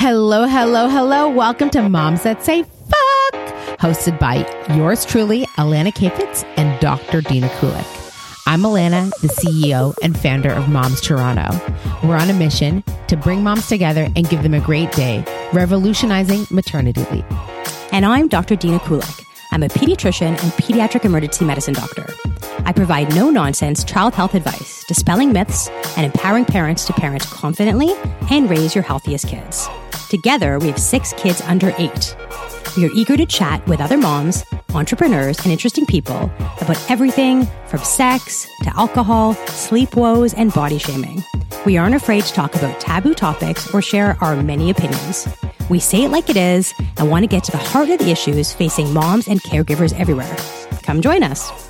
Hello, 0.00 0.46
hello, 0.46 0.88
hello. 0.88 1.28
Welcome 1.28 1.70
to 1.70 1.82
Moms 1.82 2.22
That 2.22 2.44
Say 2.44 2.62
Fuck, 2.62 3.34
hosted 3.80 4.16
by 4.20 4.46
yours 4.72 5.04
truly, 5.04 5.44
Alana 5.56 5.92
Kayfetz 5.92 6.44
and 6.56 6.78
Dr. 6.80 7.20
Dina 7.20 7.48
Kulik. 7.48 7.84
I'm 8.46 8.60
Alana, 8.60 9.10
the 9.22 9.26
CEO 9.26 9.96
and 10.00 10.16
founder 10.16 10.52
of 10.52 10.68
Moms 10.68 11.00
Toronto. 11.00 11.48
We're 12.04 12.14
on 12.14 12.30
a 12.30 12.32
mission 12.32 12.84
to 13.08 13.16
bring 13.16 13.42
moms 13.42 13.66
together 13.66 14.06
and 14.14 14.30
give 14.30 14.44
them 14.44 14.54
a 14.54 14.60
great 14.60 14.92
day, 14.92 15.24
revolutionizing 15.52 16.46
maternity 16.52 17.04
leave. 17.10 17.26
And 17.90 18.06
I'm 18.06 18.28
Dr. 18.28 18.54
Dina 18.54 18.78
Kulik. 18.78 19.24
I'm 19.50 19.64
a 19.64 19.68
pediatrician 19.68 20.28
and 20.28 20.52
pediatric 20.52 21.04
emergency 21.06 21.44
medicine 21.44 21.74
doctor. 21.74 22.06
I 22.68 22.72
provide 22.72 23.14
no 23.14 23.30
nonsense 23.30 23.82
child 23.82 24.12
health 24.12 24.34
advice, 24.34 24.84
dispelling 24.84 25.32
myths, 25.32 25.70
and 25.96 26.04
empowering 26.04 26.44
parents 26.44 26.84
to 26.84 26.92
parent 26.92 27.22
confidently 27.22 27.94
and 28.30 28.50
raise 28.50 28.74
your 28.74 28.84
healthiest 28.84 29.26
kids. 29.26 29.66
Together, 30.10 30.58
we 30.58 30.66
have 30.66 30.78
six 30.78 31.14
kids 31.14 31.40
under 31.46 31.72
eight. 31.78 32.14
We 32.76 32.84
are 32.84 32.90
eager 32.94 33.16
to 33.16 33.24
chat 33.24 33.66
with 33.66 33.80
other 33.80 33.96
moms, 33.96 34.44
entrepreneurs, 34.74 35.38
and 35.38 35.50
interesting 35.50 35.86
people 35.86 36.30
about 36.60 36.90
everything 36.90 37.46
from 37.68 37.80
sex 37.80 38.46
to 38.64 38.78
alcohol, 38.78 39.32
sleep 39.46 39.96
woes, 39.96 40.34
and 40.34 40.52
body 40.52 40.76
shaming. 40.76 41.24
We 41.64 41.78
aren't 41.78 41.94
afraid 41.94 42.24
to 42.24 42.34
talk 42.34 42.54
about 42.54 42.78
taboo 42.80 43.14
topics 43.14 43.72
or 43.72 43.80
share 43.80 44.18
our 44.20 44.36
many 44.42 44.68
opinions. 44.68 45.26
We 45.70 45.80
say 45.80 46.04
it 46.04 46.10
like 46.10 46.28
it 46.28 46.36
is 46.36 46.74
and 46.98 47.10
want 47.10 47.22
to 47.22 47.28
get 47.28 47.44
to 47.44 47.50
the 47.50 47.56
heart 47.56 47.88
of 47.88 47.98
the 47.98 48.10
issues 48.10 48.52
facing 48.52 48.92
moms 48.92 49.26
and 49.26 49.42
caregivers 49.42 49.98
everywhere. 49.98 50.36
Come 50.82 51.00
join 51.00 51.22
us. 51.22 51.67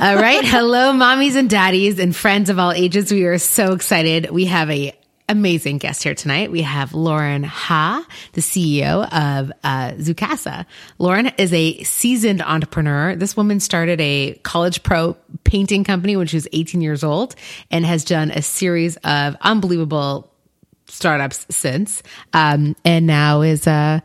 All 0.00 0.16
right. 0.16 0.42
Hello, 0.42 0.94
mommies 0.94 1.36
and 1.36 1.50
daddies 1.50 1.98
and 1.98 2.16
friends 2.16 2.48
of 2.48 2.58
all 2.58 2.72
ages. 2.72 3.12
We 3.12 3.24
are 3.24 3.36
so 3.36 3.74
excited. 3.74 4.30
We 4.30 4.46
have 4.46 4.70
a 4.70 4.96
amazing 5.28 5.76
guest 5.76 6.02
here 6.02 6.14
tonight. 6.14 6.50
We 6.50 6.62
have 6.62 6.94
Lauren 6.94 7.42
Haw, 7.42 8.02
the 8.32 8.40
CEO 8.40 9.02
of 9.04 9.52
uh, 9.62 9.90
Zoocasa. 9.98 10.64
Lauren 10.98 11.26
is 11.36 11.52
a 11.52 11.82
seasoned 11.82 12.40
entrepreneur. 12.40 13.14
This 13.14 13.36
woman 13.36 13.60
started 13.60 14.00
a 14.00 14.40
college 14.42 14.82
pro 14.82 15.18
painting 15.44 15.84
company 15.84 16.16
when 16.16 16.26
she 16.26 16.38
was 16.38 16.48
18 16.50 16.80
years 16.80 17.04
old 17.04 17.34
and 17.70 17.84
has 17.84 18.02
done 18.06 18.30
a 18.30 18.40
series 18.40 18.96
of 19.04 19.36
unbelievable 19.42 20.32
startups 20.86 21.46
since, 21.50 22.02
um, 22.32 22.74
and 22.86 23.06
now 23.06 23.42
is 23.42 23.66
a, 23.66 24.02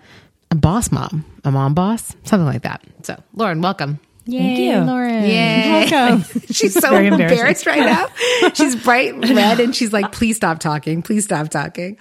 a 0.52 0.56
boss 0.56 0.92
mom, 0.92 1.24
a 1.46 1.52
mom 1.52 1.74
boss, 1.74 2.14
something 2.26 2.46
like 2.46 2.64
that. 2.64 2.84
So, 3.04 3.16
Lauren, 3.34 3.62
welcome. 3.62 4.02
Yay, 4.28 4.40
Thank 4.40 4.60
you. 4.60 4.80
Lauren. 4.80 5.24
Yay. 5.24 5.88
Welcome. 5.92 6.24
She's 6.52 6.74
so 6.74 6.90
Very 6.90 7.08
embarrassed 7.08 7.66
right 7.68 7.80
now. 7.80 8.08
She's 8.54 8.76
bright 8.76 9.14
red 9.30 9.60
and 9.60 9.76
she's 9.76 9.94
like, 9.94 10.12
please 10.12 10.36
stop 10.36 10.60
talking. 10.60 11.04
Please 11.04 11.26
stop 11.26 11.50
talking. 11.50 11.98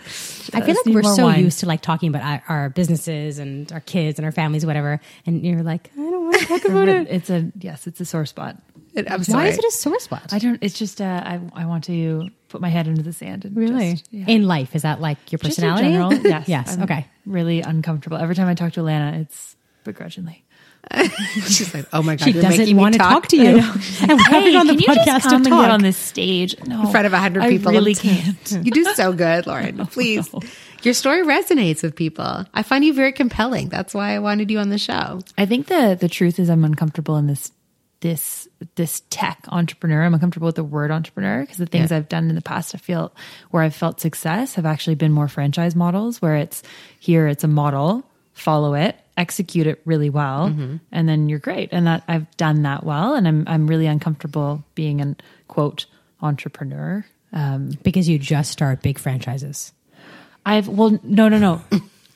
I 0.54 0.62
feel 0.62 0.74
like 0.74 0.86
we're 0.86 1.02
so 1.02 1.24
wine. 1.24 1.44
used 1.44 1.60
to 1.60 1.66
like 1.66 1.82
talking 1.82 2.08
about 2.08 2.22
our, 2.22 2.42
our 2.48 2.68
businesses 2.70 3.38
and 3.38 3.70
our 3.72 3.80
kids 3.80 4.18
and 4.18 4.24
our 4.24 4.32
families, 4.32 4.64
whatever. 4.64 5.00
And 5.26 5.44
you're 5.44 5.62
like, 5.62 5.90
I 5.94 5.96
don't 6.00 6.24
want 6.24 6.38
to 6.38 6.46
talk 6.46 6.64
about 6.64 6.88
it. 6.88 7.08
It's 7.10 7.28
a 7.28 7.52
yes, 7.58 7.86
it's 7.86 8.00
a 8.00 8.04
sore 8.06 8.24
spot. 8.26 8.56
I'm 8.96 9.22
Why 9.24 9.48
is 9.48 9.58
it 9.58 9.64
a 9.64 9.70
sore 9.72 9.98
spot? 9.98 10.32
I 10.32 10.38
don't. 10.38 10.62
It's 10.62 10.78
just 10.78 11.00
uh, 11.00 11.04
I 11.04 11.40
I 11.52 11.66
want 11.66 11.84
to 11.84 12.28
put 12.48 12.60
my 12.60 12.68
head 12.68 12.86
into 12.86 13.02
the 13.02 13.12
sand 13.12 13.44
and 13.44 13.56
really? 13.56 13.92
just, 13.94 14.12
yeah. 14.12 14.26
In 14.28 14.44
life, 14.46 14.76
is 14.76 14.82
that 14.82 15.00
like 15.00 15.32
your 15.32 15.40
Just 15.40 15.58
in 15.58 15.64
personality? 15.64 15.90
general, 15.90 16.14
yes, 16.24 16.48
yes. 16.48 16.76
I'm 16.76 16.84
okay. 16.84 17.06
Really 17.26 17.60
uncomfortable 17.60 18.16
every 18.16 18.36
time 18.36 18.46
I 18.46 18.54
talk 18.54 18.72
to 18.74 18.80
Alana. 18.80 19.20
It's 19.20 19.56
begrudgingly. 19.82 20.44
She's 21.46 21.72
like, 21.74 21.86
oh 21.92 22.02
my 22.02 22.16
God, 22.16 22.24
She 22.24 22.32
doesn't 22.32 22.76
want 22.76 22.94
to 22.94 22.98
talk 22.98 23.28
to 23.28 23.36
you. 23.36 23.58
And 24.00 24.10
we're 24.18 24.24
having 24.24 24.56
on 24.56 24.66
the 24.66 24.74
can 24.74 24.80
you 24.80 24.86
podcast 24.88 25.04
just 25.30 25.44
to 25.44 25.50
talk. 25.50 25.70
on 25.70 25.82
this 25.82 25.96
stage? 25.96 26.54
No, 26.66 26.82
In 26.82 26.90
front 26.90 27.06
of 27.06 27.12
100 27.12 27.48
people. 27.48 27.76
I'm 27.76 27.84
t- 27.84 27.94
can't. 27.94 28.52
You 28.64 28.70
do 28.70 28.84
so 28.94 29.12
good, 29.12 29.46
Lauren. 29.46 29.86
Please. 29.86 30.28
Your 30.82 30.94
story 30.94 31.22
resonates 31.24 31.82
with 31.82 31.96
people. 31.96 32.44
I 32.52 32.62
find 32.62 32.84
you 32.84 32.92
very 32.92 33.12
compelling. 33.12 33.68
That's 33.70 33.94
why 33.94 34.14
I 34.14 34.18
wanted 34.18 34.50
you 34.50 34.58
on 34.58 34.68
the 34.68 34.78
show. 34.78 35.20
I 35.38 35.46
think 35.46 35.66
the 35.68 35.96
the 35.98 36.08
truth 36.08 36.38
is 36.38 36.50
I'm 36.50 36.64
uncomfortable 36.64 37.16
in 37.16 37.26
this 37.26 37.50
this 38.00 38.46
this 38.74 39.02
tech 39.08 39.38
entrepreneur. 39.48 40.04
I'm 40.04 40.12
uncomfortable 40.12 40.46
with 40.46 40.56
the 40.56 40.64
word 40.64 40.90
entrepreneur 40.90 41.40
because 41.40 41.56
the 41.56 41.64
things 41.66 41.90
Yeah. 41.90 41.96
I've 41.96 42.08
done 42.10 42.28
in 42.28 42.34
the 42.34 42.42
past, 42.42 42.74
I 42.74 42.78
feel 42.78 43.14
where 43.50 43.62
I've 43.62 43.74
felt 43.74 43.98
success 44.00 44.56
have 44.56 44.66
actually 44.66 44.96
been 44.96 45.10
more 45.12 45.26
franchise 45.28 45.74
models 45.74 46.20
where 46.20 46.36
it's 46.36 46.62
here, 47.00 47.26
it's 47.28 47.44
a 47.44 47.48
model, 47.48 48.04
follow 48.34 48.74
it, 48.74 48.94
execute 49.16 49.66
it 49.66 49.80
really 49.84 50.10
well, 50.10 50.46
and 50.92 51.08
then 51.08 51.28
you're 51.28 51.38
great. 51.38 51.68
And 51.72 51.86
that 51.86 52.02
I've 52.08 52.28
done 52.36 52.62
that 52.62 52.84
well, 52.84 53.14
and 53.14 53.26
I'm 53.28 53.44
I'm 53.46 53.66
really 53.66 53.86
uncomfortable 53.86 54.64
being 54.74 55.00
an 55.00 55.16
quote 55.48 55.86
entrepreneur. 56.20 57.04
Um, 57.32 57.70
Because 57.82 58.08
you 58.08 58.18
just 58.18 58.50
start 58.52 58.82
big 58.82 58.98
franchises. 58.98 59.72
I've 60.46 60.68
well, 60.68 60.98
no, 61.02 61.28
no, 61.28 61.38
no. 61.38 61.62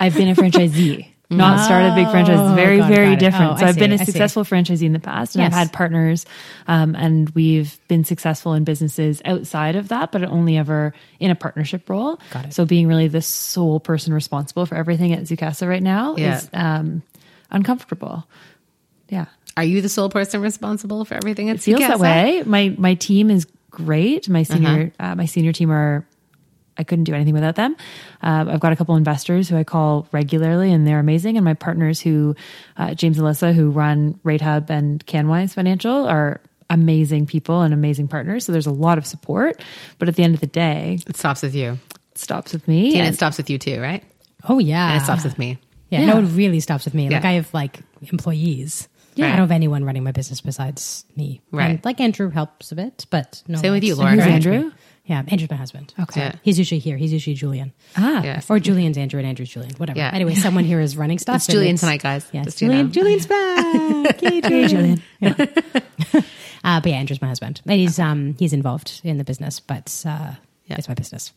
I've 0.01 0.15
been 0.15 0.29
a 0.29 0.35
franchisee, 0.35 1.09
not 1.31 1.65
start 1.65 1.93
a 1.93 1.95
big 1.95 2.11
franchise. 2.11 2.39
It's 2.41 2.55
very, 2.55 2.77
Oh, 2.77 2.81
got 2.81 2.91
it, 2.91 2.95
very 2.95 3.11
got 3.11 3.19
different. 3.19 3.53
Oh, 3.53 3.57
so 3.59 3.67
I've 3.67 3.79
been 3.79 3.93
a 3.93 3.99
successful 3.99 4.45
franchisee 4.45 4.85
in 4.87 4.93
the 4.95 4.99
past, 4.99 5.35
and 5.35 5.43
Yes. 5.43 5.53
I've 5.53 5.59
had 5.59 5.73
partners, 5.73 6.25
um, 6.67 6.95
and 6.95 7.29
we've 7.31 7.79
been 7.89 8.05
successful 8.05 8.55
in 8.55 8.65
businesses 8.65 9.21
outside 9.25 9.77
of 9.77 9.89
that, 9.89 10.11
but 10.13 10.25
only 10.25 10.57
ever 10.57 10.95
in 11.21 11.31
a 11.31 11.35
partnership 11.35 11.89
role. 11.91 12.19
Got 12.33 12.47
it. 12.47 12.55
So 12.55 12.65
being 12.65 12.87
really 12.89 13.09
the 13.09 13.21
sole 13.23 13.79
person 13.81 14.15
responsible 14.15 14.65
for 14.67 14.75
everything 14.77 15.13
at 15.13 15.25
Zoocasa 15.25 15.69
right 15.69 15.83
now 15.83 16.17
Yeah. 16.17 16.37
is 16.39 16.49
um, 16.55 17.03
uncomfortable. 17.51 18.27
Yeah. 19.09 19.27
Are 19.57 19.65
you 19.65 19.83
the 19.83 19.89
sole 19.89 20.09
person 20.09 20.41
responsible 20.41 21.05
for 21.05 21.15
everything? 21.15 21.49
It 21.49 21.61
feels 21.61 21.81
that 21.81 21.99
way. 21.99 22.43
My 22.47 22.75
my 22.79 22.95
team 22.95 23.31
is 23.31 23.47
great. 23.71 24.29
My 24.29 24.45
senior 24.45 24.93
Uh-huh. 24.99 25.13
uh, 25.13 25.15
my 25.15 25.27
senior 25.27 25.53
team 25.53 25.71
are. 25.71 26.07
I 26.79 26.85
couldn't 26.85 27.05
do 27.05 27.15
anything 27.15 27.35
without 27.35 27.57
them. 27.57 27.77
Uh, 28.23 28.47
I've 28.49 28.61
got 28.61 28.73
a 28.73 28.77
couple 28.77 28.95
investors 28.97 29.49
who 29.49 29.57
I 29.57 29.65
call 29.65 30.07
regularly, 30.13 30.73
and 30.73 30.87
they're 30.87 31.01
amazing. 31.01 31.37
And 31.37 31.45
my 31.45 31.55
partners, 31.55 32.01
who 32.01 32.37
uh, 32.77 32.95
James 32.95 33.19
and 33.19 33.27
Alyssa, 33.27 33.53
who 33.53 33.71
run 33.71 34.19
Rate 34.23 34.41
Hub 34.41 34.71
and 34.71 35.05
Canwise 35.07 35.55
Financial, 35.55 36.07
are 36.07 36.41
amazing 36.71 37.27
people 37.27 37.63
and 37.63 37.73
amazing 37.75 38.09
partners. 38.09 38.45
So 38.45 38.53
there's 38.53 38.67
a 38.67 38.71
lot 38.73 38.99
of 38.99 39.07
support. 39.07 39.63
But 39.99 40.09
at 40.09 40.17
the 40.17 40.23
end 40.23 40.35
of 40.35 40.41
the 40.41 40.47
day, 40.47 40.99
It 41.07 41.17
stops 41.17 41.43
with 41.43 41.55
you. 41.55 41.79
it 42.13 42.19
stops 42.19 42.53
with 42.53 42.69
me. 42.69 42.91
And 42.93 43.07
and- 43.07 43.15
it 43.15 43.17
stops 43.17 43.39
with 43.39 43.49
you 43.51 43.59
too, 43.59 43.81
right? 43.81 44.05
Oh, 44.49 44.59
yeah. 44.59 44.93
And 44.93 45.01
it 45.03 45.05
stops 45.05 45.25
with 45.25 45.39
me. 45.39 45.59
Yeah, 45.91 46.01
Yeah. 46.01 46.07
no, 46.13 46.19
it 46.19 46.27
really 46.27 46.61
stops 46.61 46.85
with 46.85 46.95
me. 46.95 47.09
Like 47.11 47.25
I 47.25 47.33
have 47.33 47.53
like 47.55 47.81
employees. 48.13 48.89
Yeah. 49.15 49.27
I 49.27 49.31
don't 49.31 49.39
have 49.41 49.51
anyone 49.51 49.83
running 49.85 50.05
my 50.05 50.13
business 50.13 50.41
besides 50.41 51.05
me. 51.17 51.41
Right. 51.51 51.71
And, 51.71 51.85
like 51.85 52.01
Andrew 52.01 52.31
helps 52.31 52.71
a 52.71 52.77
bit, 52.77 53.07
but 53.11 53.43
no. 53.49 53.59
Same 53.59 53.73
with 53.73 53.83
you, 53.83 53.97
Lauren, 53.97 54.19
right? 54.19 54.29
Andrew? 54.29 54.71
Yeah, 55.09 55.23
Andrew's 55.27 55.51
my 55.51 55.57
husband. 55.57 55.95
Okay. 55.99 56.21
Yeah. 56.21 56.35
He's 56.43 56.59
usually 56.59 56.79
here. 56.81 56.97
He's 56.99 57.13
usually 57.13 57.35
Julian. 57.35 57.73
Ah, 57.97 58.23
Yeah. 58.23 58.41
Or 58.49 58.59
Julian's 58.61 58.97
Andrew 58.99 59.19
and 59.19 59.27
Andrew's 59.27 59.49
Julian. 59.49 59.73
Whatever. 59.79 59.99
Yeah. 59.99 60.11
Anyway, 60.13 60.35
someone 60.35 60.65
here 60.65 60.81
is 60.81 60.97
running 60.99 61.19
stuff. 61.19 61.37
It's 61.37 61.47
Julian 61.47 61.77
tonight, 61.77 62.03
guys. 62.03 62.29
Yeah, 62.31 62.45
Just 62.45 62.59
so 62.59 62.67
you 62.67 62.71
Julian. 62.71 62.87
know. 62.87 62.93
Julian's 62.93 63.27
back. 63.27 64.23
Yay, 64.51 64.69
Julian. 64.69 65.03
uh, 65.23 66.81
but 66.81 66.87
yeah, 66.87 66.97
Andrew's 66.97 67.23
my 67.23 67.29
husband. 67.29 67.61
And 67.67 67.81
he's 67.81 67.99
um 67.99 68.35
he's 68.39 68.53
involved 68.53 69.01
in 69.05 69.19
the 69.19 69.25
business, 69.25 69.61
but 69.61 69.91
uh, 70.07 70.33
Yeah. 70.67 70.77
it's 70.79 70.89
my 70.89 70.95
business. 70.95 71.33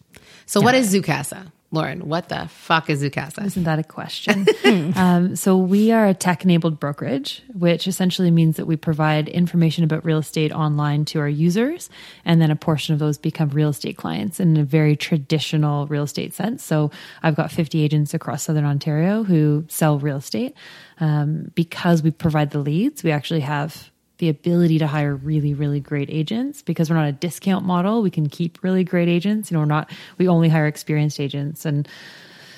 So 0.46 0.62
what 0.62 0.76
is 0.76 0.94
Zoocasa? 0.94 1.52
Lauren, 1.74 2.09
what 2.09 2.28
the 2.28 2.48
fuck 2.50 2.90
is 2.90 3.02
Zoocasa? 3.02 3.46
Isn't 3.46 3.64
that 3.64 3.80
a 3.80 3.84
question? 3.84 4.46
um, 4.96 5.38
so 5.38 5.56
we 5.58 5.92
are 5.92 6.06
a 6.06 6.14
tech-enabled 6.14 6.82
brokerage, 6.82 7.42
which 7.54 7.88
essentially 7.88 8.30
means 8.30 8.58
that 8.58 8.66
we 8.66 8.76
provide 8.76 9.30
information 9.30 9.86
about 9.86 10.04
real 10.04 10.18
estate 10.18 10.52
online 10.52 11.06
to 11.06 11.20
our 11.20 11.30
users, 11.30 11.90
and 12.26 12.42
then 12.42 12.52
a 12.52 12.58
portion 12.58 12.94
of 12.94 13.00
those 13.00 13.18
become 13.18 13.48
real 13.50 13.70
estate 13.70 13.96
clients 13.96 14.42
in 14.42 14.58
a 14.58 14.66
very 14.66 14.98
traditional 14.98 15.88
real 15.88 16.04
estate 16.04 16.34
sense. 16.34 16.62
So 16.62 16.92
I've 17.24 17.36
got 17.36 17.52
50 17.52 17.82
agents 17.82 18.14
across 18.14 18.44
Southern 18.44 18.66
Ontario 18.66 19.24
who 19.24 19.66
sell 19.70 19.98
real 19.98 20.18
estate. 20.18 20.53
Um, 21.00 21.52
because 21.56 22.03
we 22.03 22.12
provide 22.12 22.52
the 22.52 22.59
leads, 22.59 23.03
we 23.03 23.12
actually 23.12 23.40
have 23.40 23.91
the 24.22 24.30
ability 24.30 24.78
to 24.78 24.86
hire 24.86 25.16
really, 25.16 25.56
really 25.56 25.80
great 25.80 26.08
agents 26.12 26.62
because 26.62 26.90
we're 26.91 26.96
not 26.96 27.08
a 27.08 27.12
discount 27.12 27.66
model. 27.66 28.03
We 28.03 28.12
can 28.12 28.29
keep 28.29 28.62
really 28.64 28.84
great 28.84 29.09
agents. 29.09 29.50
You 29.50 29.56
know, 29.56 29.62
we're 29.62 29.66
not, 29.66 29.91
we 30.20 30.28
only 30.28 30.47
hire 30.47 30.68
experienced 30.68 31.20
agents. 31.20 31.66
And 31.66 31.88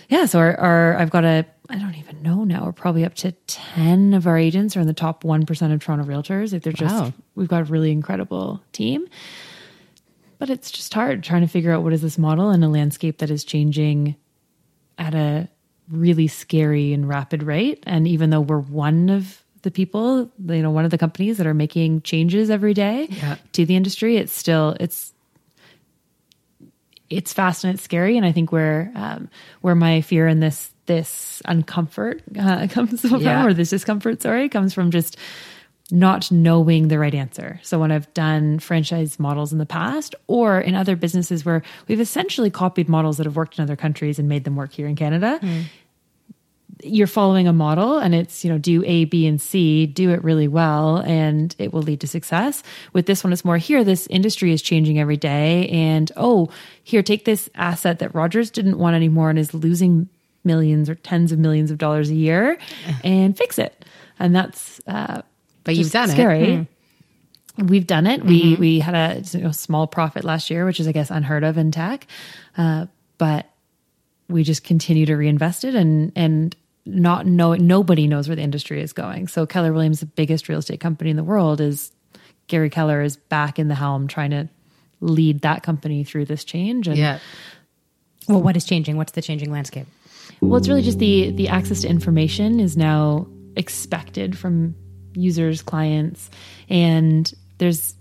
yeah, 0.09 0.25
so 0.25 0.39
our, 0.39 0.59
our 0.59 0.97
I've 0.97 1.09
got 1.09 1.23
a, 1.23 1.45
I 1.69 1.77
don't 1.79 1.95
even 1.95 2.21
know 2.21 2.43
now, 2.43 2.65
we're 2.65 2.73
probably 2.73 3.05
up 3.05 3.13
to 3.15 3.31
10 3.31 4.13
of 4.13 4.27
our 4.27 4.37
agents 4.37 4.75
are 4.75 4.81
in 4.81 4.87
the 4.87 4.93
top 4.93 5.23
1% 5.23 5.73
of 5.73 5.79
Toronto 5.81 6.03
realtors. 6.03 6.51
Like 6.51 6.63
they're 6.63 6.73
just, 6.73 6.93
Wow. 6.93 7.13
we've 7.35 7.47
got 7.47 7.61
a 7.61 7.71
really 7.71 7.91
incredible 7.91 8.61
team. 8.73 9.07
But 10.39 10.49
it's 10.49 10.69
just 10.69 10.93
hard 10.93 11.23
trying 11.23 11.43
to 11.43 11.47
figure 11.47 11.71
out 11.71 11.83
what 11.83 11.93
is 11.93 12.01
this 12.01 12.17
model 12.17 12.51
in 12.51 12.61
a 12.61 12.69
landscape 12.69 13.19
that 13.19 13.31
is 13.31 13.45
changing 13.45 14.17
at 14.97 15.15
a 15.15 15.47
really 15.89 16.27
scary 16.27 16.91
and 16.91 17.07
rapid 17.07 17.41
rate. 17.43 17.81
And 17.87 18.05
even 18.05 18.29
though 18.31 18.41
we're 18.41 18.59
one 18.59 19.09
of 19.09 19.42
the 19.63 19.71
people, 19.71 20.31
you 20.47 20.61
know, 20.61 20.71
one 20.71 20.85
of 20.85 20.91
the 20.91 20.97
companies 20.97 21.37
that 21.37 21.47
are 21.47 21.53
making 21.53 22.01
changes 22.03 22.49
every 22.49 22.73
day 22.73 23.07
Yeah. 23.09 23.37
to 23.53 23.65
the 23.65 23.75
industry, 23.75 24.17
it's 24.17 24.31
still 24.33 24.75
it's 24.79 25.13
it's 27.09 27.33
fast 27.33 27.63
and 27.63 27.73
it's 27.73 27.83
scary. 27.83 28.17
And 28.17 28.25
I 28.25 28.31
think 28.31 28.51
where 28.51 28.91
um, 28.95 29.29
where 29.61 29.75
my 29.75 30.01
fear 30.01 30.27
and 30.27 30.41
this 30.41 30.71
this 30.85 31.41
uncomfort 31.47 32.21
uh, 32.37 32.67
comes 32.73 33.01
from, 33.01 33.21
Yeah. 33.21 33.45
or 33.45 33.53
this 33.53 33.69
discomfort, 33.69 34.21
sorry, 34.21 34.49
comes 34.49 34.73
from 34.73 34.91
just 34.91 35.17
not 35.91 36.31
knowing 36.31 36.87
the 36.87 36.97
right 36.97 37.13
answer. 37.13 37.59
So 37.61 37.77
when 37.79 37.91
I've 37.91 38.11
done 38.13 38.59
franchise 38.59 39.19
models 39.19 39.51
in 39.53 39.59
the 39.59 39.65
past 39.65 40.15
or 40.27 40.59
in 40.59 40.75
other 40.75 40.95
businesses 40.95 41.45
where 41.45 41.61
we've 41.87 41.99
essentially 41.99 42.49
copied 42.49 42.89
models 42.89 43.17
that 43.17 43.25
have 43.25 43.35
worked 43.35 43.59
in 43.59 43.63
other 43.63 43.75
countries 43.75 44.17
and 44.17 44.27
made 44.27 44.43
them 44.43 44.55
work 44.55 44.71
here 44.73 44.87
in 44.87 44.95
Canada, 44.95 45.39
you're 46.83 47.07
following 47.07 47.47
a 47.47 47.53
model 47.53 47.97
and 47.97 48.13
it's, 48.13 48.43
you 48.43 48.51
know, 48.51 48.57
do 48.57 48.83
A, 48.85 49.05
B, 49.05 49.25
and 49.25 49.41
C, 49.41 49.85
do 49.85 50.11
it 50.11 50.23
really 50.23 50.47
well, 50.47 50.97
and 50.97 51.55
it 51.57 51.73
will 51.73 51.81
lead 51.81 52.01
to 52.01 52.07
success. 52.07 52.61
With 52.93 53.05
this 53.05 53.23
one, 53.23 53.31
it's 53.33 53.45
more 53.45 53.57
here, 53.57 53.83
this 53.83 54.07
industry 54.07 54.51
is 54.51 54.61
changing 54.61 54.99
every 54.99 55.17
day. 55.17 55.69
And 55.69 56.11
oh, 56.15 56.49
here, 56.83 57.01
take 57.03 57.25
this 57.25 57.49
asset 57.55 57.99
that 57.99 58.13
Rogers 58.13 58.51
didn't 58.51 58.77
want 58.77 58.95
anymore 58.95 59.29
and 59.29 59.39
is 59.39 59.53
losing 59.53 60.09
millions 60.43 60.89
or 60.89 60.95
tens 60.95 61.31
of 61.31 61.39
millions 61.39 61.71
of 61.71 61.77
dollars 61.77 62.09
a 62.09 62.15
year 62.15 62.57
and 63.03 63.37
fix 63.37 63.57
it. 63.57 63.85
And 64.19 64.35
that's, 64.35 64.81
uh, 64.87 65.21
But 65.63 65.75
you've 65.75 65.91
done 65.91 66.09
it. 66.09 66.13
scary. 66.13 66.67
We've 67.57 67.85
done 67.85 68.07
it. 68.07 68.23
We 68.25 68.55
we 68.55 68.79
had 68.79 68.95
a 68.95 69.21
you 69.37 69.43
know, 69.43 69.51
small 69.51 69.85
profit 69.85 70.23
last 70.23 70.49
year, 70.49 70.65
which 70.65 70.79
is 70.79 70.87
I 70.87 70.91
guess 70.91 71.11
unheard 71.11 71.43
of 71.43 71.55
in 71.57 71.69
tech, 71.69 72.07
uh, 72.57 72.87
but 73.19 73.47
we 74.27 74.43
just 74.43 74.63
continue 74.63 75.05
to 75.05 75.15
reinvest 75.15 75.63
it 75.63 75.75
and 75.75 76.11
and 76.15 76.55
not 76.85 77.25
know 77.25 77.53
nobody 77.53 78.07
knows 78.07 78.27
where 78.27 78.35
the 78.35 78.41
industry 78.41 78.81
is 78.81 78.93
going. 78.93 79.27
So 79.27 79.45
Keller 79.45 79.71
Williams, 79.73 79.99
the 80.01 80.05
biggest 80.05 80.49
real 80.49 80.59
estate 80.59 80.79
company 80.79 81.09
in 81.09 81.15
the 81.15 81.23
world, 81.23 81.61
is 81.61 81.91
Gary 82.47 82.69
Keller 82.69 83.01
is 83.01 83.15
back 83.15 83.57
in 83.57 83.67
the 83.67 83.75
helm 83.75 84.07
trying 84.07 84.31
to 84.31 84.49
lead 84.99 85.41
that 85.41 85.63
company 85.63 86.03
through 86.03 86.25
this 86.25 86.43
change. 86.43 86.87
And 86.87 86.97
Yeah. 86.97 87.19
Well, 88.27 88.41
what 88.41 88.55
is 88.55 88.65
changing? 88.65 88.97
What's 88.97 89.11
the 89.13 89.21
changing 89.21 89.51
landscape? 89.51 89.87
Well, 90.39 90.57
it's 90.57 90.67
really 90.67 90.81
just 90.81 90.99
the 90.99 91.31
the 91.31 91.49
access 91.49 91.81
to 91.81 91.89
information 91.89 92.59
is 92.59 92.75
now 92.77 93.27
expected 93.55 94.37
from 94.37 94.75
users, 95.13 95.61
clients, 95.61 96.29
and 96.69 97.31
there's 97.57 97.95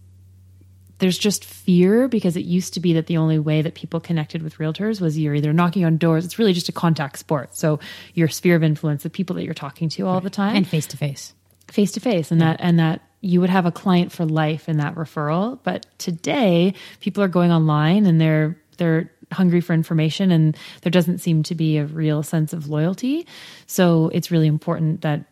there's 1.02 1.19
just 1.19 1.44
fear 1.44 2.06
because 2.06 2.37
it 2.37 2.44
used 2.44 2.75
to 2.75 2.81
be 2.81 2.93
that 2.93 3.08
the 3.08 3.16
only 3.16 3.37
way 3.37 3.60
that 3.60 3.75
people 3.75 3.99
connected 3.99 4.40
with 4.40 4.58
realtors 4.58 5.00
was 5.00 5.19
you're 5.19 5.34
either 5.34 5.52
knocking 5.52 5.84
on 5.84 5.96
doors. 5.96 6.25
It's 6.25 6.38
really 6.38 6.52
just 6.52 6.69
a 6.69 6.72
contact 6.72 7.19
sport. 7.19 7.56
So 7.56 7.81
your 8.14 8.28
sphere 8.28 8.54
of 8.54 8.62
influence, 8.62 9.02
the 9.02 9.10
people 9.10 9.34
that 9.34 9.44
you're 9.44 9.52
talking 9.52 9.88
to 9.90 10.06
all 10.06 10.20
the 10.20 10.31
time, 10.31 10.54
And 10.54 10.64
face 10.64 10.87
to 10.87 10.96
face. 10.96 11.34
face 11.66 11.90
to 11.93 12.00
face 12.00 12.31
and 12.31 12.40
that 12.40 12.58
and 12.60 12.78
that 12.78 13.00
you 13.20 13.40
would 13.40 13.50
have 13.50 13.66
a 13.66 13.72
client 13.72 14.12
for 14.12 14.25
life 14.25 14.69
in 14.69 14.76
that 14.76 14.94
referral 14.94 15.58
but 15.64 15.87
today 15.99 16.72
people 17.00 17.22
are 17.25 17.28
going 17.28 17.50
online 17.50 18.06
and 18.06 18.20
they're 18.20 18.56
they're 18.76 19.10
hungry 19.32 19.60
for 19.60 19.72
information 19.72 20.31
and 20.31 20.56
there 20.82 20.90
doesn't 20.90 21.19
seem 21.19 21.43
to 21.43 21.55
be 21.56 21.78
a 21.78 21.87
real 21.87 22.22
sense 22.22 22.52
of 22.52 22.69
loyalty 22.69 23.26
so 23.66 24.08
it's 24.12 24.31
really 24.31 24.46
important 24.46 25.00
that 25.00 25.25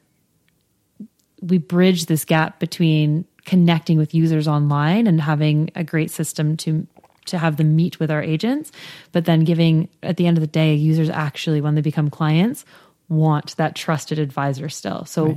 we 1.43 1.58
bridge 1.58 2.06
this 2.06 2.25
gap 2.25 2.58
between 2.61 3.25
connecting 3.44 3.98
with 3.98 4.14
users 4.14 4.46
online 4.48 5.06
and 5.06 5.20
having 5.20 5.70
a 5.75 5.84
great 5.84 6.10
system 6.10 6.56
to 6.58 6.87
to 7.26 7.38
have 7.38 7.58
them 7.58 7.76
meet 7.76 8.00
with 8.00 8.10
our 8.10 8.22
agents. 8.22 8.72
But 9.12 9.25
then 9.25 9.44
giving 9.44 9.88
at 10.02 10.16
the 10.16 10.26
end 10.26 10.37
of 10.37 10.40
the 10.40 10.46
day 10.48 10.75
users 10.75 11.10
actually 11.10 11.60
when 11.60 11.75
they 11.75 11.81
become 11.81 12.10
clients 12.10 12.64
want 13.08 13.56
that 13.56 13.75
trusted 13.75 14.19
advisor 14.19 14.69
still. 14.69 15.04
So 15.04 15.37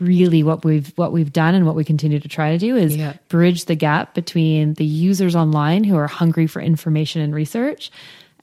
really 0.00 0.42
what 0.42 0.64
we've 0.64 0.92
what 0.96 1.12
we've 1.12 1.32
done 1.32 1.54
and 1.54 1.64
what 1.64 1.76
we 1.76 1.84
continue 1.84 2.18
to 2.18 2.28
try 2.28 2.50
to 2.50 2.58
do 2.58 2.76
is 2.76 2.96
Yeah. 2.96 3.14
bridge 3.28 3.66
the 3.66 3.76
gap 3.76 4.12
between 4.12 4.74
the 4.74 4.84
users 4.84 5.36
online 5.36 5.84
who 5.84 5.96
are 5.96 6.08
hungry 6.08 6.48
for 6.48 6.60
information 6.60 7.22
and 7.22 7.32
research 7.34 7.90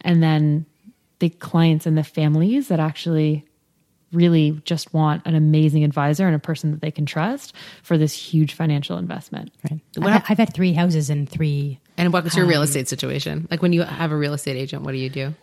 and 0.01 0.23
then 0.23 0.65
the 1.19 1.29
clients 1.29 1.85
and 1.85 1.97
the 1.97 2.05
families 2.05 2.69
that 2.69 2.79
actually 2.79 3.43
really 4.11 4.61
just 4.65 4.93
want 4.93 5.21
an 5.25 5.35
amazing 5.35 5.83
advisor 5.83 6.25
and 6.27 6.35
a 6.35 6.39
person 6.39 6.71
that 6.71 6.81
they 6.81 6.91
can 6.91 7.05
trust 7.05 7.53
for 7.83 7.97
this 7.97 8.13
huge 8.13 8.53
financial 8.53 8.97
investment. 8.97 9.51
Right. 9.69 9.79
I've, 9.97 10.03
had- 10.11 10.23
I've 10.29 10.37
had 10.37 10.53
three 10.53 10.73
houses 10.73 11.09
in 11.09 11.27
three. 11.27 11.79
And 11.97 12.11
what's 12.13 12.35
your 12.35 12.45
real 12.45 12.61
estate 12.61 12.87
situation? 12.87 13.47
Like 13.51 13.61
when 13.61 13.73
you 13.73 13.81
have 13.83 14.11
a 14.11 14.15
real 14.17 14.33
estate 14.33 14.55
agent, 14.57 14.83
what 14.83 14.91
do 14.93 14.97
you 14.97 15.09
do? 15.09 15.33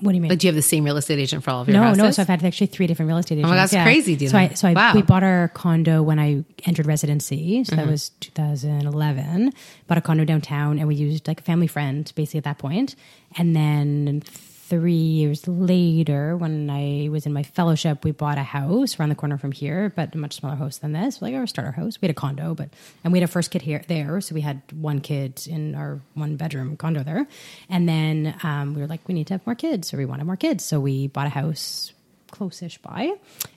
What 0.00 0.10
do 0.12 0.16
you 0.16 0.20
mean? 0.20 0.28
Like, 0.28 0.40
do 0.40 0.46
you 0.46 0.50
have 0.50 0.56
the 0.56 0.60
same 0.60 0.84
real 0.84 0.98
estate 0.98 1.18
agent 1.18 1.42
for 1.42 1.50
all 1.52 1.62
of 1.62 1.68
your 1.68 1.78
no, 1.78 1.82
houses? 1.84 1.96
no. 1.98 2.04
No, 2.04 2.10
so 2.10 2.20
I've 2.20 2.28
had 2.28 2.44
actually 2.44 2.66
three 2.66 2.86
different 2.86 3.08
real 3.08 3.16
estate 3.16 3.36
agents. 3.36 3.48
my 3.48 3.56
God, 3.56 3.68
that's 3.70 3.82
crazy, 3.82 4.14
Dina. 4.14 4.30
So 4.30 4.36
I, 4.36 4.48
so 4.50 4.68
I, 4.68 4.72
Wow. 4.74 4.92
we 4.94 5.00
bought 5.00 5.22
our 5.22 5.48
condo 5.54 6.02
when 6.02 6.18
I 6.18 6.44
entered 6.66 6.84
residency. 6.84 7.64
So 7.64 7.70
Mm-hmm. 7.72 7.80
that 7.82 7.90
was 7.90 8.10
2011. 8.20 9.52
Bought 9.86 9.96
a 9.98 10.00
condo 10.02 10.24
downtown, 10.26 10.78
and 10.78 10.86
we 10.86 10.96
used 10.96 11.26
like 11.26 11.40
a 11.40 11.42
family 11.44 11.66
friend 11.66 12.12
basically 12.14 12.38
at 12.38 12.44
that 12.44 12.58
point. 12.58 12.94
And 13.38 13.56
then 13.56 14.22
three 14.68 14.92
years 14.92 15.46
later, 15.46 16.36
when 16.36 16.68
I 16.70 17.08
was 17.08 17.24
in 17.24 17.32
my 17.32 17.44
fellowship, 17.44 18.04
we 18.04 18.10
bought 18.10 18.38
a 18.38 18.42
house 18.42 18.98
around 18.98 19.10
the 19.10 19.14
corner 19.14 19.38
from 19.38 19.52
here, 19.52 19.92
but 19.94 20.14
a 20.14 20.18
much 20.18 20.34
smaller 20.34 20.56
house 20.56 20.78
than 20.78 20.92
this. 20.92 21.22
Like 21.22 21.34
our 21.34 21.46
starter 21.46 21.72
house, 21.72 22.00
we 22.00 22.06
had 22.06 22.16
a 22.16 22.18
condo, 22.18 22.54
but 22.54 22.70
and 23.04 23.12
we 23.12 23.20
had 23.20 23.28
a 23.28 23.32
first 23.32 23.50
kid 23.50 23.62
here 23.62 23.82
there, 23.86 24.20
so 24.20 24.34
we 24.34 24.40
had 24.40 24.62
one 24.72 25.00
kid 25.00 25.46
in 25.46 25.74
our 25.74 26.00
one 26.14 26.36
bedroom 26.36 26.76
condo 26.76 27.04
there. 27.04 27.26
And 27.68 27.88
then 27.88 28.34
um, 28.42 28.74
we 28.74 28.80
were 28.80 28.88
like, 28.88 29.06
we 29.06 29.14
need 29.14 29.28
to 29.28 29.34
have 29.34 29.46
more 29.46 29.54
kids, 29.54 29.88
so 29.88 29.96
we 29.96 30.04
wanted 30.04 30.24
more 30.24 30.36
kids, 30.36 30.64
so 30.64 30.80
we 30.80 31.06
bought 31.06 31.26
a 31.26 31.30
house 31.30 31.92
close-ish 32.32 32.78
by 32.78 33.12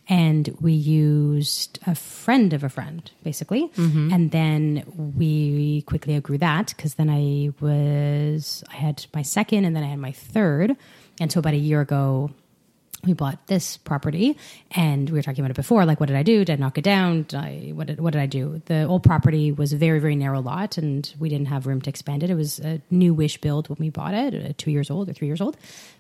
and 0.07 0.56
we 0.61 0.71
used 0.71 1.79
a 1.88 1.95
friend 1.95 2.53
of 2.53 2.63
a 2.63 2.69
friend 2.69 3.09
basically 3.23 3.67
and 4.13 4.29
then 4.29 4.83
we 5.17 5.81
quickly 5.88 6.15
outgrew 6.15 6.38
that 6.38 6.71
because 6.77 6.94
then 6.94 7.09
i 7.09 7.50
was 7.59 8.63
i 8.71 8.75
had 8.75 9.03
my 9.13 9.23
second 9.23 9.65
and 9.65 9.75
then 9.75 9.83
i 9.83 9.88
had 9.88 9.97
my 9.97 10.11
third 10.11 10.77
and 11.19 11.31
so 11.31 11.39
about 11.39 11.54
a 11.54 11.57
year 11.57 11.81
ago 11.81 12.31
we 13.06 13.13
bought 13.13 13.48
this 13.48 13.77
property 13.77 14.38
and 14.71 15.10
we 15.10 15.18
were 15.18 15.21
talking 15.21 15.42
about 15.42 15.51
it 15.51 15.56
before 15.56 15.86
like 15.86 16.00
what 16.00 16.07
did 16.07 16.18
i 16.18 16.24
do? 16.24 16.44
Did 16.44 16.54
i 16.54 16.56
knock 16.57 16.77
it 16.77 16.83
down? 16.83 17.24
Did 17.24 17.39
I, 17.39 17.71
what, 17.74 17.88
did, 17.88 18.00
what 18.00 18.12
did 18.13 18.21
i 18.21 18.25
do? 18.25 18.62
The 18.66 18.83
old 18.83 19.04
property 19.04 19.51
was 19.51 19.71
a 19.71 19.77
very 19.77 20.00
very 20.00 20.16
narrow 20.16 20.42
lot 20.42 20.77
and 20.77 21.12
we 21.18 21.30
didn't 21.30 21.48
have 21.48 21.66
room 21.66 21.81
to 21.81 21.89
expand 21.89 22.24
it. 22.24 22.30
It 22.30 22.36
was 22.36 22.60
a 22.60 22.81
new 22.89 23.13
wish 23.13 23.39
build 23.39 23.69
when 23.69 23.77
we 23.80 23.89
bought 23.89 24.13
it 24.13 24.33
uh, 24.33 24.54
two 24.57 24.71
years 24.71 24.89
old 24.89 25.10
or 25.10 25.13
three 25.13 25.27
years 25.27 25.39
old. 25.39 25.56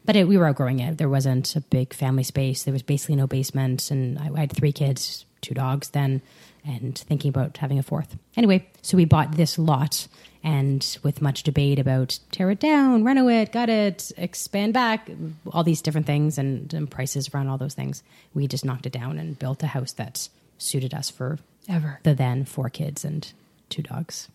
But 0.05 0.15
it, 0.15 0.27
we 0.27 0.37
were 0.37 0.47
outgrowing 0.47 0.79
it. 0.79 0.97
There 0.97 1.09
wasn't 1.09 1.55
a 1.55 1.61
big 1.61 1.93
family 1.93 2.23
space. 2.23 2.63
There 2.63 2.73
was 2.73 2.83
basically 2.83 3.15
no 3.15 3.27
basement 3.27 3.91
and 3.91 4.19
i, 4.19 4.29
I 4.35 4.39
had 4.41 4.51
three 4.51 4.73
kids 4.73 5.25
two 5.41 5.53
dogs 5.53 5.89
then 5.91 6.21
and 6.65 6.97
thinking 6.97 7.29
about 7.29 7.55
having 7.57 7.79
a 7.79 7.83
fourth. 7.83 8.17
Anyway 8.35 8.67
so 8.81 8.97
we 8.97 9.05
bought 9.05 9.37
this 9.37 9.57
lot 9.57 10.07
and 10.43 10.97
with 11.03 11.21
much 11.21 11.43
debate 11.43 11.79
about 11.79 12.19
tear 12.31 12.49
it 12.51 12.59
down, 12.59 13.03
renovate, 13.03 13.49
it, 13.49 13.51
gut 13.51 13.69
it, 13.69 14.11
expand 14.17 14.73
back, 14.73 15.09
all 15.51 15.63
these 15.63 15.81
different 15.81 16.07
things 16.07 16.37
and, 16.37 16.73
and 16.73 16.89
prices 16.89 17.29
around 17.33 17.47
all 17.47 17.57
those 17.57 17.73
things, 17.73 18.03
we 18.33 18.47
just 18.47 18.65
knocked 18.65 18.85
it 18.85 18.93
down 18.93 19.17
and 19.17 19.37
built 19.37 19.63
a 19.63 19.67
house 19.67 19.91
that 19.93 20.29
suited 20.57 20.93
us 20.93 21.09
for 21.09 21.39
Ever. 21.67 21.99
the 22.03 22.15
then 22.15 22.45
four 22.45 22.69
kids 22.69 23.03
and 23.03 23.31
two 23.69 23.81
dogs. 23.81 24.29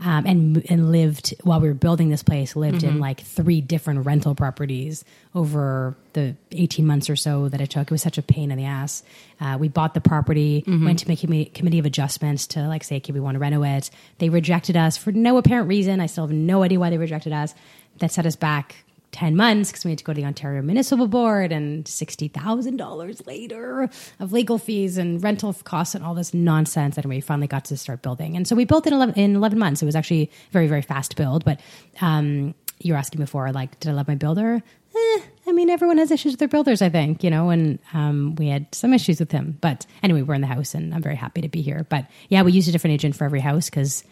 Um, 0.00 0.26
and 0.26 0.70
and 0.70 0.92
lived 0.92 1.34
while 1.42 1.60
we 1.60 1.66
were 1.66 1.74
building 1.74 2.08
this 2.08 2.22
place. 2.22 2.54
Lived 2.54 2.84
in 2.84 3.00
like 3.00 3.20
three 3.20 3.60
different 3.60 4.06
rental 4.06 4.36
properties 4.36 5.04
over 5.34 5.96
the 6.12 6.36
eighteen 6.52 6.86
months 6.86 7.10
or 7.10 7.16
so 7.16 7.48
that 7.48 7.60
it 7.60 7.70
took. 7.70 7.88
It 7.88 7.90
was 7.90 8.02
such 8.02 8.16
a 8.16 8.22
pain 8.22 8.52
in 8.52 8.58
the 8.58 8.64
ass. 8.64 9.02
Uh, 9.40 9.56
we 9.58 9.66
bought 9.66 9.94
the 9.94 10.00
property, 10.00 10.62
went 10.84 11.00
to 11.00 11.08
make 11.08 11.52
committee 11.52 11.80
of 11.80 11.86
adjustments 11.86 12.46
to 12.48 12.68
like 12.68 12.84
say, 12.84 12.98
okay, 12.98 13.12
we 13.12 13.18
want 13.18 13.34
to 13.34 13.40
renovate. 13.40 13.90
They 14.18 14.28
rejected 14.28 14.76
us 14.76 14.96
for 14.96 15.10
no 15.10 15.36
apparent 15.36 15.66
reason. 15.66 16.00
I 16.00 16.06
still 16.06 16.28
have 16.28 16.36
no 16.36 16.62
idea 16.62 16.78
why 16.78 16.90
they 16.90 16.98
rejected 16.98 17.32
us. 17.32 17.52
That 17.98 18.12
set 18.12 18.24
us 18.24 18.36
back 18.36 18.84
10 19.12 19.36
months 19.36 19.70
because 19.70 19.84
we 19.84 19.90
had 19.90 19.98
to 19.98 20.04
go 20.04 20.12
to 20.12 20.20
the 20.20 20.26
Ontario 20.26 20.62
Municipal 20.62 21.06
Board 21.06 21.50
and 21.52 21.84
$60,000 21.84 23.26
later 23.26 23.88
of 24.20 24.32
legal 24.32 24.58
fees 24.58 24.98
and 24.98 25.22
rental 25.22 25.52
costs 25.52 25.94
and 25.94 26.04
all 26.04 26.14
this 26.14 26.34
nonsense. 26.34 26.96
And 26.96 27.06
we 27.06 27.20
finally 27.20 27.46
got 27.46 27.64
to 27.66 27.76
start 27.76 28.02
building. 28.02 28.36
And 28.36 28.46
so 28.46 28.54
we 28.54 28.64
built 28.64 28.86
in 28.86 28.92
11, 28.92 29.14
in 29.14 29.36
11 29.36 29.58
months. 29.58 29.82
It 29.82 29.86
was 29.86 29.96
actually 29.96 30.30
very, 30.52 30.66
very 30.66 30.82
fast 30.82 31.16
build. 31.16 31.44
But 31.44 31.60
um, 32.00 32.54
you 32.80 32.92
were 32.92 32.98
asking 32.98 33.20
before, 33.20 33.50
like, 33.52 33.78
did 33.80 33.90
I 33.90 33.92
love 33.92 34.08
my 34.08 34.14
builder? 34.14 34.62
Eh, 34.94 35.20
I 35.46 35.52
mean, 35.52 35.70
everyone 35.70 35.98
has 35.98 36.10
issues 36.10 36.32
with 36.32 36.38
their 36.38 36.48
builders, 36.48 36.82
I 36.82 36.88
think, 36.88 37.22
you 37.22 37.30
know, 37.30 37.50
and 37.50 37.78
um, 37.92 38.34
we 38.36 38.48
had 38.48 38.72
some 38.74 38.92
issues 38.94 39.20
with 39.20 39.32
him. 39.32 39.58
But 39.60 39.86
anyway, 40.02 40.22
we're 40.22 40.34
in 40.34 40.40
the 40.40 40.46
house 40.46 40.74
and 40.74 40.94
I'm 40.94 41.02
very 41.02 41.16
happy 41.16 41.40
to 41.40 41.48
be 41.48 41.62
here. 41.62 41.86
But 41.88 42.06
yeah, 42.28 42.42
we 42.42 42.52
used 42.52 42.68
a 42.68 42.72
different 42.72 42.94
agent 42.94 43.16
for 43.16 43.24
every 43.24 43.40
house 43.40 43.68
because 43.68 44.04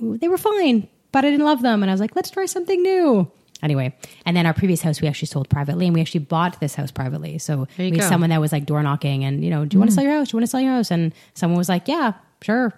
they 0.00 0.28
were 0.28 0.38
fine, 0.38 0.88
but 1.12 1.24
I 1.24 1.30
didn't 1.30 1.46
love 1.46 1.62
them. 1.62 1.82
And 1.82 1.90
I 1.90 1.94
was 1.94 2.00
like, 2.00 2.16
let's 2.16 2.30
try 2.30 2.46
something 2.46 2.82
new. 2.82 3.30
Anyway, 3.62 3.94
and 4.24 4.36
then 4.36 4.46
our 4.46 4.54
previous 4.54 4.80
house 4.80 5.00
we 5.00 5.08
actually 5.08 5.26
sold 5.26 5.48
privately, 5.48 5.86
and 5.86 5.94
we 5.94 6.00
actually 6.00 6.20
bought 6.20 6.60
this 6.60 6.74
house 6.74 6.90
privately. 6.90 7.38
So 7.38 7.68
we 7.78 7.90
had 7.90 8.00
go. 8.00 8.08
someone 8.08 8.30
that 8.30 8.40
was 8.40 8.52
like 8.52 8.66
door 8.66 8.82
knocking, 8.82 9.24
and 9.24 9.44
you 9.44 9.50
know, 9.50 9.64
do 9.64 9.74
you 9.74 9.78
want 9.78 9.90
to 9.90 9.94
sell 9.94 10.04
your 10.04 10.14
house? 10.14 10.28
Do 10.28 10.36
you 10.36 10.38
want 10.38 10.44
to 10.44 10.50
sell 10.50 10.60
your 10.60 10.72
house? 10.72 10.90
And 10.90 11.12
someone 11.34 11.58
was 11.58 11.68
like, 11.68 11.88
yeah, 11.88 12.14
sure. 12.42 12.72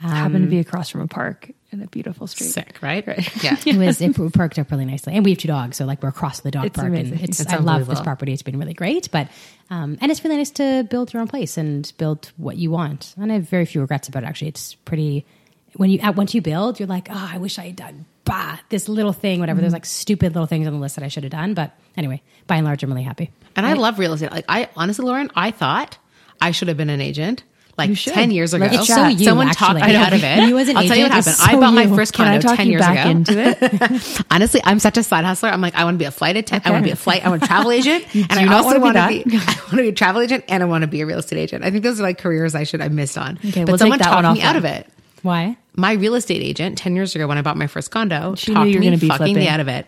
Happened 0.00 0.44
to 0.44 0.50
be 0.50 0.60
across 0.60 0.88
from 0.90 1.00
a 1.00 1.08
park 1.08 1.50
in 1.72 1.82
a 1.82 1.86
beautiful 1.88 2.28
street. 2.28 2.50
Sick, 2.50 2.78
right? 2.80 3.04
Right. 3.04 3.42
Yeah. 3.42 3.56
It 3.66 3.76
was 3.76 4.00
it 4.00 4.14
perked 4.32 4.58
up 4.58 4.70
really 4.70 4.84
nicely, 4.84 5.14
and 5.14 5.24
we 5.24 5.32
have 5.32 5.38
two 5.38 5.48
dogs, 5.48 5.76
so 5.76 5.84
like 5.86 6.02
we're 6.02 6.08
across 6.08 6.40
the 6.40 6.52
dog 6.52 6.66
It's 6.66 6.76
park, 6.76 6.88
amazing. 6.88 7.14
and 7.14 7.28
it's 7.28 7.40
It's 7.40 7.52
I 7.52 7.56
love 7.56 7.88
this 7.88 8.00
property. 8.00 8.32
It's 8.32 8.42
been 8.42 8.58
really 8.58 8.74
great, 8.74 9.10
but 9.10 9.28
um, 9.70 9.98
and 10.00 10.10
it's 10.12 10.22
really 10.22 10.36
nice 10.36 10.52
to 10.52 10.86
build 10.88 11.12
your 11.12 11.20
own 11.20 11.28
place 11.28 11.58
and 11.58 11.92
build 11.98 12.30
what 12.36 12.56
you 12.56 12.70
want. 12.70 13.14
And 13.18 13.32
I 13.32 13.34
have 13.34 13.48
very 13.48 13.64
few 13.64 13.80
regrets 13.80 14.08
about 14.08 14.22
it. 14.22 14.26
Actually, 14.26 14.48
it's 14.48 14.74
pretty. 14.74 15.26
When 15.74 15.90
you 15.90 16.00
uh, 16.00 16.12
once 16.12 16.32
you 16.32 16.42
build, 16.42 16.78
you're 16.78 16.88
like, 16.88 17.08
oh, 17.10 17.30
I 17.34 17.38
wish 17.38 17.58
I 17.58 17.66
had 17.66 17.76
done 17.76 18.06
bah 18.28 18.58
this 18.68 18.88
little 18.88 19.12
thing, 19.12 19.40
whatever. 19.40 19.60
There's 19.60 19.70
mm-hmm. 19.70 19.76
like 19.76 19.86
stupid 19.86 20.34
little 20.34 20.46
things 20.46 20.66
on 20.66 20.72
the 20.72 20.78
list 20.78 20.96
that 20.96 21.04
I 21.04 21.08
should 21.08 21.24
have 21.24 21.32
done, 21.32 21.54
but 21.54 21.72
anyway, 21.96 22.22
by 22.46 22.56
and 22.56 22.64
large, 22.64 22.82
I'm 22.82 22.90
really 22.90 23.02
happy. 23.02 23.30
And 23.56 23.66
I 23.66 23.72
love 23.72 23.98
real 23.98 24.12
estate. 24.12 24.30
Like 24.30 24.44
I 24.48 24.68
honestly, 24.76 25.04
Lauren, 25.04 25.30
I 25.34 25.50
thought 25.50 25.98
I 26.40 26.52
should 26.52 26.68
have 26.68 26.76
been 26.76 26.90
an 26.90 27.00
agent 27.00 27.42
like 27.78 27.96
10 27.96 28.30
years 28.32 28.52
ago. 28.52 28.68
It's 28.70 28.88
so 28.88 29.06
you, 29.06 29.24
Someone 29.24 29.48
actually. 29.48 29.80
talked 29.80 29.88
me 29.88 29.96
out 29.96 30.12
of 30.12 30.22
it. 30.22 30.48
You 30.48 30.58
as 30.58 30.68
an 30.68 30.76
I'll 30.76 30.86
tell 30.86 30.96
you 30.96 31.04
what 31.04 31.12
happened. 31.12 31.34
it's 31.34 31.40
I 31.40 31.58
bought 31.58 31.72
my 31.72 31.86
first 31.86 32.12
condo 32.12 32.40
talk 32.40 32.56
10 32.56 32.66
you 32.66 32.72
years 32.72 32.86
ago. 32.86 33.08
into 33.08 33.32
it? 33.38 34.20
Honestly, 34.30 34.60
I'm 34.64 34.80
such 34.80 34.98
a 34.98 35.02
side 35.02 35.24
hustler. 35.24 35.48
I'm 35.48 35.60
like, 35.60 35.76
I 35.76 35.84
want 35.84 35.94
to 35.94 35.98
be 35.98 36.04
a 36.04 36.10
flight 36.10 36.36
attendant. 36.36 36.66
I 36.66 36.70
want 36.70 36.82
to 36.82 36.88
be 36.88 36.92
a 36.92 36.96
flight. 36.96 37.24
I 37.24 37.28
want 37.30 37.44
a 37.44 37.46
travel 37.46 37.70
agent, 37.78 38.04
and 38.14 38.32
I 38.32 38.52
also 38.52 38.80
want 38.80 38.96
be 39.08 39.22
be. 39.24 39.36
I 39.36 39.56
want 39.60 39.70
to 39.70 39.76
be 39.76 39.88
a 39.88 39.92
travel 39.92 40.20
agent, 40.20 40.44
and 40.48 40.62
I 40.62 40.66
want 40.66 40.82
to 40.82 40.88
be 40.88 41.00
a 41.00 41.06
real 41.06 41.20
estate 41.20 41.38
agent. 41.38 41.64
I 41.64 41.70
think 41.70 41.84
those 41.84 42.00
are 42.00 42.02
like 42.02 42.18
careers 42.18 42.54
I 42.54 42.64
should 42.64 42.80
I 42.80 42.88
missed 42.88 43.16
on. 43.16 43.38
Okay, 43.38 43.64
but 43.64 43.68
we'll 43.68 43.78
someone 43.78 44.00
talked 44.00 44.36
me 44.36 44.42
out 44.42 44.56
of 44.56 44.64
it. 44.64 44.86
Why? 45.22 45.56
My 45.78 45.92
real 45.92 46.14
estate 46.16 46.42
agent 46.42 46.76
10 46.76 46.94
years 46.96 47.14
ago 47.14 47.26
when 47.28 47.38
I 47.38 47.42
bought 47.42 47.56
my 47.56 47.68
first 47.68 47.90
condo 47.90 48.34
She 48.34 48.50
knew 48.50 48.56
talked 48.56 48.68
you 48.68 48.74
were 48.74 48.80
me 48.80 48.86
gonna 48.86 48.98
be 48.98 49.08
fucking 49.08 49.34
me 49.36 49.48
out 49.48 49.60
of 49.60 49.68
it. 49.68 49.86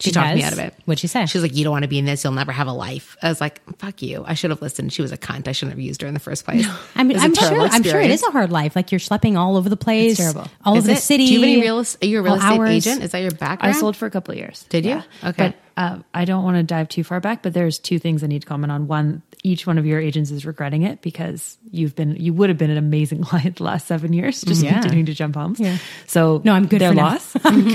She 0.00 0.12
talked 0.12 0.34
me 0.34 0.42
out 0.42 0.52
of 0.54 0.58
it. 0.58 0.74
What'd 0.86 0.98
she 0.98 1.06
say? 1.08 1.26
She 1.26 1.36
was 1.36 1.42
like, 1.42 1.54
"You 1.54 1.62
don't 1.64 1.72
want 1.72 1.82
to 1.82 1.88
be 1.88 1.98
in 1.98 2.06
this. 2.06 2.24
You'll 2.24 2.32
never 2.32 2.52
have 2.52 2.66
a 2.66 2.72
life." 2.72 3.16
I 3.22 3.28
was 3.28 3.38
like, 3.40 3.60
"Fuck 3.78 4.00
you." 4.00 4.24
I 4.26 4.32
should 4.32 4.48
have 4.50 4.62
listened. 4.62 4.94
She 4.94 5.02
was 5.02 5.12
a 5.12 5.18
cunt. 5.18 5.46
I 5.46 5.52
shouldn't 5.52 5.72
have 5.72 5.80
used 5.80 6.00
her 6.00 6.08
in 6.08 6.14
the 6.14 6.20
first 6.20 6.46
place. 6.46 6.66
I 6.94 7.02
mean, 7.02 7.10
It 7.10 7.14
was 7.14 7.22
a 7.22 7.24
I'm 7.26 7.34
sure. 7.34 7.48
terrible 7.48 7.68
I'm 7.70 7.82
sure 7.82 8.00
it 8.00 8.10
is 8.10 8.22
a 8.22 8.30
hard 8.30 8.50
life. 8.50 8.74
Like 8.74 8.92
you're 8.92 8.98
schlepping 8.98 9.36
all 9.38 9.58
over 9.58 9.68
the 9.68 9.76
place. 9.76 10.16
terrible. 10.16 10.46
All 10.64 10.74
Is 10.76 10.84
over 10.84 10.94
the 10.94 11.00
city. 11.00 11.26
Do 11.26 11.32
you 11.34 11.40
have 11.40 11.48
any 11.48 11.60
real? 11.60 11.78
Are 11.80 12.06
you 12.06 12.18
a 12.18 12.22
real 12.22 12.34
estate 12.36 12.48
hours. 12.60 12.70
agent? 12.70 13.02
Is 13.02 13.10
that 13.10 13.18
your 13.20 13.30
background? 13.32 13.76
I 13.76 13.78
sold 13.78 13.94
for 13.94 14.06
a 14.06 14.10
couple 14.10 14.32
of 14.32 14.38
years. 14.38 14.64
Did 14.70 14.86
you? 14.86 15.02
Okay. 15.22 15.48
But 15.48 15.54
uh, 15.80 15.98
I 16.12 16.24
don't 16.24 16.44
want 16.44 16.56
to 16.58 16.62
dive 16.62 16.88
too 16.88 17.02
far 17.04 17.20
back, 17.20 17.42
but 17.42 17.52
there's 17.54 17.78
two 17.78 17.98
things 17.98 18.22
I 18.22 18.26
need 18.26 18.42
to 18.42 18.46
comment 18.46 18.70
on. 18.70 18.86
One, 18.86 19.22
each 19.42 19.66
one 19.66 19.78
of 19.78 19.86
your 19.86 19.98
agents 20.00 20.30
is 20.30 20.44
regretting 20.44 20.82
it 20.82 21.00
because 21.00 21.56
you've 21.70 21.94
been, 21.96 22.16
you 22.16 22.34
would 22.34 22.50
have 22.50 22.58
been 22.58 22.70
an 22.70 22.76
amazing 22.76 23.22
client 23.28 23.56
the 23.56 23.64
last 23.64 23.86
seven 23.86 24.12
years, 24.12 24.42
just 24.42 24.62
Yeah. 24.62 24.74
continuing 24.74 25.06
to 25.06 25.14
jump 25.14 25.36
homes. 25.36 25.58
Yeah. 25.58 25.78
So 26.06 26.42
No, 26.44 26.52
I'm 26.52 26.66
good 26.66 26.80
Their 26.82 26.90
for 26.90 26.94
now. 26.96 27.02
loss. 27.12 27.34
um, 27.44 27.68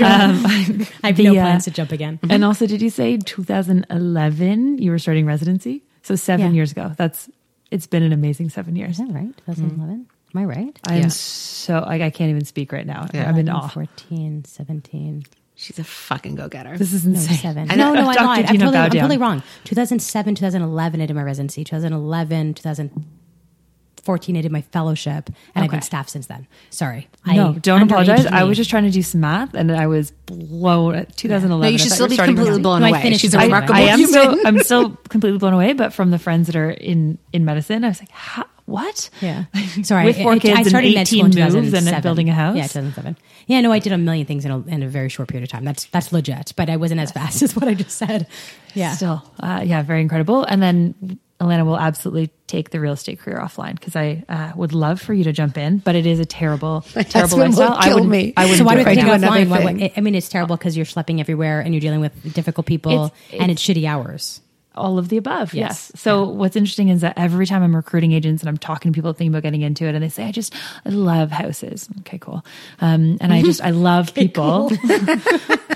I 1.02 1.08
have 1.08 1.16
the, 1.16 1.24
no 1.24 1.30
uh, 1.32 1.34
plans 1.42 1.64
to 1.64 1.70
jump 1.72 1.90
again. 1.92 2.20
And 2.30 2.44
also, 2.44 2.66
did 2.66 2.80
you 2.82 2.90
say 2.90 3.16
2011 3.16 4.78
you 4.78 4.90
were 4.90 4.98
starting 4.98 5.26
residency? 5.26 5.82
So 6.02 6.14
seven 6.16 6.46
Yeah. 6.46 6.52
years 6.52 6.72
ago. 6.72 6.92
That's 6.96 7.28
it's 7.70 7.86
been 7.88 8.02
an 8.04 8.12
amazing 8.12 8.50
seven 8.50 8.76
years. 8.76 8.92
Is 9.00 9.06
that 9.06 9.12
right? 9.12 9.36
2011. 9.46 10.06
Am 10.34 10.40
I 10.40 10.44
right? 10.44 10.78
I'm 10.86 11.02
Yeah. 11.02 11.08
so 11.08 11.80
like 11.80 12.02
I 12.02 12.10
can't 12.10 12.30
even 12.30 12.44
speak 12.44 12.70
right 12.72 12.86
now. 12.86 13.06
Yeah. 13.12 13.28
I'm 13.28 13.36
in 13.38 13.48
awe. 13.48 13.68
14, 13.68 14.44
17. 14.44 15.24
She's 15.58 15.78
a 15.78 15.84
fucking 15.84 16.34
go 16.34 16.48
getter. 16.48 16.76
This 16.76 16.92
is 16.92 17.06
No, 17.06 17.14
insane. 17.14 17.38
seven. 17.38 17.70
I 17.70 17.74
know. 17.76 17.94
No, 17.94 18.02
no, 18.02 18.08
I 18.10 18.14
Dr. 18.14 18.26
lied. 18.26 18.44
I'm 18.44 18.52
Dina 18.52 18.64
totally, 18.66 18.84
I'm 18.84 18.90
totally 18.90 19.16
wrong. 19.18 19.42
2007, 19.64 20.34
2011, 20.34 21.00
I 21.00 21.06
did 21.06 21.16
my 21.16 21.22
residency. 21.22 21.64
2011, 21.64 22.52
2014, 22.54 24.36
I 24.36 24.40
did 24.42 24.52
my 24.52 24.60
fellowship, 24.60 25.30
and 25.54 25.64
I've 25.64 25.70
been 25.70 25.80
staff 25.82 26.10
since 26.10 26.26
then. 26.26 26.46
Sorry. 26.70 27.08
No, 27.26 27.54
I 27.54 27.58
don't 27.58 27.82
apologize. 27.82 28.26
I 28.26 28.44
was 28.44 28.56
just 28.58 28.68
trying 28.68 28.84
to 28.84 28.90
do 28.90 29.02
some 29.02 29.22
math, 29.22 29.54
and 29.54 29.72
I 29.72 29.86
was 29.86 30.10
blown. 30.26 30.94
Uh, 30.94 31.04
2011. 31.16 31.60
no, 31.60 31.68
you 31.72 31.78
should 31.78 31.90
still 31.90 32.04
were 32.06 32.10
be 32.10 32.16
completely 32.18 32.60
blown 32.60 32.80
No, 32.80 32.86
I 32.86 32.90
away. 32.90 33.02
finished 33.02 33.22
She's 33.22 33.34
a 33.34 33.38
it. 33.38 33.40
I- 33.40 33.44
remarkable 33.44 33.74
I 33.76 33.80
am 33.80 33.98
human. 33.98 34.08
still, 34.12 34.46
I'm 34.46 34.58
still 34.60 34.90
completely 35.08 35.38
blown 35.38 35.54
away. 35.54 35.72
But 35.72 35.94
from 35.94 36.10
the 36.10 36.18
friends 36.18 36.46
that 36.48 36.56
are 36.56 36.70
in 36.70 37.18
in 37.32 37.44
medicine, 37.46 37.82
I 37.82 37.88
was 37.88 38.00
like, 38.00 38.10
How, 38.10 38.44
what? 38.66 39.10
Yeah. 39.20 39.44
Sorry. 39.82 40.04
With 40.04 40.16
four 40.18 40.32
I- 40.32 40.38
kids 40.38 40.56
I 40.56 40.60
and 40.60 40.68
started 40.68 40.94
med 40.94 41.08
school 41.08 41.26
18 41.26 41.38
in 41.38 41.44
moves 41.44 41.54
and 41.54 41.64
2007. 41.66 42.02
building 42.02 42.28
a 42.28 42.34
house? 42.34 42.56
Yeah, 42.56 42.62
2007. 42.64 43.16
Yeah, 43.46 43.60
no, 43.60 43.72
I 43.72 43.78
did 43.78 43.92
a 43.92 43.98
million 43.98 44.26
things 44.26 44.44
in 44.44 44.50
a, 44.50 44.58
in 44.66 44.82
a 44.82 44.88
very 44.88 45.08
short 45.08 45.28
period 45.28 45.44
of 45.44 45.50
time. 45.50 45.64
That's 45.64 45.84
that's 45.86 46.12
legit, 46.12 46.52
but 46.56 46.68
I 46.68 46.76
wasn't 46.76 47.00
as 47.00 47.12
fast 47.12 47.42
as 47.44 47.56
what 47.56 47.68
I 47.68 47.74
just 47.74 47.96
said. 47.96 48.26
Yeah. 48.74 48.92
Still, 48.92 49.22
uh, 49.40 49.62
yeah, 49.64 49.82
very 49.82 50.00
incredible. 50.02 50.44
And 50.44 50.60
then 50.62 51.18
Alana 51.40 51.64
will 51.66 51.78
absolutely 51.78 52.30
take 52.46 52.70
the 52.70 52.80
real 52.80 52.94
estate 52.94 53.18
career 53.20 53.38
offline 53.38 53.74
because 53.78 53.94
I 53.94 54.24
uh, 54.28 54.52
would 54.56 54.72
love 54.72 55.00
for 55.00 55.12
you 55.14 55.22
to 55.24 55.32
jump 55.32 55.56
in, 55.58 55.78
but 55.78 55.94
it 55.94 56.06
is 56.06 56.18
a 56.18 56.24
terrible, 56.24 56.80
terrible 56.92 57.12
husband 57.20 57.54
will 57.54 57.60
lifestyle. 57.60 57.74
I 57.78 57.84
kill 57.88 58.00
would, 58.00 58.08
me. 58.08 58.32
I 58.36 58.46
would 58.46 58.58
so 58.58 58.64
why 58.64 58.74
do 58.74 58.84
do 58.84 58.90
it. 58.90 58.94
take 58.94 58.98
I 58.98 59.00
it 59.02 59.04
do 59.04 59.12
another 59.26 59.40
offline? 59.44 59.48
Why- 59.48 59.64
why- 59.74 59.92
I 59.96 60.00
mean, 60.00 60.14
it's 60.14 60.28
terrible 60.30 60.56
because 60.56 60.76
you're 60.76 60.86
schlepping 60.86 61.20
everywhere 61.20 61.60
and 61.60 61.72
you're 61.74 61.80
dealing 61.82 62.00
with 62.00 62.34
difficult 62.34 62.66
people 62.66 63.06
It's- 63.06 63.40
and 63.40 63.50
it's 63.52 63.62
shitty 63.62 63.86
hours. 63.86 64.40
All 64.76 64.98
of 64.98 65.08
the 65.08 65.16
above. 65.16 65.54
Yes. 65.54 65.90
Yes. 65.94 66.00
So 66.00 66.24
what's 66.28 66.56
interesting 66.56 66.88
is 66.90 67.00
that 67.00 67.14
every 67.16 67.46
time 67.46 67.62
I'm 67.62 67.74
recruiting 67.74 68.12
agents 68.12 68.42
and 68.42 68.48
I'm 68.48 68.56
talking 68.56 68.92
to 68.92 68.96
people 68.96 69.12
thinking 69.12 69.32
about 69.32 69.42
getting 69.42 69.62
into 69.62 69.84
it, 69.86 69.94
and 69.94 70.02
they 70.02 70.08
say, 70.08 70.24
"I 70.24 70.32
just 70.32 70.54
I 70.84 70.90
love 70.90 71.30
houses." 71.30 71.88
Okay, 72.00 72.18
cool. 72.18 72.44
Um, 72.80 73.18
and 73.20 73.32
I 73.32 73.42
just 73.42 73.60
I 73.62 73.70
love 73.70 74.14
people. 74.14 74.68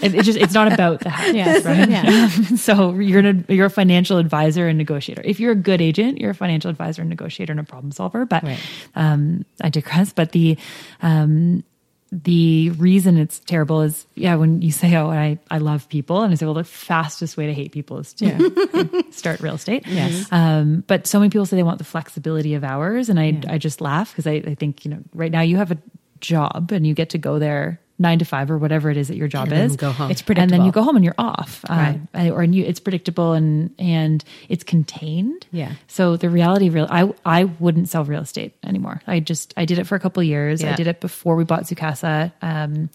it, 0.03 0.15
it 0.15 0.23
just 0.23 0.39
it's 0.39 0.55
not 0.55 0.73
about 0.73 1.01
the 1.01 1.11
house. 1.11 1.33
Yes, 1.35 1.65
right? 1.65 1.89
yeah. 1.89 2.29
so 2.57 2.95
you're 2.95 3.21
an, 3.21 3.45
you're 3.49 3.67
a 3.67 3.71
financial 3.71 4.19
advisor 4.19 4.69
and 4.69 4.79
negotiator. 4.79 5.23
If 5.25 5.41
you're 5.41 5.53
a 5.53 5.57
good 5.57 5.81
agent, 5.81 6.19
you're 6.19 6.31
a 6.31 6.35
financial 6.35 6.71
advisor 6.71 7.03
and 7.03 7.09
negotiator 7.09 7.53
and 7.53 7.61
a 7.61 7.65
problem 7.65 7.93
solver. 7.93 8.25
But 8.27 8.43
Right. 8.43 8.61
um, 8.95 9.45
I 9.61 9.69
digress. 9.71 10.13
But 10.13 10.33
the 10.33 10.57
um, 11.03 11.65
the 12.13 12.71
reason 12.71 13.17
it's 13.17 13.39
terrible 13.41 13.83
is 13.83 14.07
yeah 14.17 14.35
when 14.35 14.63
you 14.63 14.73
say 14.73 14.97
oh 14.97 15.09
I, 15.11 15.39
I 15.51 15.59
love 15.59 15.89
people 15.89 16.23
and 16.23 16.33
I 16.33 16.35
say 16.35 16.45
well 16.45 16.55
the 16.55 16.65
fastest 16.65 17.37
way 17.37 17.47
to 17.47 17.55
hate 17.55 17.71
people 17.71 17.99
is 17.99 18.13
to 18.15 19.05
start 19.13 19.41
real 19.41 19.55
estate 19.55 19.85
Yes. 19.87 20.27
um, 20.33 20.83
but 20.89 21.07
so 21.07 21.21
many 21.21 21.31
people 21.31 21.47
say 21.47 21.55
they 21.57 21.63
want 21.63 21.79
the 21.79 21.85
flexibility 21.85 22.55
of 22.55 22.65
hours 22.65 23.09
and 23.11 23.21
I, 23.21 23.27
Yeah. 23.27 23.53
I 23.55 23.59
just 23.59 23.81
laugh 23.81 24.11
because 24.11 24.27
I, 24.27 24.43
I 24.45 24.55
think 24.57 24.85
you 24.85 24.91
know 24.91 24.99
right 25.15 25.31
now 25.31 25.43
you 25.43 25.57
have 25.59 25.71
a 25.71 25.79
job 26.21 26.73
and 26.73 26.85
you 26.87 26.95
get 26.95 27.11
to 27.11 27.19
go 27.19 27.39
there 27.39 27.81
nine 28.01 28.19
to 28.19 28.25
five 28.25 28.51
or 28.51 28.59
whatever 28.59 28.91
it 28.91 28.97
is 28.97 29.07
that 29.09 29.17
your 29.17 29.29
job 29.29 29.45
And 29.49 29.53
then 29.53 29.65
is 29.67 29.77
go 29.77 29.93
home. 29.93 30.11
It's 30.11 30.25
and 30.27 30.51
then 30.51 30.65
you 30.65 30.73
go 30.73 30.83
home 30.83 30.97
and 30.97 31.05
you're 31.05 31.15
off 31.19 31.65
Right. 31.69 32.01
uh, 32.15 32.31
or 32.31 32.43
you, 32.43 32.65
it's 32.65 32.81
predictable 32.81 33.35
and 33.35 33.73
and 33.79 34.25
it's 34.49 34.65
contained 34.65 35.47
Yeah. 35.53 35.75
so 35.87 36.17
the 36.17 36.31
reality 36.31 36.71
real 36.71 36.87
I 36.91 37.13
I 37.25 37.45
wouldn't 37.45 37.89
sell 37.91 38.05
real 38.05 38.23
estate 38.23 38.55
anymore. 38.65 39.03
I 39.07 39.21
just 39.21 39.55
I 39.57 39.67
did 39.67 39.79
it 39.79 39.87
for 39.87 39.95
a 39.97 40.01
couple 40.01 40.21
of 40.23 40.27
years. 40.27 40.63
Yeah. 40.63 40.73
I 40.73 40.77
did 40.77 40.87
it 40.89 41.01
before 41.01 41.37
we 41.37 41.45
bought 41.45 41.65
Zoocasa. 41.65 42.33
Um 42.43 42.89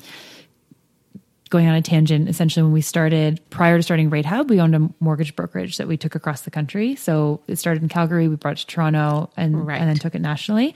going 1.52 1.68
on 1.68 1.76
a 1.76 1.82
tangent, 1.82 2.28
essentially 2.28 2.64
when 2.64 2.72
we 2.74 2.82
started 2.82 3.40
prior 3.52 3.78
to 3.78 3.84
starting 3.84 4.10
Rate 4.10 4.26
Hub, 4.26 4.50
we 4.50 4.60
owned 4.60 4.76
a 4.76 4.90
mortgage 5.00 5.36
brokerage 5.36 5.78
that 5.78 5.88
we 5.88 5.96
took 5.96 6.16
across 6.16 6.42
the 6.42 6.52
country. 6.52 6.96
So 6.96 7.40
it 7.48 7.58
started 7.58 7.84
in 7.84 7.88
Calgary, 7.88 8.28
we 8.28 8.36
brought 8.36 8.54
it 8.54 8.62
to 8.62 8.68
Toronto 8.68 9.30
and 9.38 9.66
Right. 9.66 9.80
and 9.80 9.88
then 9.88 9.96
took 9.98 10.16
it 10.16 10.22
nationally. 10.22 10.74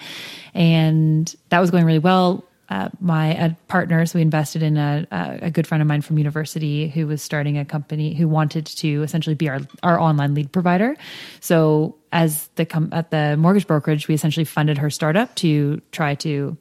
And 0.53 1.35
that 1.49 1.59
was 1.59 1.71
going 1.71 1.85
really 1.85 1.99
well. 1.99 2.45
Uh, 2.69 2.89
my 2.99 3.35
uh, 3.35 3.49
partner, 3.67 4.05
so 4.05 4.19
we 4.19 4.21
invested 4.21 4.61
in 4.61 4.77
a, 4.77 5.07
a, 5.41 5.49
good 5.49 5.65
friend 5.65 5.81
of 5.81 5.87
mine 5.87 6.01
from 6.01 6.19
university 6.19 6.87
who 6.87 7.07
was 7.07 7.19
starting 7.19 7.57
a 7.57 7.65
company 7.65 8.13
who 8.13 8.27
wanted 8.27 8.63
to 8.63 9.01
essentially 9.01 9.33
be 9.33 9.49
our, 9.49 9.59
our 9.81 9.99
online 9.99 10.35
lead 10.35 10.51
provider. 10.51 10.95
So 11.39 11.95
as 12.11 12.47
the 12.55 12.65
com- 12.65 12.89
at 12.91 13.09
the 13.09 13.35
mortgage 13.37 13.65
brokerage, 13.65 14.07
we 14.07 14.13
essentially 14.13 14.43
funded 14.43 14.77
her 14.77 14.91
startup 14.91 15.33
to 15.35 15.81
try 15.91 16.13
to 16.15 16.57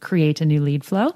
create 0.00 0.42
a 0.42 0.44
new 0.44 0.60
lead 0.60 0.84
flow. 0.84 1.14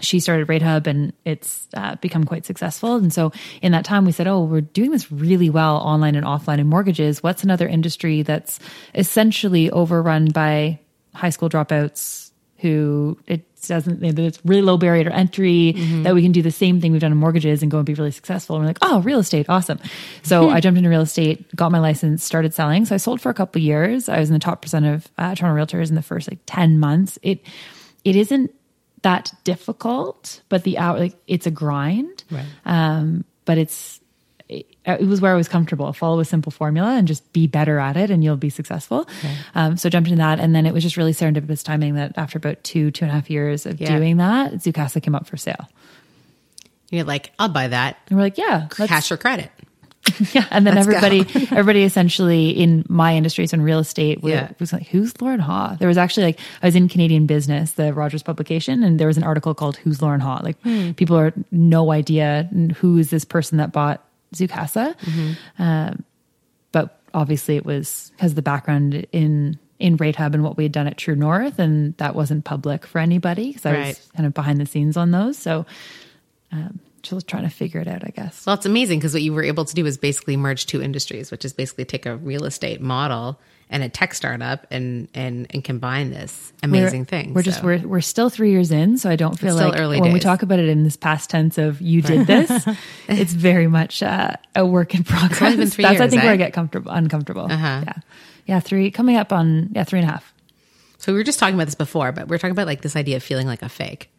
She 0.00 0.20
started 0.20 0.48
Rate 0.48 0.62
Hub 0.62 0.86
and 0.86 1.12
it's 1.24 1.66
uh, 1.74 1.96
become 1.96 2.22
quite 2.22 2.46
successful. 2.46 2.94
And 2.94 3.12
so 3.12 3.32
in 3.62 3.72
that 3.72 3.84
time, 3.84 4.04
we 4.04 4.12
said, 4.12 4.28
Oh, 4.28 4.44
we're 4.44 4.60
doing 4.60 4.92
this 4.92 5.10
really 5.10 5.50
well 5.50 5.78
online 5.78 6.14
and 6.14 6.24
offline 6.24 6.60
in 6.60 6.68
mortgages. 6.68 7.20
What's 7.20 7.42
another 7.42 7.66
industry 7.66 8.22
that's 8.22 8.60
essentially 8.94 9.72
overrun 9.72 10.26
by 10.26 10.78
high 11.14 11.30
school 11.30 11.48
dropouts 11.48 12.27
who 12.58 13.18
it 13.26 13.44
doesn't, 13.66 14.02
it's 14.04 14.44
really 14.44 14.62
low 14.62 14.76
barrier 14.76 15.04
to 15.04 15.14
entry 15.14 15.72
that 16.02 16.14
we 16.14 16.22
can 16.22 16.32
do 16.32 16.42
the 16.42 16.50
same 16.50 16.80
thing 16.80 16.92
we've 16.92 17.00
done 17.00 17.12
in 17.12 17.18
mortgages 17.18 17.62
and 17.62 17.70
go 17.70 17.78
and 17.78 17.86
be 17.86 17.94
really 17.94 18.10
successful. 18.10 18.56
And 18.56 18.64
we're 18.64 18.68
like, 18.68 18.78
Oh, 18.82 19.00
real 19.02 19.20
estate. 19.20 19.46
Awesome. 19.48 19.78
So 20.22 20.48
I 20.50 20.60
jumped 20.60 20.78
into 20.78 20.90
real 20.90 21.02
estate, 21.02 21.54
got 21.54 21.72
my 21.72 21.78
license, 21.78 22.24
started 22.24 22.54
selling. 22.54 22.84
So 22.84 22.94
I 22.94 22.98
sold 22.98 23.20
for 23.20 23.30
a 23.30 23.34
couple 23.34 23.60
of 23.60 23.64
years. 23.64 24.08
I 24.08 24.18
was 24.18 24.28
in 24.28 24.34
the 24.34 24.40
top 24.40 24.62
percent 24.62 24.86
of 24.86 25.08
uh, 25.18 25.34
Toronto 25.34 25.60
realtors 25.60 25.88
in 25.88 25.94
the 25.94 26.02
first 26.02 26.30
like 26.30 26.40
10 26.46 26.78
months. 26.78 27.18
It, 27.22 27.40
it 28.04 28.16
isn't 28.16 28.52
that 29.02 29.32
difficult, 29.44 30.42
but 30.48 30.64
the 30.64 30.78
hour 30.78 30.98
like 30.98 31.14
it's 31.26 31.46
a 31.46 31.50
grind. 31.50 32.24
Right. 32.30 32.46
Um, 32.64 33.24
but 33.44 33.58
it's 33.58 34.00
it, 34.88 35.02
it 35.02 35.06
was 35.06 35.20
where 35.20 35.32
I 35.32 35.36
was 35.36 35.48
comfortable. 35.48 35.92
Follow 35.92 36.18
a 36.20 36.24
simple 36.24 36.50
formula 36.50 36.96
and 36.96 37.06
just 37.06 37.30
be 37.32 37.46
better 37.46 37.78
at 37.78 37.96
it, 37.96 38.10
and 38.10 38.24
you'll 38.24 38.36
be 38.36 38.50
successful. 38.50 39.08
Um, 39.54 39.76
so 39.76 39.88
jumped 39.88 40.08
into 40.08 40.18
that, 40.18 40.40
and 40.40 40.54
then 40.54 40.66
it 40.66 40.72
was 40.74 40.82
just 40.82 40.96
really 40.96 41.12
serendipitous 41.12 41.62
timing 41.62 41.94
that 41.94 42.16
after 42.16 42.38
about 42.38 42.62
two 42.64 42.90
two 42.90 43.04
and 43.04 43.12
a 43.12 43.14
half 43.14 43.30
years 43.30 43.66
of 43.66 43.80
Yeah. 43.80 43.96
doing 43.96 44.16
that, 44.16 44.54
Zoocasa 44.54 45.02
came 45.02 45.14
up 45.14 45.26
for 45.26 45.36
sale, 45.36 45.68
You're 46.90 47.04
like, 47.04 47.32
I'll 47.38 47.48
buy 47.48 47.68
that. 47.68 47.98
and 48.08 48.16
we're 48.16 48.24
like, 48.24 48.38
yeah, 48.38 48.68
let's- 48.78 48.88
Cash 48.90 49.12
or 49.12 49.16
credit. 49.16 49.50
yeah. 50.32 50.46
And 50.50 50.66
then 50.66 50.74
Let's 50.76 50.88
everybody, 50.88 51.20
everybody 51.50 51.82
essentially 51.82 52.48
in 52.50 52.84
my 52.88 53.14
industry, 53.14 53.46
so 53.46 53.56
in 53.56 53.62
real 53.62 53.78
estate, 53.80 54.20
Yeah. 54.22 54.52
was 54.58 54.72
like, 54.72 54.86
who's 54.86 55.20
Lauren 55.20 55.40
Haw? 55.40 55.76
There 55.78 55.88
was 55.88 55.98
actually 55.98 56.22
like, 56.26 56.40
I 56.62 56.66
was 56.66 56.74
in 56.76 56.88
Canadian 56.88 57.26
business, 57.26 57.72
the 57.72 57.92
Rogers 57.92 58.22
publication, 58.22 58.82
and 58.82 58.98
there 58.98 59.06
was 59.08 59.18
an 59.18 59.24
article 59.24 59.54
called 59.54 59.76
Who's 59.78 60.00
Lauren 60.00 60.20
Haw? 60.20 60.40
Like 60.42 60.58
Hmm. 60.62 60.92
people 60.92 61.18
are 61.18 61.34
no 61.50 61.92
idea 61.92 62.48
who 62.78 62.96
is 62.96 63.10
this 63.10 63.24
person 63.26 63.58
that 63.58 63.70
bought 63.72 64.02
Zoocasa. 64.34 64.96
Mm-hmm. 64.98 65.62
Um, 65.62 66.04
but 66.72 67.00
obviously 67.14 67.56
it 67.56 67.64
was 67.64 68.12
because 68.16 68.34
the 68.34 68.42
background 68.42 69.06
in, 69.12 69.58
in 69.78 69.96
Rate 69.96 70.16
Hub 70.16 70.34
and 70.34 70.42
what 70.42 70.56
we 70.56 70.64
had 70.64 70.72
done 70.72 70.86
at 70.86 70.96
True 70.98 71.16
North. 71.16 71.58
And 71.58 71.96
that 71.98 72.14
wasn't 72.14 72.44
public 72.44 72.86
for 72.86 72.98
anybody 72.98 73.48
because 73.48 73.66
I 73.66 73.72
Right. 73.72 73.86
was 73.88 74.10
kind 74.16 74.26
of 74.26 74.34
behind 74.34 74.60
the 74.60 74.66
scenes 74.66 74.96
on 74.96 75.10
those. 75.10 75.38
So, 75.38 75.66
um, 76.52 76.80
just 77.02 77.28
trying 77.28 77.44
to 77.44 77.48
figure 77.48 77.80
it 77.80 77.86
out, 77.86 78.02
I 78.04 78.10
guess. 78.10 78.44
Well, 78.44 78.56
it's 78.56 78.66
amazing 78.66 78.98
because 78.98 79.12
what 79.14 79.22
you 79.22 79.32
were 79.32 79.44
able 79.44 79.64
to 79.64 79.74
do 79.74 79.86
is 79.86 79.96
basically 79.96 80.36
merge 80.36 80.66
two 80.66 80.82
industries, 80.82 81.30
which 81.30 81.44
is 81.44 81.52
basically 81.52 81.84
take 81.84 82.06
a 82.06 82.16
real 82.16 82.44
estate 82.44 82.80
model 82.80 83.38
and 83.70 83.82
a 83.82 83.88
tech 83.88 84.14
startup 84.14 84.66
and 84.70 85.08
and 85.14 85.46
and 85.50 85.62
combine 85.62 86.10
this 86.10 86.52
amazing 86.62 87.00
we're, 87.00 87.04
thing. 87.04 87.34
We're 87.34 87.42
just 87.42 87.62
we're 87.62 87.78
we're 87.78 88.00
still 88.00 88.30
three 88.30 88.50
years 88.50 88.70
in, 88.70 88.98
so 88.98 89.10
I 89.10 89.16
don't 89.16 89.38
feel 89.38 89.54
like 89.54 90.00
when 90.00 90.12
we 90.12 90.20
talk 90.20 90.42
about 90.42 90.58
it 90.58 90.68
in 90.68 90.84
this 90.84 90.96
past 90.96 91.30
tense 91.30 91.58
of 91.58 91.80
you 91.80 92.02
did 92.02 92.26
this, 92.26 92.66
it's 93.08 93.32
very 93.32 93.66
much 93.66 94.02
uh, 94.02 94.32
a 94.54 94.64
work 94.64 94.94
in 94.94 95.04
progress. 95.04 95.42
only 95.42 95.56
been 95.56 95.70
three 95.70 95.82
That's 95.82 96.00
I 96.00 96.04
years, 96.04 96.10
think 96.10 96.22
where 96.22 96.32
eh? 96.32 96.34
I 96.34 96.38
get 96.38 96.52
comfortable, 96.52 96.90
uncomfortable. 96.90 97.50
Uh-huh. 97.50 97.82
Yeah, 97.84 97.92
yeah, 98.46 98.60
three 98.60 98.90
coming 98.90 99.16
up 99.16 99.32
on 99.32 99.70
yeah 99.74 99.84
three 99.84 100.00
and 100.00 100.08
a 100.08 100.12
half. 100.12 100.32
So 100.98 101.12
we 101.12 101.18
were 101.18 101.24
just 101.24 101.38
talking 101.38 101.54
about 101.54 101.66
this 101.66 101.74
before, 101.74 102.12
but 102.12 102.28
we 102.28 102.34
are 102.34 102.38
talking 102.38 102.52
about 102.52 102.66
like 102.66 102.82
this 102.82 102.96
idea 102.96 103.16
of 103.16 103.22
feeling 103.22 103.46
like 103.46 103.62
a 103.62 103.68
fake. 103.68 104.10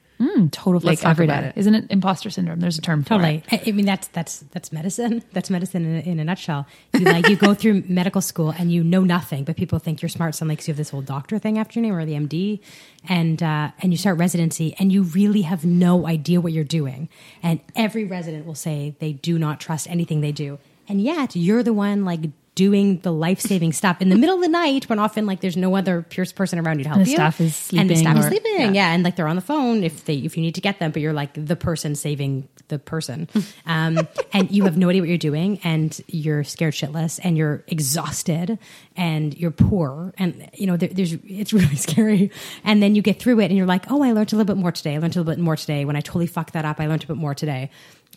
Total 0.51 0.73
Let's 0.81 0.85
fake 0.85 0.99
talk 0.99 1.11
every 1.11 1.25
about 1.25 1.41
day. 1.41 1.47
it. 1.49 1.53
Isn't 1.57 1.75
it 1.75 1.85
imposter 1.89 2.29
syndrome? 2.29 2.59
There's 2.59 2.77
a 2.77 2.81
term 2.81 3.03
for 3.03 3.09
Totally. 3.09 3.43
it. 3.51 3.53
I 3.53 3.63
I 3.69 3.71
mean, 3.71 3.85
that's 3.85 4.07
that's 4.09 4.39
that's 4.51 4.71
medicine. 4.73 5.23
That's 5.31 5.49
medicine 5.49 5.85
in 5.85 5.95
a, 5.95 6.11
in 6.11 6.19
a 6.19 6.23
nutshell. 6.25 6.67
You 6.93 7.05
like 7.05 7.29
you 7.29 7.37
go 7.37 7.53
through 7.53 7.83
medical 7.87 8.19
school 8.21 8.49
and 8.57 8.71
you 8.71 8.83
know 8.83 9.03
nothing, 9.03 9.45
but 9.45 9.55
people 9.55 9.79
think 9.79 10.01
you're 10.01 10.09
smart. 10.09 10.35
Suddenly, 10.35 10.57
'cause 10.57 10.67
you 10.67 10.73
have 10.73 10.77
this 10.77 10.89
whole 10.89 11.01
doctor 11.01 11.39
thing 11.39 11.57
after 11.57 11.79
your 11.79 11.83
name 11.87 11.95
or 11.95 12.05
the 12.05 12.13
MD, 12.15 12.59
and 13.07 13.41
uh, 13.41 13.71
and 13.81 13.93
you 13.93 13.97
start 13.97 14.17
residency 14.17 14.75
and 14.77 14.91
you 14.91 15.03
really 15.03 15.43
have 15.43 15.63
no 15.65 16.05
idea 16.05 16.41
what 16.41 16.51
you're 16.51 16.63
doing. 16.65 17.07
And 17.41 17.61
every 17.75 18.03
resident 18.03 18.45
will 18.45 18.55
say 18.55 18.95
they 18.99 19.13
do 19.13 19.39
not 19.39 19.59
trust 19.61 19.89
anything 19.89 20.19
they 20.21 20.31
do, 20.33 20.59
and 20.89 21.01
yet 21.01 21.35
you're 21.35 21.63
the 21.63 21.73
one 21.73 22.03
like 22.03 22.21
doing 22.59 22.99
the 23.07 23.11
life 23.11 23.39
saving 23.39 23.71
stuff 23.73 24.01
in 24.01 24.09
the 24.09 24.17
middle 24.17 24.35
of 24.35 24.41
the 24.41 24.49
night 24.49 24.89
when 24.89 24.99
often 24.99 25.25
like 25.25 25.39
there's 25.39 25.55
no 25.57 25.75
other 25.77 26.01
Pierce 26.01 26.31
person 26.33 26.59
around 26.59 26.79
you 26.79 26.83
to 26.83 26.89
help 26.89 26.97
And 26.99 27.05
the 27.07 27.11
you. 27.11 27.15
staff 27.17 27.39
is 27.39 27.69
and 27.73 27.89
the 27.89 27.95
sleeping 27.95 28.13
staff 28.13 28.17
is 28.17 28.25
sleeping. 28.27 28.53
yeah. 28.57 28.71
Yeah. 28.79 28.93
and 28.93 29.03
like 29.03 29.15
they're 29.15 29.27
on 29.29 29.37
the 29.37 29.41
phone 29.53 29.83
if 29.83 30.03
they 30.05 30.15
if 30.17 30.35
you 30.35 30.43
need 30.43 30.55
to 30.55 30.61
get 30.61 30.79
them, 30.79 30.91
but 30.91 31.01
you're 31.01 31.13
like 31.13 31.31
the 31.33 31.55
person 31.55 31.95
saving 31.95 32.49
the 32.67 32.77
person, 32.77 33.27
um, 33.65 34.07
and 34.33 34.51
you 34.51 34.63
have 34.65 34.77
no 34.77 34.89
idea 34.89 35.01
what 35.01 35.09
you're 35.09 35.17
doing, 35.17 35.59
and 35.63 35.99
you're 36.07 36.43
scared 36.43 36.73
shitless, 36.75 37.19
and 37.23 37.35
you're 37.35 37.63
exhausted, 37.67 38.59
and 38.95 39.35
you're 39.37 39.49
poor, 39.51 40.13
and 40.19 40.47
you 40.53 40.67
know 40.67 40.77
there, 40.77 40.89
there's 40.89 41.13
it's 41.25 41.51
really 41.53 41.75
scary, 41.87 42.29
and 42.63 42.83
then 42.83 42.93
you 42.95 43.01
get 43.01 43.19
through 43.19 43.39
it, 43.39 43.45
and 43.45 43.57
you're 43.57 43.65
like, 43.65 43.89
oh, 43.89 44.03
I 44.03 44.11
learned 44.11 44.31
a 44.33 44.35
little 44.35 44.53
bit 44.53 44.59
more 44.61 44.71
today. 44.71 44.95
I 44.95 44.97
learned 44.99 45.15
a 45.15 45.19
little 45.19 45.33
bit 45.33 45.39
more 45.39 45.55
today. 45.55 45.83
When 45.85 45.95
I 45.95 46.01
totally 46.01 46.27
fucked 46.27 46.53
that 46.53 46.65
up, 46.65 46.79
I 46.79 46.85
learned 46.87 47.03
a 47.05 47.07
bit 47.07 47.17
more 47.17 47.33
today. 47.33 47.71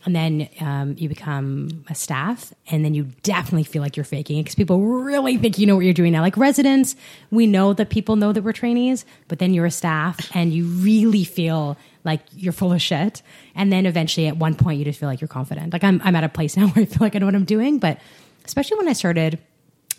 And 0.05 0.17
then 0.17 0.49
um, 0.61 0.97
you 0.99 1.09
become 1.09 1.85
a 1.89 1.95
staff, 1.95 2.53
and 2.69 2.85
then 2.85 2.93
you 2.93 3.05
definitely 3.23 3.63
feel 3.63 3.83
like 3.83 3.97
you're 3.97 4.05
faking 4.05 4.39
it 4.39 4.43
because 4.43 4.57
people 4.57 4.81
really 4.81 5.37
think 5.37 5.59
you 5.59 5.67
know 5.67 5.77
what 5.77 5.85
you're 5.85 5.95
doing 5.95 6.13
now. 6.13 6.23
Like 6.23 6.37
residents, 6.37 6.97
we 7.31 7.47
know 7.47 7.73
that 7.73 7.89
people 7.89 8.17
know 8.17 8.33
that 8.33 8.43
we're 8.43 8.53
trainees, 8.53 9.05
but 9.29 9.39
then 9.39 9.55
you're 9.55 9.67
a 9.67 9.71
staff, 9.71 10.35
and 10.35 10.53
you 10.53 10.65
really 10.65 11.25
feel 11.25 11.77
like 12.05 12.21
you're 12.35 12.53
full 12.53 12.73
of 12.73 12.83
shit. 12.83 13.23
And 13.55 13.73
then 13.73 13.87
eventually, 13.87 14.27
at 14.27 14.37
one 14.37 14.55
point, 14.55 14.79
you 14.79 14.85
just 14.85 14.99
feel 14.99 15.09
like 15.09 15.21
you're 15.21 15.29
confident. 15.29 15.73
Like 15.73 15.85
I'm, 15.85 16.01
I'm 16.05 16.17
at 16.17 16.25
a 16.25 16.29
place 16.29 16.57
now 16.59 16.69
where 16.69 16.83
I 16.83 16.87
feel 16.87 16.99
like 17.01 17.15
I 17.15 17.19
know 17.19 17.27
what 17.27 17.35
I'm 17.35 17.45
doing. 17.45 17.79
But 17.79 17.99
especially 18.45 18.79
when 18.79 18.89
I 18.89 18.93
started 18.93 19.39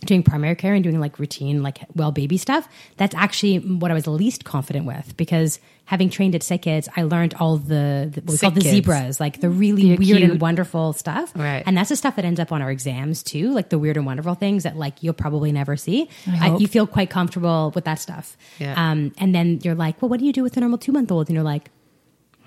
doing 0.05 0.23
primary 0.23 0.55
care 0.55 0.73
and 0.73 0.83
doing 0.83 0.99
like 0.99 1.19
routine, 1.19 1.63
like 1.63 1.79
well 1.95 2.11
baby 2.11 2.37
stuff, 2.37 2.67
that's 2.97 3.15
actually 3.15 3.57
what 3.59 3.91
I 3.91 3.93
was 3.93 4.07
least 4.07 4.45
confident 4.45 4.85
with 4.85 5.15
because 5.17 5.59
having 5.85 6.09
trained 6.09 6.33
at 6.33 6.43
Sick 6.43 6.61
Kids, 6.61 6.87
I 6.95 7.03
learned 7.03 7.33
all 7.39 7.57
the, 7.57 8.09
the 8.11 8.21
what 8.21 8.29
we 8.29 8.37
Sick 8.37 8.41
call 8.41 8.51
the 8.51 8.61
Kids. 8.61 8.75
zebras, 8.75 9.19
like 9.19 9.41
the 9.41 9.49
really 9.49 9.97
weird 9.97 10.21
and 10.21 10.39
wonderful 10.39 10.93
stuff. 10.93 11.31
Right. 11.35 11.61
And 11.65 11.75
that's 11.77 11.89
the 11.89 11.95
stuff 11.95 12.15
that 12.15 12.25
ends 12.25 12.39
up 12.39 12.51
on 12.51 12.61
our 12.61 12.71
exams 12.71 13.21
too, 13.23 13.51
like 13.51 13.69
the 13.69 13.77
weird 13.77 13.97
and 13.97 14.05
wonderful 14.05 14.35
things 14.35 14.63
that 14.63 14.77
like 14.77 15.03
you'll 15.03 15.13
probably 15.13 15.51
never 15.51 15.75
see. 15.75 16.09
I 16.27 16.55
you 16.57 16.67
feel 16.67 16.87
quite 16.87 17.09
comfortable 17.09 17.71
with 17.75 17.85
that 17.85 17.99
stuff. 17.99 18.37
Yeah. 18.59 18.73
Um, 18.77 19.13
and 19.17 19.35
then 19.35 19.59
you're 19.63 19.75
like, 19.75 20.01
well, 20.01 20.09
what 20.09 20.19
do 20.19 20.25
you 20.25 20.33
do 20.33 20.43
with 20.43 20.55
a 20.57 20.59
normal 20.61 20.77
two 20.77 20.91
month 20.91 21.11
old? 21.11 21.27
And 21.27 21.35
you're 21.35 21.43
like, 21.43 21.69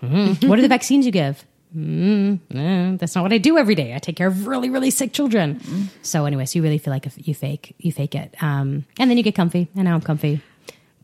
"Hmm, 0.01 0.33
what 0.49 0.59
are 0.59 0.63
the 0.63 0.69
vaccines 0.69 1.05
you 1.05 1.13
give? 1.13 1.45
Mm, 1.77 2.41
eh, 2.55 2.97
that's 2.97 3.15
not 3.15 3.23
what 3.23 3.33
I 3.33 3.39
do 3.39 3.59
every 3.59 3.75
day. 3.75 3.95
I 3.95 3.99
take 3.99 4.17
care 4.17 4.29
of 4.29 4.47
really, 4.47 4.71
really 4.71 4.91
sick 4.91 5.13
children. 5.13 5.61
So 6.03 6.25
anyway, 6.25 6.47
so 6.47 6.59
you 6.59 6.63
really 6.63 6.79
feel 6.79 6.93
like 6.93 7.07
you 7.17 7.35
fake, 7.35 7.75
you 7.79 7.93
fake 7.93 8.15
it, 8.15 8.35
um, 8.43 8.87
and 8.99 9.11
then 9.11 9.19
you 9.19 9.23
get 9.23 9.35
comfy, 9.35 9.69
and 9.75 9.85
now 9.85 9.95
I'm 9.95 10.01
comfy. 10.01 10.41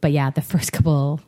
But 0.00 0.12
yeah, 0.12 0.30
the 0.30 0.40
first 0.40 0.72
couple 0.72 1.20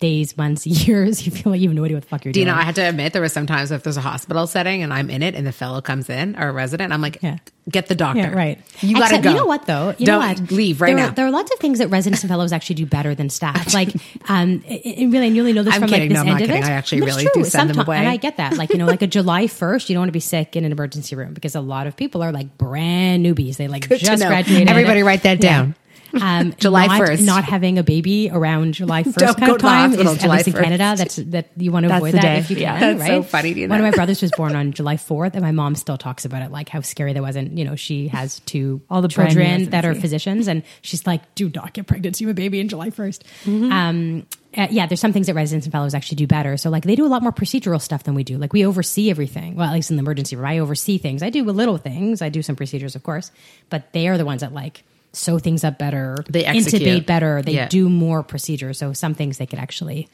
days, 0.00 0.36
months, 0.36 0.66
years, 0.66 1.24
you 1.24 1.30
feel 1.32 1.52
like 1.52 1.60
you 1.60 1.68
have 1.68 1.76
no 1.76 1.84
idea 1.84 1.96
what 1.96 2.02
the 2.02 2.08
fuck 2.08 2.24
you're 2.24 2.32
doing. 2.32 2.46
You 2.46 2.52
know, 2.52 2.58
I 2.58 2.62
had 2.62 2.74
to 2.76 2.82
admit 2.82 3.12
there 3.12 3.22
was 3.22 3.32
sometimes 3.32 3.70
if 3.70 3.82
there's 3.82 3.96
a 3.96 4.00
hospital 4.00 4.46
setting 4.46 4.82
and 4.82 4.92
I'm 4.92 5.10
in 5.10 5.22
it 5.22 5.34
and 5.34 5.46
the 5.46 5.52
fellow 5.52 5.80
comes 5.80 6.10
in 6.10 6.36
or 6.36 6.48
a 6.48 6.52
resident, 6.52 6.92
I'm 6.92 7.00
like, 7.00 7.18
Yeah. 7.22 7.36
get 7.68 7.86
the 7.86 7.94
doctor. 7.94 8.20
Yeah, 8.20 8.30
right. 8.30 8.60
You 8.80 8.96
gotta 8.96 9.18
go. 9.20 9.30
You 9.30 9.36
know 9.36 9.46
what 9.46 9.66
though? 9.66 9.94
You 9.98 10.06
Don't 10.06 10.20
know 10.20 10.26
what? 10.42 10.50
leave 10.50 10.80
right 10.80 10.88
there 10.88 10.96
now. 10.96 11.08
Are, 11.08 11.14
there 11.14 11.26
are 11.26 11.30
lots 11.30 11.52
of 11.52 11.58
things 11.58 11.78
that 11.78 11.88
residents 11.88 12.22
and 12.22 12.28
fellows 12.30 12.52
actually 12.52 12.76
do 12.76 12.86
better 12.86 13.14
than 13.14 13.28
staff. 13.30 13.72
Like, 13.80 13.94
um, 14.28 14.64
really, 14.68 15.26
and 15.28 15.36
you 15.36 15.42
really 15.42 15.52
know 15.52 15.62
this 15.62 15.74
I'm 15.74 15.80
from 15.82 15.90
kidding. 15.90 16.08
like 16.08 16.08
this 16.10 16.14
No, 16.16 16.20
I'm 16.22 16.26
end 16.28 16.34
not 16.34 16.42
of 16.42 16.46
kidding. 16.48 16.62
it. 16.62 16.66
I 16.66 16.72
actually 16.72 17.00
But 17.00 17.06
really 17.06 17.26
do 17.34 17.44
send 17.44 17.70
them 17.70 17.78
away. 17.78 17.98
And 17.98 18.08
I 18.08 18.16
get 18.16 18.38
that. 18.38 18.56
Like, 18.56 18.70
you 18.70 18.78
know, 18.78 18.86
like 18.86 19.02
a 19.02 19.06
July 19.06 19.44
1st, 19.44 19.88
you 19.88 19.94
don't 19.94 20.00
want 20.00 20.08
to 20.08 20.12
be 20.12 20.20
sick 20.20 20.56
in 20.56 20.64
an 20.64 20.72
emergency 20.72 21.14
room 21.14 21.34
because 21.34 21.54
a 21.54 21.60
lot 21.60 21.86
of 21.86 21.96
people 21.96 22.22
are 22.22 22.32
like 22.32 22.56
brand 22.58 23.24
newbies. 23.24 23.56
They 23.58 23.68
like 23.68 23.88
Good 23.88 24.00
just 24.00 24.24
graduated. 24.26 24.68
Everybody 24.68 25.02
write 25.02 25.22
that 25.24 25.40
down. 25.40 25.76
Um, 26.20 26.54
July 26.58 26.86
not- 26.86 27.00
1st. 27.02 27.24
Not 27.24 27.44
having 27.44 27.78
a 27.78 27.82
baby 27.82 28.30
around 28.32 28.74
July 28.74 29.02
1st 29.02 29.14
Don't 29.18 29.38
kind 29.38 29.52
of 29.52 29.58
time 29.58 29.92
is, 29.92 29.98
July 30.18 30.38
at 30.38 30.46
least 30.46 30.48
in 30.48 30.54
1st. 30.54 30.62
Canada, 30.62 30.94
that's, 30.96 31.16
that 31.16 31.50
you 31.56 31.72
want 31.72 31.84
to 31.84 31.88
That's 31.88 31.98
avoid 32.02 32.14
that 32.14 32.22
day. 32.22 32.38
if 32.38 32.50
you 32.50 32.56
Yeah. 32.56 32.78
can, 32.78 32.98
That's 32.98 33.10
right? 33.10 33.16
so 33.16 33.22
funny, 33.22 33.54
Dina. 33.54 33.68
One 33.68 33.80
of 33.80 33.84
my 33.84 33.90
brothers 33.90 34.22
was 34.22 34.30
born 34.32 34.56
on 34.56 34.72
July 34.72 34.96
4th, 34.96 35.34
and 35.34 35.42
my 35.42 35.52
mom 35.52 35.74
still 35.74 35.98
talks 35.98 36.24
about 36.24 36.42
it, 36.42 36.50
like 36.50 36.68
how 36.68 36.80
scary 36.80 37.12
that 37.12 37.22
was. 37.22 37.36
And, 37.36 37.58
you 37.58 37.64
know, 37.64 37.76
she 37.76 38.08
has 38.08 38.40
two 38.40 38.80
All 38.90 39.02
the 39.02 39.08
children 39.08 39.70
that 39.70 39.84
are 39.84 39.94
physicians, 39.94 40.48
and 40.48 40.62
she's 40.82 41.06
like, 41.06 41.34
do 41.34 41.50
not 41.54 41.72
get 41.72 41.86
pregnant. 41.86 42.16
So 42.16 42.22
you 42.22 42.28
have 42.28 42.34
a 42.34 42.40
baby 42.40 42.60
in 42.60 42.68
July 42.68 42.90
1st. 42.90 43.22
Mm-hmm. 43.44 43.72
Um, 43.72 44.26
uh, 44.56 44.66
yeah, 44.68 44.86
there's 44.86 44.98
some 44.98 45.12
things 45.12 45.28
that 45.28 45.34
residents 45.34 45.64
and 45.66 45.72
fellows 45.72 45.94
actually 45.94 46.16
do 46.16 46.26
better. 46.26 46.56
So, 46.56 46.70
like, 46.70 46.82
they 46.82 46.96
do 46.96 47.06
a 47.06 47.08
lot 47.08 47.22
more 47.22 47.30
procedural 47.30 47.80
stuff 47.80 48.02
than 48.02 48.16
we 48.16 48.24
do. 48.24 48.36
Like, 48.36 48.52
we 48.52 48.66
oversee 48.66 49.08
everything. 49.08 49.54
Well, 49.54 49.68
at 49.68 49.72
least 49.72 49.90
in 49.90 49.96
the 49.96 50.00
emergency 50.00 50.34
room, 50.34 50.44
I 50.46 50.58
oversee 50.58 50.98
things. 50.98 51.22
I 51.22 51.30
do 51.30 51.44
little 51.44 51.76
things. 51.76 52.20
I 52.20 52.30
do 52.30 52.42
some 52.42 52.56
procedures, 52.56 52.96
of 52.96 53.04
course, 53.04 53.30
but 53.68 53.92
they 53.92 54.08
are 54.08 54.18
the 54.18 54.24
ones 54.24 54.40
that 54.40 54.52
like 54.52 54.82
sew 55.12 55.38
things 55.38 55.64
up 55.64 55.78
better. 55.78 56.16
They 56.28 56.44
execute. 56.44 56.82
intubate 56.82 57.06
better. 57.06 57.42
They 57.42 57.54
Yeah. 57.54 57.68
do 57.68 57.88
more 57.88 58.22
procedures. 58.22 58.78
So, 58.78 58.92
some 58.92 59.14
things 59.14 59.38
they 59.38 59.46
could 59.46 59.58
actually 59.58 60.08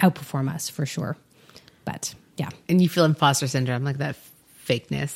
outperform 0.00 0.52
us 0.52 0.68
for 0.68 0.84
sure. 0.86 1.16
But 1.84 2.14
yeah, 2.36 2.48
And 2.68 2.80
you 2.82 2.88
feel 2.88 3.04
imposter 3.04 3.46
syndrome, 3.46 3.84
like 3.84 3.98
that 3.98 4.16
fakeness. 4.68 5.14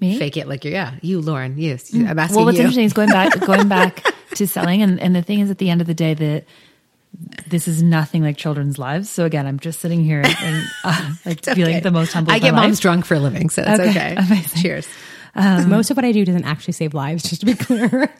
Me? 0.00 0.18
Fake 0.18 0.36
it 0.36 0.48
like 0.48 0.64
you're, 0.64 0.72
yeah, 0.72 0.94
you, 1.02 1.20
Lauren. 1.20 1.54
Yes. 1.56 1.92
I'm 1.94 2.18
asking 2.18 2.36
Well, 2.36 2.44
what's 2.46 2.56
you. 2.58 2.62
interesting 2.62 2.84
is 2.84 2.92
going 2.92 3.10
back 3.10 3.38
going 3.46 3.68
back 3.68 4.02
to 4.34 4.46
selling, 4.46 4.82
and, 4.82 4.98
and 5.00 5.14
the 5.14 5.22
thing 5.22 5.40
is, 5.40 5.50
at 5.50 5.58
the 5.58 5.70
end 5.70 5.80
of 5.80 5.86
the 5.86 5.94
day, 5.94 6.14
that 6.14 6.44
this 7.46 7.68
is 7.68 7.80
nothing 7.80 8.22
like 8.24 8.36
children's 8.36 8.76
lives. 8.76 9.08
So 9.08 9.24
again, 9.24 9.46
I'm 9.46 9.60
just 9.60 9.78
sitting 9.78 10.02
here 10.02 10.20
and 10.24 10.64
uh, 10.82 11.12
like 11.24 11.44
feeling 11.54 11.76
Okay. 11.76 11.80
the 11.80 11.92
most 11.92 12.12
humble. 12.12 12.32
I 12.32 12.40
get 12.40 12.54
moms 12.54 12.78
life. 12.78 12.80
drunk 12.80 13.04
for 13.06 13.14
a 13.14 13.20
living, 13.20 13.50
so 13.50 13.62
it's 13.62 13.80
Okay. 13.80 13.90
okay. 13.90 14.14
Amazing. 14.18 14.82
Cheers. 15.34 15.64
Um, 15.64 15.70
most 15.70 15.90
of 15.90 15.96
what 15.96 16.04
I 16.04 16.12
do 16.12 16.24
doesn't 16.24 16.44
actually 16.44 16.72
save 16.74 16.94
lives. 16.94 17.22
Just 17.28 17.40
to 17.40 17.46
be 17.46 17.54
clear. 17.54 18.12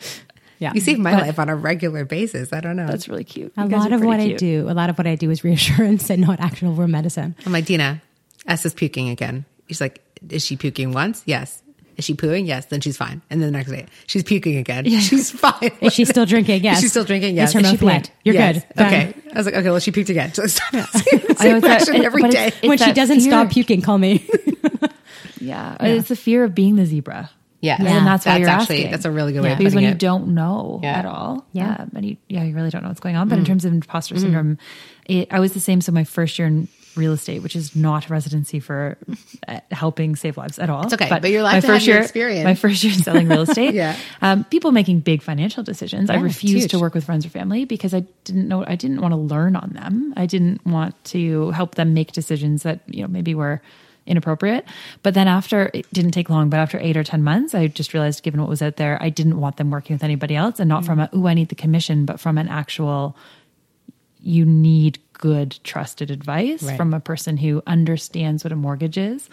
yeah, 0.58 0.72
You 0.74 0.80
save 0.80 0.98
my 0.98 1.12
But- 1.12 1.22
life 1.22 1.38
on 1.38 1.48
a 1.48 1.56
regular 1.56 2.04
basis. 2.04 2.52
I 2.52 2.60
don't 2.60 2.76
know. 2.76 2.86
That's 2.86 3.08
really 3.08 3.24
cute. 3.24 3.52
A 3.56 3.62
You 3.64 3.68
guys 3.68 3.80
lot 3.80 3.92
of 3.92 4.00
pretty 4.00 4.06
what 4.06 4.20
I 4.20 4.32
do, 4.34 4.66
a 4.68 4.72
lot 4.74 4.90
of 4.90 4.98
what 4.98 5.06
I 5.06 5.14
do 5.14 5.30
is 5.30 5.44
reassurance 5.44 6.10
and 6.10 6.22
not 6.22 6.40
actual 6.40 6.72
real 6.72 6.88
medicine. 6.88 7.34
I'm 7.46 7.52
like, 7.52 7.66
Dina, 7.66 8.02
S 8.46 8.64
is 8.66 8.74
puking 8.74 9.08
again. 9.08 9.44
She's 9.68 9.80
like, 9.80 10.00
is 10.28 10.44
she 10.44 10.56
puking 10.56 10.92
once? 10.92 11.22
Yes. 11.26 11.60
Is 11.96 12.04
she 12.04 12.14
pooing? 12.14 12.44
Yes. 12.46 12.66
Then 12.66 12.80
she's 12.80 12.96
fine. 12.96 13.22
And 13.30 13.40
then 13.40 13.52
the 13.52 13.56
next 13.58 13.70
day, 13.70 13.86
she's 14.08 14.24
puking 14.24 14.56
again. 14.56 14.84
She's 14.84 15.30
fine. 15.40 15.70
Is 15.80 15.92
she 15.94 16.04
still 16.04 16.26
drinking? 16.26 16.64
Yes. 16.64 16.78
Is 16.78 16.82
she 16.82 16.88
still 16.88 17.04
drinking? 17.04 17.36
Yes. 17.36 17.50
Is 17.50 17.54
her 17.54 17.60
Is 17.60 17.66
she 17.66 17.72
mouth 17.74 17.82
wet? 17.82 18.02
peeing? 18.02 18.10
You're 18.24 18.34
Yes. 18.34 18.54
good. 18.64 18.74
Done. 18.76 18.86
Okay. 18.88 19.14
I 19.32 19.36
was 19.38 19.46
like, 19.46 19.54
okay, 19.54 19.70
well, 19.70 19.78
she 19.78 19.92
puked 19.92 20.08
again. 20.08 20.34
So 20.34 20.44
stop 20.48 20.74
asking 20.74 21.18
the 21.20 21.24
I 21.24 21.28
know 21.28 21.34
same 21.34 21.56
it's 21.58 21.66
that- 21.66 21.76
question 21.78 21.94
it- 21.94 22.04
every 22.04 22.22
but 22.22 22.30
day. 22.32 22.46
it's- 22.48 22.58
it's 22.62 22.68
when 22.68 22.78
she 22.78 22.92
doesn't 22.92 23.20
fear. 23.20 23.30
stop 23.30 23.50
puking, 23.50 23.80
call 23.80 23.98
me. 23.98 24.28
Yeah. 25.40 25.76
it's 25.80 26.08
the 26.08 26.16
fear 26.16 26.44
of 26.44 26.54
being 26.54 26.76
the 26.76 26.86
zebra. 26.86 27.30
Yeah. 27.60 27.82
Right? 27.82 27.92
and 27.92 28.06
that's 28.06 28.26
why 28.26 28.32
That's 28.32 28.40
you're 28.40 28.48
actually- 28.50 28.76
asking. 28.80 28.90
that's 28.90 29.04
a 29.06 29.10
really 29.10 29.32
good 29.32 29.40
way 29.42 29.48
Yeah. 29.48 29.52
of 29.54 29.58
because 29.58 29.72
putting 29.72 29.86
when 29.86 29.94
you 29.94 29.98
don't 29.98 30.34
know 30.34 30.80
Yeah. 30.82 30.98
at 30.98 31.06
all, 31.06 31.46
Yeah. 31.54 31.76
um, 31.80 31.92
and 31.96 32.04
you, 32.04 32.16
yeah, 32.28 32.44
you 32.44 32.54
really 32.54 32.68
don't 32.68 32.82
know 32.82 32.88
what's 32.88 33.00
going 33.00 33.16
on. 33.16 33.28
But 33.30 33.38
in 33.38 33.46
terms 33.46 33.64
of 33.64 33.72
imposter 33.72 34.18
syndrome, 34.18 34.58
it, 35.06 35.28
I 35.30 35.40
was 35.40 35.52
the 35.54 35.60
same. 35.60 35.80
So 35.80 35.90
my 35.90 36.04
first 36.04 36.38
year 36.38 36.46
in 36.46 36.68
real 36.94 37.12
estate, 37.14 37.42
which 37.42 37.56
is 37.56 37.74
not 37.74 38.06
a 38.08 38.12
residency 38.12 38.60
for 38.60 38.98
uh, 39.48 39.60
helping 39.72 40.14
save 40.14 40.36
lives 40.36 40.58
at 40.58 40.68
all. 40.70 40.84
It's 40.84 40.92
okay, 40.92 41.08
but 41.08 41.28
you're 41.30 41.40
allowed 41.40 41.54
my 41.54 41.60
to 41.60 41.66
have 41.66 41.74
first 41.76 41.86
your 41.86 41.96
year, 41.96 42.02
experience. 42.02 42.44
My 42.44 42.54
first 42.54 42.84
year 42.84 42.92
selling 42.92 43.28
real 43.28 43.40
estate, 43.48 43.74
Yeah. 43.74 43.96
um, 44.20 44.44
people 44.44 44.70
making 44.70 45.00
big 45.00 45.22
financial 45.22 45.62
decisions. 45.64 46.10
I 46.10 46.14
Yeah, 46.16 46.24
it's 46.26 46.34
refused 46.36 46.70
to 46.70 46.78
work 46.78 46.94
with 46.94 47.04
friends 47.04 47.24
or 47.24 47.30
family 47.30 47.64
because 47.64 47.94
I 47.94 48.04
didn't 48.24 48.46
know. 48.46 48.62
I 48.66 48.76
didn't 48.76 49.00
want 49.00 49.12
to 49.12 49.16
learn 49.18 49.56
on 49.56 49.70
them. 49.70 50.12
I 50.18 50.26
didn't 50.26 50.64
want 50.66 51.02
to 51.06 51.50
help 51.52 51.76
them 51.76 51.94
make 51.94 52.12
decisions 52.12 52.62
that 52.64 52.80
you 52.86 53.00
know 53.02 53.08
maybe 53.08 53.34
were 53.34 53.62
inappropriate. 54.06 54.64
But 55.02 55.14
then 55.14 55.28
after 55.28 55.70
it 55.72 55.86
didn't 55.92 56.10
take 56.12 56.28
long, 56.30 56.50
but 56.50 56.58
after 56.60 56.78
eight 56.80 56.96
or 56.96 57.04
10 57.04 57.22
months, 57.22 57.54
I 57.54 57.66
just 57.68 57.94
realized 57.94 58.22
given 58.22 58.40
what 58.40 58.48
was 58.50 58.62
out 58.62 58.76
there, 58.76 59.02
I 59.02 59.08
didn't 59.08 59.40
want 59.40 59.56
them 59.56 59.70
working 59.70 59.94
with 59.94 60.04
anybody 60.04 60.36
else 60.36 60.60
and 60.60 60.68
not 60.68 60.84
from 60.84 61.00
a, 61.00 61.08
ooh, 61.14 61.26
I 61.26 61.34
need 61.34 61.48
the 61.48 61.54
commission, 61.54 62.04
but 62.04 62.20
from 62.20 62.36
an 62.38 62.48
actual, 62.48 63.16
you 64.20 64.44
need 64.44 64.98
good 65.14 65.58
trusted 65.64 66.10
advice 66.10 66.62
Right. 66.62 66.76
from 66.76 66.92
a 66.92 67.00
person 67.00 67.36
who 67.36 67.62
understands 67.66 68.44
what 68.44 68.52
a 68.52 68.56
mortgage 68.56 68.98
is. 68.98 69.28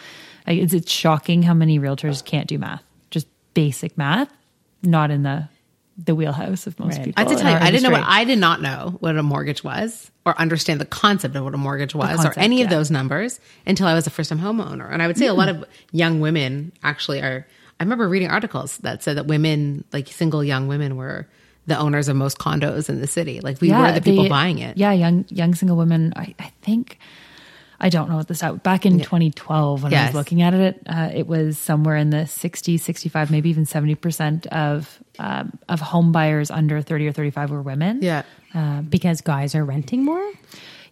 Like, 0.48 0.60
It's, 0.60 0.74
it's 0.74 0.92
shocking 0.92 1.44
how 1.44 1.54
many 1.54 1.80
realtors 1.80 2.24
can't 2.24 2.48
do 2.48 2.58
math, 2.58 2.84
just 3.10 3.28
basic 3.54 3.98
math, 3.98 4.30
not 4.84 5.12
in 5.12 5.24
the, 5.24 5.50
the 5.98 6.16
wheelhouse 6.16 6.68
of 6.68 6.80
most 6.80 6.98
Right. 6.98 7.06
people. 7.08 7.24
I 7.24 7.28
have 7.28 7.38
to 7.38 7.42
tell 7.44 7.52
you, 7.52 7.58
I 7.58 7.70
didn't 7.72 7.84
know 7.84 7.92
what. 7.92 8.04
I 8.06 8.24
did 8.24 8.40
not 8.40 8.62
know 8.62 8.96
what 9.00 9.18
a 9.18 9.24
mortgage 9.24 9.64
was 9.64 10.10
or 10.26 10.40
understand 10.40 10.80
the 10.82 10.86
concept 10.86 11.36
of 11.36 11.44
what 11.44 11.54
a 11.54 11.58
mortgage 11.58 11.94
was 11.94 12.16
concept, 12.16 12.38
or 12.38 12.40
any 12.40 12.62
of 12.62 12.70
those 12.70 12.90
numbers 12.92 13.40
until 13.66 13.88
I 13.88 13.94
was 13.94 14.08
a 14.08 14.10
first 14.10 14.30
time 14.30 14.40
homeowner. 14.40 14.92
And 14.92 15.02
I 15.04 15.08
would 15.08 15.18
say 15.18 15.28
a 15.28 15.34
lot 15.34 15.50
of 15.50 15.64
young 15.92 16.20
women 16.20 16.72
actually 16.84 17.22
are. 17.22 17.46
I 17.80 17.84
remember 17.84 18.08
reading 18.08 18.30
articles 18.30 18.78
that 18.80 19.04
said 19.04 19.18
that 19.18 19.26
women, 19.28 19.84
like 19.92 20.08
single 20.08 20.44
young 20.44 20.68
women, 20.68 20.96
were 20.98 21.28
the 21.68 21.78
owners 21.78 22.08
of 22.08 22.16
most 22.16 22.38
condos 22.38 22.90
in 22.90 23.00
the 23.02 23.08
city. 23.08 23.40
Like 23.42 23.60
we 23.62 23.72
were 23.72 23.92
the 23.92 24.02
people 24.02 24.24
they- 24.24 24.30
buying 24.30 24.60
it. 24.60 24.78
Yeah, 24.78 24.92
young 24.94 25.26
young 25.30 25.56
single 25.56 25.78
women. 25.78 26.14
I, 26.16 26.34
I 26.40 26.52
think 26.62 26.98
I 27.80 27.90
don't 27.90 28.10
know 28.10 28.18
what 28.18 28.28
the 28.28 28.36
stat 28.36 28.62
back 28.62 28.86
in 28.86 29.00
2012 29.00 29.82
when 29.84 29.94
I 29.94 30.06
was 30.06 30.14
looking 30.14 30.44
at 30.44 30.54
it, 30.54 30.80
uh, 30.86 31.10
it 31.14 31.26
was 31.26 31.58
somewhere 31.58 31.96
in 31.96 32.12
the 32.12 32.28
60, 32.28 32.78
65, 32.78 33.32
maybe 33.32 33.50
even 33.50 33.66
70 33.66 33.96
percent 33.96 34.46
of 34.48 35.00
um, 35.22 35.58
of 35.70 35.80
home 35.80 36.12
buyers 36.12 36.50
under 36.50 36.82
30 36.82 37.08
or 37.08 37.12
35 37.12 37.52
were 37.52 37.62
women. 37.62 38.00
Yeah. 38.02 38.24
because 38.90 39.22
guys 39.22 39.54
are 39.56 39.64
renting 39.64 40.04
more. 40.04 40.28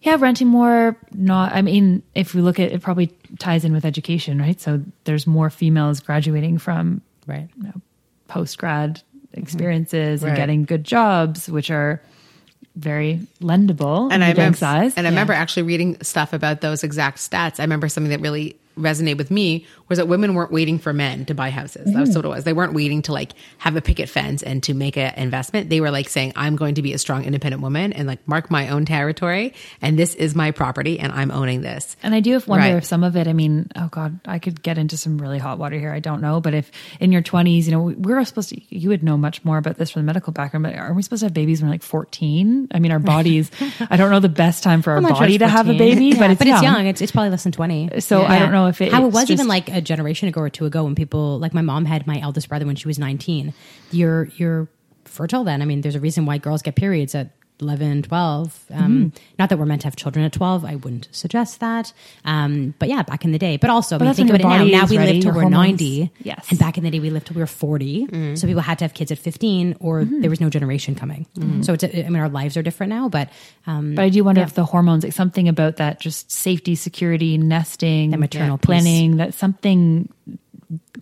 Yeah, 0.02 0.16
renting 0.18 0.46
more. 0.48 0.96
Not. 1.12 1.52
I 1.52 1.60
mean, 1.62 2.02
if 2.14 2.34
we 2.34 2.40
look 2.40 2.58
at 2.58 2.72
it, 2.72 2.80
probably 2.80 3.08
ties 3.38 3.64
in 3.66 3.72
with 3.74 3.84
education, 3.84 4.38
right? 4.40 4.58
So 4.58 4.80
there's 5.04 5.26
more 5.26 5.50
females 5.50 6.00
graduating 6.00 6.58
from 6.58 7.02
Right. 7.26 7.48
you 7.56 7.64
know, 7.64 7.80
post 8.28 8.56
grad 8.56 9.02
experiences 9.34 10.22
and 10.22 10.30
Right. 10.30 10.36
getting 10.36 10.64
good 10.64 10.84
jobs, 10.84 11.48
which 11.50 11.70
are 11.70 12.00
very 12.76 13.20
lendable 13.42 14.10
and 14.12 14.22
I 14.24 14.30
remember, 14.30 14.56
size. 14.56 14.94
and 14.96 15.06
I 15.06 15.10
remember 15.10 15.32
actually 15.32 15.64
reading 15.64 15.96
stuff 16.02 16.32
about 16.32 16.60
those 16.60 16.82
exact 16.84 17.18
stats. 17.18 17.58
I 17.60 17.64
remember 17.64 17.88
something 17.88 18.10
that 18.10 18.20
really 18.20 18.56
resonated 18.78 19.18
with 19.18 19.30
me 19.30 19.66
was 19.90 19.98
that 19.98 20.08
women 20.08 20.34
weren't 20.34 20.52
waiting 20.52 20.78
for 20.78 20.94
men 20.94 21.26
to 21.26 21.34
buy 21.34 21.50
houses. 21.50 21.92
That 21.92 22.00
was 22.00 22.10
mm-hmm. 22.10 22.18
what 22.20 22.24
it 22.24 22.28
was. 22.28 22.44
They 22.44 22.54
weren't 22.54 22.72
waiting 22.72 23.02
to 23.02 23.12
like 23.12 23.32
have 23.58 23.76
a 23.76 23.82
picket 23.82 24.08
fence 24.08 24.42
and 24.42 24.62
to 24.62 24.72
make 24.72 24.96
an 24.96 25.12
investment. 25.16 25.68
They 25.68 25.80
were 25.82 25.90
like 25.90 26.08
saying, 26.08 26.32
"I'm 26.36 26.56
going 26.56 26.76
to 26.76 26.82
be 26.82 26.94
a 26.94 26.98
strong, 26.98 27.24
independent 27.24 27.60
woman 27.60 27.92
and 27.92 28.08
like 28.08 28.26
mark 28.26 28.50
my 28.50 28.68
own 28.70 28.86
territory, 28.86 29.52
and 29.82 29.98
this 29.98 30.14
is 30.14 30.34
my 30.34 30.52
property, 30.52 30.98
and 30.98 31.12
I'm 31.12 31.30
owning 31.30 31.60
this." 31.60 31.96
And 32.02 32.14
I 32.14 32.20
do 32.20 32.32
have 32.32 32.48
wonder 32.48 32.66
Right. 32.66 32.76
if 32.76 32.84
some 32.84 33.02
of 33.04 33.16
it, 33.16 33.26
I 33.26 33.32
mean, 33.32 33.68
oh 33.76 33.88
God, 33.90 34.20
I 34.24 34.38
could 34.38 34.62
get 34.62 34.78
into 34.78 34.96
some 34.96 35.18
really 35.18 35.38
hot 35.38 35.58
water 35.58 35.78
here. 35.78 35.92
I 35.92 36.00
don't 36.00 36.20
know. 36.20 36.40
But 36.40 36.54
if 36.54 36.70
in 37.00 37.10
your 37.12 37.22
20s, 37.22 37.64
you 37.66 37.72
know, 37.72 37.82
we're 37.98 38.24
supposed 38.24 38.50
to, 38.50 38.60
you 38.74 38.88
would 38.90 39.02
know 39.02 39.16
much 39.16 39.44
more 39.44 39.58
about 39.58 39.76
this 39.76 39.90
from 39.90 40.02
the 40.02 40.06
medical 40.06 40.32
background, 40.32 40.62
but 40.62 40.76
are 40.76 40.92
we 40.94 41.02
supposed 41.02 41.20
to 41.20 41.26
have 41.26 41.34
babies 41.34 41.60
when 41.60 41.68
we're 41.68 41.74
like 41.74 41.82
14? 41.82 42.68
I 42.72 42.78
mean, 42.78 42.92
our 42.92 42.98
bodies, 43.00 43.50
I 43.90 43.96
don't 43.96 44.10
know 44.10 44.20
the 44.20 44.28
best 44.28 44.62
time 44.62 44.82
for 44.82 44.92
our 44.92 44.98
I'm 44.98 45.04
sure 45.04 45.14
body 45.14 45.34
it's 45.34 45.42
to 45.42 45.48
have 45.48 45.68
a 45.68 45.76
baby, 45.76 46.06
Yeah, 46.06 46.18
but 46.18 46.30
it's 46.30 46.44
young. 46.44 46.62
young. 46.62 46.86
It's, 46.86 47.00
it's 47.00 47.10
probably 47.10 47.30
less 47.30 47.42
than 47.42 47.52
20. 47.52 48.00
So 48.00 48.22
I 48.22 48.38
don't 48.38 48.52
know 48.52 48.66
if 48.68 48.80
it- 48.80 48.92
how 48.92 49.04
it 49.06 49.12
was 49.12 49.24
just- 49.24 49.30
even 49.32 49.48
like 49.48 49.68
a 49.68 49.79
generation 49.84 50.28
ago 50.28 50.40
or 50.40 50.50
two 50.50 50.66
ago 50.66 50.84
when 50.84 50.94
people 50.94 51.38
like 51.38 51.54
my 51.54 51.62
mom 51.62 51.84
had 51.84 52.06
my 52.06 52.20
eldest 52.20 52.48
brother 52.48 52.66
when 52.66 52.76
she 52.76 52.88
was 52.88 52.98
19. 52.98 53.52
You're 53.90 54.28
you're 54.36 54.68
fertile 55.04 55.44
then. 55.44 55.62
I 55.62 55.64
mean, 55.64 55.80
there's 55.80 55.94
a 55.94 56.00
reason 56.00 56.26
why 56.26 56.38
girls 56.38 56.62
get 56.62 56.76
periods 56.76 57.14
at 57.14 57.30
11, 57.62 58.02
12. 58.02 58.64
Um, 58.70 58.80
Mm-hmm. 58.80 59.08
Not 59.38 59.48
that 59.48 59.58
we're 59.58 59.66
meant 59.66 59.82
to 59.82 59.86
have 59.86 59.96
children 59.96 60.24
at 60.24 60.32
12. 60.32 60.64
I 60.64 60.76
wouldn't 60.76 61.08
suggest 61.12 61.60
that. 61.60 61.92
Um, 62.24 62.74
but 62.78 62.88
yeah, 62.88 63.02
back 63.02 63.24
in 63.24 63.32
the 63.32 63.38
day. 63.38 63.56
But 63.56 63.70
also, 63.70 63.96
I 63.96 63.98
But 63.98 64.04
mean, 64.06 64.14
think 64.14 64.30
when 64.32 64.40
about 64.40 64.60
it 64.66 64.70
now. 64.70 64.80
Now 64.82 64.86
we 64.86 64.98
ready, 64.98 65.12
live 65.14 65.22
till 65.22 65.32
we're 65.34 65.42
hormones- 65.42 65.80
90. 65.80 66.10
Yes. 66.22 66.46
And 66.50 66.58
back 66.58 66.76
in 66.78 66.84
the 66.84 66.90
day, 66.90 67.00
we 67.00 67.10
lived 67.10 67.26
till 67.26 67.34
we 67.36 67.42
were 67.42 67.46
40. 67.46 68.36
So 68.36 68.46
people 68.46 68.62
had 68.62 68.78
to 68.80 68.84
have 68.84 68.94
kids 68.94 69.10
at 69.12 69.18
15 69.18 69.76
or 69.80 70.00
Mm-hmm. 70.02 70.20
there 70.20 70.30
was 70.30 70.40
no 70.40 70.50
generation 70.50 70.94
coming. 70.94 71.26
So 71.62 71.72
it's, 71.74 71.84
I 71.84 71.88
mean, 71.88 72.16
our 72.16 72.28
lives 72.28 72.56
are 72.56 72.62
different 72.62 72.90
now, 72.90 73.08
but, 73.08 73.30
um, 73.66 73.94
But 73.94 74.02
I 74.02 74.08
do 74.08 74.22
wonder 74.24 74.40
if 74.42 74.54
the 74.54 74.64
hormones, 74.64 75.04
like 75.04 75.12
something 75.12 75.48
about 75.48 75.76
that, 75.76 76.00
just 76.00 76.30
safety, 76.30 76.74
security, 76.74 77.38
nesting, 77.38 78.10
The 78.10 78.18
maternal 78.18 78.58
piece. 78.58 78.66
planning, 78.66 79.16
that 79.18 79.34
something 79.34 80.08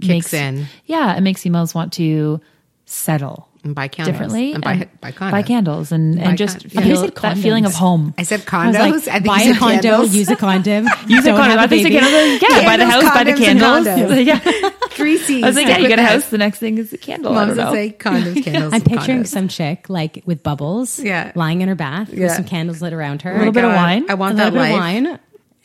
Kicks 0.00 0.08
makes 0.08 0.34
in. 0.34 0.66
Yeah, 0.86 1.16
it 1.16 1.20
makes 1.22 1.42
females 1.42 1.74
want 1.74 1.92
to 1.94 2.40
settle 2.86 3.48
And 3.68 3.74
buy 3.74 3.88
candles. 3.88 4.12
differently 4.14 4.52
and 4.54 4.62
buy, 4.64 4.72
and 4.72 5.00
buy 5.00 5.12
condoms. 5.12 5.30
buy 5.30 5.42
candles 5.42 5.92
and, 5.92 6.16
Buy 6.16 6.22
and 6.24 6.38
just 6.38 6.60
con- 6.60 6.70
feel 6.70 6.86
You 6.86 6.96
said 6.96 7.14
that 7.16 7.38
feeling 7.38 7.66
of 7.66 7.74
home. 7.74 8.14
I 8.18 8.22
said 8.22 8.40
condos. 8.40 8.74
I, 8.76 8.90
like, 8.90 9.02
think 9.02 9.26
buy 9.26 9.40
a 9.42 9.54
condo, 9.54 9.80
candles. 9.82 10.14
use 10.14 10.28
a 10.30 10.36
condom, 10.36 10.84
Use 11.06 11.26
a 11.26 11.30
condom. 11.30 11.44
have 11.50 11.58
I 11.60 11.64
a 11.64 11.68
think 11.68 11.84
baby. 11.88 11.94
yeah, 11.96 12.64
buy 12.64 12.76
the 12.76 12.86
house, 12.86 13.02
buy 13.14 13.24
the 13.24 13.34
candles. 13.34 13.86
condos. 13.86 14.24
yeah. 14.26 14.70
Three 14.90 15.18
C's. 15.18 15.44
I 15.44 15.46
was 15.46 15.56
like, 15.56 15.66
yeah, 15.68 15.74
you 15.76 15.82
Quick 15.86 15.88
get 15.90 15.98
a 16.00 16.02
house. 16.06 16.28
The 16.28 16.38
next 16.38 16.58
thing 16.58 16.78
is 16.78 16.90
the 16.90 16.98
candle. 16.98 17.32
I 17.32 17.44
Moms 17.44 17.56
don't 17.56 17.66
know. 17.66 17.72
say 17.72 17.90
condoms, 17.98 18.42
candles. 18.44 18.72
I'm 18.74 18.80
picturing 18.80 19.20
condoms. 19.22 19.26
some 19.28 19.48
chick 19.48 19.88
like 19.88 20.22
with 20.26 20.42
bubbles, 20.42 20.98
Yeah. 20.98 21.30
lying 21.34 21.60
in 21.60 21.68
her 21.68 21.74
bath 21.76 22.08
Yeah. 22.12 22.24
with 22.24 22.32
some 22.32 22.44
candles 22.44 22.82
lit 22.82 22.92
around 22.92 23.22
her, 23.22 23.32
oh 23.32 23.36
a 23.36 23.38
little 23.38 23.52
bit 23.52 23.64
of 23.64 23.72
wine. 23.74 24.06
I 24.10 24.14
want 24.14 24.36
that 24.38 24.52
little 24.52 24.60
bit 24.66 24.70
of 24.70 24.76
life. 24.76 24.80
wine, 24.80 25.18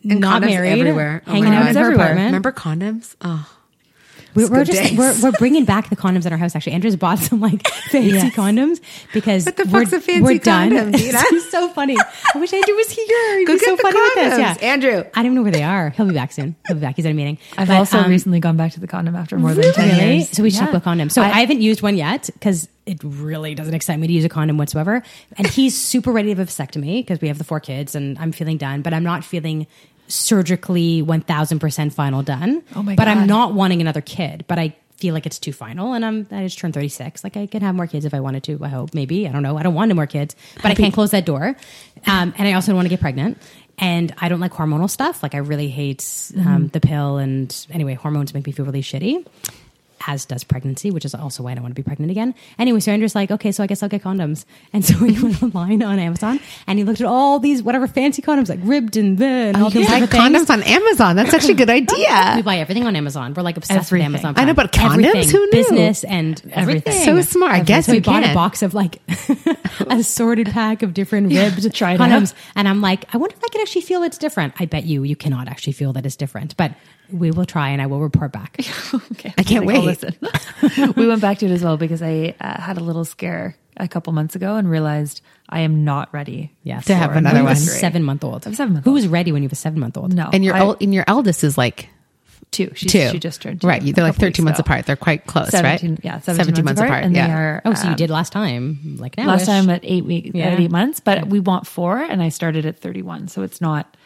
And 0.10 0.20
not 0.20 0.42
condoms 0.42 0.48
married, 0.48 0.80
everywhere. 0.80 1.24
Oh 1.26 1.32
hanging 1.32 1.54
out 1.56 1.68
in 1.70 1.76
her 1.78 1.94
apartment. 1.94 2.26
Remember 2.28 2.52
condoms? 2.52 3.16
Oh, 3.22 3.50
We, 4.36 4.44
It's 4.44 4.52
we're 4.52 4.64
just 4.66 4.98
we're, 4.98 5.16
we're 5.22 5.32
bringing 5.40 5.66
back 5.66 5.90
the 5.90 5.96
condoms 5.96 6.26
in 6.26 6.32
our 6.32 6.38
house. 6.38 6.56
Actually, 6.56 6.74
Andrew's 6.74 6.96
bought 6.96 7.20
some 7.20 7.40
like 7.40 7.68
fancy 7.92 8.10
Yes. 8.10 8.34
condoms 8.36 8.82
because 9.14 9.46
What 9.46 9.58
the 9.58 9.66
we're, 9.66 9.82
fuck's 9.82 9.94
a 9.94 10.02
fancy 10.02 10.22
we're 10.22 10.38
done. 10.40 10.70
condom, 10.70 10.92
Dina? 10.92 11.20
it's 11.26 11.52
so 11.52 11.70
funny. 11.70 11.96
I 12.00 12.38
wish 12.40 12.52
Andrew 12.54 12.74
was 12.76 12.90
here. 12.90 13.40
He'd 13.40 13.46
Go 13.46 13.54
be 13.54 13.60
get 13.60 13.66
so 13.70 13.76
the 13.76 13.82
funny 13.84 14.00
with 14.00 14.14
this. 14.16 14.34
condoms. 14.34 14.62
Yeah, 14.62 14.68
Andrew. 14.68 14.92
I 14.92 15.04
don't 15.18 15.26
even 15.26 15.36
know 15.36 15.44
where 15.44 15.52
they 15.52 15.64
are. 15.64 15.90
He'll 15.92 16.08
be 16.08 16.14
back 16.14 16.32
soon. 16.32 16.56
He'll 16.68 16.76
be 16.76 16.82
back. 16.82 16.96
He's 16.96 17.06
at 17.06 17.12
a 17.12 17.14
meeting. 17.16 17.38
I've 17.58 17.68
But, 17.68 17.78
also 17.78 18.00
um, 18.00 18.10
recently 18.10 18.40
gone 18.40 18.58
back 18.58 18.72
to 18.74 18.80
the 18.80 18.88
condom 18.88 19.16
after 19.16 19.38
more 19.38 19.54
than 19.54 19.72
10 19.74 19.90
Really? 20.00 20.16
years. 20.18 20.30
So 20.30 20.42
we 20.44 20.50
should 20.50 20.62
Yeah. 20.62 20.66
talk 20.72 20.76
about 20.84 20.84
condoms. 20.98 21.12
So 21.12 21.22
I, 21.22 21.26
I- 21.26 21.40
haven't 21.42 21.62
used 21.62 21.82
one 21.82 21.96
yet 21.96 22.30
because 22.34 22.68
it 22.86 23.00
really 23.04 23.56
doesn't 23.56 23.74
excite 23.74 23.98
me 24.00 24.08
to 24.08 24.14
use 24.14 24.26
a 24.26 24.30
condom 24.30 24.58
whatsoever. 24.58 25.04
And 25.38 25.48
he's 25.48 25.80
super 25.80 26.12
ready 26.12 26.34
to 26.34 26.40
have 26.42 26.48
a 26.48 26.52
vasectomy 26.52 27.00
because 27.02 27.22
we 27.22 27.28
have 27.30 27.38
the 27.38 27.44
four 27.46 27.60
kids 27.62 27.96
and 27.96 28.18
I'm 28.20 28.32
feeling 28.34 28.58
done, 28.58 28.82
but 28.82 28.94
I'm 28.94 29.04
not 29.04 29.24
feeling 29.24 29.68
surgically 30.14 31.02
1000% 31.02 31.94
final 31.94 32.22
done. 32.22 32.64
Oh 32.76 32.84
my 32.84 32.96
But 32.96 33.08
I'm 33.08 33.26
not 33.26 33.54
wanting 33.54 33.82
another 33.82 34.02
kid, 34.02 34.46
but 34.48 34.60
I 34.60 34.76
feel 34.98 35.14
like 35.14 35.26
it's 35.26 35.40
too 35.40 35.52
final 35.52 35.94
and 35.94 36.06
I'm, 36.06 36.28
I 36.32 36.44
just 36.44 36.60
turned 36.60 36.74
36. 36.74 37.24
Like 37.24 37.36
I 37.36 37.48
can 37.48 37.62
have 37.62 37.74
more 37.74 37.88
kids 37.88 38.06
if 38.06 38.14
I 38.14 38.20
wanted 38.20 38.44
to. 38.44 38.60
I 38.64 38.70
hope 38.70 38.94
maybe, 38.94 39.28
I 39.28 39.32
don't 39.32 39.44
know. 39.44 39.58
I 39.58 39.64
don't 39.64 39.74
want 39.74 39.90
any 39.90 39.96
more 39.96 40.08
kids, 40.08 40.36
but 40.62 40.68
I 40.68 40.76
can't 40.76 40.94
close 40.94 41.12
that 41.12 41.26
door. 41.26 41.56
Um, 42.06 42.34
and 42.38 42.48
I 42.48 42.54
also 42.54 42.68
don't 42.68 42.76
want 42.76 42.86
to 42.86 42.90
get 42.90 43.02
pregnant. 43.02 43.38
And 43.80 44.14
I 44.20 44.30
don't 44.30 44.40
like 44.40 44.52
hormonal 44.52 44.90
stuff. 44.90 45.24
Like 45.24 45.34
I 45.34 45.40
really 45.40 45.68
hate 45.68 46.08
um, 46.38 46.68
the 46.68 46.80
pill. 46.80 47.18
And 47.18 47.66
anyway, 47.72 47.96
hormones 47.96 48.34
make 48.34 48.46
me 48.46 48.52
feel 48.52 48.66
really 48.66 48.84
shitty 48.84 49.26
as 50.08 50.26
does 50.26 50.44
pregnancy, 50.44 50.92
which 50.92 51.06
is 51.06 51.14
also 51.16 51.44
why 51.44 51.52
I 51.52 51.56
don't 51.56 51.64
want 51.64 51.76
to 51.76 51.82
be 51.82 51.86
pregnant 51.86 52.12
again. 52.12 52.36
Anyway, 52.58 52.80
so 52.80 52.92
Andrew's 52.92 53.16
like, 53.16 53.32
okay, 53.32 53.52
so 53.52 53.64
I 53.64 53.68
guess 53.68 53.84
I'll 53.84 53.90
get 53.90 54.04
condoms. 54.04 54.46
And 54.72 54.84
so 54.84 54.96
he 54.96 55.22
went 55.22 55.42
online 55.42 55.82
on 55.84 56.00
Amazon 56.00 56.40
and 56.68 56.78
he 56.80 56.86
looked 56.86 57.02
at 57.02 57.08
all 57.08 57.40
these 57.40 57.64
whatever 57.64 57.88
fancy 57.88 58.22
condoms, 58.22 58.50
like 58.50 58.60
ribbed 58.64 58.98
and 58.98 59.18
the 59.18 59.26
and 59.26 59.58
oh, 59.58 59.66
all 59.66 59.70
these 59.70 59.88
buy 59.88 60.00
different 60.00 60.34
things. 60.34 60.48
condoms 60.48 60.50
on 60.50 60.64
Amazon. 60.64 61.16
That's 61.16 61.34
actually 61.34 61.54
a 61.54 61.58
good 61.58 61.70
idea. 61.82 62.34
We 62.36 62.42
buy 62.42 62.58
everything 62.58 62.86
on 62.86 62.96
Amazon. 62.96 63.34
We're 63.34 63.44
like 63.44 63.58
obsessed 63.58 63.88
Everything. 63.88 64.12
with 64.12 64.24
Amazon. 64.24 64.42
I 64.42 64.46
know, 64.46 64.54
but 64.54 64.72
condoms? 64.72 65.06
Everything. 65.06 65.30
Who 65.30 65.46
knew? 65.46 65.52
Business 65.52 66.04
and 66.04 66.52
everything. 66.54 67.06
So 67.06 67.22
smart. 67.22 67.54
I 67.54 67.60
guess 67.62 67.86
so 67.86 67.92
we 67.92 67.98
you 67.98 68.04
bought 68.04 68.24
a 68.24 68.34
box 68.34 68.62
of 68.62 68.74
like 68.74 69.02
a 69.90 69.98
assorted 70.04 70.48
pack 70.50 70.84
of 70.84 70.94
different 70.94 71.28
ribbed 71.34 71.60
condoms. 71.74 72.34
And 72.56 72.68
I'm 72.68 72.82
like, 72.82 73.06
I 73.14 73.18
wonder 73.18 73.36
if 73.36 73.44
I 73.44 73.48
could 73.50 73.62
actually 73.62 73.82
feel 73.82 74.04
it's 74.04 74.18
different. 74.18 74.54
I 74.60 74.66
bet 74.66 74.86
you 74.86 75.04
you 75.04 75.16
cannot 75.16 75.48
actually 75.48 75.74
feel 75.74 75.94
that 75.94 76.06
it's 76.06 76.16
different. 76.16 76.56
But 76.58 76.74
we 77.14 77.32
will 77.32 77.46
try 77.46 77.70
and 77.70 77.82
I 77.82 77.86
will 77.86 78.00
report 78.02 78.32
back. 78.32 78.58
Okay, 79.14 79.34
I 79.38 79.44
can't 79.44 79.62
I'll 79.64 79.68
wait. 79.82 79.84
listen. 79.84 80.16
we 80.96 81.08
went 81.08 81.22
back 81.22 81.38
to 81.40 81.46
it 81.46 81.52
as 81.52 81.64
well 81.64 81.78
because 81.78 82.02
I 82.02 82.36
uh, 82.40 82.62
had 82.62 82.78
a 82.78 82.82
little 82.84 83.06
scare 83.06 83.56
a 83.78 83.88
couple 83.88 84.14
months 84.14 84.36
ago 84.36 84.56
and 84.56 84.70
realized 84.70 85.22
I 85.50 85.62
am 85.62 85.84
not 85.84 86.14
ready. 86.14 86.52
Yes. 86.64 86.86
To 86.86 86.96
have 86.96 87.16
another 87.16 87.44
one. 87.44 87.54
have 87.54 87.58
a 87.58 87.60
seven 87.60 88.04
month 88.04 88.24
old. 88.24 88.46
I'm 88.46 88.54
seven 88.54 88.74
month 88.74 88.86
Who 88.86 88.92
old. 88.92 88.96
was 88.96 89.08
ready 89.08 89.32
when 89.32 89.42
you 89.44 89.48
have 89.48 89.54
a 89.54 89.56
seven 89.56 89.80
month 89.80 89.98
old? 89.98 90.14
No, 90.14 90.30
And 90.34 90.44
your 90.46 90.56
I- 90.56 90.60
el- 90.60 90.78
and 90.82 90.94
your 90.94 91.06
eldest 91.08 91.44
is 91.44 91.58
like 91.58 91.90
two. 92.52 92.72
She's, 92.76 92.92
two. 92.92 93.10
She 93.10 93.20
just 93.20 93.42
turned 93.42 93.62
two 93.62 93.68
right. 93.68 93.82
a 93.82 93.92
They're 93.94 94.04
like 94.04 94.16
thirteen 94.16 94.46
months 94.46 94.60
ago. 94.60 94.68
apart. 94.68 94.86
They're 94.86 94.96
quite 94.96 95.26
close, 95.26 95.50
17, 95.50 95.92
right? 95.92 96.00
Yeah, 96.04 96.20
17, 96.20 96.64
months, 96.64 96.80
apart. 96.82 97.04
And 97.04 97.16
yeah. 97.16 97.28
they 97.28 97.34
are. 97.34 97.62
Oh, 97.66 97.74
so 97.74 97.86
you 97.86 97.90
um, 97.92 97.96
did 97.96 98.10
last 98.12 98.32
time, 98.32 98.98
like 99.00 99.18
now. 99.18 99.26
last 99.28 99.46
time 99.48 99.70
at 99.72 99.82
eight 99.84 100.06
weeks, 100.06 100.32
Yeah. 100.34 100.50
at 100.50 100.60
eight 100.60 100.72
months, 100.72 101.00
but 101.00 101.28
we 101.28 101.40
want 101.40 101.66
four, 101.66 101.98
and 101.98 102.22
I 102.22 102.30
started 102.30 102.66
at 102.68 102.80
thirty-one, 102.80 103.28
so 103.28 103.42
it's 103.42 103.60
not. 103.60 103.98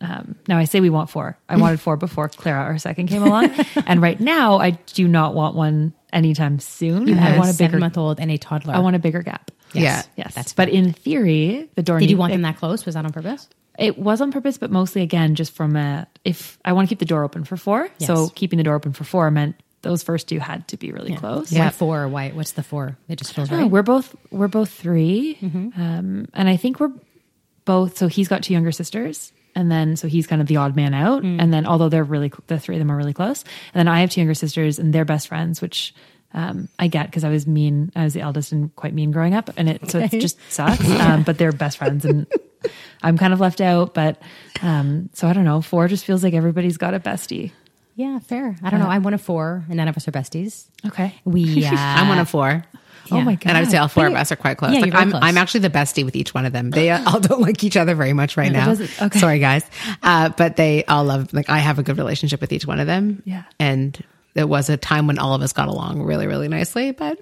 Um, 0.00 0.36
now 0.48 0.56
I 0.58 0.64
say 0.64 0.80
we 0.80 0.88
want 0.90 1.10
four. 1.10 1.36
I 1.48 1.56
wanted 1.56 1.80
four 1.80 1.96
before 1.96 2.28
Clara, 2.28 2.62
our 2.62 2.78
second, 2.78 3.08
came 3.08 3.22
along, 3.22 3.50
and 3.86 4.00
right 4.00 4.18
now 4.18 4.58
I 4.58 4.70
do 4.70 5.06
not 5.06 5.34
want 5.34 5.54
one 5.54 5.92
anytime 6.12 6.58
soon. 6.58 7.06
You 7.06 7.16
I 7.16 7.36
want 7.36 7.50
a 7.50 7.54
a 7.54 7.56
bigger. 7.56 7.78
month 7.78 7.98
old 7.98 8.18
and 8.18 8.30
a 8.30 8.38
toddler. 8.38 8.74
I 8.74 8.78
want 8.78 8.96
a 8.96 8.98
bigger 8.98 9.22
gap. 9.22 9.50
Yeah. 9.72 10.02
Yes, 10.16 10.34
That's 10.34 10.52
but 10.52 10.68
in 10.68 10.92
theory, 10.94 11.68
the 11.74 11.82
door. 11.82 11.98
Did 12.00 12.10
you 12.10 12.16
want 12.16 12.32
it, 12.32 12.36
them 12.36 12.42
that 12.42 12.56
close? 12.56 12.84
Was 12.86 12.94
that 12.94 13.04
on 13.04 13.12
purpose? 13.12 13.48
It 13.78 13.98
was 13.98 14.20
on 14.20 14.32
purpose, 14.32 14.58
but 14.58 14.70
mostly 14.70 15.02
again 15.02 15.34
just 15.36 15.52
from 15.52 15.76
a. 15.76 16.06
If 16.24 16.58
I 16.64 16.72
want 16.72 16.88
to 16.88 16.92
keep 16.92 16.98
the 16.98 17.04
door 17.04 17.22
open 17.22 17.44
for 17.44 17.56
four, 17.56 17.88
so 17.98 18.28
keeping 18.30 18.56
the 18.56 18.62
door 18.64 18.74
open 18.74 18.92
for 18.92 19.04
four 19.04 19.30
meant 19.30 19.54
those 19.82 20.02
first 20.02 20.28
two 20.28 20.38
had 20.38 20.66
to 20.68 20.76
be 20.76 20.92
really 20.92 21.14
close. 21.14 21.52
Why 21.52 21.70
four? 21.70 22.08
Why? 22.08 22.30
What's 22.30 22.52
the 22.52 22.62
four? 22.62 22.98
It 23.08 23.16
just 23.16 23.32
feels 23.32 23.48
I 23.48 23.52
don't 23.52 23.58
know, 23.60 23.64
right. 23.66 23.72
we're 23.72 23.82
both 23.82 24.14
we're 24.30 24.48
both 24.48 24.70
3 24.70 25.38
Mm-hmm. 25.40 25.80
um, 25.80 26.28
and 26.34 26.48
I 26.48 26.56
think 26.56 26.80
we're 26.80 26.92
both. 27.64 27.96
So 27.96 28.08
he's 28.08 28.28
got 28.28 28.42
two 28.42 28.52
younger 28.52 28.72
sisters, 28.72 29.32
and 29.54 29.70
then 29.70 29.96
so 29.96 30.08
he's 30.08 30.26
kind 30.26 30.40
of 30.40 30.48
the 30.48 30.56
odd 30.56 30.76
man 30.76 30.94
out. 30.94 31.22
Mm. 31.22 31.40
And 31.40 31.52
then 31.52 31.66
although 31.66 31.88
they're 31.88 32.04
really 32.04 32.32
the 32.46 32.58
three 32.58 32.76
of 32.76 32.80
them 32.80 32.90
are 32.90 32.96
really 32.96 33.12
close, 33.12 33.44
and 33.74 33.78
then 33.78 33.88
I 33.88 34.00
have 34.00 34.10
two 34.10 34.20
younger 34.20 34.34
sisters, 34.34 34.78
and 34.78 34.92
they're 34.92 35.04
best 35.04 35.28
friends, 35.28 35.60
which. 35.60 35.94
Um, 36.32 36.68
I 36.78 36.86
get 36.86 37.06
because 37.06 37.24
I 37.24 37.28
was 37.28 37.48
mean. 37.48 37.90
I 37.96 38.04
was 38.04 38.14
the 38.14 38.20
eldest 38.20 38.52
and 38.52 38.72
quite 38.76 38.94
mean 38.94 39.10
growing 39.10 39.34
up, 39.34 39.50
and 39.56 39.68
it 39.68 39.90
so 39.90 39.98
it 39.98 40.12
just 40.12 40.38
sucks. 40.48 40.88
Um, 40.88 41.24
but 41.24 41.38
they're 41.38 41.50
best 41.50 41.76
friends, 41.76 42.04
and 42.04 42.24
I'm 43.02 43.18
kind 43.18 43.32
of 43.32 43.40
left 43.40 43.60
out. 43.60 43.94
But 43.94 44.22
um, 44.62 45.10
so 45.12 45.26
I 45.26 45.32
don't 45.32 45.44
know. 45.44 45.60
Four 45.60 45.88
just 45.88 46.04
feels 46.04 46.22
like 46.22 46.32
everybody's 46.32 46.76
got 46.76 46.94
a 46.94 47.00
bestie. 47.00 47.50
Yeah, 47.96 48.18
fair. 48.20 48.56
I 48.62 48.70
don't 48.70 48.80
know. 48.80 48.86
I'm 48.86 49.02
one 49.02 49.12
of 49.12 49.20
four, 49.20 49.64
and 49.68 49.76
none 49.76 49.88
of 49.88 49.96
us 49.96 50.08
are 50.08 50.12
besties. 50.12 50.66
Okay. 50.86 51.14
We. 51.24 51.66
Uh, 51.66 51.70
I'm 51.76 52.08
one 52.08 52.18
of 52.18 52.30
four. 52.30 52.64
Oh 53.12 53.20
my 53.20 53.34
god. 53.34 53.46
And 53.46 53.56
I 53.56 53.60
would 53.60 53.70
say 53.70 53.78
all 53.78 53.88
four 53.88 54.04
But 54.04 54.12
of 54.12 54.18
us 54.18 54.32
are 54.32 54.36
quite 54.36 54.56
close. 54.58 54.72
yeah, 54.74 54.80
like 54.80 54.94
I'm, 54.94 55.10
close. 55.10 55.22
I'm 55.22 55.36
actually 55.38 55.60
the 55.60 55.70
bestie 55.70 56.04
with 56.04 56.16
each 56.16 56.34
one 56.34 56.44
of 56.46 56.52
them. 56.52 56.70
They 56.70 56.90
uh, 56.90 57.02
all 57.10 57.20
don't 57.28 57.40
like 57.40 57.62
each 57.64 57.76
other 57.76 57.94
very 57.94 58.12
much 58.12 58.36
right 58.36 58.52
now. 58.52 58.70
okay. 58.72 59.18
Sorry, 59.18 59.38
guys. 59.38 59.64
Uh, 60.02 60.30
but 60.30 60.56
they 60.56 60.84
all 60.84 61.04
love. 61.04 61.32
Like 61.32 61.48
I 61.50 61.58
have 61.58 61.78
a 61.78 61.82
good 61.82 61.98
relationship 61.98 62.40
with 62.40 62.52
each 62.52 62.66
one 62.66 62.80
of 62.80 62.86
them. 62.86 63.22
Yeah. 63.24 63.44
And 63.58 64.02
there 64.34 64.46
was 64.46 64.70
a 64.70 64.76
time 64.76 65.06
when 65.06 65.18
all 65.18 65.34
of 65.34 65.42
us 65.42 65.52
got 65.52 65.68
along 65.68 66.02
really, 66.02 66.26
really 66.26 66.48
nicely, 66.48 66.92
but 66.92 67.18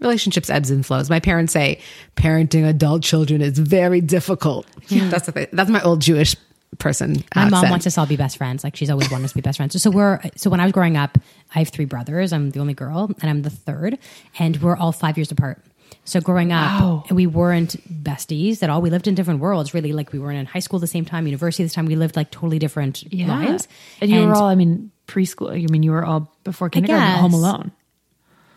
relationships 0.00 0.50
ebbs 0.50 0.70
and 0.70 0.84
flows. 0.84 1.08
My 1.10 1.20
parents 1.20 1.52
say 1.52 1.80
parenting 2.16 2.68
adult 2.68 3.02
children 3.02 3.40
is 3.40 3.58
very 3.58 4.00
difficult. 4.00 4.66
That's 4.88 5.26
the 5.26 5.32
thing. 5.32 5.46
That's 5.52 5.70
my 5.70 5.82
old 5.82 6.00
Jewish 6.00 6.36
person. 6.78 7.16
Uh, 7.16 7.20
My 7.36 7.44
mom 7.44 7.54
accent. 7.54 7.70
wants 7.70 7.86
us 7.86 7.98
all 7.98 8.04
to 8.06 8.08
be 8.08 8.16
best 8.16 8.36
friends. 8.36 8.64
Like 8.64 8.76
she's 8.76 8.90
always 8.90 9.10
wanted 9.10 9.24
us 9.26 9.30
to 9.32 9.36
be 9.36 9.40
best 9.42 9.58
friends. 9.58 9.72
So, 9.74 9.78
so 9.78 9.90
we're 9.90 10.20
so 10.36 10.50
when 10.50 10.60
I 10.60 10.64
was 10.64 10.72
growing 10.72 10.96
up, 10.96 11.18
I 11.54 11.58
have 11.60 11.68
three 11.68 11.84
brothers. 11.84 12.32
I'm 12.32 12.50
the 12.50 12.60
only 12.60 12.74
girl, 12.74 13.10
and 13.20 13.30
I'm 13.30 13.42
the 13.42 13.50
third, 13.50 13.98
and 14.38 14.60
we're 14.62 14.76
all 14.76 14.92
five 14.92 15.16
years 15.18 15.30
apart. 15.30 15.62
So 16.04 16.20
growing 16.20 16.50
up, 16.52 16.80
Wow. 16.80 17.04
we 17.10 17.26
weren't 17.26 17.76
besties 18.02 18.62
at 18.62 18.70
all. 18.70 18.80
We 18.80 18.90
lived 18.90 19.06
in 19.06 19.14
different 19.14 19.40
worlds. 19.40 19.74
Really, 19.74 19.92
like 19.92 20.12
we 20.12 20.18
weren't 20.18 20.38
in 20.38 20.46
high 20.46 20.58
school 20.60 20.78
the 20.80 20.86
same 20.86 21.04
time, 21.04 21.26
university 21.26 21.68
same 21.68 21.74
time. 21.84 21.86
We 21.86 21.96
lived 21.96 22.16
like 22.16 22.30
totally 22.30 22.58
different 22.58 23.04
lives. 23.12 23.68
And 24.00 24.10
you 24.10 24.26
were 24.26 24.34
all, 24.34 24.48
I 24.48 24.54
mean, 24.54 24.90
preschool. 25.06 25.50
I 25.52 25.66
mean, 25.70 25.82
you 25.82 25.90
were 25.92 26.04
all 26.04 26.34
before 26.44 26.70
kindergarten, 26.70 27.20
home 27.20 27.34
alone. 27.34 27.72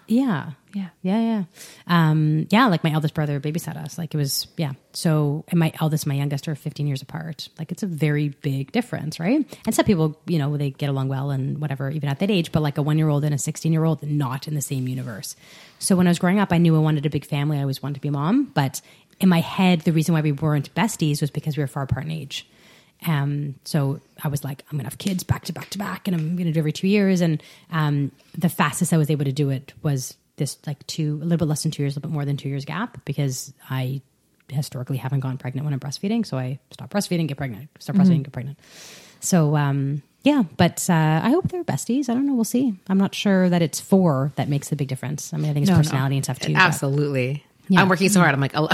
Yeah. 0.08 0.51
Yeah. 0.76 0.90
Yeah, 1.04 1.22
yeah. 1.22 1.44
Um, 1.88 2.48
yeah, 2.50 2.68
like 2.68 2.84
my 2.84 2.92
eldest 2.92 3.14
brother 3.14 3.40
babysat 3.40 3.78
us. 3.78 3.98
Like 3.98 4.14
it 4.14 4.18
was, 4.18 4.48
yeah. 4.58 4.74
So, 4.92 5.46
and 5.48 5.58
my 5.58 5.72
eldest 5.80 6.06
my 6.06 6.16
youngest 6.16 6.50
are 6.50 6.56
15 6.56 6.86
years 6.86 7.02
apart. 7.02 7.48
Like 7.58 7.72
it's 7.72 7.82
a 7.82 7.88
very 7.88 8.28
big 8.28 8.74
difference, 8.74 9.18
right? 9.18 9.48
And 9.66 9.74
some 9.74 9.86
people, 9.86 10.20
you 10.28 10.38
know, 10.38 10.58
they 10.58 10.72
get 10.72 10.90
along 10.90 11.08
well 11.08 11.32
and 11.32 11.60
whatever, 11.60 11.90
even 11.90 12.10
at 12.10 12.20
that 12.20 12.30
age, 12.30 12.52
but 12.52 12.62
like 12.62 12.78
a 12.78 12.82
one 12.82 12.98
year 12.98 13.08
old 13.08 13.24
and 13.24 13.34
a 13.34 13.38
16 13.38 13.72
year 13.72 13.86
old, 13.86 14.04
not 14.04 14.50
in 14.50 14.54
the 14.54 14.60
same 14.60 14.90
universe. 14.90 15.38
So 15.80 15.96
when 15.96 16.08
I 16.08 16.10
was 16.10 16.20
growing 16.20 16.40
up, 16.40 16.52
I 16.52 16.58
knew 16.58 16.76
I 16.76 16.80
wanted 16.80 17.06
a 17.06 17.10
big 17.10 17.26
family. 17.26 17.58
I 17.58 17.62
always 17.62 17.82
wanted 17.82 17.96
to 17.96 18.02
be 18.02 18.10
a 18.10 18.12
mom. 18.12 18.52
But 18.54 18.82
in 19.22 19.30
my 19.30 19.40
head, 19.40 19.82
the 19.82 19.94
reason 19.94 20.14
why 20.14 20.20
we 20.20 20.34
weren't 20.34 20.76
besties 20.76 21.22
was 21.22 21.32
because 21.32 21.56
we 21.56 21.64
were 21.64 21.68
far 21.68 21.84
apart 21.84 22.04
in 22.04 22.12
age. 22.12 22.50
Um, 23.08 23.56
so 23.64 24.02
I 24.22 24.28
was 24.28 24.44
like, 24.44 24.66
I'm 24.70 24.78
gonna 24.78 24.90
have 24.90 24.98
kids 24.98 25.24
back 25.24 25.46
to 25.46 25.54
back 25.54 25.70
to 25.70 25.78
back, 25.78 26.10
and 26.10 26.16
I'm 26.18 26.36
gonna 26.36 26.52
do 26.52 26.60
every 26.60 26.74
two 26.74 26.88
years. 26.88 27.22
And 27.22 27.42
um, 27.72 28.12
the 28.38 28.50
fastest 28.50 28.92
I 28.92 28.98
was 28.98 29.10
able 29.10 29.24
to 29.24 29.32
do 29.32 29.52
it 29.52 29.72
was 29.82 30.18
this 30.38 30.58
like 30.67 30.86
two, 30.88 31.19
a 31.21 31.24
little 31.24 31.38
bit 31.38 31.48
less 31.48 31.63
than 31.63 31.71
two 31.71 31.84
years, 31.84 31.95
a 31.95 32.00
little 32.00 32.10
bit 32.10 32.13
more 32.13 32.26
than 32.26 32.38
two 32.38 32.50
years 32.50 32.65
gap, 32.65 33.04
because 33.06 33.54
I 33.69 34.02
historically 34.50 34.98
haven't 34.98 35.21
gone 35.21 35.38
pregnant 35.38 35.65
when 35.65 35.74
I'm 35.74 35.80
breastfeeding. 35.80 36.26
So 36.26 36.38
I 36.38 36.60
stop 36.71 36.89
breastfeeding, 36.91 37.28
get 37.28 37.38
pregnant, 37.38 37.69
stop 37.80 37.95
breastfeeding, 37.95 38.24
get 38.24 38.32
pregnant. 38.34 38.60
So 39.21 39.56
um, 39.56 40.02
yeah, 40.24 40.43
but 40.58 40.88
uh, 40.89 41.21
I 41.24 41.30
hope 41.30 41.48
they're 41.50 41.63
besties. 41.63 42.10
I 42.10 42.13
don't 42.13 42.28
know. 42.28 42.34
We'll 42.36 42.43
see. 42.43 42.76
I'm 42.89 42.98
not 42.98 43.15
sure 43.15 43.50
that 43.50 43.62
it's 43.62 43.80
four 43.80 44.32
that 44.36 44.50
makes 44.50 44.69
the 44.69 44.76
big 44.76 44.88
difference. 44.88 45.34
I 45.34 45.38
mean, 45.38 45.50
I 45.50 45.54
think 45.54 45.63
it's 45.63 45.69
No, 45.69 45.76
no. 45.78 45.82
personality 45.82 46.15
and 46.17 46.26
stuff 46.26 46.39
too. 46.39 46.54
but- 46.54 46.62
Absolutely. 46.62 47.43
Yeah. 47.69 47.82
I'm 47.82 47.89
working 47.89 48.10
so 48.10 48.19
hard. 48.19 48.34
I'm 48.34 48.41
like, 48.41 48.52
"Oh, 48.56 48.69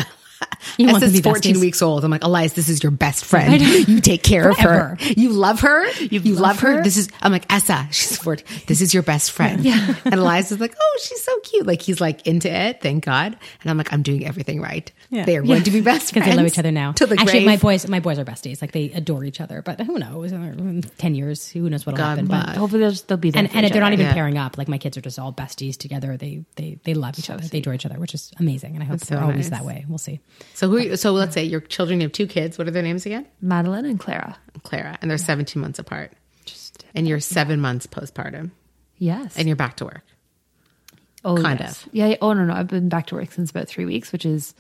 You 0.78 0.88
want 0.88 1.04
to 1.04 1.22
14 1.22 1.56
besties. 1.56 1.60
weeks 1.60 1.82
old. 1.82 2.06
I'm 2.06 2.12
like, 2.12 2.24
Elias, 2.24 2.54
this 2.54 2.70
is 2.70 2.82
your 2.84 2.92
best 2.92 3.26
friend. 3.26 3.60
You 3.62 4.00
take 4.00 4.24
care 4.24 4.50
of 4.50 4.58
her. 4.58 4.98
You 5.18 5.30
love 5.30 5.62
her. 5.62 5.90
You, 6.00 6.20
love 6.34 6.40
love 6.40 6.60
her. 6.62 6.78
her? 6.78 6.84
This 6.84 6.98
is, 6.98 7.10
I'm 7.22 7.32
like, 7.32 7.52
Essa, 7.52 7.88
she's 7.92 8.18
14. 8.18 8.46
This 8.68 8.82
is 8.82 8.94
your 8.94 9.04
best 9.04 9.32
friend. 9.32 9.64
Yeah. 9.64 9.96
And 10.06 10.14
Elias 10.16 10.52
is 10.52 10.60
like, 10.60 10.76
oh, 10.80 11.00
she's 11.04 11.22
so 11.24 11.40
cute. 11.42 11.66
Like, 11.66 11.82
he's 11.82 12.00
like 12.00 12.26
into 12.28 12.50
it. 12.52 12.82
Thank 12.82 13.04
God. 13.06 13.38
And 13.62 13.70
I'm 13.72 13.78
like, 13.78 13.92
I'm 13.92 14.02
doing 14.04 14.26
everything 14.26 14.62
right. 14.62 14.92
Yeah. 15.10 15.26
They 15.26 15.36
are 15.38 15.42
going 15.42 15.64
to 15.64 15.72
be 15.72 15.82
best 15.82 16.14
because 16.14 16.30
they 16.30 16.36
love 16.36 16.46
each 16.48 16.60
other 16.60 16.72
now. 16.72 16.92
To 16.94 17.06
the 17.06 17.16
Actually, 17.16 17.32
grave. 17.32 17.46
my 17.46 17.58
boys, 17.58 17.88
my 17.88 18.00
boys 18.00 18.18
are 18.20 18.26
besties. 18.26 18.62
Like 18.62 18.72
they 18.72 18.92
adore 18.92 19.24
each 19.26 19.42
other. 19.42 19.62
But 19.62 19.82
who 19.82 19.98
knows? 20.00 20.32
In 20.32 20.84
Ten 20.98 21.16
years, 21.16 21.50
who 21.50 21.70
knows 21.70 21.86
what'll 21.86 21.98
God 21.98 22.10
happen? 22.18 22.28
But 22.28 22.56
Hopefully, 22.56 22.82
they'll, 22.82 22.92
they'll 23.08 23.18
be 23.18 23.32
there. 23.32 23.40
and 23.42 23.52
for 23.52 23.58
and 23.58 23.66
each 23.66 23.74
they're 23.74 23.82
not 23.82 23.94
even 23.94 24.06
Yeah. 24.06 24.14
pairing 24.14 24.38
up. 24.38 24.58
Like 24.58 24.68
my 24.68 24.78
kids 24.78 24.96
are 24.98 25.02
just 25.02 25.20
all 25.20 25.34
besties 25.34 25.76
together. 25.78 26.18
They 26.18 26.46
they 26.56 26.80
they 26.84 26.94
love 26.94 27.18
each 27.20 27.30
other. 27.30 27.44
They 27.46 27.58
adore 27.60 27.74
each 27.74 27.86
other, 27.86 28.00
which 28.00 28.14
is 28.14 28.32
amazing. 28.40 28.76
And 28.76 28.84
I 28.84 28.86
hope 28.86 29.00
That's 29.00 29.10
they're 29.10 29.20
so 29.20 29.24
always 29.26 29.50
nice. 29.50 29.60
that 29.60 29.66
way. 29.66 29.86
We'll 29.88 29.98
see. 29.98 30.20
So 30.54 30.70
who, 30.70 30.96
so 30.96 31.12
let's 31.12 31.34
say 31.34 31.44
your 31.44 31.60
children, 31.62 32.00
you 32.02 32.06
have 32.06 32.12
two 32.12 32.28
kids. 32.28 32.58
What 32.58 32.68
are 32.68 32.72
their 32.72 32.84
names 32.84 33.06
again? 33.06 33.26
Madeline 33.42 33.86
and 33.86 34.00
Clara. 34.00 34.38
Clara. 34.64 34.98
And 35.02 35.10
they're 35.10 35.18
17 35.18 35.60
months 35.62 35.80
apart. 35.80 36.12
Just 36.46 36.86
And 36.94 37.08
you're 37.08 37.20
seven 37.20 37.60
months 37.62 37.88
postpartum. 37.88 38.52
yes, 38.98 39.38
And 39.38 39.48
you're 39.48 39.56
back 39.56 39.78
to 39.78 39.86
work. 39.86 40.04
oh, 41.26 41.38
kind 41.38 41.60
yes. 41.60 41.86
of. 41.86 41.94
Yeah. 41.94 42.08
yeah. 42.08 42.16
Oh 42.22 42.34
no, 42.34 42.46
no. 42.46 42.54
I've 42.54 42.68
been 42.68 42.90
back 42.90 43.08
to 43.08 43.16
work 43.16 43.32
since 43.32 43.50
about 43.52 43.68
three 43.68 43.86
weeks, 43.86 44.12
which 44.12 44.26
is 44.26 44.54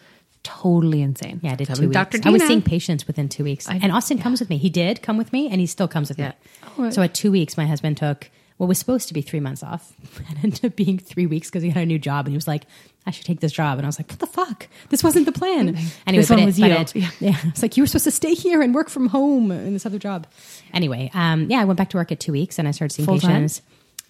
totally 0.43 1.01
insane. 1.01 1.39
Yeah, 1.43 1.51
I 1.51 1.55
did 1.55 1.67
Tell 1.67 1.75
two 1.75 1.83
me, 1.83 1.87
weeks. 1.89 1.93
Dr. 1.95 2.19
I 2.25 2.31
was 2.31 2.41
seeing 2.43 2.61
patients 2.63 3.05
within 3.05 3.29
two 3.29 3.43
weeks, 3.43 3.69
I- 3.69 3.75
and 3.75 3.91
Austin 3.91 4.17
comes 4.17 4.39
with 4.39 4.49
me. 4.49 4.57
He 4.57 4.69
did 4.71 5.01
come 5.03 5.17
with 5.17 5.31
me, 5.31 5.49
and 5.49 5.59
he 5.59 5.67
still 5.67 5.87
comes 5.87 6.09
with 6.09 6.17
Yeah. 6.17 6.29
me. 6.29 6.33
Oh, 6.79 6.83
right. 6.85 6.93
So 6.93 7.01
at 7.03 7.13
two 7.13 7.31
weeks, 7.31 7.57
my 7.57 7.67
husband 7.67 7.97
took 7.97 8.29
what 8.61 8.67
was 8.67 8.77
supposed 8.77 9.07
to 9.07 9.13
be 9.15 9.21
three 9.23 9.39
months 9.39 9.63
off, 9.63 9.91
and 10.29 10.37
ended 10.43 10.63
up 10.65 10.75
being 10.75 10.99
three 10.99 11.25
weeks 11.25 11.49
because 11.49 11.63
he 11.63 11.69
had 11.71 11.81
a 11.81 11.85
new 11.87 11.97
job, 11.97 12.27
and 12.27 12.31
he 12.31 12.37
was 12.37 12.47
like, 12.47 12.65
"I 13.07 13.11
should 13.11 13.25
take 13.25 13.39
this 13.39 13.51
job," 13.51 13.79
and 13.79 13.87
I 13.87 13.89
was 13.89 13.97
like, 13.97 14.07
"What 14.07 14.19
the 14.19 14.27
fuck? 14.27 14.67
This 14.89 15.03
wasn't 15.03 15.25
the 15.25 15.31
plan." 15.31 15.69
Anyway, 16.05 16.21
This 16.21 16.29
one 16.29 16.39
it- 16.39 16.45
was 16.45 16.59
you. 16.59 16.65
it- 16.67 16.95
Yeah. 16.95 17.09
yeah, 17.19 17.37
it's 17.45 17.63
like 17.63 17.75
you 17.75 17.81
were 17.81 17.87
supposed 17.87 18.03
to 18.03 18.11
stay 18.11 18.35
here 18.35 18.61
and 18.61 18.75
work 18.75 18.89
from 18.89 19.07
home 19.07 19.51
in 19.51 19.73
this 19.73 19.87
other 19.87 19.97
job. 19.97 20.27
Anyway, 20.73 21.09
um, 21.15 21.49
yeah, 21.49 21.59
I 21.59 21.65
went 21.65 21.77
back 21.77 21.89
to 21.89 21.97
work 21.97 22.11
at 22.11 22.19
two 22.19 22.33
weeks, 22.33 22.59
and 22.59 22.67
I 22.67 22.71
started 22.71 22.93
seeing 22.93 23.07
Full 23.07 23.19
time? 23.19 23.31
patients. 23.31 23.63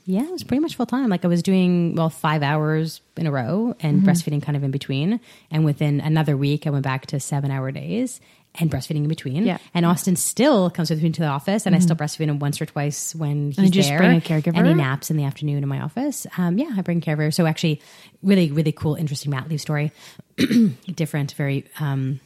Yeah, 0.05 0.23
it 0.23 0.31
was 0.31 0.43
pretty 0.43 0.59
much 0.61 0.75
full 0.75 0.87
time. 0.87 1.09
Like 1.09 1.23
I 1.23 1.27
was 1.29 1.43
doing 1.43 1.95
well 1.95 2.09
five 2.09 2.41
hours 2.43 3.01
in 3.15 3.27
a 3.27 3.31
row 3.31 3.75
and 3.79 4.01
Mm-hmm. 4.01 4.09
breastfeeding 4.09 4.41
kind 4.43 4.57
of 4.57 4.63
in 4.63 4.71
between. 4.71 5.19
And 5.51 5.63
within 5.63 6.01
another 6.01 6.35
week, 6.35 6.65
I 6.67 6.71
went 6.71 6.83
back 6.83 7.05
to 7.07 7.19
seven 7.19 7.51
hour 7.51 7.71
days 7.71 8.19
and 8.55 8.69
breastfeeding 8.69 8.97
in 8.97 9.07
between. 9.07 9.45
Yeah. 9.45 9.55
Mm-hmm. 9.55 9.67
And 9.75 9.85
Austin 9.85 10.15
still 10.17 10.69
comes 10.69 10.89
with 10.89 11.01
me 11.01 11.09
to 11.11 11.21
the 11.21 11.27
office, 11.27 11.65
and 11.65 11.75
I 11.75 11.79
still 11.79 11.95
breastfeed 11.95 12.27
him 12.27 12.39
once 12.39 12.61
or 12.61 12.65
twice 12.65 13.15
when 13.15 13.51
he's 13.51 13.65
you 13.65 13.69
just 13.69 13.89
there. 13.89 13.97
bring 13.97 14.17
a 14.17 14.21
caregiver? 14.21 14.57
And 14.57 14.67
he 14.67 14.73
naps 14.73 15.09
in 15.09 15.17
the 15.17 15.23
afternoon 15.23 15.63
in 15.63 15.69
my 15.69 15.79
office. 15.81 16.27
Um, 16.37 16.57
yeah, 16.57 16.69
I 16.75 16.81
bring 16.81 16.97
a 16.97 17.01
caregiver. 17.01 17.33
So 17.33 17.45
actually, 17.45 17.81
really, 18.21 18.51
really 18.51 18.71
cool, 18.73 18.95
interesting 18.95 19.31
mat 19.31 19.47
leave 19.47 19.61
story. 19.61 19.91
Different, 20.93 21.31
very. 21.33 21.65
Um, 21.79 22.19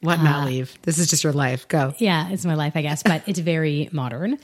What 0.00 0.22
not 0.22 0.46
leave? 0.46 0.76
This 0.82 0.98
is 0.98 1.08
just 1.08 1.22
your 1.22 1.32
life. 1.32 1.68
Go. 1.68 1.94
yeah, 1.98 2.30
it's 2.30 2.44
my 2.44 2.54
life, 2.54 2.72
I 2.74 2.82
guess, 2.82 3.02
but 3.02 3.22
it's 3.28 3.38
very 3.38 3.88
modern. 3.92 4.38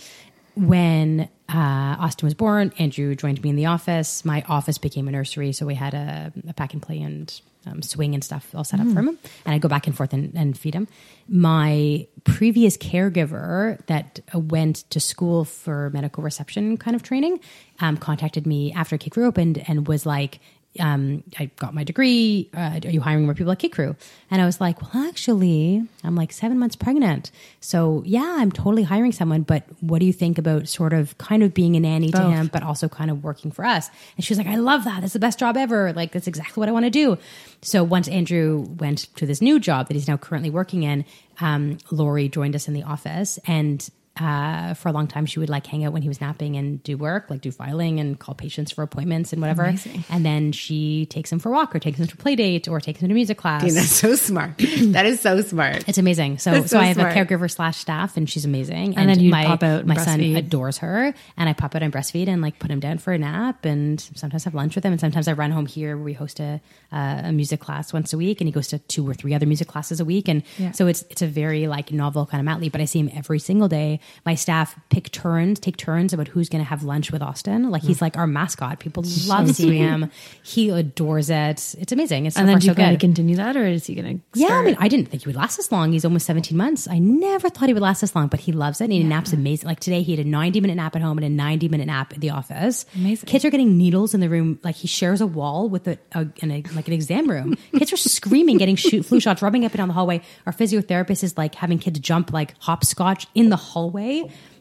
When 0.55 1.29
uh, 1.49 1.97
Austin 1.99 2.27
was 2.27 2.35
born, 2.35 2.73
Andrew 2.79 3.15
joined 3.15 3.43
me 3.43 3.51
in 3.51 3.57
the 3.57 3.67
office. 3.67 4.25
My 4.25 4.43
office 4.49 4.79
became 4.79 5.07
a 5.09 5.11
nursery, 5.11 5.53
so 5.53 5.67
we 5.67 5.75
had 5.75 5.93
a, 5.93 6.33
a 6.49 6.53
pack 6.55 6.73
and 6.73 6.81
play 6.81 7.01
and 7.01 7.41
um, 7.67 7.83
swing 7.83 8.15
and 8.15 8.23
stuff 8.23 8.55
all 8.55 8.65
set 8.65 8.81
up 8.81 8.87
for 8.89 9.01
him. 9.01 9.19
And 9.45 9.55
I 9.55 9.59
go 9.59 9.69
back 9.69 9.87
and 9.87 9.97
forth 9.97 10.13
and, 10.13 10.33
and 10.35 10.57
feed 10.57 10.75
him. 10.75 10.89
My 11.29 12.07
previous 12.25 12.77
caregiver 12.77 13.85
that 13.87 14.21
went 14.33 14.89
to 14.91 15.01
school 15.01 15.45
for 15.45 15.91
medical 15.91 16.23
reception 16.23 16.77
kind 16.77 16.95
of 16.95 17.03
training 17.03 17.41
um, 17.81 17.97
contacted 17.97 18.47
me 18.47 18.73
after 18.73 18.97
Kid 18.99 19.11
Crew 19.11 19.27
opened 19.27 19.63
and 19.69 19.87
was 19.87 20.07
like, 20.07 20.41
um, 20.81 21.23
I 21.39 21.47
got 21.57 21.75
my 21.75 21.85
degree. 21.85 22.51
Uh, 22.55 22.81
are 22.85 22.91
you 22.91 23.01
hiring 23.01 23.25
more 23.25 23.35
people 23.35 23.53
at 23.53 23.59
Kid 23.59 23.73
Crew? 23.73 23.97
And 24.31 24.43
I 24.43 24.47
was 24.47 24.61
like, 24.61 24.81
well, 24.83 25.07
actually, 25.07 25.87
I'm 26.05 26.15
like 26.15 26.33
seven 26.33 26.59
months 26.59 26.77
pregnant. 26.77 27.31
So 27.61 28.03
yeah, 28.07 28.37
I'm 28.39 28.51
totally 28.53 28.83
hiring 28.83 29.13
someone. 29.13 29.43
But 29.43 29.65
what 29.81 30.01
do 30.01 30.07
you 30.07 30.13
think 30.13 30.39
about 30.39 30.69
sort 30.69 30.93
of 30.93 31.17
kind 31.19 31.43
of 31.43 31.55
being 31.55 31.77
a 31.77 31.81
nanny 31.81 32.11
to 32.11 32.19
Both. 32.19 32.33
him, 32.33 32.51
but 32.53 32.63
also 32.63 32.89
kind 32.89 33.11
of 33.11 33.23
working 33.25 33.51
for 33.51 33.65
us? 33.65 33.91
And 34.17 34.25
she 34.25 34.33
was 34.33 34.39
like, 34.39 34.49
I 34.49 34.57
love 34.57 34.85
that. 34.85 35.01
That's 35.01 35.13
the 35.13 35.19
best 35.19 35.39
job 35.39 35.57
ever. 35.57 35.93
Like 35.93 36.13
that's 36.13 36.27
exactly 36.27 36.61
what 36.61 36.69
I 36.69 36.73
want 36.73 36.85
to 36.85 36.91
do. 36.91 37.19
So 37.63 37.83
once 37.83 38.09
Andrew 38.09 38.67
went 38.79 39.15
to 39.17 39.27
this 39.27 39.41
new 39.41 39.59
job 39.61 39.89
that 39.89 39.95
he's 39.95 40.09
now 40.09 40.17
currently 40.17 40.51
working 40.51 40.83
in, 40.83 41.05
um, 41.41 41.79
Lori 41.91 42.29
joined 42.29 42.55
us 42.55 42.69
in 42.69 42.75
the 42.75 42.83
office 42.83 43.39
and 43.47 43.89
uh, 44.19 44.75
for 44.75 44.89
a 44.89 44.93
long 44.93 45.07
time, 45.07 45.27
she 45.27 45.39
would 45.39 45.49
like 45.49 45.67
hang 45.67 45.85
out 45.85 45.93
when 45.93 46.03
he 46.03 46.09
was 46.09 46.21
napping 46.21 46.57
and 46.57 46.83
do 46.83 46.97
work, 46.97 47.29
like 47.29 47.41
do 47.41 47.51
filing 47.51 48.01
and 48.01 48.19
call 48.19 48.35
patients 48.35 48.73
for 48.73 48.83
appointments 48.83 49.33
and 49.33 49.41
whatever. 49.43 49.65
Amazing. 49.65 50.05
And 50.09 50.25
then 50.25 50.53
she 50.53 51.07
takes 51.07 51.31
him 51.31 51.39
for 51.39 51.51
a 51.51 51.53
walk 51.53 51.75
or 51.75 51.79
takes 51.79 51.99
him 51.99 52.07
to 52.07 52.15
a 52.15 52.17
play 52.17 52.35
date 52.37 52.69
or 52.69 52.81
takes 52.81 53.01
him 53.01 53.09
to 53.09 53.15
music 53.15 53.39
class. 53.39 53.63
That's 53.63 53.91
so 53.91 54.15
smart. 54.15 54.53
that 54.59 55.07
is 55.07 55.21
so 55.21 55.41
smart. 55.43 55.89
It's 55.89 55.99
amazing. 55.99 56.39
So, 56.39 56.53
That's 56.53 56.71
so, 56.71 56.77
so 56.77 56.81
I 56.81 56.87
have 56.87 56.97
smart. 56.97 57.17
a 57.17 57.19
caregiver 57.25 57.51
slash 57.51 57.77
staff, 57.77 58.17
and 58.17 58.29
she's 58.29 58.45
amazing. 58.45 58.97
And 58.97 59.09
then 59.09 59.21
you 59.21 59.31
my 59.31 59.45
pop 59.45 59.63
out 59.63 59.81
and 59.81 59.89
my 59.89 59.97
son 59.97 60.21
adores 60.21 60.79
her, 60.79 61.15
and 61.37 61.49
I 61.49 61.53
pop 61.53 61.75
out 61.75 61.83
and 61.83 61.93
breastfeed 61.93 62.29
and 62.29 62.41
like 62.43 62.59
put 62.59 62.71
him 62.71 62.81
down 62.81 62.99
for 62.99 63.13
a 63.13 63.19
nap, 63.19 63.65
and 63.65 64.01
sometimes 64.15 64.45
have 64.45 64.55
lunch 64.55 64.75
with 64.75 64.85
him, 64.85 64.93
and 64.93 65.01
sometimes 65.01 65.29
I 65.29 65.33
run 65.33 65.51
home 65.51 65.67
here 65.67 65.97
where 65.97 66.05
we 66.05 66.13
host 66.13 66.41
a 66.41 66.61
uh, 66.93 67.23
a 67.25 67.33
music 67.33 67.61
class 67.61 67.93
once 67.93 68.13
a 68.13 68.17
week, 68.19 68.41
and 68.41 68.49
he 68.49 68.53
goes 68.53 68.69
to 68.69 68.79
two 68.79 69.09
or 69.09 69.13
three 69.15 69.35
other 69.35 69.47
music 69.47 69.69
classes 69.69 70.01
a 70.01 70.05
week, 70.05 70.29
and 70.29 70.43
Yeah. 70.59 70.73
so 70.73 70.87
it's 70.87 71.05
it's 71.11 71.23
a 71.23 71.27
very 71.27 71.67
like 71.69 71.93
novel 71.93 72.27
kind 72.27 72.41
of 72.41 72.45
mat 72.45 72.61
leave. 72.61 72.73
But 72.73 72.81
I 72.81 72.85
see 72.87 73.01
him 73.01 73.11
every 73.15 73.39
single 73.39 73.69
day. 73.69 74.01
My 74.25 74.35
staff 74.35 74.79
pick 74.91 75.11
turns, 75.13 75.61
take 75.61 75.77
turns 75.77 76.13
about 76.13 76.29
who's 76.29 76.49
going 76.49 76.63
to 76.63 76.69
have 76.69 76.83
lunch 76.83 77.13
with 77.13 77.23
Austin. 77.23 77.71
Like 77.71 77.83
he's 77.83 77.99
hmm. 77.99 78.05
like 78.05 78.17
our 78.17 78.27
mascot. 78.27 78.81
People 78.81 79.05
love 79.27 79.55
seeing 79.55 79.75
him. 79.75 80.11
He 80.43 80.71
adores 80.71 81.31
it. 81.31 81.75
It's 81.79 81.93
amazing. 81.93 82.27
It's 82.27 82.37
so 82.37 82.41
and 82.41 82.49
then 82.49 82.57
far 82.57 82.61
do 82.61 82.67
you 82.67 82.71
so 82.73 82.75
plan 82.75 82.89
to 82.91 82.95
good. 82.95 83.01
continue 83.01 83.37
that, 83.37 83.57
or 83.57 83.67
is 83.67 83.87
he 83.87 83.95
going 83.95 84.19
to? 84.19 84.25
Yeah, 84.41 84.55
I 84.55 84.63
mean, 84.63 84.77
I 84.79 84.89
didn't 84.89 85.09
think 85.09 85.23
he 85.23 85.29
would 85.29 85.37
last 85.37 85.57
this 85.57 85.71
long. 85.71 85.93
He's 85.93 86.05
almost 86.05 86.27
17 86.27 86.57
months. 86.57 86.89
I 86.89 86.99
never 86.99 87.49
thought 87.49 87.69
he 87.69 87.75
would 87.75 87.83
last 87.83 88.01
this 88.01 88.15
long, 88.15 88.29
but 88.29 88.41
he 88.41 88.53
loves 88.53 88.81
it. 88.81 88.85
And 88.85 88.93
he 88.93 89.03
naps 89.03 89.33
amazing. 89.33 89.67
Like 89.67 89.81
today, 89.81 90.03
he 90.03 90.17
had 90.17 90.25
a 90.25 90.29
90 90.29 90.61
minute 90.61 90.77
nap 90.77 90.97
at 90.97 91.03
home 91.03 91.19
and 91.19 91.25
a 91.25 91.29
90 91.29 91.69
minute 91.69 91.87
nap 91.87 92.13
at 92.13 92.21
the 92.21 92.31
office. 92.31 92.87
Amazing. 92.95 93.29
Kids 93.29 93.45
are 93.45 93.51
getting 93.51 93.77
needles 93.77 94.15
in 94.15 94.21
the 94.21 94.29
room. 94.29 94.59
Like 94.63 94.77
he 94.77 94.89
shares 94.89 95.21
a 95.21 95.27
wall 95.27 95.69
with 95.69 95.89
a, 95.89 95.99
a, 96.13 96.27
in 96.43 96.51
a 96.51 96.63
like 96.75 96.87
an 96.89 96.95
exam 96.95 97.29
room. 97.29 97.57
Kids 97.77 97.93
are 97.93 97.97
screaming, 97.97 98.59
getting 98.59 98.77
shoot, 98.77 99.05
flu 99.05 99.21
shots, 99.21 99.43
rubbing 99.43 99.65
up 99.65 99.73
and 99.73 99.79
down 99.79 99.89
the 99.89 99.95
hallway. 99.95 100.23
Our 100.47 100.53
physiotherapist 100.53 101.23
is 101.23 101.37
like 101.37 101.55
having 101.55 101.79
kids 101.79 101.99
jump 102.01 102.33
like 102.33 102.55
hopscotch 102.59 103.27
in 103.35 103.49
the 103.49 103.57
hallway. 103.57 103.96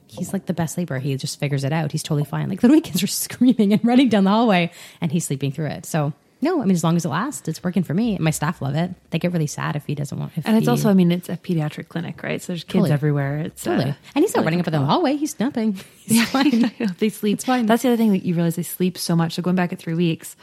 He's 0.07 0.33
like 0.33 0.45
the 0.45 0.53
best 0.53 0.75
sleeper. 0.75 0.99
He 0.99 1.15
just 1.17 1.39
figures 1.39 1.63
it 1.63 1.73
out. 1.73 1.91
He's 1.91 2.03
totally 2.03 2.25
fine. 2.25 2.47
Like 2.49 2.61
literally, 2.63 2.81
kids 2.89 3.01
are 3.03 3.07
screaming 3.07 3.73
and 3.73 3.83
running 3.83 4.09
down 4.09 4.23
the 4.23 4.29
hallway, 4.29 4.71
and 5.01 5.11
he's 5.11 5.25
sleeping 5.25 5.51
through 5.51 5.67
it. 5.67 5.85
So 5.85 6.13
no, 6.41 6.61
I 6.61 6.65
mean, 6.65 6.75
as 6.75 6.83
long 6.83 6.95
as 6.95 7.05
it 7.05 7.09
lasts, 7.09 7.47
it's 7.47 7.63
working 7.63 7.81
for 7.81 7.93
me. 7.95 8.17
My 8.19 8.29
staff 8.29 8.61
love 8.61 8.75
it. 8.75 8.91
They 9.09 9.17
get 9.19 9.31
really 9.33 9.47
sad 9.47 9.75
if 9.75 9.85
he 9.87 9.95
doesn't 9.95 10.17
want. 10.19 10.33
If 10.35 10.45
And 10.47 10.55
it's 10.57 10.65
he- 10.65 10.69
also, 10.69 10.89
I 10.89 10.93
mean, 10.93 11.11
it's 11.11 11.27
a 11.29 11.37
pediatric 11.37 11.87
clinic, 11.87 12.21
right? 12.21 12.39
So 12.41 12.53
there's 12.53 12.63
kids 12.63 12.73
Totally. 12.73 12.91
everywhere. 12.91 13.37
It's 13.39 13.63
totally, 13.63 13.91
uh, 13.91 13.93
and 14.13 14.23
he's 14.23 14.35
not 14.35 14.41
really 14.41 14.57
running 14.57 14.59
up 14.59 14.65
down 14.71 14.81
the 14.81 14.87
hallway. 14.87 15.15
He's 15.15 15.39
napping. 15.39 15.73
He's 16.05 16.17
Yeah, 16.17 16.25
fine. 16.79 16.93
they 16.99 17.09
sleep. 17.09 17.41
fine. 17.41 17.65
That's 17.65 17.81
the 17.81 17.87
other 17.89 17.97
thing 17.97 18.11
that 18.11 18.25
you 18.25 18.35
realize 18.35 18.57
they 18.57 18.63
sleep 18.63 18.97
so 18.97 19.15
much. 19.15 19.33
So 19.33 19.41
going 19.41 19.55
back 19.55 19.73
at 19.73 19.79
three 19.79 19.95
weeks, 19.95 20.35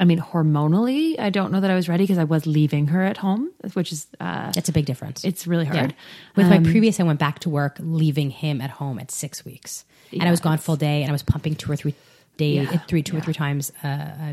I 0.00 0.04
mean, 0.04 0.18
hormonally, 0.18 1.18
I 1.20 1.30
don't 1.30 1.52
know 1.52 1.60
that 1.60 1.70
I 1.70 1.74
was 1.74 1.88
ready 1.88 2.02
because 2.04 2.18
I 2.18 2.24
was 2.24 2.46
leaving 2.46 2.88
her 2.88 3.02
at 3.04 3.16
home, 3.16 3.50
which 3.74 3.92
is 3.92 4.06
uh, 4.20 4.50
That's 4.52 4.68
a 4.68 4.72
big 4.72 4.86
difference. 4.86 5.24
it's 5.24 5.46
really 5.46 5.66
Yeah. 5.66 5.74
hard. 5.76 5.94
With 6.36 6.48
my 6.48 6.58
previous, 6.58 6.98
I 6.98 7.04
went 7.04 7.20
back 7.20 7.38
to 7.40 7.48
work, 7.50 7.76
leaving 7.80 8.30
him 8.30 8.60
at 8.60 8.70
home 8.70 8.98
at 8.98 9.10
six 9.10 9.44
weeks, 9.44 9.84
and 10.12 10.24
I 10.24 10.30
was 10.30 10.40
gone 10.40 10.58
full 10.58 10.76
day, 10.76 11.02
and 11.02 11.10
I 11.10 11.12
was 11.12 11.22
pumping 11.22 11.54
two 11.54 11.70
or 11.70 11.76
three 11.76 11.94
days, 12.36 12.68
Yeah. 12.72 12.78
three, 12.88 13.02
two 13.02 13.16
or 13.16 13.20
three 13.20 13.34
times. 13.34 13.70
Uh, 13.84 13.86
uh, 13.86 14.32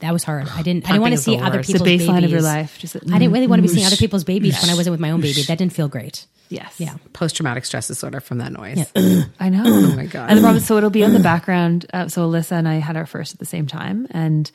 that 0.00 0.12
was 0.12 0.24
hard. 0.24 0.48
I 0.48 0.62
didn't. 0.62 0.84
I 0.84 0.92
didn't 0.92 1.02
want 1.02 1.12
to 1.12 1.18
see 1.18 1.36
the 1.36 1.42
other 1.44 1.58
worst. 1.58 1.70
It's 1.70 1.78
the 1.78 1.84
people's 1.84 2.08
baseline 2.08 2.14
babies. 2.20 2.24
of 2.24 2.30
your 2.32 2.42
life. 2.42 2.78
Just 2.78 2.96
I 2.96 3.18
didn't 3.18 3.32
really 3.32 3.46
want 3.46 3.58
to 3.60 3.62
be 3.62 3.68
seeing 3.68 3.86
other 3.86 3.96
people's 3.96 4.24
babies 4.24 4.60
when 4.60 4.70
I 4.70 4.74
wasn't 4.74 4.92
with 4.92 5.00
my 5.00 5.10
own 5.10 5.20
baby. 5.20 5.42
That 5.42 5.58
didn't 5.58 5.72
feel 5.74 5.88
great. 5.88 6.26
Yes. 6.50 6.74
Yeah. 6.78 6.94
Post 7.12 7.36
traumatic 7.36 7.64
stress 7.64 7.86
disorder 7.86 8.18
from 8.20 8.38
that 8.38 8.50
noise. 8.52 8.84
I 9.40 9.50
know. 9.50 9.62
Oh 9.64 9.94
my 9.96 10.06
God. 10.06 10.28
And 10.30 10.38
the 10.38 10.42
problem 10.42 10.56
is, 10.56 10.66
so 10.66 10.76
it'll 10.78 10.90
be 10.90 11.02
in 11.02 11.12
the 11.12 11.20
background. 11.20 11.86
Uh, 11.92 12.08
so 12.08 12.28
Alyssa 12.28 12.52
and 12.52 12.66
I 12.68 12.74
had 12.74 12.96
our 12.96 13.06
first 13.06 13.34
at 13.34 13.38
the 13.38 13.46
same 13.46 13.66
time, 13.66 14.06
and 14.10 14.50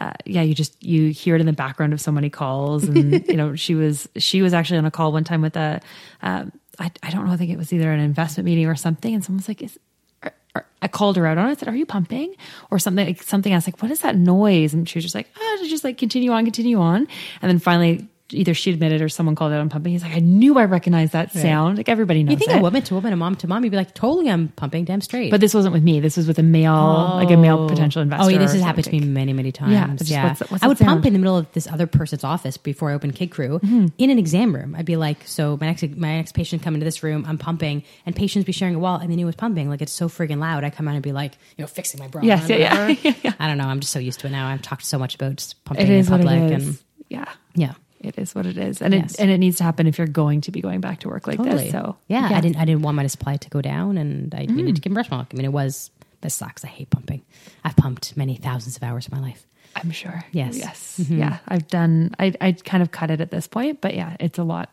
uh, 0.00 0.12
yeah, 0.24 0.42
you 0.42 0.54
just 0.54 0.82
you 0.82 1.10
hear 1.10 1.34
it 1.34 1.40
in 1.40 1.46
the 1.46 1.52
background 1.52 1.92
of 1.92 2.00
so 2.00 2.12
many 2.12 2.30
calls, 2.30 2.84
and 2.84 3.26
you 3.28 3.36
know 3.36 3.54
she 3.56 3.74
was 3.74 4.08
she 4.16 4.42
was 4.42 4.54
actually 4.54 4.78
on 4.78 4.84
a 4.84 4.90
call 4.90 5.12
one 5.12 5.24
time 5.24 5.42
with 5.42 5.56
a 5.56 5.80
um, 6.22 6.52
I 6.78 6.90
I 7.02 7.10
don't 7.10 7.26
know 7.26 7.32
I 7.32 7.36
think 7.36 7.50
it 7.50 7.58
was 7.58 7.72
either 7.72 7.92
an 7.92 8.00
investment 8.00 8.44
meeting 8.46 8.66
or 8.66 8.76
something, 8.76 9.14
and 9.14 9.24
someone's 9.24 9.48
like, 9.48 9.62
is, 9.62 9.78
are, 10.22 10.32
are, 10.54 10.66
I 10.80 10.88
called 10.88 11.16
her 11.16 11.26
out 11.26 11.38
on 11.38 11.48
it. 11.48 11.52
I 11.52 11.54
said, 11.54 11.68
"Are 11.68 11.76
you 11.76 11.86
pumping?" 11.86 12.34
or 12.70 12.78
something 12.78 13.06
like 13.06 13.22
something. 13.22 13.52
I 13.52 13.56
was 13.56 13.66
like, 13.66 13.82
"What 13.82 13.90
is 13.90 14.00
that 14.00 14.16
noise?" 14.16 14.74
And 14.74 14.88
she 14.88 14.98
was 14.98 15.04
just 15.04 15.14
like, 15.14 15.28
"Ah, 15.36 15.56
to 15.60 15.68
just 15.68 15.84
like 15.84 15.98
continue 15.98 16.30
on, 16.32 16.44
continue 16.44 16.80
on," 16.80 17.08
and 17.42 17.50
then 17.50 17.58
finally. 17.58 18.08
Either 18.30 18.54
she 18.54 18.70
admitted 18.72 19.02
or 19.02 19.10
someone 19.10 19.34
called 19.34 19.52
out 19.52 19.60
on 19.60 19.68
pumping. 19.68 19.92
He's 19.92 20.02
like, 20.02 20.14
I 20.16 20.20
knew 20.20 20.56
I 20.58 20.64
recognized 20.64 21.12
that 21.12 21.32
sound. 21.32 21.76
Like 21.76 21.90
everybody 21.90 22.22
knows 22.22 22.30
You 22.32 22.36
think 22.38 22.50
it. 22.52 22.58
a 22.58 22.62
woman 22.62 22.80
to 22.82 22.94
woman, 22.94 23.12
a 23.12 23.16
mom 23.16 23.36
to 23.36 23.46
mom, 23.46 23.62
you'd 23.62 23.70
be 23.70 23.76
like, 23.76 23.94
totally, 23.94 24.30
I'm 24.30 24.48
pumping 24.48 24.86
damn 24.86 25.02
straight. 25.02 25.30
But 25.30 25.42
this 25.42 25.52
wasn't 25.52 25.74
with 25.74 25.82
me. 25.82 26.00
This 26.00 26.16
was 26.16 26.26
with 26.26 26.38
a 26.38 26.42
male, 26.42 26.72
like 27.16 27.30
a 27.30 27.36
male 27.36 27.68
potential 27.68 28.00
investor. 28.00 28.24
Oh, 28.24 28.28
yeah, 28.28 28.38
this 28.38 28.52
has 28.54 28.62
happened 28.62 28.84
to 28.86 28.90
me 28.92 29.00
many, 29.00 29.34
many 29.34 29.52
times. 29.52 29.72
Yeah, 29.72 29.94
Yeah, 30.22 30.28
what's 30.30 30.50
what's 30.50 30.62
I 30.64 30.66
would 30.68 30.78
that 30.78 30.84
pump 30.86 31.04
in 31.04 31.12
the 31.12 31.18
middle 31.18 31.36
of 31.36 31.52
this 31.52 31.66
other 31.66 31.86
person's 31.86 32.24
office 32.24 32.56
before 32.56 32.90
I 32.90 32.94
open 32.94 33.10
Kid 33.12 33.30
Crew 33.30 33.58
Mm-hmm. 33.58 33.86
in 33.98 34.08
an 34.08 34.18
exam 34.18 34.54
room. 34.54 34.74
I'd 34.76 34.86
be 34.86 34.96
like, 34.96 35.26
so 35.26 35.58
my 35.60 35.66
next 35.66 35.82
my 35.96 36.16
next 36.16 36.32
patient 36.32 36.62
come 36.62 36.72
into 36.72 36.84
this 36.84 37.02
room, 37.02 37.26
I'm 37.28 37.36
pumping, 37.36 37.82
and 38.06 38.16
patients 38.16 38.44
be 38.44 38.52
sharing 38.52 38.76
a 38.76 38.78
wall, 38.78 38.96
and 38.96 39.10
they 39.10 39.16
knew 39.16 39.26
it 39.26 39.26
was 39.26 39.36
pumping. 39.36 39.68
Like 39.68 39.82
it's 39.82 39.92
so 39.92 40.08
friggin' 40.08 40.38
loud. 40.38 40.64
I 40.64 40.70
come 40.70 40.88
out 40.88 40.94
and 40.94 41.02
be 41.02 41.12
like, 41.12 41.32
you 41.58 41.62
know, 41.62 41.66
fixing 41.66 42.00
my 42.00 42.08
bra. 42.08 42.22
Yes, 42.22 42.48
yeah, 42.48 42.88
yeah, 43.02 43.14
yeah. 43.22 43.32
I 43.38 43.46
don't 43.46 43.58
know. 43.58 43.66
I'm 43.66 43.80
just 43.80 43.92
so 43.92 43.98
used 43.98 44.20
to 44.20 44.28
it 44.28 44.30
now. 44.30 44.48
I've 44.48 44.62
talked 44.62 44.86
so 44.86 44.98
much 44.98 45.16
about 45.16 45.36
just 45.36 45.62
pumping 45.64 45.86
in 45.86 46.06
public, 46.06 46.34
it 46.40 46.52
is. 46.52 46.66
and 46.68 46.78
yeah, 47.10 47.26
yeah. 47.54 47.72
It 48.02 48.18
is 48.18 48.34
what 48.34 48.46
it 48.46 48.56
is, 48.58 48.82
and 48.82 48.92
Yes. 48.94 49.14
it 49.14 49.20
and 49.20 49.30
it 49.30 49.38
needs 49.38 49.56
to 49.58 49.64
happen 49.64 49.86
if 49.86 49.96
you're 49.98 50.06
going 50.06 50.40
to 50.42 50.50
be 50.50 50.60
going 50.60 50.80
back 50.80 51.00
to 51.00 51.08
work 51.08 51.26
like 51.26 51.38
Totally. 51.38 51.64
this. 51.64 51.72
So 51.72 51.96
yeah, 52.08 52.28
I 52.32 52.40
didn't. 52.40 52.56
I 52.56 52.64
didn't 52.64 52.82
want 52.82 52.96
my 52.96 53.06
supply 53.06 53.36
to 53.36 53.50
go 53.50 53.60
down, 53.62 53.96
and 53.98 54.34
I 54.34 54.46
needed 54.46 54.74
to 54.76 54.80
Mm. 54.80 54.84
give 54.84 54.92
breast 54.94 55.10
milk. 55.10 55.28
I 55.32 55.36
mean, 55.36 55.44
it 55.44 55.52
was 55.52 55.90
this 56.20 56.34
sucks. 56.34 56.64
I 56.64 56.68
hate 56.68 56.90
pumping. 56.90 57.22
I've 57.64 57.76
pumped 57.76 58.16
many 58.16 58.36
thousands 58.36 58.76
of 58.76 58.82
hours 58.82 59.06
of 59.06 59.12
my 59.12 59.20
life. 59.20 59.44
I'm 59.74 59.90
sure. 59.90 60.22
Yes. 60.32 60.56
yes, 60.58 60.98
Mm-hmm. 61.00 61.18
yeah. 61.18 61.38
I've 61.48 61.66
done. 61.68 62.14
I 62.18 62.34
I 62.40 62.52
kind 62.52 62.82
of 62.82 62.90
cut 62.90 63.10
it 63.10 63.20
at 63.20 63.30
this 63.30 63.46
point, 63.48 63.80
but 63.80 63.94
yeah, 63.94 64.16
it's 64.20 64.38
a 64.38 64.44
lot. 64.44 64.68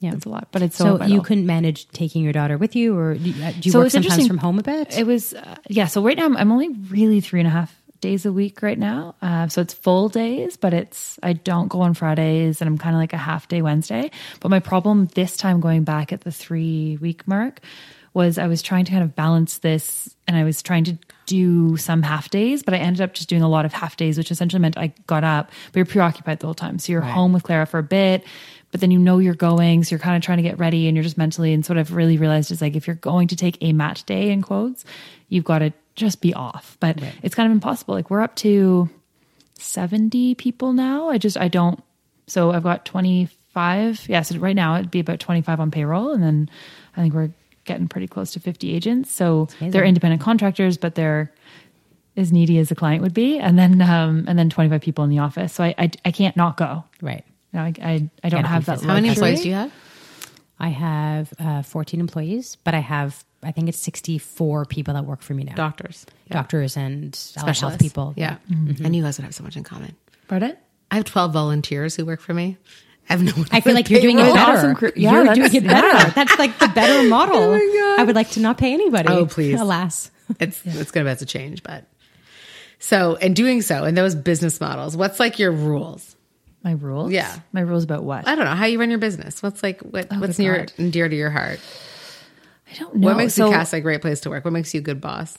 Yeah. 0.00 0.12
it's 0.12 0.26
a 0.26 0.28
lot, 0.28 0.48
but 0.52 0.60
it's 0.60 0.76
so. 0.76 0.98
So, 0.98 1.04
you 1.06 1.22
couldn't 1.22 1.46
manage 1.46 1.88
taking 1.88 2.22
your 2.22 2.34
daughter 2.34 2.58
with 2.58 2.76
you, 2.76 2.94
or 2.98 3.14
do 3.14 3.30
you, 3.30 3.42
uh, 3.42 3.52
do 3.52 3.60
you 3.62 3.72
So 3.72 3.78
work 3.78 3.90
sometimes 3.90 4.26
from 4.26 4.36
home 4.36 4.58
a 4.58 4.62
bit? 4.62 4.98
It 4.98 5.06
was 5.06 5.32
uh, 5.32 5.56
yeah. 5.70 5.86
So 5.86 6.02
right 6.04 6.16
now 6.16 6.26
I'm, 6.26 6.36
I'm 6.36 6.52
only 6.52 6.68
really 6.90 7.20
three 7.20 7.40
and 7.40 7.46
a 7.46 7.50
half 7.50 7.74
days 8.04 8.26
a 8.26 8.32
week 8.32 8.60
right 8.60 8.78
now. 8.78 9.14
Uh, 9.22 9.48
so 9.48 9.62
it's 9.62 9.72
full 9.72 10.10
days, 10.10 10.58
but 10.58 10.74
it's 10.74 11.18
I 11.22 11.32
don't 11.32 11.68
go 11.68 11.80
on 11.80 11.94
Fridays, 11.94 12.60
and 12.60 12.68
I'm 12.68 12.76
kind 12.76 12.94
of 12.94 13.00
like 13.00 13.14
a 13.14 13.16
half 13.16 13.48
day 13.48 13.62
Wednesday. 13.62 14.10
But 14.40 14.50
my 14.50 14.60
problem 14.60 15.06
this 15.14 15.38
time 15.38 15.58
going 15.58 15.84
back 15.84 16.12
at 16.12 16.20
the 16.20 16.30
three 16.30 16.98
week 17.00 17.26
mark 17.26 17.60
was 18.12 18.36
I 18.36 18.46
was 18.46 18.60
trying 18.60 18.84
to 18.84 18.92
kind 18.92 19.02
of 19.02 19.16
balance 19.16 19.58
this, 19.58 20.14
and 20.28 20.36
I 20.36 20.44
was 20.44 20.62
trying 20.62 20.84
to 20.84 20.98
do 21.24 21.78
some 21.78 22.02
half 22.02 22.28
days, 22.28 22.62
but 22.62 22.74
I 22.74 22.76
ended 22.76 23.00
up 23.00 23.14
just 23.14 23.30
doing 23.30 23.40
a 23.40 23.48
lot 23.48 23.64
of 23.64 23.72
half 23.72 23.96
days, 23.96 24.18
which 24.18 24.30
essentially 24.30 24.60
meant 24.60 24.76
I 24.76 24.92
got 25.06 25.24
up, 25.24 25.50
but 25.72 25.76
you're 25.78 25.86
preoccupied 25.86 26.40
the 26.40 26.46
whole 26.46 26.54
time. 26.54 26.78
So 26.78 26.92
you're 26.92 27.00
home 27.00 27.32
with 27.32 27.42
Clara 27.42 27.64
for 27.64 27.78
a 27.78 27.82
bit, 27.82 28.22
but 28.70 28.82
then 28.82 28.90
you 28.90 28.98
know 28.98 29.18
you're 29.18 29.34
going, 29.34 29.82
so 29.82 29.94
you're 29.94 29.98
kind 29.98 30.16
of 30.16 30.22
trying 30.22 30.38
to 30.38 30.42
get 30.42 30.58
ready, 30.58 30.88
and 30.88 30.94
you're 30.96 31.04
just 31.04 31.16
mentally. 31.16 31.54
And 31.54 31.64
so 31.64 31.72
what 31.72 31.78
I've 31.80 31.94
really 31.94 32.18
realized 32.18 32.50
is 32.50 32.60
like 32.60 32.76
if 32.76 32.86
you're 32.86 32.96
going 32.96 33.28
to 33.28 33.36
take 33.36 33.56
a 33.62 33.72
match 33.72 34.04
day 34.04 34.30
in 34.30 34.42
quotes, 34.42 34.84
you've 35.34 35.44
got 35.44 35.58
to 35.58 35.72
just 35.96 36.20
be 36.20 36.32
off. 36.32 36.76
But 36.80 36.98
it's 37.22 37.34
kind 37.34 37.46
of 37.46 37.52
impossible. 37.52 37.94
Like 37.94 38.10
we're 38.10 38.22
up 38.22 38.36
to 38.36 38.88
70 39.58 40.34
people 40.36 40.72
now. 40.72 41.08
I 41.08 41.18
just 41.18 41.36
I 41.36 41.48
don't 41.48 41.82
so 42.26 42.52
I've 42.52 42.62
got 42.62 42.84
25. 42.86 44.08
Yeah, 44.08 44.22
so 44.22 44.38
right 44.38 44.56
now 44.56 44.76
it'd 44.76 44.90
be 44.90 45.00
about 45.00 45.20
25 45.20 45.60
on 45.60 45.70
payroll 45.70 46.12
and 46.12 46.22
then 46.22 46.48
I 46.96 47.02
think 47.02 47.14
we're 47.14 47.30
getting 47.64 47.88
pretty 47.88 48.06
close 48.06 48.32
to 48.32 48.40
50 48.40 48.74
agents. 48.74 49.10
So 49.10 49.48
they're 49.60 49.84
independent 49.84 50.22
contractors, 50.22 50.76
but 50.76 50.94
they're 50.94 51.32
as 52.16 52.30
needy 52.32 52.58
as 52.58 52.70
a 52.70 52.76
client 52.76 53.02
would 53.02 53.14
be 53.14 53.40
and 53.40 53.58
then 53.58 53.82
um 53.82 54.24
and 54.28 54.38
then 54.38 54.48
25 54.48 54.80
people 54.80 55.04
in 55.04 55.10
the 55.10 55.18
office. 55.18 55.52
So 55.52 55.64
I 55.64 55.74
I, 55.78 55.90
I 56.04 56.10
can't 56.12 56.36
not 56.36 56.56
go. 56.56 56.84
right. 57.02 57.24
You 57.52 57.60
know, 57.60 57.64
I 57.66 57.74
I, 57.82 58.10
I 58.22 58.28
don't 58.28 58.42
Gotta 58.42 58.48
have 58.48 58.66
that. 58.66 58.80
How 58.82 58.94
many 58.94 59.08
employees 59.08 59.42
do 59.42 59.48
you 59.48 59.54
have? 59.54 59.72
I 60.58 60.68
have 60.68 61.32
uh, 61.38 61.62
14 61.62 62.00
employees, 62.00 62.56
but 62.62 62.74
I 62.74 62.78
have 62.78 63.24
I 63.44 63.52
think 63.52 63.68
it's 63.68 63.78
64 63.78 64.64
people 64.66 64.94
that 64.94 65.04
work 65.04 65.22
for 65.22 65.34
me 65.34 65.44
now. 65.44 65.54
Doctors, 65.54 66.06
Doctors 66.30 66.76
and 66.76 67.18
allied 67.36 67.56
health 67.58 67.78
people. 67.78 68.14
Yeah, 68.16 68.36
Mm-hmm. 68.50 68.84
I 68.86 68.88
knew 68.88 68.98
you 68.98 69.04
guys 69.04 69.18
would 69.18 69.24
have 69.24 69.34
so 69.34 69.44
much 69.44 69.56
in 69.56 69.64
common. 69.64 69.94
Pardon? 70.28 70.56
I 70.90 70.96
have 70.96 71.04
twelve 71.04 71.32
volunteers 71.32 71.94
who 71.96 72.04
work 72.06 72.20
for 72.20 72.32
me. 72.34 72.56
I 73.08 73.12
have 73.14 73.22
no 73.22 73.32
one. 73.32 73.46
I 73.52 73.60
feel 73.60 73.74
like 73.74 73.90
you're 73.90 74.00
doing 74.00 74.18
it 74.18 74.22
better. 74.32 74.52
Awesome 74.58 74.74
cr- 74.74 74.86
yeah, 74.96 75.12
you're 75.12 75.24
that's- 75.24 75.50
doing 75.50 75.64
it 75.64 75.68
better. 75.68 75.86
yeah. 75.88 76.10
That's 76.10 76.38
like 76.38 76.58
the 76.58 76.68
better 76.68 77.08
model. 77.08 77.36
Oh 77.36 77.52
my 77.52 77.58
God. 77.58 78.00
I 78.00 78.04
would 78.04 78.14
like 78.16 78.30
to 78.30 78.40
not 78.40 78.56
pay 78.58 78.72
anybody. 78.72 79.08
Oh, 79.10 79.26
please. 79.26 79.60
Alas. 79.60 80.10
It's 80.40 80.60
it's 80.64 80.90
gonna 80.90 81.08
have 81.10 81.18
to 81.18 81.26
change, 81.26 81.62
but 81.62 81.84
so 82.78 83.14
in 83.16 83.34
doing 83.34 83.60
so 83.62 83.84
in 83.84 83.94
those 83.94 84.14
business 84.14 84.60
models, 84.60 84.96
what's 84.96 85.20
like 85.20 85.38
your 85.38 85.52
rules? 85.52 86.16
My 86.62 86.72
rules? 86.72 87.12
Yeah. 87.12 87.34
My 87.52 87.60
rules 87.60 87.84
about 87.84 88.04
what? 88.04 88.26
I 88.26 88.34
don't 88.34 88.46
know 88.46 88.54
how 88.54 88.64
you 88.64 88.80
run 88.80 88.88
your 88.88 88.98
business. 88.98 89.42
What's 89.42 89.62
like 89.62 89.80
what 89.82 90.10
what's 90.16 90.38
near 90.38 90.58
God. 90.58 90.72
and 90.78 90.92
dear 90.92 91.08
to 91.08 91.14
your 91.16 91.28
heart? 91.30 91.60
I 92.74 92.78
don't 92.78 92.96
know. 92.96 93.08
What 93.08 93.16
makes 93.16 93.34
So- 93.34 93.50
cast 93.50 93.72
a 93.72 93.80
great 93.80 94.00
place 94.02 94.20
to 94.20 94.30
work? 94.30 94.44
What 94.44 94.52
makes 94.52 94.74
you 94.74 94.80
a 94.80 94.82
good 94.82 95.00
boss? 95.00 95.36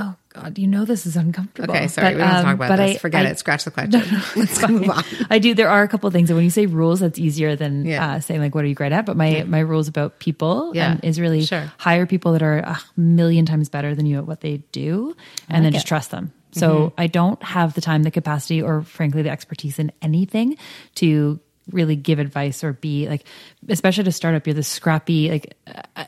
Oh 0.00 0.14
God, 0.28 0.56
you 0.58 0.68
know 0.68 0.84
this 0.84 1.06
is 1.06 1.16
uncomfortable. 1.16 1.74
Okay, 1.74 1.88
sorry, 1.88 2.10
But, 2.10 2.14
we 2.14 2.20
don't 2.22 2.30
um, 2.36 2.44
talk 2.44 2.54
about 2.54 2.76
this. 2.76 2.96
I- 2.96 2.98
Forget 2.98 3.26
I- 3.26 3.30
it. 3.30 3.38
Scratch 3.40 3.64
the 3.64 3.70
question. 3.78 4.00
Let's 4.36 4.68
move 4.68 4.88
on. 4.88 5.02
I 5.28 5.40
do. 5.40 5.54
There 5.54 5.68
are 5.68 5.82
a 5.82 5.88
couple 5.88 6.06
of 6.06 6.12
things 6.12 6.28
that 6.28 6.36
when 6.36 6.44
you 6.44 6.50
say 6.50 6.66
rules, 6.66 7.00
that's 7.00 7.18
easier 7.18 7.56
than 7.56 7.84
Yeah. 7.84 8.06
uh, 8.12 8.20
saying 8.20 8.40
like, 8.40 8.54
"What 8.54 8.62
are 8.62 8.68
you 8.68 8.76
great 8.76 8.92
at?" 8.92 9.06
But 9.06 9.16
my 9.16 9.42
my 9.48 9.58
rules 9.58 9.88
about 9.88 10.20
people 10.20 10.70
Yeah. 10.72 10.92
um, 10.92 11.00
is 11.02 11.18
really 11.18 11.44
Sure. 11.44 11.72
hire 11.78 12.06
people 12.06 12.32
that 12.34 12.42
are 12.42 12.58
a 12.58 12.78
million 12.96 13.44
times 13.44 13.68
better 13.68 13.96
than 13.96 14.06
you 14.06 14.18
at 14.18 14.26
what 14.26 14.40
they 14.40 14.58
do, 14.70 15.16
and 15.48 15.64
then 15.64 15.72
like 15.72 15.78
just 15.78 15.88
trust 15.88 16.12
them. 16.12 16.32
So 16.52 16.92
I 16.96 17.08
don't 17.08 17.42
have 17.42 17.74
the 17.74 17.80
time, 17.80 18.02
the 18.04 18.10
capacity, 18.12 18.62
or 18.62 18.82
frankly, 18.82 19.22
the 19.22 19.30
expertise 19.30 19.78
in 19.80 19.90
anything 20.00 20.56
to 20.96 21.40
really 21.72 21.94
give 21.96 22.18
advice 22.20 22.62
or 22.64 22.72
be 22.72 23.08
like, 23.08 23.24
especially 23.68 24.04
to 24.04 24.12
startup. 24.12 24.46
You're 24.46 24.54
the 24.54 24.62
scrappy 24.62 25.28
like. 25.30 25.56
I, 25.96 26.06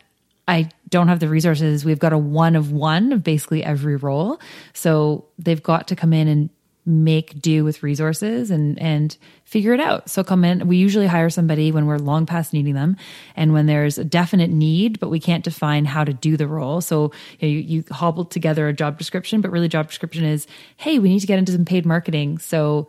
I 0.51 0.69
don't 0.89 1.07
have 1.07 1.21
the 1.21 1.29
resources. 1.29 1.85
We've 1.85 1.99
got 1.99 2.13
a 2.13 2.19
one 2.19 2.57
of 2.57 2.73
one 2.73 3.13
of 3.13 3.23
basically 3.23 3.63
every 3.63 3.95
role. 3.95 4.41
So 4.73 5.27
they've 5.39 5.63
got 5.63 5.89
to 5.89 5.97
come 5.97 6.13
in 6.13 6.27
and 6.27 6.51
make 6.87 7.41
do 7.41 7.63
with 7.63 7.83
resources 7.85 8.51
and 8.51 8.77
and 8.81 9.17
figure 9.45 9.73
it 9.73 9.81
out. 9.81 10.11
So 10.11 10.25
come 10.25 10.45
in. 10.45 10.67
We 10.67 10.77
usually 10.77 11.07
hire 11.07 11.31
somebody 11.31 11.71
when 11.71 11.87
we're 11.87 11.99
long 11.99 12.27
past 12.27 12.53
needing 12.53 12.75
them, 12.75 12.97
and 13.37 13.53
when 13.53 13.67
there's 13.67 13.97
a 13.97 14.05
definite 14.05 14.51
need, 14.51 14.99
but 14.99 15.09
we 15.09 15.21
can't 15.21 15.45
define 15.45 15.85
how 15.85 16.03
to 16.03 16.13
do 16.13 16.37
the 16.37 16.49
role. 16.49 16.81
So 16.81 17.13
you, 17.39 17.49
know, 17.49 17.49
you, 17.49 17.59
you 17.59 17.85
hobble 17.93 18.25
together 18.25 18.67
a 18.67 18.73
job 18.73 18.99
description, 18.99 19.41
but 19.41 19.53
really 19.53 19.69
job 19.69 19.87
description 19.87 20.25
is, 20.25 20.49
hey, 20.77 20.99
we 20.99 21.11
need 21.11 21.21
to 21.21 21.29
get 21.29 21.39
into 21.39 21.53
some 21.53 21.65
paid 21.65 21.87
marketing. 21.87 22.39
So 22.39 22.89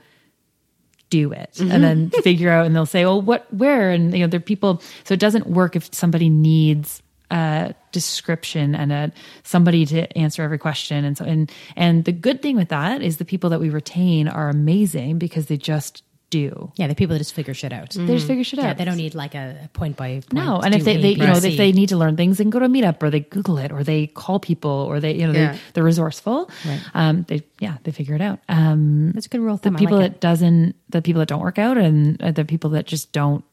do 1.12 1.34
it 1.34 1.60
and 1.60 1.70
mm-hmm. 1.70 1.82
then 1.82 2.10
figure 2.24 2.50
out 2.50 2.66
and 2.66 2.74
they'll 2.74 2.86
say 2.86 3.04
well 3.04 3.22
what 3.22 3.46
where 3.54 3.92
and 3.92 4.14
you 4.14 4.22
know 4.22 4.28
there 4.28 4.38
are 4.38 4.42
people 4.42 4.82
so 5.04 5.14
it 5.14 5.20
doesn't 5.20 5.46
work 5.46 5.76
if 5.76 5.94
somebody 5.94 6.30
needs 6.30 7.04
a 7.32 7.74
description 7.92 8.76
and 8.76 8.92
a 8.92 9.12
somebody 9.44 9.86
to 9.86 10.18
answer 10.18 10.44
every 10.44 10.58
question 10.58 11.06
and 11.06 11.18
so 11.18 11.24
and 11.26 11.52
and 11.76 12.06
the 12.06 12.12
good 12.12 12.42
thing 12.42 12.56
with 12.58 12.70
that 12.70 13.02
is 13.02 13.18
the 13.18 13.26
people 13.26 13.50
that 13.52 13.60
we 13.60 13.70
retain 13.70 14.28
are 14.28 14.50
amazing 14.50 15.18
because 15.18 15.46
they 15.48 15.58
just 15.58 16.04
do 16.30 16.72
Yeah, 16.78 16.88
the 16.88 16.96
people 16.96 17.14
that 17.16 17.20
just 17.20 17.34
figure 17.34 17.54
shit 17.54 17.74
out. 17.74 17.90
they 17.92 18.06
just 18.16 18.26
figure 18.26 18.46
shit 18.46 18.58
Yeah, 18.60 18.70
out 18.70 18.78
they 18.78 18.86
don't 18.86 18.96
need 18.96 19.16
like 19.16 19.36
a, 19.36 19.60
a 19.66 19.68
point 19.78 19.98
by 19.98 20.22
point. 20.22 20.32
no, 20.34 20.62
and 20.62 20.74
if 20.74 20.86
they, 20.86 20.96
they 20.96 21.10
you 21.12 21.18
know, 21.28 21.34
if 21.36 21.58
they 21.58 21.74
need 21.74 21.90
to 21.90 21.98
learn 21.98 22.16
things, 22.16 22.38
they 22.38 22.46
can 22.46 22.52
go 22.52 22.60
to 22.60 22.66
a 22.66 22.70
meetup 22.70 23.04
or 23.04 23.10
they 23.10 23.20
Google 23.20 23.58
it 23.58 23.74
or 23.74 23.84
they 23.84 24.08
call 24.08 24.40
people 24.40 24.72
or 24.72 25.02
they, 25.02 25.14
you 25.14 25.28
know, 25.28 25.34
Yeah. 25.34 25.52
they, 25.52 25.60
they're 25.74 25.84
resourceful. 25.84 26.50
Right. 26.66 26.80
Um, 26.94 27.26
they, 27.28 27.44
yeah, 27.60 27.76
they 27.84 27.92
figure 27.92 28.16
it 28.16 28.22
out. 28.22 28.40
Um, 28.48 29.12
That's 29.12 29.26
a 29.26 29.30
good 29.30 29.42
rule 29.42 29.56
of 29.56 29.62
the 29.62 29.72
thumb. 29.72 29.76
I 29.76 29.80
people 29.80 29.98
like 29.98 30.06
it. 30.06 30.10
that 30.14 30.20
doesn't, 30.22 30.76
the 30.90 31.02
people 31.02 31.20
that 31.20 31.28
don't 31.28 31.42
work 31.42 31.60
out 31.60 31.78
and 31.78 32.22
uh, 32.24 32.32
the 32.32 32.46
people 32.46 32.70
that 32.72 32.86
just 32.88 33.12
don't 33.12 33.44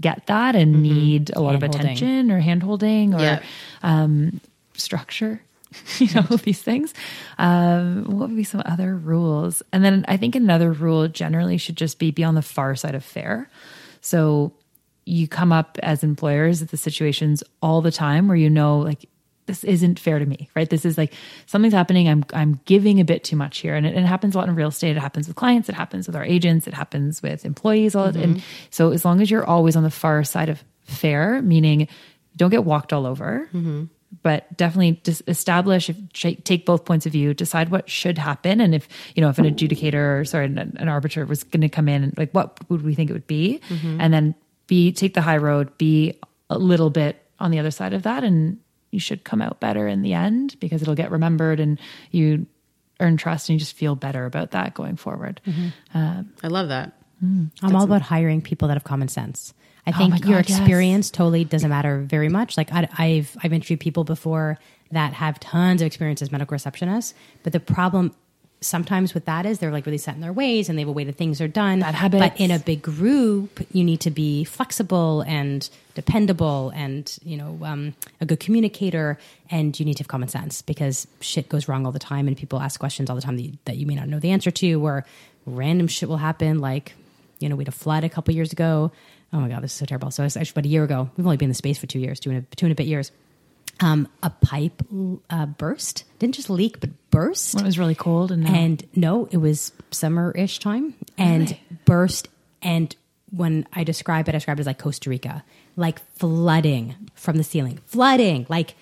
get 0.00 0.26
that 0.26 0.54
and 0.56 0.82
need 0.82 1.30
a 1.34 1.40
lot 1.40 1.54
of 1.54 1.62
Hand-holding. 1.62 1.90
attention 1.92 2.30
or 2.30 2.38
hand 2.40 2.62
holding 2.62 3.14
or 3.14 3.20
Yeah. 3.20 3.42
um, 3.82 4.40
structure. 4.74 5.40
You 5.98 6.08
know 6.14 6.22
these 6.38 6.62
things. 6.62 6.94
Um, 7.38 8.04
what 8.04 8.28
would 8.28 8.36
be 8.36 8.44
some 8.44 8.62
other 8.64 8.96
rules? 8.96 9.62
And 9.72 9.84
then 9.84 10.04
I 10.08 10.16
think 10.16 10.34
another 10.34 10.72
rule 10.72 11.06
generally 11.08 11.58
should 11.58 11.76
just 11.76 11.98
be 11.98 12.10
be 12.10 12.24
on 12.24 12.34
the 12.34 12.40
far 12.42 12.74
side 12.76 12.94
of 12.94 13.04
fair. 13.04 13.50
So 14.00 14.52
you 15.04 15.28
come 15.28 15.52
up 15.52 15.78
as 15.82 16.02
employers 16.02 16.62
at 16.62 16.70
the 16.70 16.76
situations 16.76 17.42
all 17.60 17.82
the 17.82 17.90
time 17.92 18.26
where 18.28 18.36
you 18.36 18.48
know 18.48 18.78
like 18.78 19.06
this 19.46 19.64
isn't 19.64 19.98
fair 19.98 20.18
to 20.18 20.26
me, 20.26 20.48
right? 20.54 20.68
This 20.68 20.84
is 20.84 20.98
like 20.98 21.12
something's 21.46 21.74
happening. 21.74 22.08
I'm 22.08 22.24
I'm 22.32 22.60
giving 22.64 23.00
a 23.00 23.04
bit 23.04 23.24
too 23.24 23.36
much 23.36 23.58
here, 23.58 23.74
and 23.74 23.86
it, 23.86 23.96
it 23.96 24.04
happens 24.04 24.34
a 24.34 24.38
lot 24.38 24.48
in 24.48 24.54
real 24.54 24.68
estate. 24.68 24.96
It 24.96 25.00
happens 25.00 25.26
with 25.28 25.36
clients. 25.36 25.68
It 25.68 25.74
happens 25.74 26.06
with 26.06 26.16
our 26.16 26.24
agents. 26.24 26.66
It 26.66 26.74
happens 26.74 27.22
with 27.22 27.44
employees. 27.44 27.94
All 27.94 28.04
and 28.04 28.16
mm-hmm. 28.16 28.38
so 28.70 28.90
as 28.90 29.04
long 29.04 29.20
as 29.20 29.30
you're 29.30 29.44
always 29.46 29.76
on 29.76 29.82
the 29.82 29.90
far 29.90 30.24
side 30.24 30.48
of 30.48 30.62
fair, 30.84 31.40
meaning 31.42 31.88
don't 32.36 32.50
get 32.50 32.64
walked 32.64 32.92
all 32.92 33.06
over, 33.06 33.48
mm-hmm. 33.52 33.84
but 34.22 34.54
definitely 34.56 35.00
just 35.04 35.22
establish 35.26 35.88
if 35.88 35.96
take 36.12 36.66
both 36.66 36.84
points 36.84 37.06
of 37.06 37.12
view, 37.12 37.32
decide 37.32 37.70
what 37.70 37.88
should 37.88 38.18
happen, 38.18 38.60
and 38.60 38.74
if 38.74 38.88
you 39.14 39.22
know 39.22 39.28
if 39.28 39.38
an 39.38 39.44
adjudicator 39.44 40.20
or 40.20 40.24
sorry 40.24 40.46
an, 40.46 40.76
an 40.78 40.88
arbiter 40.88 41.24
was 41.24 41.44
going 41.44 41.62
to 41.62 41.68
come 41.68 41.88
in, 41.88 42.02
and 42.02 42.18
like 42.18 42.32
what 42.32 42.58
would 42.68 42.82
we 42.82 42.94
think 42.94 43.10
it 43.10 43.12
would 43.12 43.26
be, 43.26 43.60
mm-hmm. 43.68 44.00
and 44.00 44.12
then 44.12 44.34
be 44.66 44.92
take 44.92 45.14
the 45.14 45.22
high 45.22 45.36
road, 45.36 45.76
be 45.78 46.18
a 46.50 46.58
little 46.58 46.90
bit 46.90 47.22
on 47.38 47.50
the 47.50 47.58
other 47.58 47.70
side 47.70 47.92
of 47.92 48.02
that, 48.02 48.24
and 48.24 48.58
you 48.96 49.00
should 49.00 49.24
come 49.24 49.42
out 49.42 49.60
better 49.60 49.86
in 49.86 50.00
the 50.00 50.14
end 50.14 50.56
because 50.58 50.80
it'll 50.80 50.94
get 50.94 51.10
remembered 51.10 51.60
and 51.60 51.78
you 52.10 52.46
earn 52.98 53.18
trust 53.18 53.50
and 53.50 53.54
you 53.54 53.60
just 53.60 53.76
feel 53.76 53.94
better 53.94 54.24
about 54.24 54.52
that 54.52 54.72
going 54.72 54.96
forward. 54.96 55.38
Mm-hmm. 55.46 55.68
Um, 55.92 56.32
I 56.42 56.48
love 56.48 56.68
that. 56.68 56.94
Mm, 57.22 57.50
I'm 57.60 57.76
all 57.76 57.84
about 57.84 58.00
hiring 58.00 58.40
people 58.40 58.68
that 58.68 58.74
have 58.74 58.84
common 58.84 59.08
sense. 59.08 59.52
I 59.86 59.90
oh 59.90 59.98
think 59.98 60.10
my 60.12 60.16
your 60.30 60.38
God, 60.38 60.48
yes. 60.48 60.58
experience 60.58 61.10
totally 61.10 61.44
doesn't 61.44 61.68
matter 61.68 62.00
very 62.00 62.30
much. 62.30 62.56
Like 62.56 62.72
I, 62.72 62.88
I've 62.96 63.36
I've 63.42 63.52
interviewed 63.52 63.80
people 63.80 64.04
before 64.04 64.58
that 64.92 65.12
have 65.12 65.38
tons 65.40 65.82
of 65.82 65.86
experience 65.86 66.22
as 66.22 66.32
medical 66.32 66.56
receptionists, 66.56 67.12
but 67.42 67.52
the 67.52 67.60
problem 67.60 68.14
sometimes 68.60 69.14
with 69.14 69.26
that 69.26 69.46
is 69.46 69.58
they're 69.58 69.70
like 69.70 69.86
really 69.86 69.98
set 69.98 70.14
in 70.14 70.20
their 70.20 70.32
ways 70.32 70.68
and 70.68 70.78
they 70.78 70.82
have 70.82 70.88
a 70.88 70.92
way 70.92 71.04
that 71.04 71.16
things 71.16 71.40
are 71.40 71.48
done. 71.48 71.80
Bad 71.80 71.94
habits. 71.94 72.22
But 72.22 72.40
in 72.40 72.50
a 72.50 72.58
big 72.58 72.82
group, 72.82 73.60
you 73.72 73.84
need 73.84 74.00
to 74.00 74.10
be 74.10 74.44
flexible 74.44 75.22
and 75.22 75.68
dependable 75.96 76.70
and 76.74 77.18
you 77.24 77.38
know 77.38 77.58
um, 77.62 77.94
a 78.20 78.26
good 78.26 78.38
communicator 78.38 79.18
and 79.50 79.78
you 79.80 79.86
need 79.86 79.94
to 79.94 80.02
have 80.02 80.08
common 80.08 80.28
sense 80.28 80.60
because 80.60 81.06
shit 81.20 81.48
goes 81.48 81.68
wrong 81.68 81.86
all 81.86 81.92
the 81.92 81.98
time 81.98 82.28
and 82.28 82.36
people 82.36 82.60
ask 82.60 82.78
questions 82.78 83.08
all 83.08 83.16
the 83.16 83.22
time 83.22 83.36
that 83.36 83.42
you, 83.42 83.52
that 83.64 83.76
you 83.78 83.86
may 83.86 83.94
not 83.94 84.06
know 84.06 84.20
the 84.20 84.30
answer 84.30 84.50
to 84.50 84.74
or 84.84 85.06
random 85.46 85.88
shit 85.88 86.06
will 86.06 86.18
happen 86.18 86.58
like 86.58 86.92
you 87.38 87.48
know 87.48 87.56
we 87.56 87.62
had 87.62 87.68
a 87.68 87.72
flood 87.72 88.04
a 88.04 88.10
couple 88.10 88.34
years 88.34 88.52
ago 88.52 88.92
oh 89.32 89.40
my 89.40 89.48
god 89.48 89.62
this 89.62 89.72
is 89.72 89.78
so 89.78 89.86
terrible 89.86 90.10
so 90.10 90.22
it's 90.22 90.36
actually 90.36 90.50
about 90.50 90.66
a 90.66 90.68
year 90.68 90.84
ago 90.84 91.08
we've 91.16 91.26
only 91.26 91.38
been 91.38 91.46
in 91.46 91.50
the 91.50 91.54
space 91.54 91.78
for 91.78 91.86
two 91.86 91.98
years 91.98 92.20
two 92.20 92.28
and 92.28 92.40
a, 92.40 92.56
two 92.56 92.66
and 92.66 92.72
a 92.72 92.74
bit 92.74 92.86
years 92.86 93.10
um, 93.80 94.08
a 94.22 94.30
pipe 94.30 94.82
uh, 95.30 95.46
burst 95.46 96.04
didn't 96.18 96.34
just 96.34 96.48
leak 96.48 96.80
but 96.80 96.90
burst 97.10 97.54
When 97.54 97.64
it 97.64 97.66
was 97.66 97.78
really 97.78 97.94
cold 97.94 98.32
and, 98.32 98.46
and 98.46 98.86
no, 98.94 99.28
it 99.30 99.36
was 99.36 99.72
summer 99.90 100.32
ish 100.32 100.58
time 100.58 100.94
and 101.18 101.56
burst. 101.84 102.28
And 102.62 102.94
when 103.30 103.66
I 103.72 103.84
describe 103.84 104.28
it, 104.28 104.34
I 104.34 104.38
describe 104.38 104.58
it 104.58 104.60
as 104.60 104.66
like 104.66 104.78
Costa 104.78 105.10
Rica, 105.10 105.44
like 105.76 106.00
flooding 106.16 106.94
from 107.14 107.36
the 107.36 107.44
ceiling, 107.44 107.78
flooding, 107.86 108.46
like 108.48 108.74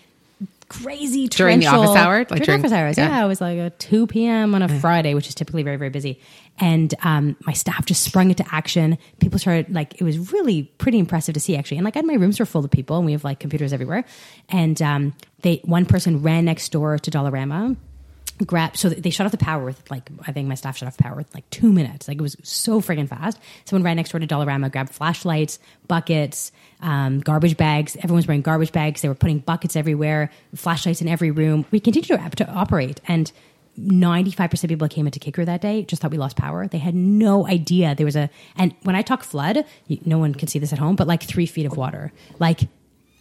crazy 0.68 1.28
During 1.28 1.60
the 1.60 1.66
office 1.66 1.96
hour? 1.96 2.18
Like 2.18 2.28
during, 2.28 2.44
during- 2.44 2.60
office 2.60 2.72
hours. 2.72 2.98
Yeah. 2.98 3.08
yeah. 3.08 3.24
it 3.24 3.28
was 3.28 3.40
like 3.40 3.58
a 3.58 3.70
2 3.70 4.06
p.m. 4.06 4.54
on 4.54 4.62
a 4.62 4.80
Friday, 4.80 5.14
which 5.14 5.28
is 5.28 5.34
typically 5.34 5.62
very, 5.62 5.76
very 5.76 5.90
busy. 5.90 6.20
And 6.60 6.94
um, 7.02 7.36
my 7.46 7.52
staff 7.52 7.84
just 7.84 8.02
sprung 8.04 8.30
into 8.30 8.44
action. 8.52 8.96
People 9.18 9.38
started, 9.38 9.74
like, 9.74 10.00
it 10.00 10.04
was 10.04 10.32
really 10.32 10.64
pretty 10.78 10.98
impressive 10.98 11.34
to 11.34 11.40
see, 11.40 11.56
actually. 11.56 11.78
And 11.78 11.84
like, 11.84 11.96
my 12.04 12.14
rooms 12.14 12.38
were 12.38 12.46
full 12.46 12.64
of 12.64 12.70
people, 12.70 12.96
and 12.96 13.06
we 13.06 13.12
have 13.12 13.24
like 13.24 13.40
computers 13.40 13.72
everywhere. 13.72 14.04
And 14.48 14.80
um, 14.80 15.14
they, 15.42 15.60
one 15.64 15.84
person 15.84 16.22
ran 16.22 16.44
next 16.44 16.70
door 16.70 16.98
to 16.98 17.10
Dollarama 17.10 17.76
grab 18.44 18.76
so 18.76 18.88
they 18.88 19.10
shut 19.10 19.24
off 19.26 19.30
the 19.30 19.38
power 19.38 19.64
with 19.64 19.88
like 19.90 20.10
I 20.26 20.32
think 20.32 20.48
my 20.48 20.56
staff 20.56 20.76
shut 20.76 20.88
off 20.88 20.96
power 20.96 21.16
with 21.16 21.32
like 21.34 21.48
two 21.50 21.72
minutes. 21.72 22.08
Like 22.08 22.18
it 22.18 22.22
was 22.22 22.36
so 22.42 22.80
friggin' 22.80 23.08
fast. 23.08 23.38
Someone 23.64 23.84
ran 23.84 23.96
next 23.96 24.10
door 24.10 24.20
to 24.20 24.26
Dollarama, 24.26 24.72
grabbed 24.72 24.92
flashlights, 24.92 25.58
buckets, 25.86 26.50
um, 26.80 27.20
garbage 27.20 27.56
bags. 27.56 27.96
Everyone's 27.96 28.26
wearing 28.26 28.42
garbage 28.42 28.72
bags. 28.72 29.02
They 29.02 29.08
were 29.08 29.14
putting 29.14 29.38
buckets 29.38 29.76
everywhere, 29.76 30.30
flashlights 30.54 31.00
in 31.00 31.08
every 31.08 31.30
room. 31.30 31.64
We 31.70 31.80
continued 31.80 32.20
to, 32.20 32.44
to 32.44 32.50
operate 32.50 33.00
and. 33.06 33.30
95% 33.78 34.64
of 34.64 34.68
people 34.68 34.86
that 34.86 34.94
came 34.94 35.06
into 35.06 35.18
Kid 35.18 35.34
Crew 35.34 35.44
that 35.44 35.60
day 35.60 35.82
just 35.82 36.00
thought 36.00 36.10
we 36.10 36.18
lost 36.18 36.36
power. 36.36 36.66
They 36.66 36.78
had 36.78 36.94
no 36.94 37.46
idea 37.46 37.94
there 37.94 38.06
was 38.06 38.16
a, 38.16 38.30
and 38.56 38.74
when 38.82 38.94
I 38.94 39.02
talk 39.02 39.24
flood, 39.24 39.64
no 40.04 40.18
one 40.18 40.34
can 40.34 40.48
see 40.48 40.58
this 40.58 40.72
at 40.72 40.78
home, 40.78 40.96
but 40.96 41.06
like 41.06 41.22
three 41.22 41.46
feet 41.46 41.66
of 41.66 41.76
water, 41.76 42.12
like 42.38 42.60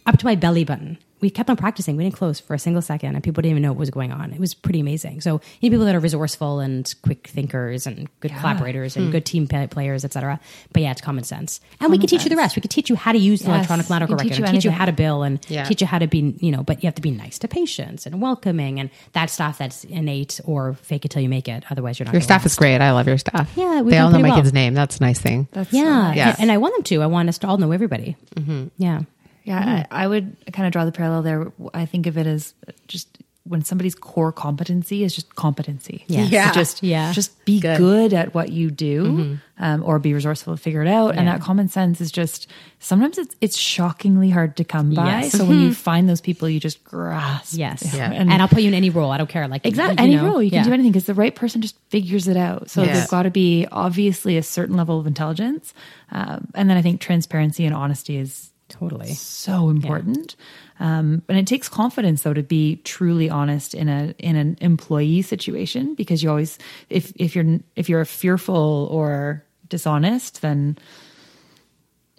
up 0.06 0.18
to 0.18 0.24
my 0.24 0.34
belly 0.34 0.64
button. 0.64 0.98
We 1.24 1.30
kept 1.30 1.48
on 1.48 1.56
practicing. 1.56 1.96
We 1.96 2.04
didn't 2.04 2.16
close 2.16 2.38
for 2.38 2.52
a 2.52 2.58
single 2.58 2.82
second, 2.82 3.14
and 3.14 3.24
people 3.24 3.40
didn't 3.40 3.52
even 3.52 3.62
know 3.62 3.72
what 3.72 3.78
was 3.78 3.88
going 3.88 4.12
on. 4.12 4.34
It 4.34 4.38
was 4.38 4.52
pretty 4.52 4.80
amazing. 4.80 5.22
So 5.22 5.40
you 5.58 5.62
need 5.62 5.70
people 5.70 5.86
that 5.86 5.94
are 5.94 6.00
resourceful 6.00 6.60
and 6.60 6.94
quick 7.00 7.28
thinkers 7.28 7.86
and 7.86 8.10
good 8.20 8.30
collaborators 8.32 8.94
and 8.94 9.06
hmm. 9.06 9.12
good 9.12 9.24
team 9.24 9.48
players, 9.48 10.04
etc. 10.04 10.38
But 10.74 10.82
yeah, 10.82 10.90
it's 10.90 11.00
common 11.00 11.24
sense, 11.24 11.62
and 11.80 11.90
we 11.90 11.96
can 11.96 12.08
teach 12.08 12.24
you 12.24 12.28
the 12.28 12.36
rest. 12.36 12.56
We 12.56 12.60
could 12.60 12.70
teach 12.70 12.90
you 12.90 12.96
how 12.96 13.12
to 13.12 13.18
use 13.18 13.40
the 13.40 13.46
Yes, 13.46 13.56
electronic 13.56 13.88
medical 13.88 14.16
can 14.16 14.26
record, 14.26 14.28
teach 14.28 14.38
you 14.38 14.44
and 14.44 14.54
teach 14.54 14.64
you 14.66 14.70
how 14.70 14.84
to 14.84 14.92
bill, 14.92 15.22
and 15.22 15.42
Yeah. 15.48 15.64
teach 15.64 15.80
you 15.80 15.86
how 15.86 15.98
to 15.98 16.06
be, 16.06 16.34
you 16.40 16.52
know. 16.52 16.62
But 16.62 16.82
you 16.82 16.88
have 16.88 16.94
to 16.96 17.00
be 17.00 17.10
nice 17.10 17.38
to 17.38 17.48
patients 17.48 18.04
and 18.04 18.20
welcoming, 18.20 18.78
and 18.78 18.90
that 19.14 19.30
stuff 19.30 19.56
that's 19.56 19.84
innate 19.84 20.42
or 20.44 20.74
fake 20.74 21.06
it 21.06 21.10
till 21.10 21.22
you 21.22 21.30
make 21.30 21.48
it. 21.48 21.64
Otherwise, 21.70 21.98
you're 21.98 22.04
not. 22.04 22.12
Your 22.12 22.20
staff 22.20 22.42
last. 22.42 22.52
is 22.52 22.56
great. 22.56 22.82
I 22.82 22.92
love 22.92 23.06
your 23.06 23.16
staff. 23.16 23.50
Yeah, 23.56 23.80
they 23.82 23.96
all 23.96 24.10
know 24.10 24.18
my 24.18 24.28
well. 24.28 24.36
kid's 24.36 24.52
name. 24.52 24.74
That's 24.74 24.98
a 24.98 25.02
nice 25.02 25.20
thing. 25.20 25.48
that's 25.52 25.70
so 25.70 25.76
Yeah, 25.78 25.84
nice. 25.84 26.16
Yeah. 26.18 26.36
and 26.38 26.52
I 26.52 26.58
want 26.58 26.74
them 26.74 26.82
to. 26.82 27.00
I 27.00 27.06
want 27.06 27.30
us 27.30 27.38
to 27.38 27.46
all 27.46 27.56
know 27.56 27.72
everybody. 27.72 28.14
Mm-hmm. 28.36 28.66
Yeah. 28.76 29.00
Yeah, 29.44 29.86
I, 29.90 30.04
I 30.04 30.06
would 30.06 30.36
kind 30.52 30.66
of 30.66 30.72
draw 30.72 30.84
the 30.84 30.92
parallel 30.92 31.22
there. 31.22 31.52
I 31.72 31.86
think 31.86 32.06
of 32.06 32.16
it 32.18 32.26
as 32.26 32.54
just 32.88 33.18
when 33.46 33.62
somebody's 33.62 33.94
core 33.94 34.32
competency 34.32 35.04
is 35.04 35.14
just 35.14 35.34
competency. 35.36 36.02
Yes. 36.08 36.30
Yeah. 36.30 36.50
just 36.52 36.82
Yeah. 36.82 37.12
just 37.12 37.44
be 37.44 37.60
Good. 37.60 37.76
good. 37.76 38.14
at 38.14 38.32
what 38.32 38.48
you 38.50 38.70
do, 38.70 39.38
um, 39.58 39.82
or 39.84 39.98
be 39.98 40.14
resourceful 40.14 40.56
to 40.56 40.62
figure 40.62 40.80
it 40.80 40.88
out. 40.88 41.14
And 41.14 41.28
that 41.28 41.42
common 41.42 41.68
sense 41.68 42.00
is 42.00 42.10
just 42.10 42.46
sometimes 42.78 43.18
it's 43.18 43.36
it's 43.42 43.56
shockingly 43.58 44.30
hard 44.30 44.56
to 44.56 44.64
come 44.64 44.94
by. 44.94 45.20
Yes. 45.20 45.32
So 45.32 45.44
when 45.44 45.60
you 45.60 45.74
find 45.74 46.08
those 46.08 46.22
people, 46.22 46.48
you 46.48 46.58
just 46.58 46.82
grasp. 46.84 47.58
Yes. 47.58 47.94
Yeah. 47.94 48.10
And, 48.10 48.32
I'll 48.32 48.48
put 48.48 48.62
you 48.62 48.68
in 48.68 48.74
any 48.74 48.88
role. 48.88 49.10
I 49.10 49.18
don't 49.18 49.28
care. 49.28 49.46
Like 49.46 49.66
Exactly. 49.66 49.98
Any 49.98 50.16
know, 50.16 50.24
role 50.24 50.42
you 50.42 50.48
can 50.50 50.60
yeah. 50.60 50.64
do 50.64 50.72
anything 50.72 50.92
because 50.92 51.04
the 51.04 51.12
right 51.12 51.34
person 51.34 51.60
just 51.60 51.76
figures 51.90 52.26
it 52.28 52.38
out. 52.38 52.70
So 52.70 52.82
Yeah. 52.82 52.94
there's 52.94 53.08
got 53.08 53.24
to 53.24 53.30
be 53.30 53.66
obviously 53.70 54.38
a 54.38 54.42
certain 54.42 54.74
level 54.78 54.98
of 54.98 55.06
intelligence, 55.06 55.74
um, 56.12 56.48
and 56.54 56.70
then 56.70 56.78
I 56.78 56.82
think 56.82 57.02
transparency 57.02 57.66
and 57.66 57.74
honesty 57.74 58.16
is 58.16 58.52
Totally. 58.68 59.12
so 59.14 59.68
important. 59.68 60.36
Um, 60.80 61.22
and 61.28 61.38
it 61.38 61.46
takes 61.46 61.68
confidence 61.68 62.22
though 62.22 62.34
to 62.34 62.42
be 62.42 62.76
truly 62.76 63.28
honest 63.30 63.74
in 63.74 63.88
a 63.88 64.14
in 64.18 64.36
an 64.36 64.56
employee 64.60 65.22
situation 65.22 65.94
because 65.94 66.22
you 66.22 66.30
always 66.30 66.58
if 66.90 67.12
if 67.16 67.36
you're 67.36 67.58
if 67.76 67.88
you're 67.88 68.04
fearful 68.04 68.88
or 68.90 69.44
dishonest 69.68 70.40
then 70.42 70.76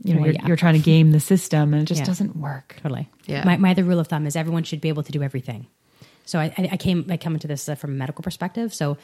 you 0.03 0.13
know 0.13 0.19
Well, 0.21 0.27
you're, 0.27 0.35
yeah. 0.35 0.47
you're 0.47 0.57
trying 0.57 0.75
to 0.75 0.79
game 0.79 1.11
the 1.11 1.19
system 1.19 1.73
and 1.73 1.83
it 1.83 1.85
just 1.85 2.01
Yeah. 2.01 2.05
doesn't 2.05 2.35
work. 2.35 2.75
Totally. 2.81 3.09
Yeah. 3.25 3.43
My, 3.43 3.57
my 3.57 3.71
other 3.71 3.83
rule 3.83 3.99
of 3.99 4.07
thumb 4.07 4.27
is 4.27 4.35
everyone 4.35 4.63
should 4.63 4.81
be 4.81 4.89
able 4.89 5.03
to 5.03 5.11
do 5.11 5.23
everything. 5.23 5.67
So 6.25 6.39
I, 6.39 6.53
I 6.57 6.69
I 6.73 6.77
came 6.77 7.05
I 7.09 7.17
come 7.17 7.33
into 7.33 7.47
this 7.47 7.67
uh, 7.69 7.75
from 7.75 7.91
a 7.91 7.95
medical 7.95 8.23
perspective. 8.23 8.73
So 8.73 8.97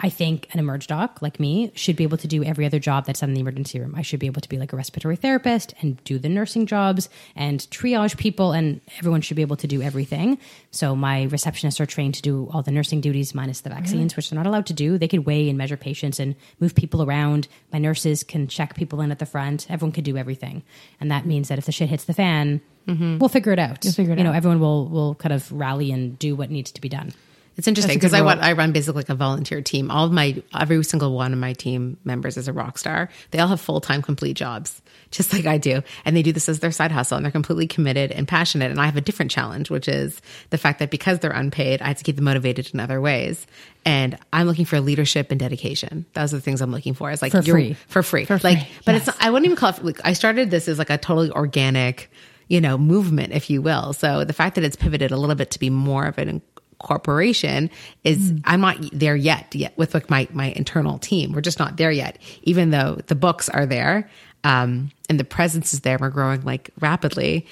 I 0.00 0.10
think 0.10 0.46
an 0.52 0.60
emerge 0.60 0.86
doc 0.86 1.20
like 1.22 1.40
me 1.40 1.72
should 1.74 1.96
be 1.96 2.04
able 2.04 2.18
to 2.18 2.28
do 2.28 2.44
every 2.44 2.64
other 2.64 2.78
job 2.78 3.04
that's 3.04 3.20
in 3.22 3.34
the 3.34 3.40
emergency 3.40 3.80
room. 3.80 3.94
I 3.96 4.02
should 4.02 4.20
be 4.20 4.26
able 4.26 4.40
to 4.40 4.48
be 4.48 4.56
like 4.56 4.72
a 4.72 4.76
respiratory 4.76 5.16
therapist 5.16 5.74
and 5.80 6.02
do 6.04 6.20
the 6.20 6.28
nursing 6.28 6.66
jobs 6.66 7.08
and 7.34 7.60
triage 7.70 8.16
people, 8.16 8.52
and 8.52 8.80
everyone 8.98 9.22
should 9.22 9.36
be 9.36 9.42
able 9.42 9.56
to 9.56 9.66
do 9.66 9.82
everything. 9.82 10.38
So 10.70 10.94
my 10.94 11.26
receptionists 11.26 11.80
are 11.80 11.86
trained 11.86 12.14
to 12.14 12.22
do 12.22 12.48
all 12.52 12.62
the 12.62 12.70
nursing 12.70 13.00
duties 13.00 13.34
minus 13.34 13.62
the 13.62 13.70
vaccines, 13.70 14.12
mm-hmm. 14.12 14.18
which 14.18 14.30
they're 14.30 14.36
not 14.36 14.46
allowed 14.46 14.66
to 14.66 14.72
do. 14.72 14.98
They 14.98 15.08
could 15.08 15.26
weigh 15.26 15.48
and 15.48 15.58
measure 15.58 15.76
patients 15.76 16.20
and 16.20 16.36
move 16.60 16.76
people 16.76 17.02
around. 17.02 17.48
My 17.72 17.80
nurses 17.80 18.22
can 18.22 18.46
check 18.46 18.76
people 18.76 19.00
in 19.00 19.10
at 19.10 19.18
the 19.18 19.26
front. 19.26 19.68
Everyone 19.68 19.92
could 19.92 20.04
do 20.04 20.16
everything, 20.16 20.62
and 21.00 21.10
that 21.10 21.26
means 21.26 21.48
that 21.48 21.58
if 21.58 21.66
the 21.66 21.72
shit 21.72 21.88
hits 21.88 22.04
the 22.04 22.14
fan, 22.14 22.60
mm-hmm. 22.86 23.18
we'll 23.18 23.28
figure 23.28 23.52
it 23.52 23.58
out. 23.58 23.84
You'll 23.84 23.94
figure 23.94 24.12
it 24.12 24.18
you 24.18 24.24
know, 24.24 24.32
everyone 24.32 24.60
will 24.60 24.88
will 24.88 25.16
kind 25.16 25.32
of 25.32 25.50
rally 25.50 25.90
and 25.90 26.16
do 26.20 26.36
what 26.36 26.52
needs 26.52 26.70
to 26.70 26.80
be 26.80 26.88
done. 26.88 27.12
It's 27.58 27.66
interesting 27.66 27.96
because 27.96 28.14
I 28.14 28.22
want 28.22 28.40
I 28.40 28.52
run 28.52 28.70
basically 28.70 29.00
like 29.00 29.08
a 29.08 29.16
volunteer 29.16 29.60
team. 29.60 29.90
All 29.90 30.06
of 30.06 30.12
my 30.12 30.40
every 30.58 30.82
single 30.84 31.12
one 31.14 31.32
of 31.32 31.40
my 31.40 31.52
team 31.54 31.96
members 32.04 32.36
is 32.36 32.46
a 32.46 32.52
rock 32.52 32.78
star. 32.78 33.08
They 33.32 33.40
all 33.40 33.48
have 33.48 33.60
full 33.60 33.80
time 33.80 34.00
complete 34.00 34.34
jobs, 34.34 34.80
just 35.10 35.32
like 35.32 35.44
I 35.44 35.58
do, 35.58 35.82
and 36.04 36.16
they 36.16 36.22
do 36.22 36.32
this 36.32 36.48
as 36.48 36.60
their 36.60 36.70
side 36.70 36.92
hustle, 36.92 37.16
and 37.16 37.24
they're 37.24 37.32
completely 37.32 37.66
committed 37.66 38.12
and 38.12 38.28
passionate. 38.28 38.70
And 38.70 38.80
I 38.80 38.86
have 38.86 38.96
a 38.96 39.00
different 39.00 39.32
challenge, 39.32 39.70
which 39.70 39.88
is 39.88 40.22
the 40.50 40.56
fact 40.56 40.78
that 40.78 40.90
because 40.90 41.18
they're 41.18 41.32
unpaid, 41.32 41.82
I 41.82 41.88
have 41.88 41.96
to 41.98 42.04
keep 42.04 42.14
them 42.14 42.26
motivated 42.26 42.70
in 42.72 42.78
other 42.78 43.00
ways. 43.00 43.44
And 43.84 44.16
I'm 44.32 44.46
looking 44.46 44.64
for 44.64 44.80
leadership 44.80 45.32
and 45.32 45.40
dedication. 45.40 46.06
Those 46.12 46.32
are 46.32 46.36
the 46.36 46.42
things 46.42 46.60
I'm 46.60 46.70
looking 46.70 46.94
for. 46.94 47.10
It's 47.10 47.22
like 47.22 47.32
For 47.32 47.42
you're- 47.42 47.70
free. 47.70 47.76
for 47.88 48.04
free, 48.04 48.24
For 48.24 48.38
like, 48.44 48.58
free, 48.60 48.68
but 48.84 48.94
it's 48.94 49.06
not, 49.08 49.16
I 49.20 49.30
wouldn't 49.30 49.46
even 49.46 49.56
call 49.56 49.70
it. 49.70 49.84
Like, 49.84 50.00
I 50.04 50.12
started 50.12 50.50
this 50.52 50.68
as 50.68 50.78
like 50.78 50.90
a 50.90 50.98
totally 50.98 51.32
organic, 51.32 52.08
you 52.46 52.60
know, 52.60 52.78
movement, 52.78 53.32
if 53.32 53.50
you 53.50 53.62
will. 53.62 53.94
So 53.94 54.22
the 54.24 54.32
fact 54.32 54.54
that 54.54 54.62
it's 54.62 54.76
pivoted 54.76 55.10
a 55.10 55.16
little 55.16 55.34
bit 55.34 55.50
to 55.52 55.58
be 55.58 55.70
more 55.70 56.06
of 56.06 56.18
an 56.18 56.40
corporation 56.78 57.70
is 58.04 58.32
I'm 58.44 58.60
not 58.60 58.78
there 58.92 59.16
yet 59.16 59.54
yet 59.54 59.76
with 59.76 59.94
like 59.94 60.08
my 60.10 60.28
my 60.32 60.46
internal 60.56 60.98
team. 60.98 61.32
We're 61.32 61.40
just 61.40 61.58
not 61.58 61.76
there 61.76 61.90
yet, 61.90 62.18
even 62.42 62.70
though 62.70 62.98
the 63.06 63.14
books 63.14 63.48
are 63.48 63.66
there 63.66 64.08
um, 64.44 64.90
and 65.08 65.18
the 65.18 65.24
presence 65.24 65.74
is 65.74 65.80
there. 65.80 65.98
We're 66.00 66.10
growing 66.10 66.42
like 66.42 66.70
rapidly. 66.80 67.46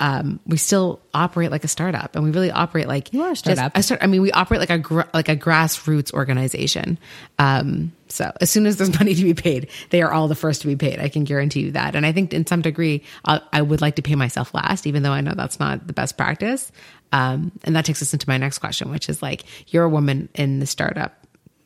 Um, 0.00 0.38
we 0.46 0.58
still 0.58 1.00
operate 1.12 1.50
like 1.50 1.64
a 1.64 1.68
startup, 1.68 2.14
and 2.14 2.24
we 2.24 2.30
really 2.30 2.52
operate 2.52 2.86
like 2.86 3.12
You 3.12 3.22
are 3.22 3.30
a 3.30 3.32
just- 3.32 3.40
startup. 3.44 3.72
I 3.74 3.80
start. 3.80 4.00
I 4.00 4.06
mean, 4.06 4.22
we 4.22 4.30
operate 4.30 4.60
like 4.60 4.70
a 4.70 4.78
gr- 4.78 5.10
like 5.12 5.28
a 5.28 5.34
grassroots 5.36 6.12
organization. 6.12 6.98
Um, 7.40 7.90
so 8.06 8.30
as 8.40 8.48
soon 8.48 8.66
as 8.66 8.76
there's 8.76 8.94
money 9.00 9.12
to 9.16 9.22
be 9.24 9.34
paid, 9.34 9.70
they 9.90 10.00
are 10.02 10.12
all 10.12 10.28
the 10.28 10.36
first 10.36 10.60
to 10.60 10.68
be 10.68 10.76
paid. 10.76 11.00
I 11.00 11.08
can 11.08 11.24
guarantee 11.24 11.62
you 11.62 11.72
that. 11.72 11.96
And 11.96 12.06
I 12.06 12.12
think 12.12 12.32
in 12.32 12.46
some 12.46 12.62
degree, 12.62 13.02
I, 13.24 13.40
I 13.52 13.60
would 13.60 13.80
like 13.80 13.96
to 13.96 14.02
pay 14.02 14.14
myself 14.14 14.54
last, 14.54 14.86
even 14.86 15.02
though 15.02 15.10
I 15.10 15.20
know 15.20 15.34
that's 15.34 15.58
not 15.58 15.84
the 15.88 15.92
best 15.92 16.16
practice. 16.16 16.70
Um, 17.12 17.52
and 17.64 17.74
that 17.76 17.84
takes 17.84 18.02
us 18.02 18.12
into 18.12 18.28
my 18.28 18.36
next 18.36 18.58
question, 18.58 18.90
which 18.90 19.08
is 19.08 19.22
like, 19.22 19.44
you're 19.68 19.84
a 19.84 19.88
woman 19.88 20.28
in 20.34 20.58
the 20.60 20.66
startup 20.66 21.14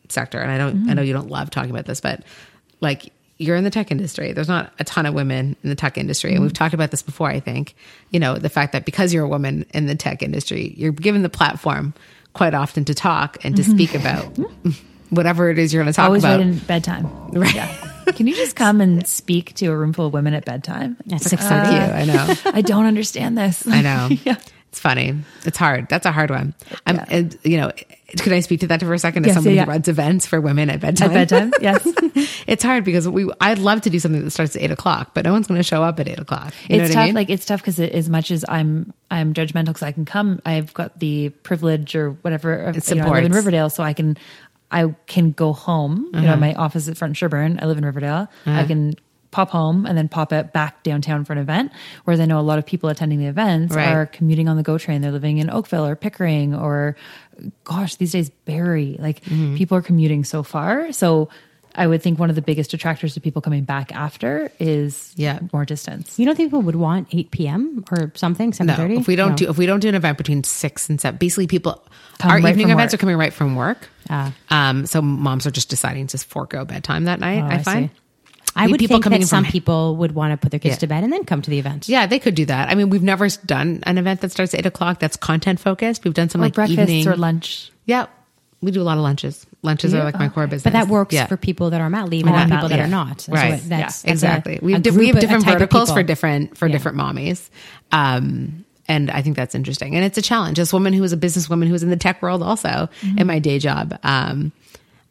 sector. 0.09 0.39
And 0.39 0.51
I 0.51 0.59
don't, 0.59 0.89
I 0.91 0.95
know 0.95 1.03
you 1.03 1.13
don't 1.13 1.29
love 1.31 1.51
talking 1.51 1.71
about 1.71 1.87
this, 1.87 2.01
but 2.01 2.23
like, 2.81 3.13
you're 3.39 3.57
in 3.57 3.65
the 3.65 3.71
tech 3.71 3.91
industry. 3.91 4.33
There's 4.33 4.47
not 4.49 4.73
a 4.79 4.85
ton 4.85 5.05
of 5.05 5.15
women 5.15 5.57
in 5.65 5.69
the 5.69 5.75
tech 5.75 5.99
industry. 5.99 6.33
And 6.35 6.43
we've 6.43 6.53
talked 6.53 6.75
about 6.75 6.93
this 6.93 7.03
before, 7.03 7.29
I 7.29 7.41
think. 7.41 7.75
You 8.11 8.21
know, 8.21 8.37
the 8.37 8.49
fact 8.51 8.73
that 8.73 8.85
because 8.85 9.13
you're 9.13 9.25
a 9.25 9.29
woman 9.29 9.67
in 9.75 9.87
the 9.87 9.97
tech 9.97 10.23
industry, 10.23 10.75
you're 10.77 10.93
given 10.93 11.23
the 11.23 11.29
platform 11.29 11.93
quite 12.35 12.55
often 12.55 12.85
to 12.85 12.95
talk 12.95 13.39
and 13.45 13.57
to 13.57 13.65
speak 13.65 13.95
about 13.97 14.27
whatever 15.11 15.51
it 15.51 15.59
is 15.59 15.73
you're 15.75 15.83
going 15.83 15.93
to 15.93 15.97
talk 15.97 16.07
Always 16.07 16.23
about. 16.23 16.39
right 16.39 16.47
in 16.47 16.59
bedtime. 16.59 17.07
Right. 17.33 17.55
Yeah. 17.55 18.13
Can 18.15 18.27
you 18.27 18.35
just 18.37 18.55
come 18.57 18.81
and 18.83 19.07
speak 19.09 19.55
to 19.55 19.67
a 19.69 19.77
room 19.77 19.93
full 19.95 20.07
of 20.07 20.13
women 20.13 20.35
at 20.35 20.45
bedtime? 20.45 20.99
At 21.11 21.23
six 21.23 21.43
Thank 21.43 21.65
thirty. 21.67 21.77
you. 21.77 21.81
I 21.81 22.05
know. 22.05 22.35
I 22.53 22.61
don't 22.61 22.85
understand 22.85 23.39
this. 23.39 23.67
I 23.67 23.81
know. 23.81 24.09
yeah. 24.25 24.37
It's 24.73 24.81
funny. 24.81 25.15
It's 25.45 25.59
hard. 25.59 25.87
That's 25.91 26.07
a 26.07 26.13
hard 26.13 26.31
one. 26.31 26.55
I'm, 26.87 26.97
Yeah. 26.97 27.05
and, 27.11 27.39
you 27.45 27.59
know, 27.59 27.73
could 28.19 28.33
I 28.33 28.41
speak 28.41 28.61
to 28.61 28.67
that 28.69 28.81
for 28.81 28.95
a 28.95 28.99
second? 28.99 29.25
As 29.25 29.29
Yes, 29.29 29.35
somebody 29.37 29.57
yeah, 29.57 29.65
who 29.67 29.71
runs 29.71 29.87
events 29.87 30.25
for 30.25 30.41
women 30.41 30.71
at 30.71 30.81
bedtime. 30.81 31.11
At 31.11 31.29
bedtime, 31.29 31.53
yes. 31.61 31.87
it's 32.47 32.63
hard 32.65 32.83
because 32.83 33.07
we. 33.07 33.31
I'd 33.39 33.59
love 33.59 33.83
to 33.83 33.91
do 33.91 33.99
something 33.99 34.25
that 34.25 34.31
starts 34.31 34.57
at 34.57 34.63
eight 34.63 34.71
o'clock, 34.71 35.11
but 35.13 35.25
no 35.27 35.33
one's 35.33 35.47
going 35.47 35.59
to 35.61 35.63
show 35.63 35.83
up 35.83 36.01
at 36.01 36.09
eight 36.09 36.19
o'clock. 36.19 36.55
You 36.71 36.81
it's 36.81 36.95
tough. 36.95 37.03
I 37.03 37.07
mean? 37.07 37.15
Like 37.15 37.29
it's 37.29 37.45
tough 37.45 37.61
because 37.61 37.79
as 37.79 38.09
much 38.09 38.31
as 38.31 38.47
I'm 38.49 38.95
I'm 39.11 39.35
judgmental 39.35 39.67
because 39.67 39.83
I 39.83 39.93
can 39.93 40.07
come, 40.07 40.41
I've 40.47 40.73
got 40.73 40.99
the 40.99 41.29
privilege 41.43 41.95
or 41.95 42.13
whatever. 42.23 42.55
Of, 42.55 42.77
It 42.79 42.89
you 42.89 42.97
know, 42.97 43.09
I 43.09 43.17
live 43.17 43.25
in. 43.27 43.33
Riverdale, 43.33 43.69
so 43.69 43.83
I 43.83 43.93
can 43.93 44.17
I 44.71 44.95
can 45.07 45.33
go 45.33 45.53
home. 45.53 46.09
You 46.15 46.19
Uh-huh. 46.21 46.27
know, 46.29 46.37
my 46.37 46.55
office 46.55 46.89
at 46.89 46.97
Front 46.97 47.17
Sherbourne. 47.17 47.59
I 47.63 47.67
live 47.67 47.77
in 47.79 47.85
Riverdale. 47.85 48.29
I 48.47 48.65
can 48.65 48.95
pop 49.33 49.51
home 49.51 49.85
and 49.87 49.99
then 49.99 50.09
pop 50.09 50.33
it 50.33 50.53
back 50.53 50.83
downtown 50.85 51.25
for 51.25 51.33
an 51.33 51.41
event. 51.41 51.73
Whereas 52.05 52.21
I 52.21 52.27
know 52.27 52.39
a 52.39 52.43
lot 52.47 52.59
of 52.61 52.67
people 52.67 52.89
attending 52.89 53.19
the 53.19 53.27
events 53.27 53.75
Right. 53.75 53.89
are 53.89 54.07
commuting 54.07 54.49
on 54.49 54.57
the 54.57 54.63
GO 54.63 54.79
train. 54.79 55.01
They're 55.03 55.11
living 55.11 55.39
in 55.39 55.51
Oakville 55.51 55.85
or 55.87 55.97
Pickering 55.97 56.55
or, 56.55 56.95
gosh, 57.65 57.97
these 57.97 58.13
days 58.13 58.31
Barrie. 58.45 58.97
Like 59.01 59.25
Mm-hmm. 59.25 59.57
people 59.57 59.77
are 59.77 59.83
commuting 59.83 60.23
so 60.25 60.43
far. 60.45 60.93
So. 60.93 61.29
I 61.75 61.87
would 61.87 62.03
think 62.03 62.19
one 62.19 62.29
of 62.29 62.37
the 62.37 62.43
biggest 62.43 62.75
attractors 62.75 63.15
to 63.15 63.21
people 63.23 63.41
coming 63.41 63.65
back 63.65 63.93
after 63.95 64.53
is 64.61 65.11
Yeah. 65.17 65.39
more 65.55 65.65
distance. 65.65 66.19
You 66.19 66.27
don't 66.27 66.37
think 66.37 66.49
people 66.51 66.61
would 66.61 66.77
want 66.77 67.09
eight 67.13 67.31
p.m. 67.31 67.83
or 67.91 68.13
something? 68.15 68.53
Seven 68.53 68.67
no, 68.67 68.75
thirty. 68.77 68.97
if 68.97 69.07
we 69.07 69.17
don't 69.17 69.39
do 69.39 69.49
if 69.49 69.57
we 69.57 69.65
don't 69.65 69.81
do 69.81 69.89
an 69.89 69.95
event 69.95 70.19
between 70.19 70.45
six 70.45 70.91
and 70.91 71.01
seven, 71.01 71.17
basically 71.17 71.47
people 71.47 71.83
Come 72.19 72.31
our 72.31 72.41
right 72.41 72.51
evening 72.51 72.69
events 72.69 72.93
work. 72.93 72.99
are 72.99 73.01
coming 73.01 73.17
right 73.17 73.33
from 73.33 73.57
work. 73.57 73.89
Ah. 74.11 74.35
Um, 74.51 74.85
so 74.85 75.01
moms 75.01 75.47
are 75.47 75.51
just 75.51 75.71
deciding 75.71 76.09
to 76.09 76.19
forego 76.19 76.67
bedtime 76.67 77.05
that 77.05 77.21
night. 77.21 77.43
Oh, 77.43 77.47
I 77.47 77.55
I 77.55 77.63
find. 77.63 77.89
see. 77.89 77.97
I 78.55 78.67
would 78.67 78.79
people 78.81 79.01
think 79.01 79.13
that 79.15 79.27
some 79.27 79.45
from- 79.45 79.53
people 79.53 79.97
would 79.97 80.13
want 80.13 80.33
to 80.33 80.37
put 80.37 80.51
their 80.51 80.61
kids 80.61 80.75
Yeah. 80.75 80.81
to 80.81 80.87
bed 80.87 81.05
and 81.05 81.13
then 81.13 81.25
come 81.25 81.41
to 81.43 81.51
the 81.51 81.59
event. 81.59 81.89
Yeah, 81.89 82.07
they 82.07 82.19
could 82.19 82.35
do 82.35 82.45
that. 82.47 82.69
I 82.69 82.75
mean, 82.75 82.91
we've 82.91 83.03
never 83.03 83.29
done 83.47 83.81
an 83.85 83.99
event 83.99 84.21
that 84.21 84.31
starts 84.33 84.53
at 84.55 84.61
eight 84.61 84.67
o'clock. 84.67 84.99
That's 85.01 85.17
content 85.17 85.59
focused. 85.61 86.05
We've 86.05 86.15
done 86.15 86.29
some 86.29 86.41
Or 86.41 86.45
like 86.45 86.55
breakfast 86.55 86.79
evening 86.81 87.09
or 87.09 87.17
lunch. 87.17 87.71
Yeah, 87.87 88.07
we 88.61 88.71
do 88.71 88.81
a 88.81 88.85
lot 88.85 88.97
of 88.99 89.03
lunches. 89.03 89.47
Lunches 89.63 89.95
are 89.95 90.03
like 90.05 90.19
my 90.19 90.29
core 90.29 90.47
business. 90.47 90.65
But 90.65 90.73
that 90.75 90.89
works 90.89 91.15
Yeah. 91.15 91.27
for 91.27 91.37
people 91.37 91.71
that 91.71 91.81
are 91.81 91.89
mat 91.89 92.09
leave 92.09 92.27
and 92.27 92.35
not 92.35 92.49
people 92.49 92.69
that 92.69 92.77
leave. 92.77 92.85
are 92.85 92.89
not. 92.89 93.21
So 93.23 93.33
Right. 93.33 93.55
it- 93.55 93.69
that's, 93.69 94.03
that's 94.03 94.05
a- 94.05 94.11
exactly. 94.11 94.59
we 94.61 94.73
have, 94.73 94.83
di- 94.83 94.91
group 94.91 95.01
we 95.01 95.07
have 95.09 95.17
of- 95.17 95.19
a 95.19 95.21
different 95.23 95.45
type 95.45 95.55
verticals 95.59 95.91
for 95.93 96.03
different 96.03 96.57
for 96.59 96.67
Yeah. 96.67 96.73
different 96.73 96.99
mommies. 96.99 97.49
Um, 97.91 98.65
and 98.89 99.11
I 99.11 99.23
think 99.23 99.37
that's 99.37 99.55
interesting. 99.55 99.95
And 99.95 100.05
it's 100.05 100.19
a 100.19 100.23
challenge. 100.23 100.59
This 100.59 100.73
a 100.73 100.77
woman 100.77 100.93
who 100.93 101.03
is 101.05 101.13
a 101.13 101.17
businesswoman 101.17 101.69
who 101.69 101.75
is 101.75 101.83
in 101.83 101.91
the 101.91 101.97
tech 101.97 102.21
world 102.23 102.43
also 102.43 102.69
Mm-hmm. 103.03 103.19
in 103.19 103.27
my 103.27 103.39
day 103.39 103.59
job, 103.59 103.99
um, 104.03 104.53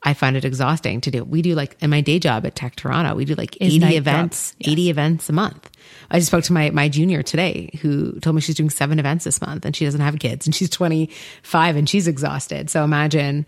I 0.04 0.14
find 0.14 0.36
it 0.36 0.46
exhausting 0.46 1.02
to 1.02 1.12
do. 1.12 1.24
We 1.24 1.42
do 1.42 1.54
like 1.54 1.78
in 1.80 1.90
my 1.90 2.02
day 2.02 2.18
job 2.18 2.46
at 2.46 2.56
Tech 2.56 2.76
Toronto, 2.76 3.14
we 3.16 3.26
do 3.26 3.36
like 3.36 3.56
Is 3.62 3.76
80 3.76 3.98
events, 3.98 4.52
jobs. 4.54 4.68
80 4.72 4.90
events 4.90 5.30
a 5.30 5.34
month. 5.34 5.70
I 6.10 6.18
just 6.18 6.28
spoke 6.28 6.44
to 6.46 6.54
my, 6.54 6.72
my 6.72 6.90
junior 6.90 7.22
today 7.22 7.70
who 7.82 8.20
told 8.20 8.36
me 8.36 8.42
she's 8.42 8.56
doing 8.56 8.72
seven 8.72 9.00
events 9.00 9.26
this 9.26 9.42
month 9.42 9.64
and 9.64 9.76
she 9.76 9.86
doesn't 9.86 10.02
have 10.02 10.18
kids 10.18 10.48
and 10.48 10.56
she's 10.56 10.70
25 10.72 11.76
and 11.76 11.88
she's 11.88 12.08
exhausted. 12.08 12.70
So 12.72 12.84
imagine, 12.84 13.46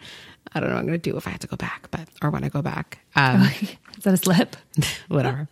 I 0.54 0.60
don't 0.60 0.70
know 0.70 0.76
what 0.76 0.82
I'm 0.82 0.88
going 0.88 1.00
to 1.00 1.10
do 1.12 1.18
if 1.18 1.28
I 1.28 1.32
have 1.32 1.40
to 1.40 1.48
go 1.48 1.58
back, 1.58 1.90
but, 1.90 2.08
or 2.22 2.30
when 2.30 2.44
I 2.44 2.50
go 2.50 2.62
back. 2.62 3.00
Um, 3.16 3.50
Is 3.98 4.04
that 4.04 4.14
a 4.14 4.18
slip? 4.18 4.56
whatever. 5.08 5.48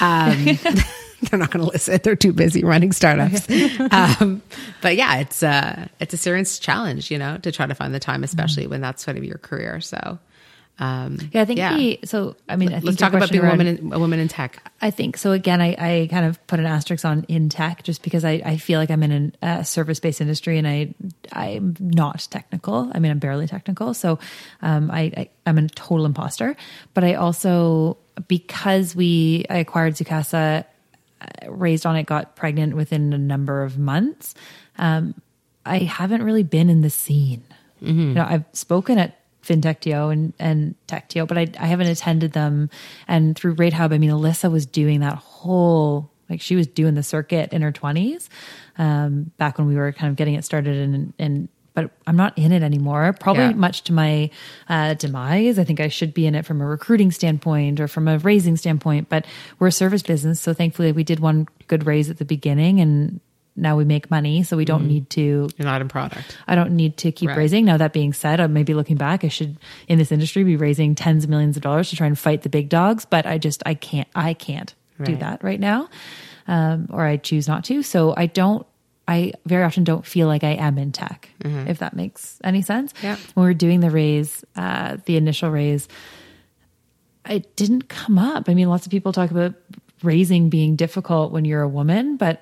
Um, 0.00 0.44
they're 1.22 1.38
not 1.38 1.50
going 1.50 1.64
to 1.64 1.70
listen. 1.70 2.00
They're 2.02 2.16
too 2.16 2.32
busy 2.32 2.64
running 2.64 2.92
startups. 2.92 3.48
Um, 3.92 4.42
but 4.80 4.96
yeah, 4.96 5.18
it's 5.18 5.42
a, 5.42 5.88
it's 6.00 6.14
a 6.14 6.16
serious 6.16 6.58
challenge, 6.58 7.10
you 7.10 7.18
know, 7.18 7.38
to 7.38 7.52
try 7.52 7.66
to 7.66 7.74
find 7.74 7.94
the 7.94 8.00
time, 8.00 8.24
especially 8.24 8.66
when 8.66 8.80
that's 8.80 9.04
sort 9.04 9.16
of 9.16 9.24
your 9.24 9.38
career. 9.38 9.80
So, 9.80 10.18
um, 10.80 11.18
Yeah, 11.32 11.42
I 11.42 11.44
think 11.44 11.58
the 11.76 12.00
so 12.04 12.36
I 12.48 12.56
mean 12.56 12.70
I 12.70 12.76
think 12.80 12.84
let's 12.86 12.96
talk 12.98 13.12
about 13.12 13.30
being 13.30 13.44
around- 13.44 13.58
woman, 13.58 13.66
in, 13.78 13.92
a 13.92 13.98
woman 13.98 14.18
in 14.18 14.28
tech. 14.28 14.62
I 14.80 14.90
think 14.90 15.18
so. 15.18 15.32
Again, 15.32 15.60
I, 15.60 15.76
I 15.78 16.08
kind 16.10 16.24
of 16.24 16.44
put 16.46 16.58
an 16.58 16.66
asterisk 16.66 17.04
on 17.04 17.24
in 17.28 17.50
tech 17.50 17.82
just 17.82 18.02
because 18.02 18.24
I, 18.24 18.40
I 18.44 18.56
feel 18.56 18.80
like 18.80 18.90
I'm 18.90 19.02
in 19.02 19.34
a 19.42 19.64
service 19.64 20.00
based 20.00 20.20
industry 20.22 20.56
and 20.58 20.66
I 20.66 20.94
I'm 21.32 21.76
not 21.78 22.26
technical. 22.30 22.90
I 22.94 22.98
mean, 22.98 23.12
I'm 23.12 23.18
barely 23.18 23.46
technical, 23.46 23.92
so 23.94 24.18
um, 24.62 24.90
I, 24.90 25.00
I 25.16 25.30
I'm 25.46 25.58
a 25.58 25.68
total 25.68 26.06
imposter. 26.06 26.56
But 26.94 27.04
I 27.04 27.14
also 27.14 27.98
because 28.26 28.96
we 28.96 29.44
I 29.50 29.58
acquired 29.58 29.94
Zoocasa, 29.96 30.64
uh, 31.20 31.50
raised 31.50 31.84
on 31.84 31.96
it, 31.96 32.06
got 32.06 32.36
pregnant 32.36 32.74
within 32.74 33.12
a 33.12 33.18
number 33.18 33.62
of 33.62 33.78
months. 33.78 34.34
Um, 34.78 35.14
I 35.66 35.78
haven't 35.80 36.22
really 36.22 36.42
been 36.42 36.70
in 36.70 36.80
the 36.80 36.88
scene. 36.90 37.44
You 37.82 37.92
know, 37.94 38.26
I've 38.28 38.44
spoken 38.52 38.98
at 38.98 39.19
FinTechTO 39.44 40.12
and, 40.12 40.32
and 40.38 40.74
TechTO, 40.86 41.26
but 41.26 41.38
I, 41.38 41.46
I 41.58 41.66
haven't 41.66 41.86
attended 41.88 42.32
them. 42.32 42.70
And 43.08 43.36
through 43.36 43.56
Ratehub, 43.56 43.92
I 43.92 43.98
mean, 43.98 44.10
Alyssa 44.10 44.50
was 44.50 44.66
doing 44.66 45.00
that 45.00 45.14
whole, 45.16 46.10
like 46.28 46.40
she 46.40 46.56
was 46.56 46.66
doing 46.66 46.94
the 46.94 47.02
circuit 47.02 47.52
in 47.52 47.62
her 47.62 47.72
twenties, 47.72 48.28
um, 48.78 49.30
back 49.38 49.58
when 49.58 49.66
we 49.66 49.76
were 49.76 49.92
kind 49.92 50.10
of 50.10 50.16
getting 50.16 50.34
it 50.34 50.44
started 50.44 50.76
and, 50.76 51.12
and, 51.18 51.48
but 51.72 51.90
I'm 52.06 52.16
not 52.16 52.36
in 52.36 52.50
it 52.52 52.62
anymore. 52.62 53.14
Probably 53.18 53.44
Yeah. 53.44 53.52
much 53.52 53.84
to 53.84 53.92
my 53.92 54.30
uh, 54.68 54.94
demise. 54.94 55.56
I 55.58 55.64
think 55.64 55.78
I 55.80 55.86
should 55.88 56.12
be 56.12 56.26
in 56.26 56.34
it 56.34 56.44
from 56.44 56.60
a 56.60 56.66
recruiting 56.66 57.12
standpoint 57.12 57.78
or 57.80 57.86
from 57.88 58.08
a 58.08 58.18
raising 58.18 58.56
standpoint, 58.56 59.08
but 59.08 59.24
we're 59.58 59.68
a 59.68 59.72
service 59.72 60.02
business. 60.02 60.40
So 60.40 60.52
thankfully 60.52 60.90
we 60.92 61.04
did 61.04 61.20
one 61.20 61.46
good 61.68 61.86
raise 61.86 62.10
at 62.10 62.18
the 62.18 62.24
beginning 62.24 62.80
and 62.80 63.20
now 63.60 63.76
we 63.76 63.84
make 63.84 64.10
money. 64.10 64.42
So 64.42 64.56
we 64.56 64.64
don't 64.64 64.86
need 64.88 65.10
to 65.10 65.48
You're 65.56 65.66
not 65.66 65.80
in 65.80 65.88
product. 65.88 66.36
I 66.48 66.54
don't 66.54 66.72
need 66.72 66.96
to 66.98 67.12
keep 67.12 67.28
Right. 67.28 67.38
raising. 67.38 67.64
Now 67.64 67.76
that 67.76 67.92
being 67.92 68.12
said, 68.12 68.40
I'm 68.40 68.52
maybe 68.52 68.74
looking 68.74 68.96
back, 68.96 69.24
I 69.24 69.28
should 69.28 69.56
in 69.88 69.98
this 69.98 70.10
industry 70.10 70.42
be 70.44 70.56
raising 70.56 70.94
tens 70.94 71.24
of 71.24 71.30
millions 71.30 71.56
of 71.56 71.62
dollars 71.62 71.90
to 71.90 71.96
try 71.96 72.06
and 72.06 72.18
fight 72.18 72.42
the 72.42 72.48
big 72.48 72.68
dogs, 72.68 73.04
but 73.04 73.26
I 73.26 73.38
just 73.38 73.62
I 73.66 73.74
can't 73.74 74.08
I 74.14 74.34
can't 74.34 74.74
do 75.02 75.16
that 75.16 75.42
right 75.44 75.60
now. 75.60 75.88
Um, 76.48 76.88
or 76.90 77.04
I 77.04 77.16
choose 77.16 77.46
not 77.46 77.64
to. 77.64 77.82
So 77.82 78.14
I 78.16 78.26
don't 78.26 78.66
I 79.08 79.32
very 79.44 79.64
often 79.64 79.82
don't 79.82 80.06
feel 80.06 80.26
like 80.28 80.44
I 80.44 80.50
am 80.54 80.78
in 80.78 80.92
tech, 80.92 81.28
if 81.44 81.78
that 81.80 81.94
makes 81.96 82.38
any 82.44 82.62
sense. 82.62 82.92
Mm-hmm. 82.92 83.06
Yeah. 83.06 83.16
When 83.34 83.44
we 83.44 83.50
are 83.50 83.54
doing 83.54 83.80
the 83.80 83.90
raise, 83.90 84.44
uh, 84.54 84.98
the 85.04 85.16
initial 85.16 85.50
raise, 85.50 85.88
it 87.28 87.56
didn't 87.56 87.88
come 87.88 88.18
up. 88.18 88.48
I 88.48 88.54
mean, 88.54 88.68
lots 88.68 88.86
of 88.86 88.90
people 88.92 89.12
talk 89.12 89.30
about 89.30 89.54
raising 90.02 90.48
being 90.48 90.76
difficult 90.76 91.32
when 91.32 91.44
you're 91.44 91.62
a 91.62 91.68
woman, 91.68 92.16
but 92.16 92.40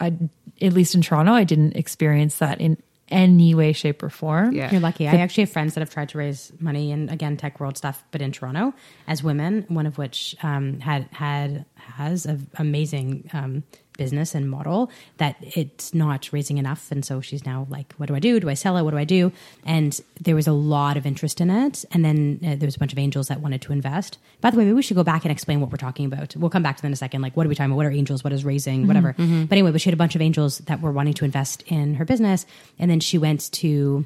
I, 0.00 0.12
at 0.60 0.72
least 0.72 0.94
in 0.94 1.02
Toronto, 1.02 1.32
I 1.32 1.44
didn't 1.44 1.76
experience 1.76 2.38
that 2.38 2.60
in 2.60 2.76
any 3.08 3.54
way, 3.54 3.72
shape, 3.72 4.02
or 4.02 4.10
form. 4.10 4.52
Yeah. 4.52 4.70
You're 4.70 4.80
lucky. 4.80 5.06
I 5.06 5.16
actually 5.16 5.44
have 5.44 5.50
friends 5.50 5.74
that 5.74 5.80
have 5.80 5.90
tried 5.90 6.08
to 6.10 6.18
raise 6.18 6.52
money 6.58 6.90
in 6.90 7.08
again 7.08 7.36
tech 7.36 7.60
world 7.60 7.76
stuff, 7.76 8.02
but 8.10 8.20
in 8.20 8.32
Toronto 8.32 8.74
as 9.06 9.22
women. 9.22 9.64
One 9.68 9.86
of 9.86 9.98
which 9.98 10.36
um, 10.42 10.80
had 10.80 11.08
had 11.12 11.66
has 11.76 12.26
an 12.26 12.48
amazing 12.56 13.30
um, 13.32 13.62
business 13.96 14.34
and 14.34 14.50
model 14.50 14.90
that 15.18 15.36
it's 15.40 15.94
not 15.94 16.32
raising 16.32 16.58
enough, 16.58 16.90
and 16.90 17.04
so 17.04 17.20
she's 17.20 17.44
now 17.44 17.66
like, 17.70 17.92
"What 17.94 18.08
do 18.08 18.14
I 18.14 18.18
do? 18.18 18.40
Do 18.40 18.48
I 18.48 18.54
sell 18.54 18.76
it? 18.76 18.82
What 18.82 18.90
do 18.90 18.98
I 18.98 19.04
do?" 19.04 19.32
And 19.64 19.98
there 20.20 20.34
was 20.34 20.46
a 20.46 20.52
lot 20.52 20.96
of 20.96 21.06
interest 21.06 21.40
in 21.40 21.50
it, 21.50 21.84
and 21.92 22.04
then 22.04 22.40
uh, 22.44 22.56
there 22.56 22.66
was 22.66 22.76
a 22.76 22.78
bunch 22.78 22.92
of 22.92 22.98
angels 22.98 23.28
that 23.28 23.40
wanted 23.40 23.62
to 23.62 23.72
invest. 23.72 24.18
By 24.40 24.50
the 24.50 24.58
way, 24.58 24.64
maybe 24.64 24.74
we 24.74 24.82
should 24.82 24.96
go 24.96 25.04
back 25.04 25.24
and 25.24 25.32
explain 25.32 25.60
what 25.60 25.70
we're 25.70 25.76
talking 25.78 26.06
about. 26.06 26.36
We'll 26.36 26.50
come 26.50 26.62
back 26.62 26.76
to 26.76 26.82
that 26.82 26.88
in 26.88 26.92
a 26.92 26.96
second. 26.96 27.22
Like, 27.22 27.36
what 27.36 27.46
are 27.46 27.48
we 27.48 27.54
talking 27.54 27.70
about? 27.70 27.76
What 27.76 27.86
are 27.86 27.90
angels? 27.90 28.22
What 28.22 28.32
is 28.32 28.44
raising? 28.44 28.86
Whatever. 28.86 29.14
But 29.46 29.52
anyway, 29.52 29.72
but 29.72 29.80
she 29.80 29.88
had 29.90 29.94
a 29.94 29.96
bunch 29.96 30.14
of 30.14 30.20
angels 30.22 30.58
that 30.58 30.80
were 30.80 30.92
wanting 30.92 31.14
to 31.14 31.24
invest 31.24 31.62
in 31.66 31.94
her 31.94 32.04
business, 32.04 32.46
and 32.78 32.90
then 32.90 33.00
she 33.00 33.18
went 33.18 33.50
to 33.52 34.04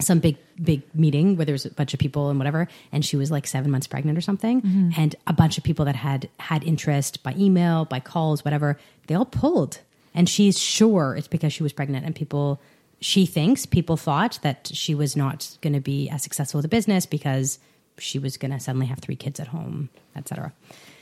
some 0.00 0.18
big 0.20 0.36
big 0.62 0.82
meeting 0.94 1.36
where 1.36 1.44
there's 1.44 1.66
a 1.66 1.70
bunch 1.70 1.94
of 1.94 2.00
people 2.00 2.30
and 2.30 2.38
whatever 2.38 2.68
and 2.92 3.04
she 3.04 3.16
was 3.16 3.30
like 3.30 3.46
seven 3.46 3.70
months 3.70 3.86
pregnant 3.86 4.16
or 4.16 4.20
something. 4.20 4.62
Mm-hmm. 4.62 4.90
And 4.96 5.16
a 5.26 5.32
bunch 5.32 5.58
of 5.58 5.64
people 5.64 5.84
that 5.86 5.96
had 5.96 6.28
had 6.38 6.64
interest 6.64 7.22
by 7.22 7.34
email 7.36 7.84
by 7.84 8.00
calls 8.00 8.44
whatever 8.44 8.78
they 9.06 9.14
all 9.14 9.24
pulled. 9.24 9.80
And 10.14 10.28
she's 10.28 10.58
sure 10.58 11.14
it's 11.16 11.28
because 11.28 11.52
she 11.52 11.62
was 11.62 11.72
pregnant. 11.72 12.04
And 12.06 12.14
people 12.14 12.60
she 13.00 13.26
thinks 13.26 13.66
people 13.66 13.96
thought 13.96 14.38
that 14.42 14.70
she 14.72 14.94
was 14.94 15.16
not 15.16 15.56
going 15.60 15.72
to 15.72 15.80
be 15.80 16.08
as 16.08 16.22
successful 16.22 16.58
with 16.58 16.64
the 16.64 16.68
business 16.68 17.06
because 17.06 17.58
she 17.98 18.18
was 18.18 18.36
going 18.36 18.50
to 18.50 18.60
suddenly 18.60 18.86
have 18.86 18.98
three 18.98 19.16
kids 19.16 19.40
at 19.40 19.48
home 19.48 19.88
etc 20.16 20.52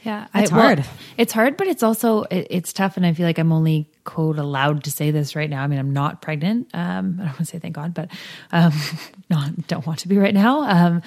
Yeah, 0.06 0.28
It's 0.36 0.52
well, 0.52 0.60
hard. 0.62 0.84
it's 1.18 1.32
hard, 1.32 1.56
but 1.56 1.66
it's 1.66 1.82
also 1.82 2.22
it, 2.24 2.46
it's 2.48 2.72
tough, 2.72 2.96
and 2.96 3.04
I 3.04 3.12
feel 3.12 3.26
like 3.26 3.38
I'm 3.38 3.50
only 3.50 3.90
quote 4.04 4.38
allowed 4.38 4.84
to 4.84 4.90
say 4.92 5.10
this 5.10 5.34
right 5.34 5.50
now. 5.50 5.64
I 5.64 5.66
mean, 5.66 5.80
I'm 5.80 5.92
not 5.92 6.22
pregnant. 6.22 6.68
Um, 6.72 7.16
I 7.20 7.24
don't 7.24 7.32
want 7.32 7.38
to 7.38 7.44
say 7.46 7.58
thank 7.58 7.74
God, 7.74 7.92
but 7.92 8.08
um, 8.52 8.72
not 9.30 9.66
don't 9.66 9.84
want 9.84 9.98
to 10.00 10.08
be 10.08 10.16
right 10.16 10.32
now. 10.32 10.60
Um, 10.60 11.02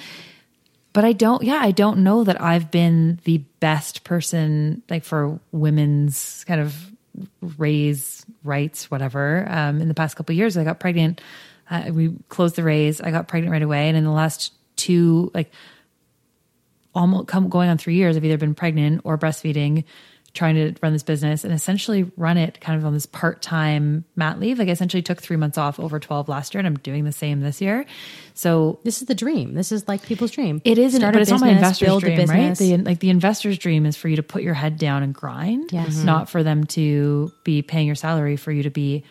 but 0.92 1.06
I 1.06 1.14
don't. 1.14 1.42
Yeah, 1.42 1.60
I 1.62 1.70
don't 1.70 2.04
know 2.04 2.24
that 2.24 2.42
I've 2.42 2.70
been 2.70 3.20
the 3.24 3.38
best 3.60 4.04
person 4.04 4.82
like 4.90 5.04
for 5.04 5.40
women's 5.50 6.44
kind 6.44 6.60
of 6.60 6.92
raise 7.56 8.26
rights, 8.44 8.90
whatever. 8.90 9.46
Um, 9.48 9.80
in 9.80 9.88
the 9.88 9.94
past 9.94 10.14
couple 10.14 10.34
of 10.34 10.36
years, 10.36 10.58
I 10.58 10.64
got 10.64 10.78
pregnant. 10.78 11.22
Uh, 11.70 11.84
we 11.90 12.12
closed 12.28 12.56
the 12.56 12.62
raise. 12.64 13.00
I 13.00 13.10
got 13.10 13.28
pregnant 13.28 13.50
right 13.50 13.62
away, 13.62 13.88
and 13.88 13.96
in 13.96 14.04
the 14.04 14.10
last 14.10 14.52
two, 14.76 15.30
like 15.32 15.50
almost 16.94 17.28
come 17.28 17.48
going 17.48 17.68
on 17.70 17.78
three 17.78 17.94
years, 17.94 18.16
I've 18.16 18.24
either 18.24 18.38
been 18.38 18.54
pregnant 18.54 19.02
or 19.04 19.16
breastfeeding, 19.18 19.84
trying 20.32 20.54
to 20.54 20.72
run 20.80 20.92
this 20.92 21.02
business 21.02 21.42
and 21.42 21.52
essentially 21.52 22.08
run 22.16 22.36
it 22.36 22.60
kind 22.60 22.78
of 22.78 22.86
on 22.86 22.92
this 22.94 23.04
part 23.06 23.42
time 23.42 24.04
mat 24.14 24.38
leave. 24.38 24.60
Like 24.60 24.68
I 24.68 24.70
essentially 24.70 25.02
took 25.02 25.20
three 25.20 25.36
months 25.36 25.58
off 25.58 25.80
over 25.80 25.98
12 25.98 26.28
last 26.28 26.54
year 26.54 26.60
and 26.60 26.68
I'm 26.68 26.76
doing 26.78 27.02
the 27.04 27.10
same 27.10 27.40
this 27.40 27.60
year. 27.60 27.84
So 28.34 28.78
This 28.84 29.02
is 29.02 29.08
the 29.08 29.14
dream. 29.16 29.54
This 29.54 29.72
is 29.72 29.88
like 29.88 30.02
people's 30.04 30.30
dream. 30.30 30.62
it 30.64 30.78
is, 30.78 30.94
Start 30.94 31.14
but 31.14 31.18
a 31.18 31.22
it's 31.22 31.30
not 31.32 31.40
my 31.40 31.48
investor's 31.48 31.86
build 31.88 32.04
a 32.04 32.14
dream, 32.14 32.28
right? 32.28 32.56
The, 32.56 32.76
like 32.76 33.00
the 33.00 33.10
investor's 33.10 33.58
dream 33.58 33.86
is 33.86 33.96
for 33.96 34.06
you 34.08 34.16
to 34.16 34.22
put 34.22 34.42
your 34.42 34.54
head 34.54 34.78
down 34.78 35.02
and 35.02 35.12
grind, 35.12 35.70
Yes. 35.72 35.96
Mhm. 35.98 36.04
not 36.04 36.30
for 36.30 36.44
them 36.44 36.62
to 36.78 37.32
be 37.42 37.62
paying 37.62 37.86
your 37.88 37.96
salary 37.96 38.36
for 38.36 38.52
you 38.52 38.62
to 38.62 38.70
be 38.70 39.02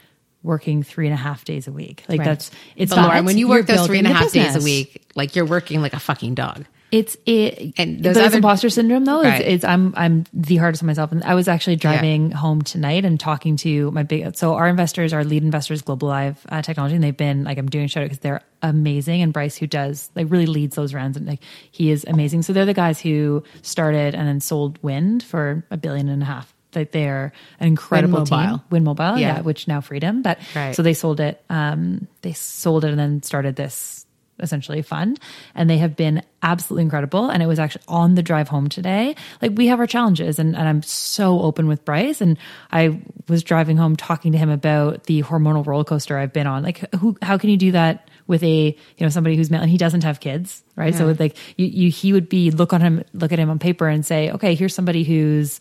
working 0.42 0.84
three 0.84 1.06
and 1.06 1.14
a 1.14 1.18
half 1.18 1.44
days 1.44 1.68
a 1.68 1.72
week. 1.74 2.06
Like 2.08 2.20
Right. 2.20 2.26
that's 2.26 2.50
it's 2.78 2.92
But 2.92 2.96
not. 3.02 3.08
Lauren, 3.10 3.26
when 3.26 3.38
you 3.38 3.50
work 3.50 3.68
those 3.68 3.86
three 3.88 3.98
and 3.98 4.08
a 4.08 4.12
building 4.12 4.24
half 4.24 4.32
the 4.32 4.40
days 4.40 4.56
a 4.56 4.62
week, 4.64 5.02
like 5.16 5.36
you're 5.36 5.44
working 5.46 5.82
like 5.82 5.94
a 5.94 6.00
fucking 6.00 6.36
dog. 6.36 6.64
It's 6.92 7.16
it, 7.26 7.74
And 7.78 8.04
those 8.04 8.16
those 8.16 8.26
other- 8.26 8.38
imposter 8.38 8.70
syndrome 8.70 9.06
though. 9.06 9.22
Right. 9.22 9.42
It's, 9.42 9.48
it's 9.48 9.64
I'm 9.66 9.94
I'm 9.96 10.26
the 10.34 10.58
hardest 10.58 10.82
on 10.82 10.88
myself, 10.88 11.12
and 11.12 11.24
I 11.24 11.36
was 11.36 11.48
actually 11.48 11.76
driving 11.76 12.32
home 12.32 12.62
tonight 12.64 13.06
and 13.06 13.20
talking 13.20 13.58
to 13.58 13.92
my 13.92 14.02
big. 14.04 14.36
So 14.36 14.56
our 14.56 14.68
investors, 14.68 15.14
our 15.14 15.24
lead 15.24 15.44
investors, 15.44 15.84
Globalive 15.84 16.38
uh, 16.50 16.62
Technology, 16.64 16.96
and 16.96 17.04
they've 17.04 17.16
been 17.16 17.44
like 17.44 17.58
I'm 17.60 17.68
doing 17.70 17.88
shout 17.88 18.04
out 18.04 18.06
because 18.06 18.20
they're 18.20 18.42
amazing, 18.64 19.22
and 19.22 19.32
Bryce 19.32 19.56
who 19.56 19.68
does 19.68 20.10
like 20.16 20.32
really 20.32 20.48
leads 20.48 20.76
those 20.76 20.94
rounds, 20.94 21.16
and 21.16 21.28
like 21.28 21.42
he 21.72 21.92
is 21.92 22.06
amazing. 22.08 22.42
So 22.42 22.54
they're 22.54 22.66
the 22.66 22.74
guys 22.74 23.00
who 23.00 23.44
started 23.62 24.16
and 24.16 24.28
then 24.28 24.40
sold 24.40 24.82
Wind 24.82 25.22
for 25.24 25.64
a 25.70 25.78
billion 25.78 26.10
and 26.10 26.24
a 26.24 26.26
half. 26.26 26.54
Like 26.76 26.92
they're 26.92 27.34
an 27.60 27.68
incredible 27.68 28.20
Wind 28.20 28.30
Mobile. 28.30 28.58
team. 28.60 28.66
Wind 28.70 28.86
Mobile, 28.86 29.18
Yeah. 29.18 29.36
yeah. 29.38 29.42
which 29.42 29.68
now 29.68 29.82
Freedom, 29.82 30.22
but 30.22 30.38
Right. 30.56 30.76
so 30.76 30.84
they 30.84 30.94
sold 30.94 31.20
it. 31.20 31.44
Um, 31.50 32.08
they 32.22 32.34
sold 32.34 32.84
it 32.86 32.90
and 32.92 33.00
then 33.00 33.24
started 33.24 33.56
this 33.56 33.99
essentially 34.40 34.82
fund, 34.82 35.20
and 35.56 35.70
they 35.70 35.78
have 35.78 35.96
been 35.96 36.24
absolutely 36.42 36.84
incredible. 36.84 37.30
And 37.30 37.44
it 37.44 37.46
was 37.46 37.60
actually 37.60 37.84
on 37.88 38.16
the 38.16 38.24
drive 38.24 38.48
home 38.48 38.70
today. 38.70 39.16
Like 39.42 39.52
we 39.56 39.68
have 39.68 39.80
our 39.80 39.88
challenges, 39.88 40.40
and, 40.40 40.56
and 40.56 40.68
I'm 40.68 40.82
so 40.84 41.42
open 41.42 41.68
with 41.68 41.86
Bryce. 41.86 42.22
And 42.22 42.38
I 42.72 43.02
was 43.28 43.44
driving 43.44 43.78
home 43.78 43.96
talking 43.96 44.32
to 44.32 44.38
him 44.38 44.50
about 44.50 45.06
the 45.06 45.24
hormonal 45.24 45.66
roller 45.66 45.84
coaster 45.84 46.18
I've 46.18 46.34
been 46.34 46.48
on. 46.48 46.64
Like, 46.64 46.94
who? 46.96 47.18
How 47.22 47.38
can 47.38 47.50
you 47.50 47.58
do 47.58 47.72
that? 47.72 48.10
With 48.28 48.44
a 48.44 48.68
you 48.68 48.76
know 49.00 49.10
somebody 49.10 49.36
who's 49.36 49.50
male 49.50 49.62
and 49.62 49.72
he 49.72 49.78
doesn't 49.80 50.04
have 50.04 50.20
kids, 50.20 50.64
right? 50.76 50.94
So 50.94 51.16
like 51.20 51.36
you, 51.58 51.66
you 51.66 51.90
he 51.90 52.14
would 52.14 52.30
be 52.30 52.52
look 52.52 52.74
on 52.74 52.82
him 52.82 53.04
look 53.12 53.32
at 53.32 53.40
him 53.40 53.50
on 53.50 53.58
paper 53.58 53.88
and 53.88 54.06
say, 54.06 54.30
okay, 54.30 54.54
here's 54.54 54.76
somebody 54.76 55.04
who's 55.04 55.60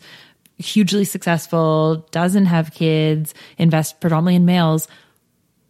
hugely 0.59 1.05
successful, 1.05 2.05
doesn't 2.11 2.45
have 2.45 2.73
kids, 2.73 3.33
invest 3.57 3.99
predominantly 4.01 4.35
in 4.35 4.45
males, 4.45 4.87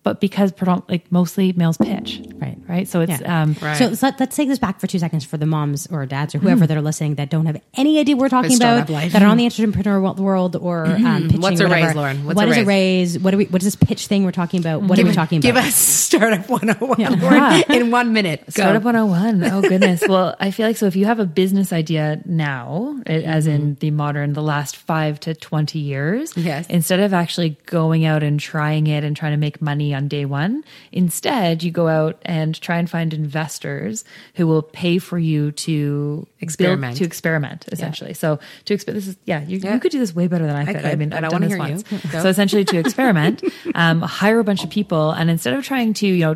but 0.09 0.19
because 0.19 0.51
predom- 0.51 0.83
like 0.89 1.11
mostly 1.11 1.53
males 1.53 1.77
pitch, 1.77 2.19
Right. 2.41 2.57
Right. 2.67 2.87
So 2.87 3.01
it's 3.01 3.19
Yeah. 3.21 3.41
um, 3.43 3.55
Right. 3.61 3.77
So 3.77 3.93
let, 4.05 4.19
let's 4.19 4.35
take 4.35 4.47
this 4.47 4.57
back 4.59 4.79
for 4.79 4.87
two 4.87 4.97
seconds 4.99 5.23
for 5.25 5.37
the 5.37 5.45
moms 5.45 5.87
or 5.91 6.05
dads 6.05 6.33
or 6.33 6.39
whoever 6.39 6.65
that 6.65 6.75
are 6.77 6.81
listening 6.81 7.15
that 7.15 7.29
don't 7.29 7.45
have 7.45 7.59
any 7.75 7.99
idea 7.99 8.15
what 8.15 8.21
we're 8.23 8.29
talking 8.29 8.55
about, 8.55 8.89
life. 8.89 9.11
that 9.11 9.21
are 9.21 9.27
on 9.27 9.37
the 9.37 9.45
entrepreneur 9.45 9.99
wo- 9.99 10.13
world 10.13 10.55
or 10.55 10.85
um, 10.87 11.23
pitching. 11.23 11.41
What's 11.41 11.59
a 11.59 11.67
whatever. 11.67 11.85
raise, 11.87 11.95
Lauren? 11.95 12.25
What's 12.25 12.35
What 12.37 12.47
a 12.47 12.51
is 12.51 12.57
raise? 12.57 12.65
a 12.65 12.67
raise? 12.67 13.19
What 13.19 13.33
are 13.33 13.37
we? 13.37 13.45
What 13.45 13.61
is 13.61 13.65
this 13.67 13.75
pitch 13.75 14.07
thing 14.07 14.23
we're 14.23 14.31
talking 14.31 14.59
about? 14.61 14.81
What 14.83 14.97
are 14.97 15.03
we 15.05 15.11
talking 15.13 15.41
Give 15.41 15.55
about? 15.55 15.63
Give 15.65 15.69
us 15.69 15.75
startup 15.75 16.49
101 16.49 16.99
Yeah. 16.99 17.61
In 17.75 17.91
one 17.91 18.13
minute. 18.13 18.41
Go. 18.47 18.51
Startup 18.63 18.83
101. 18.83 19.43
Oh 19.51 19.61
goodness. 19.61 20.03
well, 20.07 20.35
I 20.39 20.51
feel 20.51 20.65
like 20.67 20.77
so 20.77 20.85
if 20.87 20.95
you 20.95 21.05
have 21.05 21.19
a 21.19 21.25
business 21.25 21.71
idea 21.73 22.21
now, 22.25 22.95
it- 23.05 23.23
as 23.25 23.45
in 23.47 23.75
the 23.79 23.91
modern, 23.91 24.33
the 24.33 24.41
last 24.43 24.75
five 24.77 25.19
to 25.21 25.33
20 25.35 25.77
years, 25.79 26.33
Yes. 26.35 26.65
instead 26.69 26.99
of 26.99 27.13
actually 27.13 27.57
going 27.65 28.05
out 28.05 28.23
and 28.23 28.39
trying 28.39 28.87
it 28.87 29.03
and 29.03 29.15
trying 29.15 29.31
to 29.33 29.37
make 29.37 29.61
money 29.61 29.93
on 29.99 30.07
day 30.07 30.25
one, 30.25 30.63
instead 30.91 31.61
you 31.63 31.71
go 31.71 31.87
out 31.87 32.19
and 32.23 32.59
try 32.59 32.77
and 32.77 32.89
find 32.89 33.13
investors 33.13 34.03
who 34.35 34.47
will 34.47 34.61
pay 34.63 34.97
for 34.97 35.19
you 35.19 35.51
to 35.51 36.25
Experiment. 36.39 36.93
build, 36.93 36.97
to 36.99 37.03
experiment 37.03 37.65
essentially. 37.71 38.13
So 38.13 38.39
to 38.65 38.73
experiment, 38.73 39.03
this 39.05 39.13
is, 39.13 39.19
yeah, 39.25 39.41
you, 39.43 39.57
Yeah. 39.59 39.73
you 39.75 39.79
could 39.79 39.91
do 39.91 39.99
this 39.99 40.15
way 40.15 40.27
better 40.27 40.47
than 40.47 40.55
I 40.55 40.65
could. 40.65 40.77
I 40.77 40.89
could, 40.91 40.99
mean, 40.99 41.13
I've 41.13 41.19
I 41.19 41.21
done 41.27 41.31
wanna 41.31 41.47
this 41.49 41.55
hear 41.57 41.65
you. 41.67 41.73
once. 41.73 41.83
Go. 42.11 42.21
So 42.23 42.29
essentially 42.29 42.65
to 42.65 42.77
experiment, 42.79 43.43
um, 43.75 44.01
hire 44.01 44.39
a 44.39 44.43
bunch 44.43 44.63
of 44.63 44.69
people 44.69 45.11
and 45.11 45.29
instead 45.29 45.53
of 45.53 45.63
trying 45.65 45.93
to, 45.95 46.07
you 46.07 46.25
know, 46.25 46.35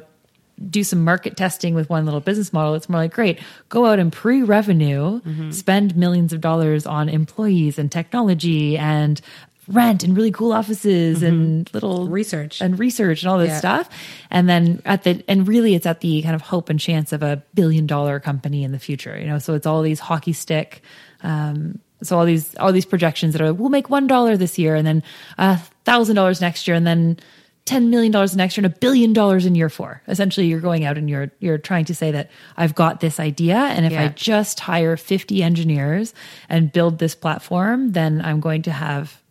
do 0.70 0.84
some 0.84 1.04
market 1.04 1.36
testing 1.36 1.74
with 1.74 1.90
one 1.90 2.06
little 2.06 2.20
business 2.20 2.54
model. 2.54 2.76
It's 2.76 2.88
more 2.88 3.02
like, 3.02 3.12
great, 3.14 3.40
go 3.70 3.88
out 3.88 3.98
and 3.98 4.14
pre 4.14 4.44
revenue, 4.44 5.20
Mm-hmm. 5.22 5.50
spend 5.52 5.96
millions 5.98 6.32
of 6.32 6.42
dollars 6.42 6.86
on 6.86 7.10
employees 7.10 7.80
and 7.80 7.92
technology 7.92 8.78
and 8.78 9.20
rent 9.68 10.04
and 10.04 10.16
really 10.18 10.32
cool 10.32 10.52
offices 10.54 11.24
and 11.24 11.70
little 11.74 12.06
Mm-hmm. 12.06 12.14
Research. 12.14 12.62
and 12.62 12.78
research 12.80 13.24
and 13.24 13.32
all 13.32 13.38
this 13.40 13.50
Yeah. 13.50 13.60
stuff. 13.60 13.90
And 14.30 14.50
then 14.50 14.82
at 14.86 15.04
the, 15.04 15.24
and 15.28 15.48
really 15.48 15.74
it's 15.76 15.86
at 15.86 16.02
the 16.02 16.22
kind 16.22 16.36
of 16.36 16.42
hope 16.42 16.70
and 16.70 16.80
chance 16.80 17.14
of 17.14 17.24
a 17.24 17.42
billion 17.54 17.88
dollar 17.88 18.20
company 18.20 18.64
in 18.64 18.72
the 18.72 18.80
future, 18.80 19.18
you 19.20 19.26
know? 19.26 19.40
So 19.40 19.54
it's 19.54 19.66
all 19.66 19.82
these 19.82 20.00
hockey 20.00 20.34
stick, 20.34 20.82
um, 21.22 21.80
so 22.02 22.20
all 22.20 22.26
these 22.26 22.54
all 22.56 22.74
these 22.74 22.86
projections 22.86 23.32
that 23.32 23.42
are 23.42 23.54
we'll 23.54 23.70
make 23.70 23.90
one 23.90 24.08
dollar 24.08 24.36
this 24.36 24.60
year 24.60 24.76
and 24.76 24.86
then 24.86 25.02
a 25.38 25.58
thousand 25.86 26.18
dollars 26.18 26.42
next 26.42 26.68
year 26.68 26.76
and 26.76 26.86
then 26.86 27.18
ten 27.64 27.90
million 27.90 28.12
dollars 28.12 28.36
next 28.36 28.58
year 28.58 28.66
and 28.66 28.76
a 28.76 28.78
billion 28.78 29.14
dollars 29.14 29.46
in 29.46 29.56
year 29.56 29.70
four. 29.70 30.02
Essentially, 30.10 30.48
you're 30.48 30.60
going 30.60 30.84
out 30.84 30.98
and 30.98 31.10
you're 31.10 31.32
you're 31.40 31.58
trying 31.58 31.86
to 31.86 31.96
say 31.96 32.12
that 32.12 32.30
I've 32.58 32.76
got 32.76 33.00
this 33.00 33.22
idea, 33.22 33.56
and 33.56 33.86
if 33.86 33.94
I 33.94 34.10
just 34.10 34.60
hire 34.60 34.98
fifty 34.98 35.42
engineers 35.42 36.14
and 36.50 36.74
build 36.74 37.00
this 37.00 37.16
platform, 37.16 37.94
then 37.94 38.22
I'm 38.22 38.42
going 38.42 38.64
to 38.64 38.72
have 38.74 39.22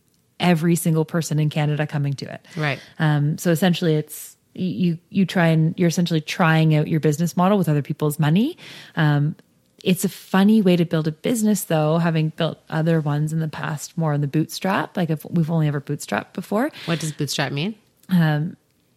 every 0.43 0.77
single 0.77 1.07
person 1.07 1.39
in 1.39 1.49
Canada 1.49 1.87
coming 1.87 2.13
to 2.15 2.31
it. 2.31 2.45
Right. 2.57 2.79
Um, 2.99 3.39
so 3.39 3.51
essentially, 3.51 3.95
it's 3.95 4.37
you 4.55 4.99
you 5.09 5.25
try 5.25 5.47
and 5.47 5.75
you're 5.79 5.89
essentially 5.89 6.21
trying 6.21 6.75
out 6.75 6.87
your 6.89 7.01
business 7.01 7.37
model 7.39 7.57
with 7.57 7.69
other 7.71 7.81
people's 7.81 8.19
money. 8.19 8.59
Um, 8.97 9.35
it's 9.83 10.05
a 10.05 10.09
funny 10.09 10.61
way 10.63 10.77
to 10.77 10.85
build 10.85 11.09
a 11.09 11.13
business, 11.13 11.65
though. 11.65 11.99
Having 11.99 12.31
built 12.37 12.59
other 12.69 13.01
ones 13.01 13.33
in 13.33 13.41
the 13.41 13.49
past, 13.49 13.97
more 13.97 14.13
on 14.13 14.21
the 14.21 14.29
bootstrap. 14.29 14.97
Like 14.97 15.09
if 15.11 15.25
we've 15.25 15.51
only 15.51 15.67
ever 15.69 15.81
bootstrapped 15.81 16.35
before, 16.35 16.71
What 16.85 17.01
does 17.01 17.13
bootstrap 17.13 17.51
mean? 17.53 17.75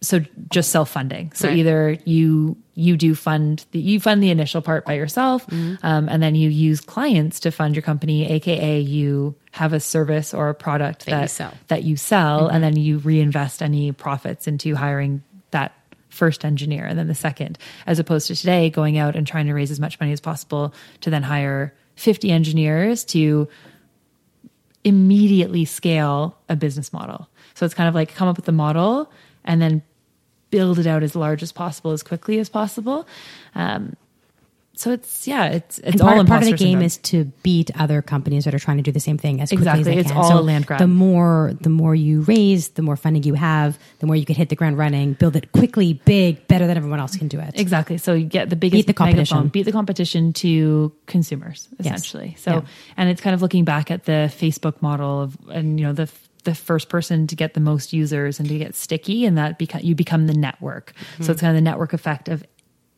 so 0.01 0.19
just 0.51 0.71
self 0.71 0.89
funding. 0.91 1.31
So 1.33 1.47
Right. 1.47 1.57
either 1.57 1.97
you 2.05 2.57
you 2.75 2.97
do 2.97 3.15
fund 3.15 3.65
the 3.71 3.79
you 3.79 3.99
fund 3.99 4.21
the 4.21 4.29
initial 4.29 4.61
part 4.61 4.85
by 4.85 4.93
yourself, 4.93 5.47
Mm-hmm. 5.47 5.85
um, 5.85 6.09
and 6.09 6.21
then 6.21 6.35
you 6.35 6.49
use 6.49 6.81
clients 6.81 7.39
to 7.41 7.51
fund 7.51 7.73
your 7.75 7.81
company, 7.81 8.29
aka 8.29 8.79
you 8.79 9.33
have 9.51 9.71
a 9.73 9.79
service 9.79 10.33
or 10.33 10.49
a 10.49 10.53
product 10.53 11.05
that 11.05 11.21
you 11.21 11.27
sell. 11.27 11.49
Mm-hmm. 11.51 11.57
that 11.67 11.83
you 11.83 11.95
sell, 11.95 12.47
and 12.47 12.63
then 12.63 12.75
you 12.75 12.97
reinvest 12.99 13.61
any 13.61 13.91
profits 13.91 14.45
into 14.47 14.75
hiring 14.75 15.23
that 15.51 15.71
first 16.09 16.45
engineer 16.45 16.85
and 16.85 16.97
then 16.97 17.07
the 17.07 17.15
second, 17.15 17.57
as 17.85 17.99
opposed 17.99 18.27
to 18.27 18.35
today 18.35 18.69
going 18.69 18.97
out 18.97 19.15
and 19.15 19.27
trying 19.27 19.47
to 19.47 19.53
raise 19.53 19.71
as 19.71 19.79
much 19.79 19.99
money 19.99 20.11
as 20.13 20.21
possible 20.21 20.73
to 21.01 21.09
then 21.09 21.23
hire 21.23 21.73
fifty 21.95 22.29
engineers 22.31 23.03
to 23.05 23.47
immediately 24.83 25.65
scale 25.65 26.37
a 26.47 26.55
business 26.55 26.93
model. 26.93 27.27
So 27.53 27.65
it's 27.65 27.73
kind 27.73 27.89
of 27.89 27.95
like 27.95 28.13
come 28.13 28.27
up 28.27 28.35
with 28.35 28.45
the 28.45 28.51
model 28.51 29.11
and 29.43 29.61
then 29.61 29.81
build 30.55 30.79
it 30.79 30.87
out 30.87 31.03
as 31.03 31.15
large 31.15 31.43
as 31.43 31.51
possible, 31.51 31.91
as 31.91 32.01
quickly 32.03 32.39
as 32.39 32.47
possible. 32.49 33.05
Um, 33.55 33.95
so 34.77 34.91
it's 34.91 35.25
yeah, 35.25 35.45
it's 35.57 35.79
it's 35.79 35.87
And 35.93 36.01
all 36.01 36.15
part, 36.15 36.27
part 36.27 36.43
of 36.43 36.49
the 36.49 36.57
game 36.57 36.79
syndrome. 36.79 36.83
is 36.83 36.97
to 37.11 37.23
beat 37.43 37.71
other 37.79 38.01
companies 38.01 38.43
that 38.43 38.53
are 38.53 38.59
trying 38.59 38.75
to 38.75 38.83
do 38.83 38.91
the 38.91 38.99
same 38.99 39.17
thing 39.17 39.39
as 39.39 39.47
quickly 39.49 39.61
Exactly. 39.61 39.81
as 39.81 39.85
they 39.87 39.97
It's 40.01 40.11
can. 40.11 40.17
all 40.17 40.29
so 40.29 40.41
land 40.41 40.65
grab. 40.67 40.79
The 40.79 40.87
more 40.87 41.53
the 41.61 41.69
more 41.69 41.95
you 41.95 42.21
raise, 42.23 42.63
the 42.69 42.81
more 42.81 42.97
funding 42.97 43.23
you 43.23 43.35
have, 43.35 43.79
the 43.99 44.05
more 44.05 44.17
you 44.17 44.25
can 44.25 44.35
hit 44.35 44.49
the 44.49 44.57
ground 44.57 44.77
running, 44.77 45.13
build 45.13 45.37
it 45.37 45.53
quickly, 45.53 45.93
big, 45.93 46.45
better 46.49 46.67
than 46.67 46.75
everyone 46.75 46.99
else 46.99 47.15
can 47.15 47.29
do 47.29 47.39
it. 47.39 47.51
Exactly. 47.55 47.97
So 47.97 48.13
you 48.15 48.25
get 48.25 48.49
the 48.49 48.57
biggest 48.57 48.79
beat 48.79 48.87
the 48.87 48.93
competition. 48.93 49.37
megaphone, 49.37 49.49
beat 49.55 49.63
the 49.63 49.71
competition 49.71 50.33
to 50.43 50.91
consumers, 51.05 51.69
essentially. 51.79 52.35
So, 52.37 52.51
Yeah. 52.51 52.61
and 52.97 53.09
it's 53.09 53.21
kind 53.21 53.33
of 53.33 53.41
looking 53.41 53.63
back 53.63 53.91
at 53.91 54.03
the 54.03 54.29
Facebook 54.41 54.81
model 54.81 55.21
of, 55.21 55.37
and 55.49 55.79
you 55.79 55.85
know, 55.85 55.93
the 55.93 56.09
the 56.45 56.55
first 56.55 56.89
person 56.89 57.27
to 57.27 57.35
get 57.35 57.53
the 57.53 57.59
most 57.59 57.91
users 57.93 58.39
and 58.39 58.47
to 58.47 58.57
get 58.57 58.73
sticky, 58.73 59.25
and 59.25 59.37
that 59.37 59.57
become 59.59 59.81
you 59.83 59.93
become 59.95 60.27
the 60.27 60.33
network. 60.33 60.93
Mm-hmm. 60.95 61.23
So 61.23 61.31
it's 61.33 61.41
kind 61.41 61.51
of 61.51 61.55
the 61.55 61.69
network 61.69 61.93
effect 61.93 62.29
of 62.29 62.43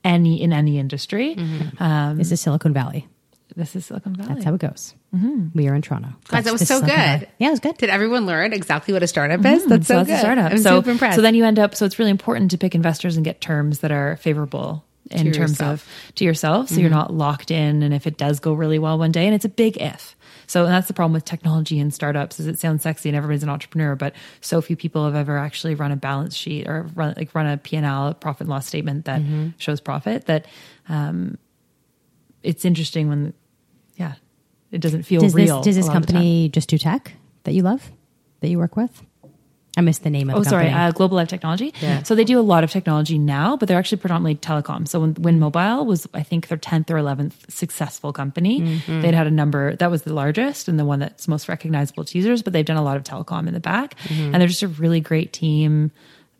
any 0.03 0.41
in 0.41 0.53
any 0.53 0.77
industry. 0.79 1.35
Mm-hmm. 1.35 1.83
Um, 1.83 2.17
This 2.17 2.31
is 2.31 2.39
Silicon 2.39 2.73
Valley. 2.73 3.07
this 3.55 3.75
is 3.75 3.85
Silicon 3.85 4.15
Valley. 4.15 4.33
That's 4.35 4.45
how 4.45 4.53
it 4.53 4.61
goes. 4.61 4.93
Mm-hmm. 5.15 5.47
We 5.55 5.67
are 5.67 5.73
in 5.73 5.81
Toronto. 5.81 6.09
Guys, 6.27 6.43
that 6.43 6.51
was 6.51 6.61
so 6.61 6.63
is 6.63 6.67
Silicon 6.67 6.89
Valley. 6.89 7.19
good. 7.19 7.27
Yeah, 7.39 7.47
it 7.47 7.51
was 7.51 7.59
good. 7.59 7.77
Did 7.77 7.89
everyone 7.89 8.25
learn 8.25 8.53
exactly 8.53 8.93
what 8.93 9.01
a 9.03 9.07
startup 9.07 9.43
is? 9.45 9.65
That's 9.65 9.87
so, 9.87 9.95
that's 9.95 10.07
good. 10.07 10.15
a 10.15 10.19
startup. 10.19 10.51
I'm 10.51 10.57
so, 10.59 10.77
super 10.79 10.91
impressed. 10.91 11.15
So 11.15 11.21
then 11.21 11.33
you 11.33 11.43
end 11.45 11.57
up. 11.57 11.73
So 11.73 11.85
it's 11.85 11.97
really 11.97 12.11
important 12.11 12.51
to 12.51 12.57
pick 12.57 12.75
investors 12.75 13.15
and 13.15 13.25
get 13.25 13.41
terms 13.41 13.79
that 13.79 13.91
are 13.91 14.17
favorable 14.17 14.83
in 15.09 15.31
terms 15.31 15.37
yourself. 15.37 15.87
of 16.09 16.15
to 16.15 16.25
yourself. 16.25 16.67
So 16.69 16.81
you're 16.81 16.89
not 16.89 17.13
locked 17.13 17.49
in. 17.49 17.81
And 17.81 17.93
if 17.93 18.05
it 18.07 18.17
does 18.17 18.41
go 18.41 18.53
really 18.53 18.77
well 18.77 18.97
one 18.97 19.13
day, 19.13 19.25
and 19.25 19.33
it's 19.33 19.45
a 19.45 19.49
big 19.49 19.77
if. 19.81 20.16
So 20.47 20.65
that's 20.65 20.87
the 20.87 20.93
problem 20.93 21.13
with 21.13 21.25
technology 21.25 21.79
and 21.79 21.93
startups 21.93 22.39
is 22.39 22.47
it 22.47 22.57
sounds 22.57 22.81
sexy 22.81 23.09
and 23.09 23.15
everybody's 23.15 23.43
an 23.43 23.49
entrepreneur, 23.49 23.95
but 23.95 24.13
so 24.41 24.61
few 24.61 24.75
people 24.75 25.05
have 25.05 25.15
ever 25.15 25.37
actually 25.37 25.75
run 25.75 25.91
a 25.91 25.95
balance 25.97 26.35
sheet 26.35 26.67
or 26.67 26.89
run 26.95 27.13
like 27.17 27.35
run 27.35 27.45
a 27.45 27.57
P&L 27.57 28.07
a 28.07 28.13
profit 28.13 28.41
and 28.41 28.49
loss 28.49 28.65
statement 28.65 29.05
that 29.05 29.21
shows 29.57 29.79
profit 29.79 30.25
that 30.25 30.45
um, 30.89 31.37
it's 32.43 32.65
interesting 32.65 33.09
when 33.09 33.33
yeah, 33.95 34.13
it 34.71 34.79
doesn't 34.79 35.03
feel 35.03 35.21
Does 35.21 35.33
this 35.33 35.47
real. 35.47 35.61
does 35.61 35.75
this 35.75 35.85
the 35.85 35.91
time. 35.91 36.01
company 36.01 36.49
just 36.49 36.69
do 36.69 36.77
tech 36.77 37.13
that 37.43 37.53
you 37.53 37.61
love? 37.61 37.91
that 38.39 38.49
you 38.49 38.57
work 38.59 38.75
with? 38.75 39.03
I 39.75 39.81
missed 39.81 40.03
the 40.03 40.09
name 40.09 40.29
of 40.29 40.37
Oh, 40.37 40.39
the 40.43 40.49
sorry, 40.49 40.69
uh, 40.69 40.91
Globalive 40.91 41.27
Technology. 41.27 41.71
Yeah. 41.81 42.01
So 42.01 42.15
they 42.15 42.23
do 42.23 42.39
a 42.39 42.41
lot 42.41 42.63
of 42.63 42.71
technology 42.71 43.19
now, 43.19 43.57
but 43.57 43.67
they're 43.67 43.77
actually 43.77 43.99
predominantly 43.99 44.35
telecom. 44.35 44.87
So 44.87 44.99
when, 45.01 45.13
Wind 45.15 45.39
Mobile 45.39 45.85
was, 45.85 46.07
I 46.15 46.23
think, 46.23 46.47
their 46.47 46.57
10th 46.57 46.89
or 46.89 46.95
11th 46.95 47.33
successful 47.49 48.11
company, 48.11 48.61
Mm-hmm. 48.61 49.01
they'd 49.01 49.13
had 49.13 49.27
a 49.27 49.31
number 49.31 49.75
that 49.75 49.91
was 49.91 50.01
the 50.01 50.13
largest 50.13 50.67
and 50.67 50.79
the 50.79 50.85
one 50.85 50.97
that's 50.99 51.27
most 51.27 51.47
recognizable 51.47 52.05
to 52.05 52.17
users, 52.17 52.41
but 52.41 52.53
they've 52.53 52.65
done 52.65 52.77
a 52.77 52.81
lot 52.83 52.97
of 52.97 53.03
telecom 53.03 53.47
in 53.47 53.53
the 53.53 53.59
back. 53.59 53.93
Mm-hmm. 54.05 54.33
And 54.33 54.35
they're 54.41 54.47
just 54.47 54.63
a 54.63 54.67
really 54.67 54.99
great 54.99 55.31
team 55.31 55.91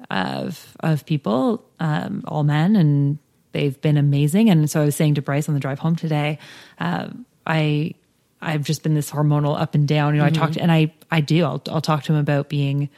of, 0.09 0.75
of 0.79 1.05
people, 1.05 1.63
um, 1.79 2.23
all 2.27 2.43
men, 2.43 2.75
and 2.75 3.19
they've 3.51 3.79
been 3.81 3.97
amazing. 3.97 4.49
And 4.49 4.69
so 4.69 4.81
I 4.81 4.85
was 4.85 4.95
saying 4.95 5.15
to 5.15 5.21
Bryce 5.21 5.47
on 5.47 5.53
the 5.53 5.59
drive 5.59 5.79
home 5.79 5.95
today, 5.95 6.39
um, 6.79 7.25
I, 7.45 7.93
I've 8.41 8.63
just 8.63 8.83
been 8.83 8.93
this 8.93 9.09
hormonal 9.11 9.59
up 9.59 9.75
and 9.75 9.87
down. 9.87 10.13
You 10.15 10.21
know, 10.21 10.25
I 10.25 10.29
talked, 10.31 10.57
and 10.57 10.71
I, 10.71 10.93
I 11.11 11.21
do. 11.21 11.43
I'll, 11.43 11.61
I'll 11.69 11.81
talk 11.81 12.03
to 12.03 12.13
him 12.13 12.19
about 12.19 12.49
being 12.49 12.89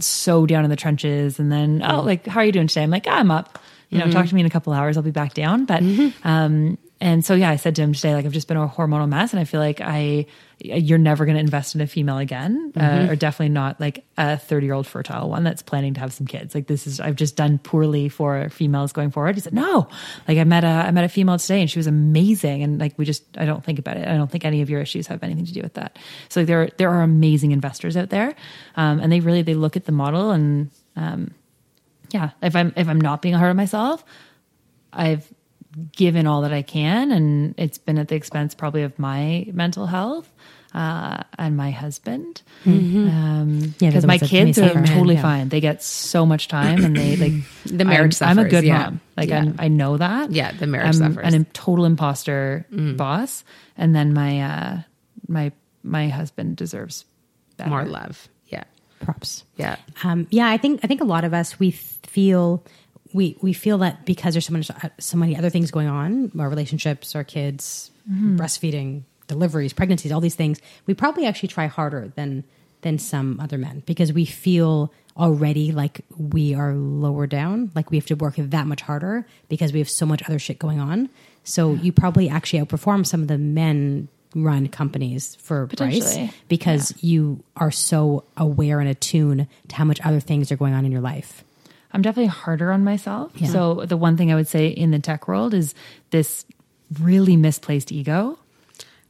so 0.00 0.46
down 0.46 0.64
in 0.64 0.70
the 0.70 0.76
trenches, 0.76 1.38
and 1.38 1.50
then 1.50 1.82
oh, 1.84 2.02
like 2.02 2.26
how 2.26 2.40
are 2.40 2.44
you 2.44 2.52
doing 2.52 2.66
today? 2.66 2.82
I'm 2.82 2.90
like, 2.90 3.06
"Ah, 3.08 3.18
I'm 3.18 3.30
up. 3.30 3.58
You 3.92 3.98
know, 3.98 4.10
talk 4.10 4.26
to 4.26 4.34
me 4.34 4.40
in 4.40 4.46
a 4.46 4.50
couple 4.50 4.72
hours. 4.72 4.96
I'll 4.96 5.02
be 5.02 5.10
back 5.10 5.34
down. 5.34 5.66
But, 5.66 5.82
um, 6.24 6.78
and 7.02 7.24
so 7.24 7.34
yeah, 7.34 7.50
I 7.50 7.56
said 7.56 7.74
to 7.76 7.82
him 7.82 7.94
today, 7.94 8.14
like 8.14 8.24
I've 8.24 8.32
just 8.32 8.46
been 8.46 8.56
a 8.56 8.68
hormonal 8.68 9.08
mess, 9.08 9.32
and 9.32 9.40
I 9.40 9.44
feel 9.44 9.58
like 9.58 9.80
I, 9.80 10.26
you're 10.60 10.98
never 10.98 11.24
going 11.24 11.34
to 11.34 11.40
invest 11.40 11.74
in 11.74 11.80
a 11.80 11.86
female 11.88 12.18
again, 12.18 12.72
uh, 12.76 13.08
or 13.10 13.16
definitely 13.16 13.48
not 13.48 13.80
like 13.80 14.04
a 14.16 14.38
30 14.38 14.66
year 14.66 14.74
old 14.74 14.86
fertile 14.86 15.28
one 15.28 15.42
that's 15.42 15.62
planning 15.62 15.94
to 15.94 16.00
have 16.00 16.12
some 16.12 16.28
kids. 16.28 16.54
Like 16.54 16.68
this 16.68 16.86
is, 16.86 17.00
I've 17.00 17.16
just 17.16 17.34
done 17.34 17.58
poorly 17.58 18.08
for 18.08 18.48
females 18.50 18.92
going 18.92 19.10
forward. 19.10 19.34
He 19.34 19.40
said, 19.40 19.52
no, 19.52 19.88
like 20.28 20.38
I 20.38 20.44
met 20.44 20.62
a, 20.62 20.68
I 20.68 20.92
met 20.92 21.02
a 21.02 21.08
female 21.08 21.38
today, 21.38 21.60
and 21.60 21.68
she 21.68 21.80
was 21.80 21.88
amazing, 21.88 22.62
and 22.62 22.78
like 22.78 22.96
we 22.96 23.04
just, 23.04 23.24
I 23.36 23.46
don't 23.46 23.64
think 23.64 23.80
about 23.80 23.96
it. 23.96 24.06
I 24.06 24.16
don't 24.16 24.30
think 24.30 24.44
any 24.44 24.62
of 24.62 24.70
your 24.70 24.80
issues 24.80 25.08
have 25.08 25.24
anything 25.24 25.44
to 25.46 25.52
do 25.52 25.60
with 25.60 25.74
that. 25.74 25.98
So 26.28 26.40
like, 26.40 26.46
there, 26.46 26.70
there 26.76 26.90
are 26.90 27.02
amazing 27.02 27.50
investors 27.50 27.96
out 27.96 28.10
there, 28.10 28.36
um, 28.76 29.00
and 29.00 29.10
they 29.10 29.18
really 29.18 29.42
they 29.42 29.54
look 29.54 29.76
at 29.76 29.86
the 29.86 29.92
model 29.92 30.30
and. 30.30 30.70
Um, 30.94 31.32
yeah, 32.12 32.30
if 32.42 32.54
I'm 32.56 32.72
if 32.76 32.88
I'm 32.88 33.00
not 33.00 33.22
being 33.22 33.34
hard 33.34 33.50
on 33.50 33.56
myself, 33.56 34.04
I've 34.92 35.26
given 35.96 36.26
all 36.26 36.42
that 36.42 36.52
I 36.52 36.62
can, 36.62 37.10
and 37.12 37.54
it's 37.56 37.78
been 37.78 37.98
at 37.98 38.08
the 38.08 38.14
expense 38.14 38.54
probably 38.54 38.82
of 38.82 38.98
my 38.98 39.46
mental 39.52 39.86
health 39.86 40.30
uh, 40.74 41.22
and 41.38 41.56
my 41.56 41.70
husband. 41.70 42.42
Um, 42.66 43.74
Yeah, 43.78 43.88
because 43.90 44.04
my 44.06 44.18
kids 44.18 44.58
are 44.58 44.68
suffer. 44.68 44.86
totally 44.86 45.14
Yeah. 45.14 45.22
fine. 45.22 45.48
They 45.48 45.60
get 45.60 45.82
so 45.82 46.26
much 46.26 46.48
time, 46.48 46.84
and 46.84 46.96
they 46.96 47.16
like 47.16 47.32
The 47.64 47.84
marriage 47.84 48.20
I'm, 48.20 48.38
I'm 48.38 48.46
a 48.46 48.48
good 48.48 48.64
yeah. 48.64 48.84
mom. 48.84 49.00
Like 49.16 49.30
Yeah. 49.30 49.50
I'm, 49.58 49.76
know 49.76 49.96
that. 49.96 50.30
Yeah, 50.30 50.52
the 50.52 50.66
marriage 50.66 50.88
I'm 51.00 51.14
suffers. 51.14 51.32
Mm. 51.32 51.36
An 51.36 51.44
total 51.52 51.84
imposter 51.86 52.66
boss, 52.70 53.44
and 53.76 53.94
then 53.94 54.12
my 54.12 54.40
uh, 54.42 54.78
my 55.28 55.52
my 55.82 56.08
husband 56.08 56.56
deserves 56.56 57.04
better. 57.56 57.70
More 57.70 57.84
love. 57.84 58.28
Yeah. 58.48 58.64
Props. 59.00 59.44
Yeah. 59.56 59.76
Um, 60.04 60.26
yeah, 60.30 60.48
I 60.48 60.58
think 60.58 60.80
I 60.84 60.86
think 60.86 61.00
a 61.00 61.04
lot 61.04 61.24
of 61.24 61.32
us 61.34 61.58
we 61.58 61.74
feel 62.12 62.64
we 63.12 63.36
we 63.42 63.52
feel 63.52 63.78
that 63.78 64.04
because 64.04 64.34
there's 64.34 64.46
so 64.46 64.52
much 64.52 64.70
uh, 64.70 64.88
so 64.98 65.16
many 65.16 65.36
other 65.36 65.50
things 65.50 65.70
going 65.70 65.88
on, 65.88 66.32
our 66.38 66.48
relationships, 66.48 67.14
our 67.14 67.24
kids, 67.24 67.90
mm-hmm. 68.10 68.36
breastfeeding, 68.36 69.02
deliveries, 69.26 69.72
pregnancies, 69.72 70.12
all 70.12 70.20
these 70.20 70.34
things, 70.34 70.60
we 70.86 70.94
probably 70.94 71.26
actually 71.26 71.48
try 71.48 71.66
harder 71.66 72.12
than 72.16 72.44
than 72.82 72.98
some 72.98 73.38
other 73.40 73.58
men 73.58 73.82
because 73.86 74.12
we 74.12 74.24
feel 74.24 74.92
already 75.16 75.72
like 75.72 76.00
we 76.16 76.54
are 76.54 76.74
lower 76.74 77.26
down, 77.26 77.70
like 77.74 77.90
we 77.90 77.96
have 77.96 78.06
to 78.06 78.14
work 78.14 78.34
that 78.36 78.66
much 78.66 78.80
harder 78.82 79.26
because 79.48 79.72
we 79.72 79.78
have 79.78 79.90
so 79.90 80.06
much 80.06 80.22
other 80.24 80.38
shit 80.38 80.58
going 80.58 80.80
on. 80.80 81.08
So 81.44 81.74
you 81.74 81.92
probably 81.92 82.28
actually 82.28 82.64
outperform 82.64 83.06
some 83.06 83.22
of 83.22 83.28
the 83.28 83.38
men 83.38 84.08
run 84.34 84.68
companies 84.68 85.34
for 85.36 85.66
Potentially. 85.66 86.32
because 86.48 86.94
you 87.02 87.44
are 87.56 87.70
so 87.70 88.24
aware 88.36 88.80
and 88.80 88.88
attuned 88.88 89.46
to 89.68 89.76
how 89.76 89.84
much 89.84 90.00
other 90.00 90.20
things 90.20 90.50
are 90.50 90.56
going 90.56 90.72
on 90.72 90.86
in 90.86 90.92
your 90.92 91.02
life. 91.02 91.44
I'm 91.92 92.02
definitely 92.02 92.28
harder 92.28 92.72
on 92.72 92.84
myself. 92.84 93.32
Yeah. 93.36 93.48
So 93.48 93.84
the 93.86 93.96
one 93.96 94.16
thing 94.16 94.32
I 94.32 94.34
would 94.34 94.48
say 94.48 94.68
in 94.68 94.90
the 94.90 94.98
tech 94.98 95.28
world 95.28 95.54
is 95.54 95.74
this 96.10 96.44
really 97.00 97.36
misplaced 97.36 97.92
ego. 97.92 98.38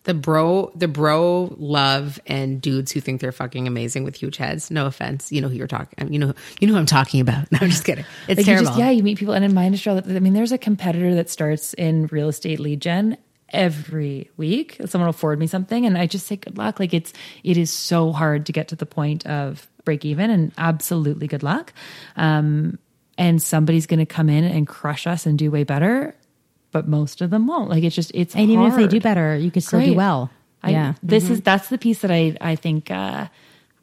The 0.04 0.14
bro, 0.14 0.72
the 0.74 0.88
bro 0.88 1.54
love 1.58 2.18
and 2.26 2.60
dudes 2.60 2.90
who 2.90 3.00
think 3.00 3.20
they're 3.20 3.30
fucking 3.30 3.68
amazing 3.68 4.02
with 4.02 4.16
huge 4.16 4.36
heads. 4.36 4.68
No 4.68 4.86
offense, 4.86 5.30
you 5.30 5.40
know 5.40 5.48
who 5.48 5.54
you're 5.54 5.68
talking. 5.68 6.12
You 6.12 6.18
know, 6.18 6.34
you 6.58 6.66
know 6.66 6.72
who 6.74 6.78
I'm 6.80 6.86
talking 6.86 7.20
about. 7.20 7.46
No, 7.52 7.58
I'm 7.60 7.70
just 7.70 7.84
kidding. 7.84 8.04
It's 8.26 8.38
Like 8.38 8.38
you 8.38 8.44
terrible. 8.44 8.66
just, 8.66 8.78
yeah, 8.80 8.90
you 8.90 9.04
meet 9.04 9.16
people, 9.18 9.32
and 9.32 9.44
in 9.44 9.54
my 9.54 9.64
industry, 9.64 9.92
I 9.92 10.00
mean, 10.18 10.32
there's 10.32 10.50
a 10.50 10.58
competitor 10.58 11.14
that 11.14 11.30
starts 11.30 11.72
in 11.74 12.08
real 12.08 12.28
estate 12.28 12.58
lead 12.58 12.80
gen 12.80 13.16
every 13.52 14.30
week. 14.36 14.78
Someone 14.86 15.06
will 15.06 15.12
forward 15.12 15.38
me 15.38 15.46
something, 15.46 15.86
and 15.86 15.96
I 15.98 16.06
just 16.06 16.26
say 16.26 16.36
good 16.36 16.58
luck. 16.58 16.80
Like 16.80 16.94
it's, 16.94 17.12
it 17.44 17.56
is 17.56 17.70
so 17.70 18.12
hard 18.12 18.46
to 18.46 18.52
get 18.52 18.68
to 18.68 18.76
the 18.76 18.86
point 18.86 19.26
of 19.26 19.68
break 19.84 20.04
even, 20.04 20.30
and 20.30 20.52
absolutely 20.58 21.26
good 21.26 21.42
luck. 21.42 21.72
Um, 22.16 22.78
and 23.18 23.42
somebody's 23.42 23.86
going 23.86 24.00
to 24.00 24.06
come 24.06 24.28
in 24.28 24.44
and 24.44 24.66
crush 24.66 25.06
us 25.06 25.26
and 25.26 25.38
do 25.38 25.50
way 25.50 25.64
better, 25.64 26.14
but 26.70 26.88
most 26.88 27.20
of 27.20 27.30
them 27.30 27.46
won't. 27.46 27.68
Like 27.68 27.84
it's 27.84 27.94
just, 27.94 28.10
it's 28.14 28.34
And 28.34 28.50
even 28.50 28.66
if 28.66 28.76
they 28.76 28.86
do 28.86 29.00
better, 29.00 29.36
you 29.36 29.50
could 29.50 29.62
still 29.62 29.84
do 29.84 29.94
well. 29.94 30.30
I, 30.62 30.70
yeah. 30.70 30.92
Mm-hmm. 30.92 31.06
This 31.06 31.28
is 31.28 31.40
that's 31.40 31.68
the 31.68 31.78
piece 31.78 32.00
that 32.00 32.10
I 32.10 32.36
I 32.40 32.56
think 32.56 32.90
uh, 32.90 33.26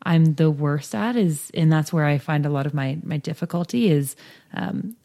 I'm 0.04 0.36
the 0.36 0.50
worst 0.50 0.96
at 0.96 1.16
is, 1.16 1.52
and 1.54 1.72
that's 1.72 1.92
where 1.92 2.06
I 2.06 2.18
find 2.18 2.46
a 2.46 2.50
lot 2.50 2.66
of 2.66 2.74
my 2.74 2.98
my 3.04 3.18
difficulty 3.18 3.92
is 3.92 4.16
um, 4.54 4.96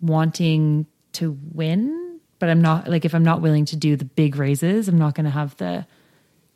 wanting 0.00 0.86
to 1.12 1.38
win, 1.52 2.07
but 2.38 2.48
I'm 2.48 2.60
not 2.62 2.88
like 2.88 3.04
if 3.04 3.14
I'm 3.14 3.24
not 3.24 3.40
willing 3.40 3.64
to 3.66 3.76
do 3.76 3.96
the 3.96 4.04
big 4.04 4.36
raises, 4.36 4.88
I'm 4.88 4.98
not 4.98 5.14
going 5.14 5.24
to 5.24 5.30
have 5.30 5.56
the 5.56 5.86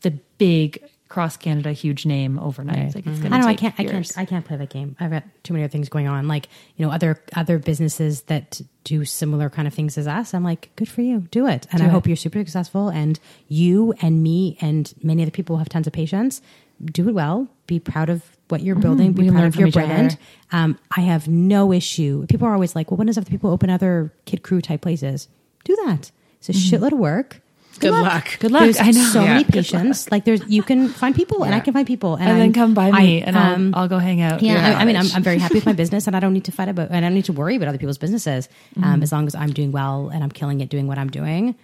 the 0.03 0.13
big 0.39 0.83
cross 1.09 1.37
Canada 1.37 1.73
huge 1.73 2.07
name 2.07 2.39
overnight. 2.39 2.95
Like 2.95 3.07
it's 3.07 3.19
going 3.21 3.33
I 3.35 3.37
to 3.37 3.43
know 3.43 3.49
I 3.49 3.55
can't 3.55 3.75
I 3.79 3.83
years. 3.83 4.13
can't 4.13 4.19
I 4.19 4.25
can't 4.31 4.45
play 4.47 4.57
that 4.57 4.71
game. 4.71 4.97
I've 4.99 5.11
got 5.11 5.25
too 5.43 5.53
many 5.53 5.63
other 5.65 5.71
things 5.71 5.91
going 5.91 6.09
on. 6.09 6.27
Like, 6.27 6.49
you 6.77 6.87
know, 6.87 6.91
other 6.93 7.23
other 7.37 7.59
businesses 7.59 8.23
that 8.23 8.63
do 8.85 9.05
similar 9.05 9.51
kind 9.51 9.69
of 9.69 9.75
things 9.75 9.99
as 9.99 10.07
us. 10.07 10.33
I'm 10.33 10.43
like, 10.43 10.71
good 10.77 10.89
for 10.89 11.03
you. 11.03 11.21
Do 11.31 11.47
it. 11.47 11.67
And 11.71 11.81
Do 11.81 11.85
I 11.85 11.89
it. 11.89 11.91
hope 11.91 12.07
you're 12.07 12.17
super 12.17 12.39
successful 12.39 12.89
and 12.89 13.21
you 13.49 13.93
and 14.01 14.23
me 14.23 14.57
and 14.61 14.93
many 15.03 15.21
other 15.23 15.31
people 15.31 15.59
have 15.59 15.69
tons 15.69 15.87
of 15.87 15.93
patience. 15.93 16.41
Do 16.85 17.09
it 17.09 17.13
well. 17.13 17.47
Be 17.67 17.79
proud 17.79 18.09
of 18.09 18.25
what 18.49 18.63
you're 18.63 18.75
building. 18.75 19.13
Be 19.13 19.25
Mm-hmm. 19.25 19.35
We 19.35 19.39
proud 19.39 19.47
of 19.49 19.57
your 19.57 19.71
brand. 19.71 20.17
Um, 20.51 20.79
I 20.97 21.03
have 21.03 21.29
no 21.29 21.73
issue. 21.73 22.27
People 22.27 22.49
are 22.49 22.55
always 22.55 22.75
like, 22.75 22.91
well, 22.91 22.97
when 22.99 23.07
does 23.07 23.19
other 23.19 23.31
people 23.31 23.51
open 23.51 23.69
other 23.71 24.13
kid 24.25 24.43
crew 24.43 24.61
type 24.63 24.81
places? 24.81 25.29
Do 25.65 25.77
that. 25.87 26.11
It's 26.39 26.49
a 26.49 26.53
Mm-hmm. 26.53 26.75
shitload 26.85 26.93
of 26.93 26.99
work. 26.99 27.41
Good 27.79 27.91
luck. 27.91 28.39
Good 28.39 28.53
luck. 28.53 28.63
There's 28.63 28.79
I 28.79 28.91
know. 28.93 29.03
so 29.05 29.23
Yeah. 29.23 29.29
many 29.33 29.45
Good 29.45 29.53
patients. 29.55 30.11
Like 30.13 30.25
there's, 30.25 30.41
you 30.47 30.63
can 30.63 30.89
find 30.89 31.17
people, 31.17 31.43
and 31.45 31.53
I 31.55 31.59
can 31.61 31.73
find 31.73 31.87
people, 31.87 32.15
and, 32.15 32.29
and 32.31 32.41
then 32.41 32.53
come 32.53 32.75
by 32.75 32.93
me, 32.93 33.23
I, 33.23 33.27
and 33.27 33.37
um, 33.37 33.75
I'll, 33.75 33.83
I'll 33.83 33.89
go 33.89 33.99
hang 33.99 34.21
out. 34.21 34.41
yeah, 34.41 34.53
Yeah. 34.55 34.79
I, 34.79 34.83
I 34.83 34.85
mean, 34.85 34.95
I'm, 34.97 35.07
I'm 35.15 35.23
very 35.23 35.39
happy 35.39 35.55
with 35.55 35.67
my 35.67 35.73
business, 35.73 36.07
and 36.07 36.15
I 36.15 36.21
don't 36.21 36.33
need 36.33 36.45
to 36.45 36.53
fight 36.53 36.69
about, 36.69 36.89
and 36.89 36.97
I 36.99 37.01
don't 37.01 37.15
need 37.15 37.25
to 37.25 37.33
worry 37.33 37.57
about 37.57 37.69
other 37.69 37.79
people's 37.79 37.99
businesses. 37.99 38.49
Mm-hmm. 38.77 38.85
Um, 38.85 39.03
as 39.03 39.11
long 39.11 39.27
as 39.27 39.35
I'm 39.35 39.53
doing 39.53 39.73
well 39.73 40.11
and 40.11 40.23
I'm 40.23 40.31
killing 40.31 40.61
it, 40.61 40.69
doing 40.69 40.87
what 40.87 40.99
I'm 40.99 41.09
doing, 41.11 41.57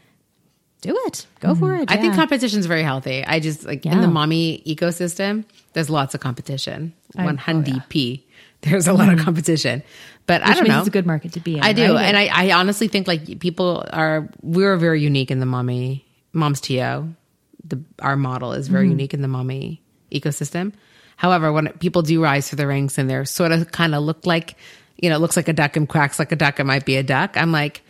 do 0.81 0.97
it. 1.07 1.27
Go 1.41 1.55
for 1.55 1.77
it. 1.77 1.91
I 1.91 1.97
think 1.97 2.13
yeah. 2.15 2.17
competition 2.17 2.59
is 2.61 2.67
very 2.67 2.83
healthy. 2.83 3.25
I 3.25 3.39
just 3.39 3.65
like 3.65 3.85
in 3.87 4.01
the 4.01 4.09
mommy 4.09 4.63
ecosystem, 4.67 5.45
there's 5.75 5.91
lots 5.91 6.15
of 6.15 6.21
competition. 6.21 6.95
I- 7.17 7.25
One 7.25 7.37
oh, 7.37 7.41
hundred 7.43 7.83
p. 7.91 8.25
There's 8.63 8.89
a 8.89 8.93
lot 8.93 9.13
of 9.13 9.21
competition, 9.21 9.85
but 10.29 10.43
I 10.47 10.55
don't 10.55 10.69
know. 10.69 10.79
it's 10.79 10.87
a 10.87 10.93
good 10.93 11.07
market 11.07 11.33
to 11.33 11.41
be 11.41 11.57
in. 11.57 11.63
I 11.65 11.73
do, 11.73 11.95
right? 11.95 12.05
and 12.05 12.17
I, 12.17 12.29
I 12.31 12.53
honestly 12.53 12.87
think 12.87 13.09
like 13.09 13.41
people 13.41 13.85
are 13.91 14.29
we're 14.43 14.77
very 14.77 15.01
unique 15.01 15.33
in 15.33 15.41
the 15.41 15.47
mommy 15.47 16.05
mom's 16.33 16.61
to 16.61 16.75
the 17.65 17.83
our 17.99 18.15
model 18.15 18.53
is 18.53 18.69
very 18.69 18.85
mm-hmm. 18.85 18.93
unique 18.93 19.15
in 19.15 19.23
the 19.23 19.29
mommy 19.29 19.83
ecosystem. 20.13 20.75
However, 21.17 21.51
when 21.51 21.69
people 21.79 22.03
do 22.03 22.23
rise 22.23 22.49
through 22.49 22.59
the 22.59 22.67
ranks 22.67 22.99
and 22.99 23.09
they're 23.11 23.25
sort 23.25 23.53
of 23.53 23.73
kind 23.73 23.95
of 23.95 24.03
look 24.03 24.27
like 24.27 24.57
you 24.99 25.09
know 25.09 25.17
it 25.17 25.21
looks 25.21 25.37
like 25.37 25.49
a 25.49 25.55
duck 25.55 25.77
and 25.77 25.89
quacks 25.89 26.19
like 26.19 26.31
a 26.31 26.37
duck, 26.37 26.61
it 26.61 26.65
might 26.65 26.85
be 26.85 26.97
a 26.97 27.03
duck. 27.03 27.37
I'm 27.37 27.51
like. 27.51 27.83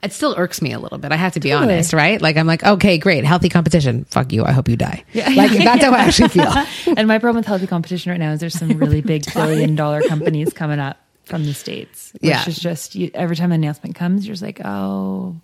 It 0.00 0.12
still 0.12 0.36
irks 0.38 0.62
me 0.62 0.72
a 0.72 0.78
little 0.78 0.98
bit. 0.98 1.10
I 1.10 1.16
have 1.16 1.32
to 1.32 1.40
be 1.40 1.50
Totally. 1.50 1.74
honest, 1.74 1.92
right? 1.92 2.22
Like 2.22 2.36
I'm 2.36 2.46
like, 2.46 2.62
okay, 2.62 2.98
great, 2.98 3.24
healthy 3.24 3.48
competition. 3.48 4.04
Fuck 4.04 4.32
you. 4.32 4.44
I 4.44 4.52
hope 4.52 4.68
you 4.68 4.76
die. 4.76 5.02
Yeah, 5.12 5.28
Like 5.34 5.50
that's 5.50 5.82
how 5.82 5.92
I 5.92 6.02
actually 6.02 6.28
feel. 6.28 6.52
and 6.96 7.08
my 7.08 7.18
problem 7.18 7.40
with 7.40 7.46
healthy 7.46 7.66
competition 7.66 8.12
right 8.12 8.20
now 8.20 8.30
is 8.30 8.38
there's 8.38 8.54
some 8.54 8.78
really 8.78 9.00
big 9.00 9.24
billion 9.34 9.74
dollar 9.74 10.00
companies 10.02 10.52
coming 10.52 10.78
up 10.78 10.98
from 11.28 11.44
the 11.44 11.54
states. 11.54 12.12
Which 12.14 12.22
Yeah. 12.24 12.44
is 12.48 12.58
just 12.58 12.94
you, 12.94 13.10
every 13.14 13.36
time 13.36 13.52
an 13.52 13.62
announcement 13.62 13.94
comes, 13.96 14.26
you're 14.26 14.32
just 14.34 14.42
like, 14.42 14.60
oh, 14.64 15.36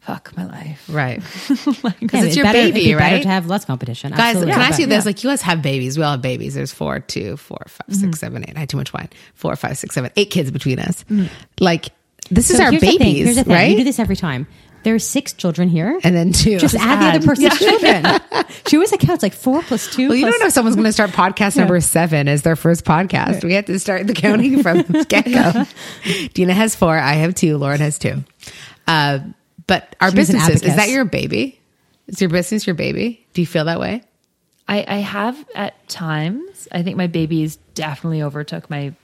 fuck 0.00 0.34
my 0.36 0.46
life. 0.46 0.84
Right. 0.88 1.22
Yeah, 1.84 1.92
Because 2.00 2.24
it's 2.24 2.36
your 2.36 2.44
better, 2.44 2.58
it'd 2.58 2.74
baby, 2.74 2.86
be 2.86 2.94
right? 2.94 3.22
to 3.22 3.28
have 3.28 3.46
less 3.46 3.64
competition. 3.64 4.10
Guys, 4.12 4.36
Absolutely. 4.36 4.52
can 4.52 4.60
I 4.62 4.66
ask 4.68 4.78
you 4.80 4.86
But- 4.86 4.90
this? 4.96 5.06
Like, 5.06 5.22
you 5.22 5.30
guys 5.30 5.42
have 5.42 5.60
babies. 5.62 5.98
We 5.98 6.04
all 6.04 6.12
have 6.12 6.22
babies. 6.22 6.54
There's 6.54 6.72
four, 6.72 7.00
two, 7.00 7.36
four, 7.36 7.58
five, 7.66 7.86
six, 7.90 8.00
mm-hmm. 8.02 8.12
seven, 8.14 8.44
eight. 8.48 8.56
I 8.56 8.60
had 8.60 8.68
too 8.68 8.76
much 8.78 8.92
wine. 8.92 9.08
Four, 9.34 9.54
five, 9.56 9.76
six, 9.76 9.94
seven, 9.94 10.10
eight 10.16 10.30
kids 10.30 10.50
between 10.50 10.78
us. 10.78 11.04
Mm. 11.10 11.28
Like, 11.60 11.88
this 12.30 12.50
is 12.50 12.60
our 12.60 12.70
here's 12.70 12.80
the 12.82 12.86
thing. 12.88 12.98
babies, 12.98 13.24
Here's 13.24 13.36
the 13.36 13.44
thing. 13.44 13.52
right? 13.52 13.70
You 13.70 13.76
do 13.78 13.84
this 13.84 13.98
every 13.98 14.16
time. 14.16 14.46
There's 14.84 15.06
six 15.06 15.32
children 15.32 15.68
here. 15.68 15.98
and 16.04 16.14
then 16.14 16.32
two. 16.32 16.58
just 16.58 16.74
add, 16.74 17.00
the 17.02 17.16
other 17.18 17.26
person's 17.26 17.58
children. 17.58 18.20
she 18.68 18.76
always 18.76 18.92
accounts 18.92 19.22
like 19.22 19.34
four 19.34 19.62
plus 19.62 19.92
two. 19.94 20.08
well, 20.08 20.16
you 20.16 20.24
plus- 20.24 20.32
don't 20.34 20.40
know 20.40 20.46
if 20.46 20.52
someone's 20.52 20.76
going 20.76 20.86
to 20.86 20.92
start 20.92 21.10
podcast 21.10 21.56
number 21.56 21.80
seven 21.80 22.28
as 22.28 22.42
their 22.42 22.56
first 22.56 22.84
podcast. 22.84 23.44
We 23.44 23.54
have 23.54 23.66
to 23.66 23.78
start 23.78 24.06
the 24.06 24.14
counting 24.14 24.62
from 24.62 24.82
get 25.08 25.24
go. 25.26 25.64
Dina 26.34 26.54
has 26.54 26.74
four. 26.74 26.96
I 26.96 27.14
have 27.14 27.34
two. 27.34 27.58
Lauren 27.58 27.80
has 27.80 27.98
two. 27.98 28.24
Uh, 28.86 29.18
but 29.66 29.94
our 30.00 30.10
She 30.10 30.16
businesses, 30.16 30.62
is 30.62 30.76
that 30.76 30.88
your 30.88 31.04
baby? 31.04 31.60
Is 32.06 32.20
your 32.20 32.30
business 32.30 32.66
your 32.66 32.74
baby? 32.74 33.26
Do 33.34 33.42
you 33.42 33.46
feel 33.46 33.66
that 33.66 33.78
way? 33.80 34.02
I, 34.66 34.84
I 34.86 34.96
have 34.98 35.44
at 35.54 35.88
times. 35.88 36.68
I 36.72 36.82
think 36.82 36.96
my 36.96 37.06
babies 37.06 37.56
definitely 37.74 38.22
overtook 38.22 38.70
my 38.70 38.94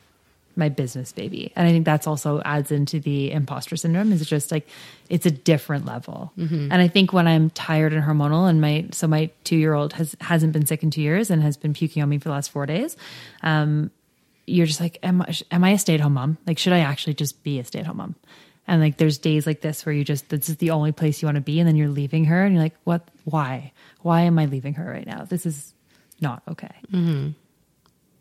my 0.56 0.68
business 0.68 1.12
baby, 1.12 1.52
and 1.56 1.66
I 1.66 1.70
think 1.70 1.84
that's 1.84 2.06
also 2.06 2.40
adds 2.44 2.70
into 2.70 3.00
the 3.00 3.32
imposter 3.32 3.76
syndrome. 3.76 4.12
Is 4.12 4.26
just 4.26 4.50
like 4.52 4.68
it's 5.08 5.26
a 5.26 5.30
different 5.30 5.84
level, 5.86 6.32
Mm-hmm. 6.38 6.72
and 6.72 6.74
I 6.82 6.88
think 6.88 7.12
when 7.12 7.26
I'm 7.26 7.50
tired 7.50 7.92
and 7.92 8.02
hormonal, 8.02 8.48
and 8.48 8.60
my 8.60 8.86
so 8.92 9.06
my 9.06 9.30
two 9.44 9.56
year 9.56 9.74
old 9.74 9.92
has 9.94 10.16
hasn't 10.20 10.52
been 10.52 10.66
sick 10.66 10.82
in 10.82 10.90
two 10.90 11.02
years 11.02 11.30
and 11.30 11.42
has 11.42 11.56
been 11.56 11.74
puking 11.74 12.02
on 12.02 12.08
me 12.08 12.18
for 12.18 12.24
the 12.28 12.34
last 12.34 12.50
four 12.50 12.66
days. 12.66 12.96
Um, 13.42 13.90
you're 14.46 14.66
just 14.66 14.80
like, 14.80 14.98
am 15.02 15.22
I, 15.22 15.34
am 15.50 15.64
I 15.64 15.70
a 15.70 15.78
stay 15.78 15.94
at 15.94 16.00
home 16.00 16.12
mom? 16.14 16.36
Like, 16.46 16.58
should 16.58 16.74
I 16.74 16.80
actually 16.80 17.14
just 17.14 17.42
be 17.42 17.58
a 17.60 17.64
stay 17.64 17.78
at 17.78 17.86
home 17.86 17.96
mom? 17.96 18.14
And 18.68 18.80
like, 18.80 18.98
there's 18.98 19.16
days 19.16 19.46
like 19.46 19.62
this 19.62 19.86
where 19.86 19.94
you 19.94 20.04
just, 20.04 20.28
this 20.28 20.50
is 20.50 20.58
the 20.58 20.70
only 20.70 20.92
place 20.92 21.22
you 21.22 21.26
want 21.26 21.36
to 21.36 21.40
be. 21.42 21.60
And 21.60 21.66
then 21.68 21.76
you're 21.76 21.88
leaving 21.88 22.26
her 22.26 22.44
and 22.44 22.54
you're 22.54 22.62
like, 22.62 22.76
what, 22.84 23.08
why? 23.24 23.72
Why 24.02 24.22
am 24.22 24.38
I 24.38 24.44
leaving 24.44 24.74
her 24.74 24.84
right 24.84 25.06
now? 25.06 25.24
This 25.24 25.46
is 25.46 25.72
not 26.20 26.42
okay. 26.48 26.70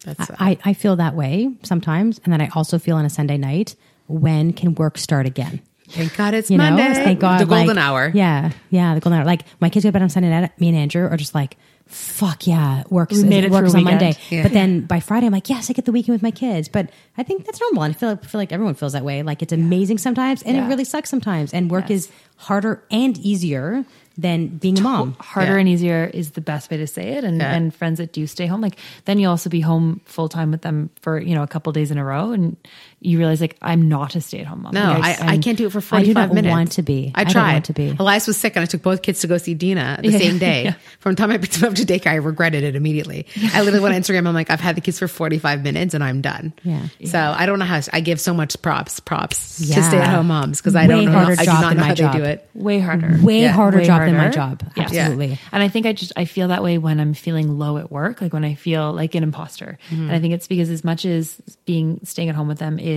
That's 0.04 0.30
uh, 0.30 0.36
I, 0.39 0.58
I 0.66 0.74
feel 0.74 0.95
that 0.97 1.16
way 1.16 1.49
sometimes. 1.64 2.20
And 2.24 2.32
then 2.34 2.41
I 2.41 2.49
also 2.56 2.78
feel 2.80 2.97
on 2.97 3.06
a 3.06 3.10
Sunday 3.10 3.38
night, 3.38 3.76
when 4.08 4.54
can 4.54 4.76
work 4.76 4.97
start 4.97 5.26
again? 5.26 5.62
thank 5.89 6.16
God 6.18 6.34
it's 6.34 6.49
You 6.49 6.58
know, 6.58 6.72
Monday. 6.72 6.93
thank 6.95 7.20
God. 7.20 7.39
the 7.39 7.45
golden 7.45 7.76
like- 7.76 7.78
hour. 7.78 8.12
Yeah. 8.16 8.51
Yeah. 8.72 8.95
The 8.95 8.99
golden 9.01 9.20
hour. 9.20 9.26
Like 9.26 9.43
my 9.60 9.70
kids 9.70 9.84
go 9.84 9.89
to 9.89 9.93
bed 9.93 10.01
on 10.01 10.10
Sunday 10.10 10.30
night. 10.30 10.60
Me 10.60 10.70
and 10.70 10.78
Andrew 10.78 11.08
are 11.08 11.18
just 11.18 11.36
like, 11.36 11.56
fuck 11.86 12.47
yeah. 12.47 12.84
Works, 12.89 13.16
We 13.18 13.24
made 13.26 13.43
it 13.43 13.51
works 13.51 13.76
on 13.76 13.84
Monday. 13.84 14.16
Yeah. 14.30 14.41
But 14.43 14.54
then 14.54 14.86
by 14.88 14.99
Friday, 15.01 15.28
I'm 15.28 15.34
like, 15.34 15.49
yes, 15.49 15.70
I 15.70 15.74
get 15.74 15.86
the 15.86 15.91
weekend 15.91 16.16
with 16.16 16.24
my 16.24 16.32
kids. 16.32 16.68
But 16.68 16.89
I 17.18 17.22
think 17.24 17.45
that's 17.45 17.60
normal. 17.62 17.84
And 17.84 17.93
I 17.93 17.97
feel 17.97 18.10
like, 18.10 18.24
I 18.24 18.28
feel 18.28 18.39
like 18.39 18.51
everyone 18.51 18.74
feels 18.74 18.93
that 18.93 19.04
way. 19.06 19.22
Like 19.22 19.43
it's 19.43 19.54
amazing 19.54 19.99
sometimes 19.99 20.41
and 20.41 20.56
Yeah. 20.58 20.66
it 20.66 20.70
really 20.70 20.86
sucks 20.86 21.10
sometimes. 21.12 21.54
And 21.54 21.70
work 21.70 21.89
Yes. 21.89 22.06
is 22.06 22.12
harder 22.38 22.84
and 22.89 23.16
easier 23.20 23.86
than 24.18 24.47
being 24.47 24.78
a 24.78 24.82
mom. 24.82 25.16
Harder 25.20 25.53
Yeah. 25.53 25.57
and 25.59 25.70
easier 25.70 26.05
is 26.14 26.32
the 26.32 26.41
best 26.41 26.70
way 26.70 26.78
to 26.78 26.86
say 26.88 27.14
it. 27.14 27.24
And, 27.24 27.38
Yeah. 27.39 27.53
and 27.53 27.74
friends 27.74 27.97
that 27.97 28.14
do 28.14 28.28
stay 28.28 28.45
home, 28.45 28.61
like 28.61 28.78
then 29.05 29.18
you 29.20 29.28
also 29.28 29.49
be 29.49 29.59
home 29.61 30.01
full 30.05 30.30
time 30.30 30.51
with 30.51 30.61
them 30.61 30.89
for, 31.01 31.20
you 31.20 31.34
know, 31.34 31.41
a 31.43 31.47
couple 31.47 31.74
days 31.74 31.89
in 31.89 31.97
a 31.97 32.03
row. 32.05 32.32
And 32.32 32.55
you 33.04 33.18
realize 33.18 33.41
like, 33.41 33.58
I'm 33.62 33.89
not 33.89 34.16
a 34.16 34.22
stay 34.22 34.39
at 34.39 34.47
home 34.47 34.64
mom. 34.64 34.74
No, 34.74 34.84
Like, 34.99 35.20
I, 35.22 35.26
I 35.26 35.30
I'm- 35.32 35.41
can't 35.41 35.58
do 35.58 35.68
it 35.68 35.72
for 35.72 35.80
I 35.80 35.82
45 35.82 36.06
do 36.06 36.14
not 36.14 36.34
minutes. 36.34 36.51
want 36.51 36.72
to 36.74 36.82
be. 36.84 37.12
I 37.14 37.22
I 37.22 37.24
don't 37.26 37.34
tried. 37.34 37.54
want 37.54 37.66
to 37.66 37.74
be. 37.74 37.95
Elias 37.99 38.28
was 38.28 38.38
sick 38.38 38.56
and 38.56 38.64
I 38.64 38.66
took 38.66 38.82
both 38.82 39.01
kids 39.01 39.20
to 39.22 39.28
go 39.28 39.38
see 39.38 39.54
Dina 39.54 39.99
the 40.01 40.10
Yeah. 40.12 40.18
same 40.20 40.38
day. 40.39 40.64
Yeah. 40.64 40.74
From 40.99 41.14
the 41.14 41.18
time 41.18 41.32
I 41.32 41.38
picked 41.38 41.54
them 41.60 41.70
up 41.70 41.76
to 41.76 41.84
daycare, 41.86 42.08
I 42.12 42.16
regretted 42.16 42.64
it 42.64 42.76
immediately. 42.76 43.26
I 43.54 43.60
literally 43.60 43.80
went 43.82 43.95
on 43.95 44.01
Instagram. 44.01 44.28
I'm 44.28 44.34
like, 44.34 44.49
I've 44.49 44.60
had 44.62 44.76
the 44.76 44.82
kids 44.82 44.99
for 44.99 45.08
45 45.08 45.64
minutes 45.64 45.93
and 45.93 46.04
I'm 46.04 46.22
done. 46.22 46.54
Yeah. 46.64 46.88
So 47.06 47.20
I 47.20 47.45
don't 47.45 47.60
know 47.60 47.66
how, 47.66 47.82
I 47.91 47.99
give 47.99 48.20
so 48.22 48.34
much 48.34 48.62
props, 48.62 48.99
props 48.99 49.58
to 49.58 49.84
stay 49.84 49.97
at 49.97 50.08
home 50.14 50.28
moms 50.28 50.60
because 50.62 50.76
I 50.76 50.88
don't 50.88 51.06
know, 51.06 51.12
I 51.18 51.36
do 51.36 51.45
not 51.45 51.76
know 51.76 51.82
my 51.82 51.88
how 51.88 51.93
job. 51.93 52.14
they 52.14 52.20
do 52.20 52.24
it. 52.26 52.49
way 52.54 52.80
harder. 52.80 53.18
Way 53.22 53.41
Yeah. 53.41 53.51
harder 53.51 53.78
Way 53.80 53.86
job 53.86 54.01
than 54.01 54.14
my 54.14 54.20
harder. 54.22 54.34
job. 54.36 54.64
Yeah. 54.78 54.84
Absolutely. 54.84 55.39
And 55.51 55.62
I 55.62 55.68
think 55.68 55.86
I 55.86 55.93
just 55.93 56.14
I 56.16 56.26
feel 56.26 56.47
that 56.47 56.64
way 56.64 56.78
when 56.78 56.99
I'm 56.99 57.14
feeling 57.14 57.58
low 57.60 57.78
at 57.78 57.91
work, 57.91 58.22
like 58.22 58.32
when 58.34 58.45
I 58.45 58.54
feel 58.56 58.93
like 58.93 59.16
an 59.16 59.24
imposter. 59.24 59.78
Mm-hmm. 59.89 60.04
And 60.04 60.12
I 60.12 60.20
think 60.20 60.34
it's 60.34 60.47
because 60.47 60.70
as 60.70 60.84
much 60.84 61.06
as 61.06 61.39
being 61.66 61.99
staying 62.04 62.30
at 62.30 62.36
home 62.36 62.47
with 62.47 62.60
them 62.60 62.80
is 62.80 62.92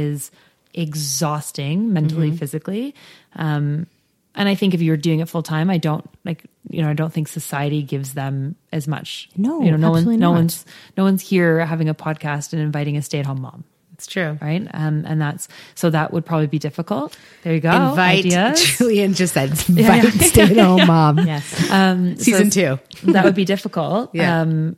exhausting 0.75 1.93
mentally, 1.93 2.31
physically. 2.37 2.95
Um, 3.35 3.87
and 4.35 4.49
I 4.49 4.55
think 4.55 4.75
if 4.75 4.83
you're 4.83 4.99
doing 4.99 5.21
it 5.21 5.29
full 5.29 5.43
time, 5.43 5.71
I 5.71 5.79
don't 5.79 6.05
like 6.25 6.45
you 6.69 6.83
know 6.83 6.91
I 6.91 6.93
don't 6.93 7.13
think 7.13 7.29
society 7.29 7.83
gives 7.83 8.13
them 8.15 8.55
as 8.73 8.87
much. 8.87 9.31
No, 9.37 9.63
you 9.63 9.71
know, 9.71 9.77
no 9.79 9.91
one, 9.91 10.19
no 10.19 10.31
one's, 10.31 10.67
no 10.97 11.05
one's 11.05 11.23
here 11.23 11.65
having 11.65 11.89
a 11.89 11.95
podcast 11.95 12.53
and 12.53 12.61
inviting 12.61 12.97
a 12.97 13.03
stay 13.03 13.19
at 13.21 13.25
home 13.27 13.41
mom, 13.41 13.65
It's 13.95 14.07
true. 14.07 14.37
right? 14.43 14.67
Um, 14.75 15.05
and 15.07 15.19
that's 15.21 15.49
so 15.75 15.89
that 15.89 16.13
would 16.13 16.27
probably 16.27 16.49
be 16.49 16.59
difficult. 16.59 17.17
There 17.45 17.55
you 17.55 17.61
go. 17.61 17.71
Invite, 17.71 18.27
Ideas. 18.27 18.63
Julian 18.77 19.15
just 19.15 19.33
said, 19.33 19.51
invite 19.69 20.05
yeah. 20.05 20.11
stay 20.27 20.43
at 20.43 20.57
home 20.59 20.87
mom. 20.87 21.19
Yes. 21.27 21.71
Um, 21.71 22.17
Season 22.17 22.51
so 22.51 22.77
two. 22.77 23.13
that 23.13 23.25
would 23.25 23.35
be 23.35 23.47
difficult. 23.47 24.15
Yeah. 24.15 24.43
Um, 24.43 24.77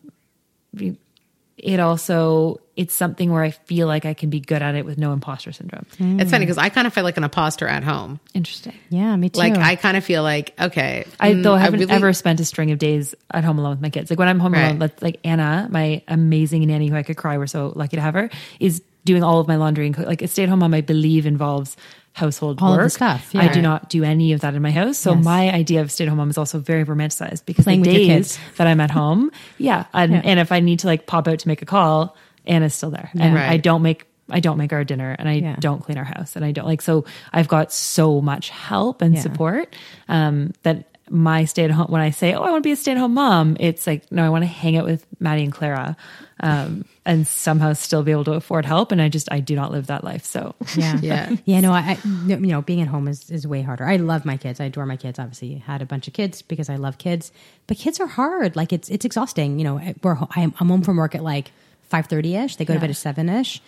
it 1.57 1.81
also 1.81 2.61
it's 2.79 2.95
something 2.95 3.33
where 3.33 3.43
I 3.43 3.51
feel 3.51 3.89
like 3.89 4.05
I 4.07 4.15
can 4.15 4.31
be 4.31 4.39
good 4.39 4.63
at 4.63 4.77
it 4.77 4.85
with 4.85 4.99
no 4.99 5.13
imposter 5.13 5.51
syndrome. 5.53 5.85
It's 5.99 6.31
funny 6.31 6.45
because 6.47 6.59
I 6.59 6.69
kind 6.69 6.87
of 6.87 6.95
feel 6.95 7.03
like 7.03 7.17
an 7.17 7.25
imposter 7.25 7.67
at 7.67 7.83
home. 7.83 8.21
Interesting. 8.35 8.73
Yeah, 8.89 9.15
me 9.17 9.31
too. 9.31 9.39
Like 9.41 9.59
I 9.59 9.75
kind 9.75 9.97
of 9.97 10.05
feel 10.05 10.23
like, 10.23 10.55
okay. 10.61 11.05
I 11.19 11.33
mm, 11.33 11.43
though 11.43 11.55
I 11.55 11.59
haven't 11.59 11.81
really- 11.81 11.93
ever 11.93 12.13
spent 12.13 12.39
a 12.39 12.45
string 12.45 12.71
of 12.71 12.79
days 12.79 13.17
at 13.33 13.43
home 13.43 13.59
alone 13.59 13.73
with 13.73 13.81
my 13.81 13.91
kids. 13.91 14.11
Like 14.11 14.19
when 14.21 14.29
I'm 14.29 14.39
home 14.39 14.53
Right. 14.55 14.67
alone, 14.67 14.79
let's 14.79 15.03
like 15.03 15.19
Anna, 15.25 15.67
my 15.71 16.03
amazing 16.07 16.65
nanny 16.69 16.87
who 16.87 16.95
I 16.97 17.03
could 17.03 17.17
cry. 17.17 17.37
We're 17.37 17.49
so 17.49 17.73
lucky 17.75 17.97
to 17.97 18.01
have 18.01 18.15
her. 18.15 18.31
Is 18.61 18.81
doing 19.05 19.25
all 19.25 19.41
of 19.41 19.49
my 19.49 19.57
laundry 19.57 19.87
and 19.87 19.95
cook. 19.97 20.07
Like 20.07 20.23
a 20.23 20.29
stay 20.29 20.45
at 20.45 20.49
home 20.49 20.61
mom, 20.61 20.73
I 20.73 20.81
believe 20.83 21.27
involves 21.27 21.77
household 22.13 22.59
All 22.61 22.75
of 22.75 22.81
the 22.81 22.91
stuff, 22.91 23.31
I 23.35 23.49
do 23.49 23.63
not 23.63 23.89
do 23.91 24.03
any 24.05 24.33
of 24.33 24.41
that 24.41 24.55
in 24.55 24.61
my 24.63 24.71
house. 24.73 24.99
So 24.99 25.15
Yes. 25.15 25.25
my 25.25 25.51
idea 25.53 25.81
of 25.83 25.91
stay 25.91 26.05
at 26.05 26.09
home 26.09 26.19
mom 26.19 26.31
is 26.31 26.39
also 26.39 26.59
very 26.59 26.85
romanticized 26.85 27.45
because 27.47 27.65
Playing 27.65 27.83
the 27.83 27.93
days 27.93 28.39
that 28.57 28.67
I'm 28.67 28.81
at 28.81 28.91
home, 28.91 29.31
yeah, 29.57 29.85
and, 29.93 30.13
Yeah. 30.13 30.21
and 30.25 30.41
if 30.41 30.51
I 30.53 30.61
need 30.61 30.81
to 30.81 30.87
like 30.89 31.07
pop 31.07 31.27
out 31.29 31.39
to 31.41 31.49
make 31.49 31.63
a 31.63 31.67
call, 31.67 32.17
Anna's 32.49 32.75
still 32.75 32.91
there, 32.91 33.11
and 33.19 33.35
Right. 33.35 33.49
I 33.51 33.57
don't 33.59 33.83
make. 33.83 34.07
I 34.31 34.41
don't 34.41 34.59
make 34.59 34.75
our 34.75 34.85
dinner 34.85 35.17
and 35.19 35.27
I 35.27 35.33
Yeah. 35.35 35.57
don't 35.59 35.83
clean 35.83 35.97
our 35.97 36.05
house 36.05 36.37
and 36.37 36.45
I 36.45 36.53
don't 36.53 36.67
like 36.67 36.83
so 36.83 37.07
I've 37.33 37.49
got 37.49 37.73
so 37.73 38.21
much 38.21 38.51
help 38.51 39.01
and 39.01 39.15
Yeah. 39.15 39.23
support 39.23 39.75
um, 40.07 40.53
that 40.65 40.85
my 41.09 41.47
stay 41.47 41.65
at 41.65 41.71
home 41.71 41.87
when 41.87 42.03
I 42.03 42.11
say 42.11 42.35
oh 42.35 42.43
I 42.43 42.51
want 42.51 42.63
to 42.63 42.69
be 42.69 42.73
a 42.73 42.77
stay 42.77 42.93
at 42.93 42.99
home 42.99 43.15
mom 43.15 43.57
it's 43.59 43.87
like 43.87 44.13
no 44.13 44.23
I 44.23 44.29
want 44.29 44.43
to 44.43 44.47
hang 44.47 44.77
out 44.77 44.85
with 44.85 45.07
Maddie 45.19 45.45
and 45.45 45.51
Clara 45.51 45.97
um, 46.41 46.85
and 47.07 47.27
somehow 47.27 47.73
still 47.73 48.03
be 48.03 48.13
able 48.13 48.25
to 48.25 48.33
afford 48.35 48.67
help 48.67 48.93
and 48.93 49.01
I 49.01 49.09
just 49.09 49.33
I 49.33 49.41
do 49.41 49.57
not 49.57 49.73
live 49.73 49.87
that 49.87 50.05
life 50.05 50.27
so 50.27 50.55
Yeah. 50.77 50.99
Yeah. 51.03 51.35
Yeah. 51.47 51.61
No, 51.61 51.73
I, 51.73 51.79
I, 51.97 51.99
you 52.27 52.37
know, 52.37 52.61
being 52.61 52.83
at 52.83 52.89
home 52.89 53.09
is, 53.09 53.31
is 53.31 53.47
way 53.47 53.63
harder. 53.63 53.87
I 53.87 53.97
love 53.97 54.27
my 54.27 54.37
kids. 54.37 54.61
I 54.61 54.65
adore 54.67 54.85
my 54.85 54.97
kids. 54.99 55.19
Obviously 55.19 55.55
had 55.55 55.81
a 55.81 55.87
bunch 55.87 56.07
of 56.07 56.13
kids 56.13 56.43
because 56.43 56.69
I 56.69 56.77
love 56.77 56.99
kids, 56.99 57.33
but 57.67 57.79
kids 57.79 57.99
are 57.99 58.07
hard. 58.07 58.57
Like 58.57 58.75
it's, 58.75 58.91
it's 58.91 59.07
exhausting. 59.07 59.59
You 59.59 59.65
know, 59.65 59.95
we're, 60.03 60.19
I'm, 60.37 60.53
I'm 60.61 60.69
home 60.69 60.83
from 60.83 60.99
work 60.99 61.15
at 61.15 61.23
like 61.25 61.51
530 61.89 62.37
ish. 62.37 62.57
They 62.57 62.65
go 62.65 62.75
to 62.75 62.81
bed 62.81 62.91
at 62.91 62.97
seven 62.97 63.29
ish. 63.29 63.61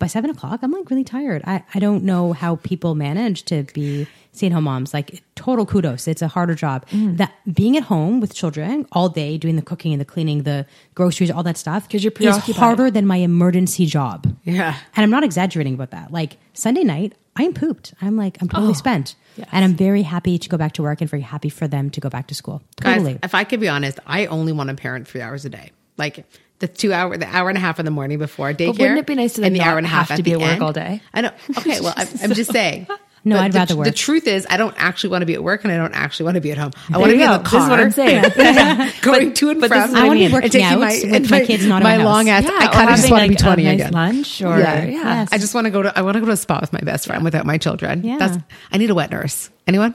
By 0.00 0.08
seven 0.08 0.28
o'clock, 0.28 0.60
I'm 0.62 0.72
like 0.72 0.90
really 0.90 1.04
tired. 1.04 1.42
I, 1.46 1.62
I 1.72 1.78
don't 1.78 2.02
know 2.02 2.32
how 2.32 2.56
people 2.56 2.94
manage 2.96 3.44
to 3.44 3.62
be 3.74 4.08
stay 4.32 4.48
at 4.48 4.52
home 4.52 4.64
moms. 4.64 4.92
Like 4.92 5.22
total 5.36 5.64
kudos. 5.64 6.08
It's 6.08 6.20
a 6.20 6.28
harder 6.28 6.54
job. 6.54 6.86
Mm. 6.88 7.16
That 7.18 7.32
being 7.52 7.76
at 7.76 7.84
home 7.84 8.20
with 8.20 8.34
children 8.34 8.86
all 8.92 9.08
day, 9.08 9.38
doing 9.38 9.56
the 9.56 9.62
cooking 9.62 9.92
and 9.92 10.00
the 10.00 10.04
cleaning, 10.04 10.42
the 10.42 10.66
groceries, 10.94 11.30
all 11.30 11.42
that 11.44 11.56
stuff 11.56 11.86
because 11.86 12.02
you're 12.02 12.12
is 12.18 12.36
harder 12.56 12.90
than 12.90 13.06
my 13.06 13.16
emergency 13.18 13.86
job. 13.86 14.26
Yeah. 14.44 14.76
And 14.96 15.04
I'm 15.04 15.10
not 15.10 15.24
exaggerating 15.24 15.74
about 15.74 15.90
that. 15.92 16.12
Like 16.12 16.38
Sunday 16.52 16.84
night, 16.84 17.14
I'm 17.36 17.54
pooped. 17.54 17.94
I'm 18.00 18.16
like, 18.16 18.38
I'm 18.40 18.48
totally 18.48 18.74
spent. 18.74 19.14
Oh, 19.16 19.22
yes. 19.36 19.48
And 19.52 19.64
I'm 19.64 19.74
very 19.74 20.02
happy 20.02 20.38
to 20.38 20.48
go 20.48 20.56
back 20.56 20.72
to 20.72 20.82
work 20.82 21.00
and 21.00 21.10
very 21.10 21.22
happy 21.22 21.48
for 21.48 21.66
them 21.66 21.90
to 21.90 22.00
go 22.00 22.08
back 22.08 22.28
to 22.28 22.34
school. 22.34 22.62
Totally. 22.76 23.14
Guys, 23.14 23.20
if 23.24 23.34
I 23.34 23.44
could 23.44 23.60
be 23.60 23.68
honest, 23.68 23.98
I 24.06 24.26
only 24.26 24.52
want 24.52 24.70
to 24.70 24.76
parent 24.76 25.08
three 25.08 25.20
hours 25.20 25.44
a 25.44 25.50
day. 25.50 25.72
Like 25.96 26.24
the 26.60 26.68
two 26.68 26.92
hour, 26.92 27.16
the 27.16 27.26
hour 27.26 27.48
and 27.48 27.58
a 27.58 27.60
half 27.60 27.78
in 27.78 27.84
the 27.84 27.90
morning 27.90 28.18
before 28.18 28.52
daycare. 28.52 28.78
wouldn't 28.78 28.98
it 28.98 29.06
be 29.06 29.14
nice 29.14 29.34
to 29.34 29.42
and 29.44 29.54
the 29.54 29.60
hour 29.60 29.76
and 29.78 29.86
a 29.86 29.90
half 29.90 30.08
have 30.08 30.16
to 30.18 30.22
be 30.22 30.30
the 30.32 30.40
at 30.40 30.42
work 30.42 30.52
end? 30.54 30.62
all 30.62 30.72
day? 30.72 31.02
I 31.12 31.20
know. 31.22 31.30
Okay, 31.58 31.80
well, 31.80 31.94
I'm, 31.96 32.08
I'm 32.22 32.32
just 32.34 32.52
saying. 32.52 32.86
No, 33.26 33.36
But 33.36 33.42
I'd 33.44 33.52
the, 33.52 33.58
rather 33.58 33.76
work. 33.76 33.86
The 33.86 33.92
truth 33.92 34.26
is, 34.26 34.46
I 34.50 34.58
don't 34.58 34.74
actually 34.76 35.08
want 35.08 35.22
to 35.22 35.26
be 35.26 35.32
at 35.32 35.42
work, 35.42 35.64
and 35.64 35.72
I 35.72 35.78
don't 35.78 35.94
actually 35.94 36.24
want 36.26 36.34
to 36.34 36.42
be 36.42 36.50
at 36.52 36.58
home. 36.58 36.72
I 36.90 36.92
There 36.92 37.00
want 37.00 37.10
to 37.12 37.16
be 37.16 37.22
in 37.22 37.28
go. 37.30 37.36
the 37.38 37.42
This 37.42 37.50
car. 37.52 37.62
is 37.62 37.68
what 37.70 37.80
I'm 37.80 37.90
saying. 37.90 38.22
going 39.00 39.32
to 39.32 39.48
and 39.48 39.60
but 39.62 39.70
this 39.70 39.82
from. 39.82 39.92
what 39.92 40.02
I 40.02 40.06
want 40.08 40.18
to 40.20 40.26
be 40.26 40.32
working 40.34 40.62
out 40.62 40.78
my, 40.78 41.00
with 41.10 41.30
my 41.30 41.42
kids, 41.46 41.64
not 41.64 41.82
my 41.82 41.96
my 41.96 42.02
house. 42.02 42.04
long 42.04 42.28
ass. 42.28 42.44
yeah, 42.44 42.50
I 42.60 42.66
kind 42.68 42.90
of 42.90 42.96
just 42.96 43.10
want 43.10 43.22
to 43.22 43.28
be 43.30 43.34
like, 43.34 43.40
a 43.40 43.42
twenty 43.42 43.62
nice 43.64 43.74
again. 43.80 43.92
lunch 43.94 44.42
or 44.42 44.58
Yeah. 44.58 44.84
yeah, 44.84 44.90
Yes. 44.90 45.28
I 45.32 45.38
just 45.38 45.54
want 45.54 45.64
to 45.64 45.70
go 45.70 45.80
to. 45.84 45.98
I 45.98 46.02
want 46.02 46.16
to 46.16 46.20
go 46.20 46.26
to 46.26 46.32
a 46.32 46.36
spa 46.36 46.58
with 46.60 46.74
my 46.74 46.80
best 46.80 47.06
friend 47.06 47.24
without 47.24 47.46
my 47.46 47.56
children. 47.56 48.04
Yeah. 48.04 48.18
That's. 48.18 48.36
I 48.70 48.76
need 48.76 48.90
a 48.90 48.94
wet 48.94 49.10
nurse. 49.10 49.48
Anyone? 49.66 49.94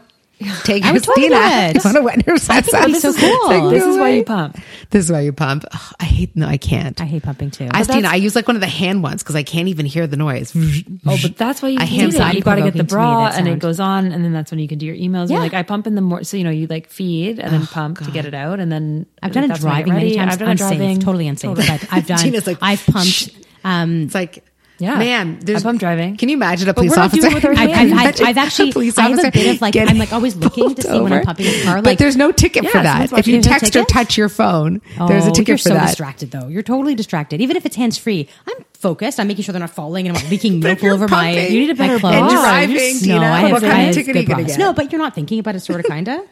Take 0.64 0.84
I 0.86 0.94
totally 0.98 1.00
Christina. 1.02 1.30
do 1.30 1.36
it. 1.36 1.76
You 1.80 1.82
want 1.84 1.98
a 1.98 2.02
wet 2.02 2.28
nurse? 2.28 2.50
I 2.50 2.62
think 2.62 2.96
so 2.96 3.10
It's 3.10 3.22
like, 3.22 3.34
cool. 3.62 3.70
This 3.70 3.84
is 3.84 3.98
why 3.98 4.10
you 4.12 4.24
pump. 4.24 4.58
This 4.90 5.06
is 5.06 5.12
why 5.12 5.20
you 5.22 5.34
pump. 5.34 5.66
Ugh, 5.72 5.96
I 6.00 6.06
hate. 6.06 6.36
No, 6.36 6.48
I 6.48 6.58
can't. 6.58 7.00
I 7.02 7.06
hate 7.06 7.24
pumping 7.24 7.52
too. 7.52 7.68
I, 7.72 7.84
Stina, 7.84 8.08
I 8.08 8.16
use 8.16 8.36
like 8.36 8.48
one 8.48 8.56
of 8.56 8.62
the 8.62 8.68
hand 8.68 9.04
ones 9.04 9.22
because 9.22 9.36
I 9.36 9.44
can't 9.44 9.68
even 9.68 9.86
hear 9.86 10.08
the 10.08 10.18
noise. 10.18 10.54
Oh, 11.06 11.18
but 11.22 11.36
that's 11.38 11.62
why 11.62 11.70
you 11.70 11.80
I 11.80 11.84
hand 11.84 12.14
it. 12.14 12.36
You 12.36 12.42
got 12.42 12.56
to 12.56 12.62
get 12.62 12.74
the 12.76 12.84
bra, 12.84 13.28
and 13.34 13.48
it 13.48 13.60
goes 13.60 13.80
on, 13.80 14.12
and 14.12 14.24
then 14.24 14.32
that's 14.34 14.52
when 14.52 14.60
you 14.60 14.68
can 14.68 14.78
do 14.78 14.86
your 14.86 14.96
emails. 14.96 15.30
Yeah. 15.30 15.40
like, 15.40 15.54
I 15.54 15.64
pump 15.64 15.88
in 15.88 15.96
the 15.96 16.02
more, 16.02 16.24
so 16.24 16.38
you 16.38 16.44
know, 16.44 16.50
you 16.50 16.68
like 16.68 16.90
feed 16.90 17.40
and 17.40 17.52
then 17.54 17.66
pump 17.68 18.00
to 18.00 18.12
get 18.12 18.26
it 18.26 18.34
out, 18.34 18.60
and 18.60 18.72
then 18.72 19.06
I've 19.22 19.32
done 19.34 19.44
it 19.44 19.48
that's 19.50 19.64
when 19.64 19.74
I 19.74 19.78
get 19.80 19.86
driving 19.88 19.94
many 20.04 20.16
times. 20.16 20.34
I've 20.34 20.40
done 20.40 20.48
it 20.48 20.52
unsafe, 20.52 20.78
driving, 20.78 21.00
totally 21.00 21.28
unsafe. 21.28 21.56
But 21.56 21.70
I've 21.92 22.08
done. 22.08 22.18
Gina's 22.24 22.48
like, 22.48 22.58
I've 22.62 22.86
pumped. 22.86 23.32
Um, 23.64 24.04
It's 24.04 24.16
like, 24.16 24.44
Yeah. 24.80 24.98
ma'am, 24.98 25.40
there's 25.42 25.62
I 25.64 25.70
pump 25.70 25.80
driving. 25.80 26.16
Can 26.18 26.30
you 26.30 26.36
imagine 26.38 26.70
a 26.70 26.74
police 26.74 26.92
we're 26.92 26.96
not 26.98 27.12
doing 27.12 27.26
officer? 27.26 27.48
it 27.48 27.50
with 27.52 27.60
our 27.60 27.64
I've. 27.64 27.92
I've, 27.92 27.94
I've, 28.22 28.22
I've 28.22 28.38
actually, 28.38 28.72
police 28.72 28.98
I 28.98 29.10
have 29.10 29.20
a 29.20 29.32
bit 29.32 29.56
of 29.56 29.62
like, 29.62 29.76
I'm 29.76 29.98
like 29.98 30.14
always 30.14 30.36
looking 30.36 30.76
to 30.76 30.82
pulled 30.82 30.84
see 30.84 31.00
when 31.02 31.12
I'm 31.14 31.20
over. 31.20 31.26
pumping 31.26 31.48
a 31.48 31.64
car. 31.64 31.76
but 31.78 31.86
Like, 31.86 31.98
there's 31.98 32.16
no 32.16 32.32
ticket 32.32 32.64
Yeah, 32.64 32.70
for 32.72 32.82
that. 32.84 33.12
If 33.14 33.28
you 33.28 33.34
there's 33.34 33.46
no 33.46 33.52
text 33.60 33.76
or 33.76 33.84
touch 33.86 34.18
your 34.18 34.30
phone, 34.30 34.82
there's 35.08 35.26
a 35.26 35.30
Oh, 35.30 35.34
ticket 35.34 35.48
you're 35.50 35.58
so 35.58 35.74
distracted 35.80 36.32
though. 36.32 36.48
You're 36.48 36.64
totally 36.64 36.96
distracted. 36.96 37.42
Even 37.42 37.58
if 37.58 37.66
it's 37.66 37.76
hands 37.76 37.98
free, 37.98 38.30
I'm 38.48 38.66
focused. 38.74 39.20
I'm 39.20 39.28
making 39.28 39.44
sure 39.44 39.54
they're 39.54 39.60
not 39.60 39.70
falling 39.72 40.08
and 40.08 40.16
I'm 40.18 40.24
not 40.24 40.32
leaking 40.32 40.60
milk 40.62 40.80
all 40.80 40.86
you're 40.86 40.94
over 40.94 41.08
my. 41.10 41.32
You 41.48 41.60
need 41.60 41.70
a 41.72 41.74
my 41.76 41.88
better 41.88 42.00
clothes. 42.00 42.16
And 42.16 42.30
driving, 42.30 42.76
You're- 42.76 43.00
Tina. 43.00 43.20
No, 43.20 43.26
I 43.28 43.42
what 43.44 43.52
have, 43.52 43.62
kind 43.62 43.74
I 43.74 43.82
of 43.90 43.96
ticket 43.96 44.16
are 44.16 44.20
you 44.20 44.26
going 44.26 44.46
to 44.46 44.52
get? 44.52 44.60
No, 44.60 44.72
but 44.74 44.92
you're 44.92 45.02
not 45.02 45.14
thinking 45.14 45.40
about 45.40 45.56
it, 45.56 45.60
sort 45.60 45.82
of, 45.82 45.88
kinda. 45.88 46.24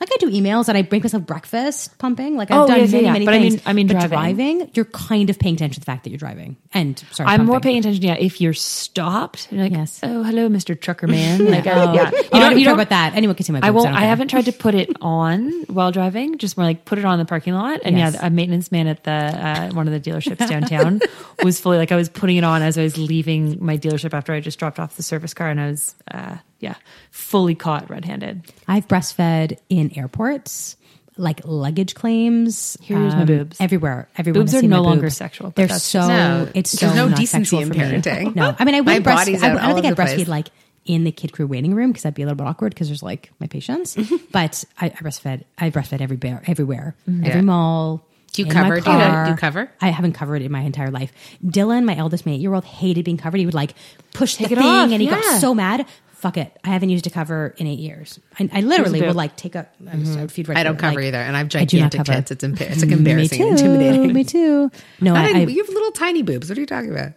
Like 0.00 0.08
I 0.12 0.16
do 0.18 0.30
emails 0.30 0.68
and 0.68 0.78
I 0.78 0.88
make 0.90 1.04
myself 1.04 1.26
breakfast 1.26 1.98
pumping. 1.98 2.34
Like 2.36 2.50
Oh, 2.50 2.62
I've 2.62 2.68
done 2.68 2.80
yes, 2.80 2.92
many, 2.92 3.04
yeah, 3.04 3.12
many 3.12 3.24
but 3.26 3.34
I 3.34 3.38
mean- 3.38 3.60
I 3.66 3.72
mean 3.74 3.86
but 3.86 4.08
driving. 4.08 4.70
you're 4.72 4.86
kind 4.86 5.28
of 5.28 5.38
paying 5.38 5.56
attention 5.56 5.74
to 5.74 5.80
the 5.80 5.84
fact 5.84 6.04
that 6.04 6.10
you're 6.10 6.18
driving. 6.18 6.56
And 6.72 6.98
sorry, 7.12 7.28
I'm 7.28 7.44
more 7.44 7.60
paying 7.60 7.78
attention. 7.78 8.02
Yeah, 8.02 8.14
if 8.14 8.40
you're 8.40 8.54
stopped, 8.54 9.48
you're 9.52 9.62
like, 9.62 9.72
Yes. 9.72 10.00
oh, 10.02 10.22
hello, 10.22 10.48
Mr. 10.48 10.78
Trucker 10.80 11.06
Man. 11.06 11.44
Like, 11.50 11.66
Oh. 11.66 11.92
yeah, 11.92 12.10
Oh, 12.14 12.28
I 12.32 12.50
don't 12.50 12.62
care 12.62 12.72
about 12.72 12.88
that. 12.88 13.14
Anyone 13.14 13.36
can 13.36 13.44
see 13.44 13.52
my. 13.52 13.60
I 13.62 13.70
won't. 13.70 13.88
don't 13.88 13.94
I 13.94 14.00
haven't 14.06 14.28
tried 14.28 14.46
to 14.46 14.52
put 14.52 14.74
it 14.74 14.90
on 15.02 15.50
while 15.68 15.92
driving. 15.92 16.38
Just 16.38 16.56
more 16.56 16.64
like 16.64 16.86
put 16.86 16.98
it 16.98 17.04
on 17.04 17.18
the 17.18 17.26
parking 17.26 17.52
lot. 17.52 17.80
And 17.84 17.98
Yes. 17.98 18.14
yeah, 18.14 18.26
a 18.26 18.30
maintenance 18.30 18.72
man 18.72 18.86
at 18.86 19.04
the 19.04 19.10
uh, 19.12 19.70
one 19.72 19.86
of 19.86 19.92
the 19.92 20.00
dealerships 20.10 20.48
downtown 20.48 21.00
was 21.44 21.60
fully 21.60 21.76
like 21.76 21.92
I 21.92 21.96
was 21.96 22.08
putting 22.08 22.38
it 22.38 22.44
on 22.44 22.62
as 22.62 22.78
I 22.78 22.82
was 22.84 22.96
leaving 22.96 23.62
my 23.62 23.76
dealership 23.76 24.14
after 24.14 24.32
I 24.32 24.40
just 24.40 24.58
dropped 24.58 24.78
off 24.80 24.96
the 24.96 25.02
service 25.02 25.34
car, 25.34 25.50
and 25.50 25.60
I 25.60 25.66
was 25.68 25.94
uh, 26.10 26.36
yeah 26.60 26.74
fully 27.10 27.54
caught 27.54 27.90
red-handed. 27.90 28.42
I've 28.68 28.86
breastfed 28.86 29.58
in 29.68 29.96
airports, 29.98 30.76
like 31.16 31.40
luggage 31.44 31.94
claims. 31.94 32.76
um, 32.80 32.86
Here's 32.86 33.14
my 33.14 33.24
boobs. 33.24 33.60
everywhere. 33.60 34.08
Everyone 34.16 34.42
Boobs 34.42 34.54
are 34.54 34.60
seen 34.60 34.70
my 34.70 34.76
no 34.76 34.82
longer 34.82 35.02
boobs. 35.02 35.16
sexual, 35.16 35.50
They're 35.50 35.66
that's 35.66 35.84
so. 35.84 36.06
No, 36.06 36.48
it's 36.54 36.72
there's 36.72 36.92
so 36.92 36.96
no 36.96 37.08
not 37.08 37.18
decency 37.18 37.56
sexual 37.56 37.60
in 37.62 38.02
parenting. 38.02 38.34
No, 38.36 38.54
I 38.58 38.64
mean 38.64 38.74
I 38.76 38.80
would 38.80 39.02
breast. 39.02 39.18
body's 39.26 39.42
I, 39.42 39.52
I 39.54 39.66
don't 39.66 39.74
think 39.74 39.86
I'd 39.86 39.96
breastfeed 39.96 40.14
place. 40.16 40.28
like 40.28 40.48
in 40.86 41.04
the 41.04 41.12
kid 41.12 41.32
crew 41.32 41.46
waiting 41.46 41.74
room 41.74 41.90
because 41.90 42.04
that'd 42.04 42.14
be 42.14 42.22
a 42.22 42.26
little 42.26 42.36
bit 42.36 42.46
awkward 42.46 42.72
because 42.74 42.88
there's 42.88 43.02
like 43.02 43.30
my 43.38 43.46
patients. 43.46 43.96
but 44.32 44.64
I, 44.80 44.86
I 44.86 44.90
breastfed. 44.90 45.44
I 45.58 45.70
breastfed 45.70 46.00
everywhere, 46.00 46.42
everywhere, 46.46 46.94
Yeah. 47.06 47.28
every 47.28 47.42
mall. 47.42 48.06
Do 48.32 48.42
you 48.42 48.46
in 48.46 48.52
cover? 48.54 48.74
Do 48.80 48.90
you- 48.90 48.96
car. 48.96 49.24
do 49.26 49.30
you 49.32 49.36
cover? 49.36 49.70
I 49.80 49.88
haven't 49.90 50.12
covered 50.12 50.40
in 50.40 50.52
my 50.52 50.60
entire 50.60 50.90
life. 50.90 51.12
Dylan, 51.44 51.84
my 51.84 51.96
eldest, 51.96 52.24
my 52.24 52.32
eight 52.32 52.40
year 52.40 52.54
old, 52.54 52.64
hated 52.64 53.04
being 53.04 53.16
covered. 53.18 53.38
He 53.38 53.44
would 53.44 53.54
like 53.54 53.74
push 54.14 54.36
Take 54.36 54.48
the 54.48 54.54
it 54.54 54.58
thing, 54.58 54.66
off, 54.66 54.90
and 54.92 55.02
he 55.02 55.08
yeah. 55.08 55.20
got 55.20 55.40
so 55.40 55.52
mad. 55.54 55.84
Fuck 56.20 56.36
it. 56.36 56.54
I 56.62 56.68
haven't 56.68 56.90
used 56.90 57.06
a 57.06 57.10
cover 57.10 57.54
in 57.56 57.66
eight 57.66 57.78
years. 57.78 58.20
I, 58.38 58.50
I 58.52 58.60
literally 58.60 59.00
will 59.00 59.14
like 59.14 59.36
take 59.36 59.54
a. 59.54 59.66
I 59.90 60.22
I 60.22 60.26
feed 60.26 60.50
right 60.50 60.58
I 60.58 60.62
don't 60.62 60.76
cover 60.78 60.96
like- 60.96 61.06
either, 61.06 61.16
and 61.16 61.34
I 61.34 61.40
I 61.40 61.42
not 61.44 61.48
gigantic 61.48 62.04
tits. 62.04 62.30
It's, 62.30 62.44
empa- 62.44 62.60
it's 62.70 62.82
like 62.82 62.92
embarrassing, 62.92 63.38
me 63.40 63.44
too, 63.46 63.50
intimidating. 63.52 64.12
Me 64.12 64.24
too. 64.24 64.70
No, 65.00 65.14
I, 65.14 65.28
I, 65.30 65.38
you 65.40 65.64
have 65.64 65.72
little 65.72 65.92
tiny 65.92 66.22
boobs. 66.22 66.50
What 66.50 66.58
are 66.58 66.60
you 66.60 66.66
talking 66.66 66.90
about? 66.90 67.12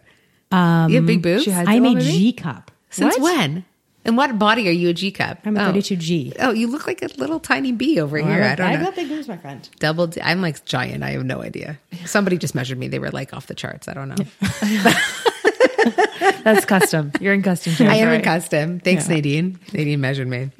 Um, 0.50 0.88
you 0.88 0.96
have 0.96 1.06
big 1.06 1.20
boobs. 1.20 1.44
she 1.44 1.52
I'm 1.52 1.84
a? 1.84 2.00
G 2.00 2.32
cup. 2.32 2.70
Since 2.88 3.18
What? 3.18 3.36
when? 3.38 3.66
And 4.06 4.16
what 4.16 4.38
body 4.38 4.68
are 4.68 4.72
you 4.72 4.88
a 4.90 4.92
G 4.94 5.10
cup? 5.10 5.38
I'm 5.44 5.56
a 5.56 5.68
oh. 5.68 5.72
32G. 5.72 6.36
Oh, 6.38 6.50
you 6.52 6.66
look 6.66 6.86
like 6.86 7.02
a 7.02 7.08
little 7.18 7.40
tiny 7.40 7.72
bee 7.72 8.00
over 8.00 8.16
here. 8.18 8.42
I 8.42 8.54
don't 8.54 8.66
I've 8.66 8.78
know. 8.78 8.86
got 8.86 8.96
big 8.96 9.08
boobs, 9.08 9.28
my 9.28 9.36
friend. 9.38 9.66
Double. 9.80 10.06
D- 10.06 10.20
I'm 10.22 10.40
like 10.42 10.64
giant. 10.64 11.02
I 11.02 11.10
have 11.10 11.24
no 11.24 11.42
idea. 11.42 11.78
Somebody 12.04 12.36
just 12.38 12.54
measured 12.54 12.78
me. 12.78 12.88
They 12.88 12.98
were 12.98 13.10
like 13.10 13.32
off 13.34 13.46
the 13.46 13.54
charts. 13.54 13.88
I 13.88 13.94
don't 13.94 14.08
know. 14.08 14.16
That's 16.44 16.64
custom. 16.64 17.12
You're 17.20 17.34
in 17.34 17.42
custom. 17.42 17.72
I 17.72 17.76
territory. 17.76 18.00
am 18.00 18.12
in 18.12 18.22
custom. 18.22 18.80
Thanks, 18.80 19.08
Nadine. 19.08 19.58
Nadine 19.72 20.00
measured 20.00 20.28
me. 20.28 20.50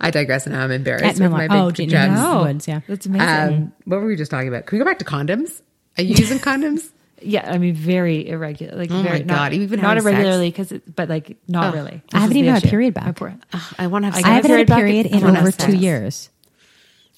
I 0.00 0.10
digress 0.10 0.46
now. 0.46 0.62
I'm 0.62 0.70
embarrassed 0.70 1.04
At 1.04 1.12
with 1.14 1.30
Milan. 1.32 1.48
my 1.48 1.58
Oh, 1.60 1.66
big 1.68 1.76
Jen- 1.76 1.88
jugs. 1.88 2.20
no. 2.20 2.38
Oh, 2.40 2.42
Woods, 2.44 2.68
yeah. 2.68 2.80
that's 2.86 3.06
amazing. 3.06 3.28
Um, 3.56 3.72
what 3.86 4.00
were 4.00 4.06
we 4.06 4.16
just 4.16 4.30
talking 4.30 4.48
about? 4.48 4.66
Can 4.66 4.78
we 4.78 4.84
go 4.84 4.88
back 4.90 4.98
to 4.98 5.04
condoms? 5.06 5.62
Are 5.98 6.02
you 6.02 6.14
using 6.14 6.38
condoms? 6.38 6.90
yeah, 7.22 7.50
I 7.50 7.56
mean, 7.56 7.74
very 7.74 8.28
irregular. 8.28 8.76
Like, 8.76 8.90
Oh 8.90 9.00
very 9.02 9.20
my 9.20 9.24
God, 9.24 9.54
you 9.54 9.62
even 9.62 9.80
not 9.80 9.96
irregularly 9.96 10.50
because, 10.50 10.70
but 10.94 11.08
like 11.08 11.38
not 11.48 11.72
Oh. 11.72 11.76
really. 11.78 12.02
I 12.12 12.20
haven't 12.20 12.36
even 12.36 12.52
had 12.52 12.64
a 12.64 12.68
period 12.68 12.92
back. 12.92 13.06
My 13.06 13.12
poor- 13.12 13.34
Ugh, 13.54 13.74
I 13.78 13.86
want 13.86 14.02
to 14.02 14.06
have 14.08 14.14
I 14.14 14.18
sex. 14.18 14.28
I 14.28 14.32
haven't 14.34 14.50
had 14.50 14.70
a 14.70 14.74
period 14.74 15.06
at- 15.06 15.12
in 15.12 15.24
over 15.24 15.32
have 15.34 15.56
two 15.56 15.72
sex. 15.72 15.74
years. 15.82 16.30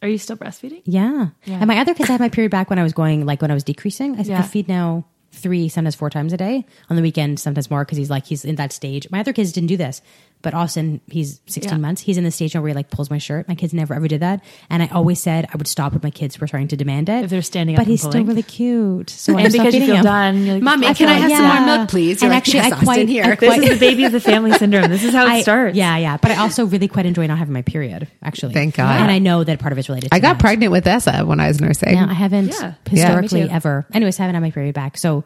Are 0.01 0.07
you 0.09 0.19
still 0.19 0.37
breastfeeding? 0.37 0.83
Yeah. 0.85 1.31
Yeah. 1.45 1.57
And 1.57 1.67
my 1.67 1.79
other 1.79 1.93
kids, 1.95 2.09
I 2.09 2.13
had 2.13 2.21
my 2.21 2.29
period 2.29 2.53
back 2.53 2.71
when 2.71 2.79
I 2.79 2.85
was 2.85 2.93
going, 2.93 3.27
like 3.27 3.43
when 3.43 3.51
I 3.51 3.55
was 3.55 3.65
decreasing. 3.65 4.17
I, 4.17 4.23
Yeah. 4.23 4.39
I 4.39 4.43
feed 4.43 4.69
now 4.69 5.05
three, 5.39 5.69
sometimes 5.69 5.95
four 5.95 6.11
times 6.11 6.33
a 6.33 6.37
day. 6.37 6.65
On 6.91 6.97
the 6.97 7.03
weekend, 7.03 7.41
sometimes 7.41 7.71
more 7.71 7.85
because 7.85 7.99
he's 7.99 8.11
like, 8.11 8.27
he's 8.27 8.45
in 8.45 8.57
that 8.57 8.73
stage. 8.73 9.11
My 9.11 9.21
other 9.21 9.33
kids 9.33 9.53
didn't 9.53 9.69
do 9.69 9.77
this. 9.77 10.03
But 10.41 10.55
Austin, 10.55 11.01
he's 11.11 11.41
16 11.47 11.73
Yeah. 11.73 11.79
months. 11.79 12.01
He's 12.01 12.17
in 12.17 12.23
the 12.23 12.31
stage 12.31 12.55
now 12.55 12.61
where 12.61 12.69
he 12.69 12.75
like 12.75 12.91
pulls 12.91 13.11
my 13.11 13.19
shirt. 13.19 13.49
My 13.49 13.57
kids 13.57 13.75
never 13.75 13.93
ever 13.95 14.07
did 14.07 14.21
that. 14.21 14.41
And 14.71 14.83
I 14.85 14.87
always 14.89 15.19
said 15.21 15.49
I 15.53 15.57
would 15.57 15.67
stop 15.67 15.93
when 15.93 16.01
my 16.05 16.11
kids 16.11 16.41
were 16.41 16.47
starting 16.47 16.69
to 16.69 16.77
demand 16.77 17.09
it. 17.09 17.25
If 17.25 17.31
they're 17.31 17.43
standing 17.43 17.75
but 17.75 17.83
up 17.83 17.87
and 17.87 17.91
he's 17.91 18.03
still 18.03 18.25
really 18.25 18.45
cute. 18.45 19.11
So 19.11 19.33
And 19.37 19.41
I'm 19.47 19.53
because 19.53 19.67
you 19.67 19.73
feeding 19.73 19.87
feel 19.89 19.97
him. 19.97 20.05
done, 20.05 20.45
you're 20.45 20.55
like, 20.55 20.63
Mommy, 20.63 20.87
I 20.87 20.95
can 20.95 21.09
I 21.09 21.15
have 21.15 21.31
like- 21.31 21.39
some 21.39 21.67
more 21.67 21.77
milk, 21.79 21.89
please? 21.91 22.13
And 22.17 22.23
You're 22.23 22.31
like, 22.31 22.37
actually, 22.39 22.55
yes, 22.61 22.67
I 22.67 22.75
Austin, 22.77 22.85
quite- 22.87 23.09
here. 23.09 23.25
I 23.27 23.35
This 23.35 23.59
is 23.59 23.71
the 23.71 23.79
baby 23.87 24.05
of 24.05 24.13
the 24.13 24.21
family 24.21 24.53
syndrome. 24.53 24.89
This 24.91 25.03
is 25.03 25.13
how 25.13 25.27
it 25.27 25.31
I- 25.33 25.43
starts. 25.43 25.77
Yeah, 25.77 25.97
yeah. 25.97 26.17
But 26.19 26.31
I 26.31 26.37
also 26.37 26.67
really 26.67 26.87
quite 26.89 27.07
enjoy 27.07 27.27
not 27.27 27.39
having 27.39 27.53
my 27.55 27.63
period, 27.63 28.07
actually. 28.23 28.55
Thank 28.55 28.77
God. 28.77 29.01
And 29.01 29.11
I 29.11 29.19
know 29.19 29.43
that 29.43 29.59
part 29.59 29.73
of 29.73 29.79
it's 29.79 29.89
related 29.89 30.11
to 30.11 30.15
I 30.15 30.21
got 30.21 30.35
that. 30.35 30.41
pregnant 30.41 30.71
with 30.71 30.87
Essa 30.87 31.25
when 31.25 31.41
I 31.41 31.49
was 31.49 31.61
nursing. 31.61 31.95
Yeah, 31.95 32.07
I 32.09 32.15
haven't 32.15 32.55
Yeah. 32.61 32.75
historically 32.89 33.41
Yeah, 33.43 33.57
ever. 33.57 33.87
Anyways, 33.93 34.21
I 34.21 34.23
haven't 34.23 34.35
had 34.37 34.43
my 34.43 34.53
period 34.53 34.75
back. 34.75 34.97
So 34.99 35.25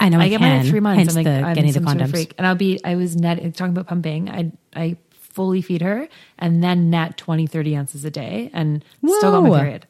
I 0.00 0.08
know 0.08 0.18
I, 0.18 0.24
I 0.24 0.28
get 0.28 0.40
can, 0.40 0.48
mine 0.50 0.60
at 0.60 0.66
three 0.66 0.80
months. 0.80 0.98
Hence 0.98 1.10
I'm 1.16 1.16
like, 1.16 1.24
the 1.24 1.46
I'm 1.46 1.54
getting 1.54 1.70
the 1.72 1.74
some 1.74 1.86
sort 1.86 2.00
of 2.00 2.08
condoms. 2.08 2.10
freak. 2.10 2.34
And 2.38 2.46
I'll 2.46 2.54
be, 2.56 2.80
I 2.84 2.96
was 2.96 3.16
net 3.16 3.38
talking 3.54 3.72
about 3.72 3.86
pumping. 3.86 4.28
I, 4.28 4.52
I 4.74 4.96
fully 5.12 5.62
feed 5.62 5.82
her 5.82 6.08
and 6.38 6.62
then 6.62 6.90
net 6.90 7.16
20, 7.16 7.46
30 7.46 7.76
ounces 7.76 8.04
a 8.04 8.10
day 8.10 8.50
and 8.52 8.84
still 9.04 9.20
got 9.32 9.42
Whoa. 9.42 9.50
my 9.50 9.60
period. 9.60 9.86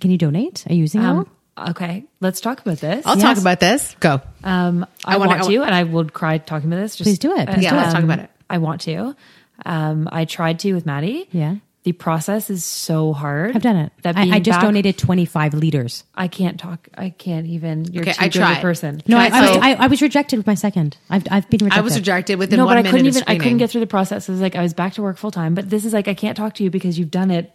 Can 0.00 0.10
you 0.10 0.18
donate? 0.18 0.64
Are 0.68 0.72
you 0.74 0.80
using 0.80 1.02
it 1.02 1.06
all? 1.06 1.18
Um, 1.56 1.70
okay, 1.70 2.04
let's 2.20 2.40
talk 2.40 2.60
about 2.60 2.78
this. 2.78 3.04
I'll 3.06 3.16
Yes. 3.16 3.22
talk 3.22 3.38
about 3.38 3.60
this. 3.60 3.94
Go. 4.00 4.20
Um, 4.44 4.86
I, 5.04 5.14
I 5.14 5.16
wanna- 5.18 5.28
want 5.30 5.42
I 5.42 5.46
to, 5.48 5.58
wa- 5.58 5.64
and 5.66 5.74
I 5.74 5.82
would 5.84 6.12
cry 6.12 6.38
talking 6.38 6.68
about 6.70 6.80
this. 6.82 6.96
Just, 6.96 7.06
Please 7.06 7.18
do 7.18 7.32
it. 7.36 7.48
Please 7.48 7.62
Yeah, 7.62 7.70
do 7.70 7.76
let's 7.76 7.90
it. 7.90 7.94
talk 7.94 8.04
about 8.04 8.18
it. 8.20 8.30
I 8.50 8.58
want 8.58 8.80
to. 8.82 9.16
Um, 9.64 10.08
I 10.12 10.24
tried 10.24 10.58
to 10.60 10.72
with 10.74 10.84
Maddie. 10.86 11.28
Yeah. 11.32 11.56
The 11.86 11.92
process 11.92 12.50
is 12.50 12.64
so 12.64 13.12
hard. 13.12 13.54
I've 13.54 13.62
done 13.62 13.76
it. 13.76 13.92
That 14.02 14.16
I, 14.16 14.22
I 14.22 14.38
just 14.40 14.56
back- 14.56 14.62
donated 14.62 14.98
25 14.98 15.54
liters. 15.54 16.02
I 16.16 16.26
can't 16.26 16.58
talk. 16.58 16.88
I 16.98 17.10
can't 17.10 17.46
even. 17.46 17.84
You're 17.92 18.02
Okay, 18.02 18.12
too 18.12 18.18
I 18.24 18.26
good 18.28 18.42
of 18.42 18.42
a 18.42 18.52
tried. 18.54 18.60
person. 18.60 19.02
No, 19.06 19.16
I, 19.16 19.26
I, 19.28 19.40
was, 19.40 19.50
I, 19.58 19.74
I 19.74 19.86
was 19.86 20.02
rejected 20.02 20.36
with 20.36 20.48
my 20.48 20.56
second. 20.56 20.96
I've, 21.08 21.22
I've 21.30 21.48
been 21.48 21.58
rejected. 21.58 21.78
I 21.78 21.82
was 21.82 21.94
rejected 21.94 22.40
within 22.40 22.56
no, 22.56 22.64
one 22.66 22.72
but 22.74 22.78
I 22.78 22.82
minute 22.82 22.90
couldn't 22.90 23.06
of 23.06 23.16
even. 23.18 23.24
I 23.28 23.38
couldn't 23.38 23.58
get 23.58 23.70
through 23.70 23.82
the 23.82 23.86
process. 23.86 24.28
It 24.28 24.32
was 24.32 24.40
like 24.40 24.56
I 24.56 24.62
was 24.62 24.74
back 24.74 24.94
to 24.94 25.02
work 25.02 25.16
full 25.16 25.30
time. 25.30 25.54
But 25.54 25.70
this 25.70 25.84
is 25.84 25.92
like 25.92 26.08
I 26.08 26.14
can't 26.14 26.36
talk 26.36 26.54
to 26.54 26.64
you 26.64 26.70
because 26.70 26.98
you've 26.98 27.12
done 27.12 27.30
it. 27.30 27.52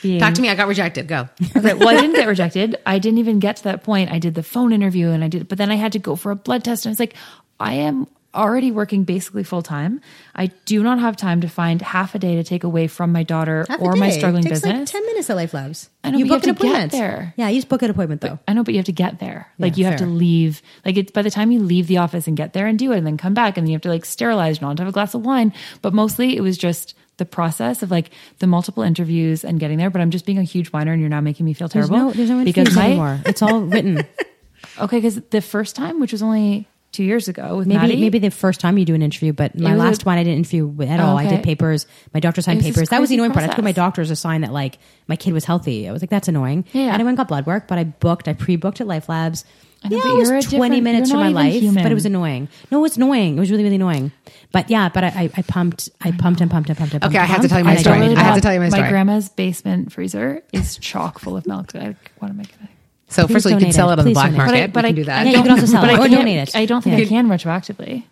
Being, 0.00 0.20
Talk 0.20 0.34
to 0.34 0.42
me. 0.42 0.48
I 0.48 0.54
got 0.54 0.68
rejected. 0.68 1.08
Go. 1.08 1.28
Okay, 1.56 1.74
well, 1.74 1.88
I 1.88 1.94
didn't 2.00 2.14
get 2.14 2.28
rejected. 2.28 2.76
I 2.86 3.00
didn't 3.00 3.18
even 3.18 3.40
get 3.40 3.56
to 3.56 3.64
that 3.64 3.82
point. 3.82 4.12
I 4.12 4.20
did 4.20 4.36
the 4.36 4.44
phone 4.44 4.72
interview 4.72 5.08
and 5.08 5.24
I 5.24 5.28
did, 5.28 5.48
but 5.48 5.58
then 5.58 5.72
I 5.72 5.74
had 5.74 5.90
to 5.94 5.98
go 5.98 6.14
for 6.14 6.30
a 6.30 6.36
blood 6.36 6.62
test. 6.62 6.86
And 6.86 6.90
I 6.90 6.92
was 6.92 7.00
like, 7.00 7.14
I 7.58 7.74
am 7.74 8.06
already 8.34 8.70
working 8.70 9.04
basically 9.04 9.42
full 9.44 9.62
time. 9.62 10.00
I 10.34 10.46
do 10.64 10.82
not 10.82 10.98
have 10.98 11.16
time 11.16 11.40
to 11.42 11.48
find 11.48 11.82
half 11.82 12.14
a 12.14 12.18
day 12.18 12.36
to 12.36 12.44
take 12.44 12.64
away 12.64 12.86
from 12.86 13.12
my 13.12 13.22
daughter 13.22 13.66
or 13.78 13.94
my 13.96 14.10
struggling 14.10 14.42
Takes 14.42 14.60
business. 14.62 14.78
like 14.78 14.86
10 14.88 15.06
minutes 15.06 15.28
at 15.30 15.36
Life 15.36 15.52
Labs. 15.54 15.90
I 16.02 16.10
know, 16.10 16.18
you 16.18 16.24
but 16.26 16.28
you 16.28 16.38
book 16.38 16.42
an 16.44 16.48
have 16.48 16.56
to 16.56 16.62
get 16.62 16.68
appointment. 16.70 16.92
there. 16.92 17.34
Yeah, 17.36 17.48
you 17.48 17.56
just 17.58 17.68
book 17.68 17.82
an 17.82 17.90
appointment 17.90 18.20
though. 18.22 18.38
I 18.48 18.52
know, 18.54 18.64
but 18.64 18.72
you 18.74 18.78
have 18.78 18.86
to 18.86 18.92
get 18.92 19.18
there. 19.18 19.48
Like 19.58 19.76
Yeah, 19.76 19.80
you 19.80 19.84
have 19.90 19.98
to 20.00 20.06
leave. 20.06 20.62
Like 20.84 20.96
it's 20.96 21.12
by 21.12 21.22
the 21.22 21.30
time 21.30 21.50
you 21.50 21.60
leave 21.60 21.86
the 21.86 21.98
office 21.98 22.26
and 22.26 22.36
get 22.36 22.52
there 22.54 22.66
and 22.66 22.78
do 22.78 22.92
it, 22.92 22.98
and 22.98 23.06
then 23.06 23.16
come 23.18 23.34
back, 23.34 23.56
and 23.58 23.68
you 23.68 23.72
have 23.74 23.82
to 23.82 23.88
like 23.90 24.04
sterilize 24.04 24.60
and 24.62 24.78
have 24.78 24.88
a 24.88 24.92
glass 24.92 25.14
of 25.14 25.24
wine. 25.24 25.52
But 25.82 25.92
mostly, 25.92 26.36
it 26.36 26.40
was 26.40 26.56
just 26.56 26.94
the 27.18 27.26
process 27.26 27.82
of 27.82 27.90
like 27.90 28.10
the 28.38 28.46
multiple 28.46 28.82
interviews 28.82 29.44
and 29.44 29.60
getting 29.60 29.76
there. 29.76 29.90
But 29.90 30.00
I'm 30.00 30.10
just 30.10 30.24
being 30.24 30.38
a 30.38 30.42
huge 30.42 30.68
whiner, 30.68 30.92
and 30.92 31.00
you're 31.00 31.10
now 31.10 31.20
making 31.20 31.44
me 31.44 31.52
feel 31.52 31.68
There's 31.68 31.88
terrible. 31.88 32.08
no, 32.08 32.12
there's 32.14 32.30
no 32.30 32.42
because 32.44 32.74
my 32.74 32.86
anymore. 32.86 33.20
It's 33.26 33.42
all 33.42 33.60
written. 33.60 33.98
okay, 34.80 34.96
because 34.96 35.20
the 35.30 35.42
first 35.42 35.76
time, 35.76 36.00
which 36.00 36.12
was 36.12 36.22
only 36.22 36.66
two 36.92 37.02
years 37.04 37.26
ago 37.26 37.56
with 37.56 37.66
Maybe 37.66 37.78
Maddie, 37.80 38.00
maybe 38.00 38.18
the 38.18 38.30
first 38.30 38.60
time 38.60 38.76
you 38.78 38.84
do 38.84 38.94
an 38.94 39.02
interview, 39.02 39.32
but 39.32 39.58
my 39.58 39.72
was 39.72 39.80
a- 39.80 39.84
last 39.84 40.06
one 40.06 40.18
I 40.18 40.22
didn't 40.24 40.38
interview 40.38 40.82
at 40.82 41.00
Oh, 41.00 41.06
all. 41.06 41.18
I 41.18 41.26
did 41.26 41.42
papers. 41.42 41.86
My 42.14 42.20
doctor 42.20 42.42
signed 42.42 42.56
It 42.56 42.60
was 42.60 42.66
this 42.66 42.74
papers. 42.76 42.88
That 42.90 43.00
was 43.00 43.08
the 43.08 43.14
crazy 43.16 43.24
annoying 43.24 43.32
part. 43.32 43.44
I 43.44 43.48
took 43.48 43.64
my 43.64 43.72
process. 43.72 43.76
doctor's 43.76 44.10
a 44.10 44.16
sign 44.16 44.42
that 44.42 44.52
like 44.52 44.78
my 45.08 45.16
kid 45.16 45.32
was 45.32 45.44
healthy. 45.44 45.88
I 45.88 45.92
was 45.92 46.02
like, 46.02 46.10
that's 46.10 46.28
annoying. 46.28 46.64
Yeah. 46.72 46.92
And 46.92 46.94
I 46.94 46.98
went 46.98 47.08
and 47.08 47.16
got 47.16 47.28
blood 47.28 47.46
work, 47.46 47.66
but 47.66 47.78
I 47.78 47.84
booked. 47.84 48.28
I 48.28 48.34
pre-booked 48.34 48.80
at 48.80 48.86
Life 48.86 49.08
Labs. 49.08 49.44
I 49.84 49.88
know, 49.88 49.96
yeah, 49.96 50.02
but 50.04 50.12
it 50.30 50.34
was 50.36 50.46
twenty 50.46 50.80
minutes 50.80 51.10
you're 51.10 51.18
from 51.18 51.32
my 51.34 51.42
life, 51.42 51.60
human. 51.60 51.82
but 51.82 51.90
it 51.90 51.94
was 51.96 52.06
annoying. 52.06 52.48
No, 52.70 52.78
it 52.78 52.82
was 52.82 52.96
annoying. 52.96 53.36
It 53.36 53.40
was 53.40 53.50
really 53.50 53.64
really 53.64 53.74
annoying. 53.74 54.12
But 54.52 54.70
yeah, 54.70 54.88
but 54.90 55.02
I, 55.02 55.08
I, 55.08 55.30
I 55.38 55.42
pumped, 55.42 55.88
I 56.00 56.12
pumped 56.12 56.40
and 56.40 56.48
pumped 56.48 56.68
and 56.68 56.78
pumped 56.78 56.94
and 56.94 57.02
pumped. 57.02 57.06
Okay, 57.16 57.18
I 57.18 57.22
and 57.22 57.30
have 57.32 57.40
to 57.42 57.48
tell 57.48 57.58
you 57.58 57.64
my 57.64 57.70
and 57.72 57.78
I 57.78 57.82
story. 57.82 58.00
I 58.14 58.20
have 58.22 58.34
to 58.36 58.40
tell 58.40 58.54
you 58.54 58.60
my 58.60 58.68
story. 58.68 58.82
My 58.82 58.88
grandma's 58.90 59.28
basement 59.30 59.90
freezer 59.92 60.44
is 60.52 60.76
chock 60.76 61.18
full 61.18 61.36
of 61.36 61.48
milk. 61.48 61.74
Like, 61.74 61.96
what 62.20 62.30
am 62.30 62.38
I 62.38 62.44
going 62.44 62.68
to? 62.68 62.71
So 63.12 63.26
Please 63.26 63.32
first 63.34 63.46
of 63.46 63.52
all, 63.52 63.58
you 63.58 63.64
can 63.66 63.72
sell 63.72 63.90
it. 63.90 63.94
it 63.94 63.98
on 63.98 64.04
the 64.04 64.10
Please 64.10 64.14
black 64.14 64.30
donate 64.32 64.38
market. 64.38 64.72
But 64.72 64.84
I- 64.84 64.88
we 64.88 64.92
but 64.92 64.92
can 64.92 64.92
I- 64.92 64.92
do 64.92 65.04
that. 65.04 65.26
Yeah, 65.26 65.32
you 65.36 65.42
can 65.42 65.50
also 65.52 65.66
sell 65.66 65.84
it 65.84 65.88
I 65.90 65.98
oh, 65.98 66.04
or 66.04 66.08
donate 66.08 66.38
it. 66.48 66.56
I 66.56 66.64
don't 66.66 66.82
think 66.82 66.98
Yeah. 66.98 67.04
I 67.04 67.08
can 67.08 67.28
retroactively. 67.28 68.04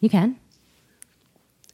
You 0.00 0.08
can. 0.10 0.36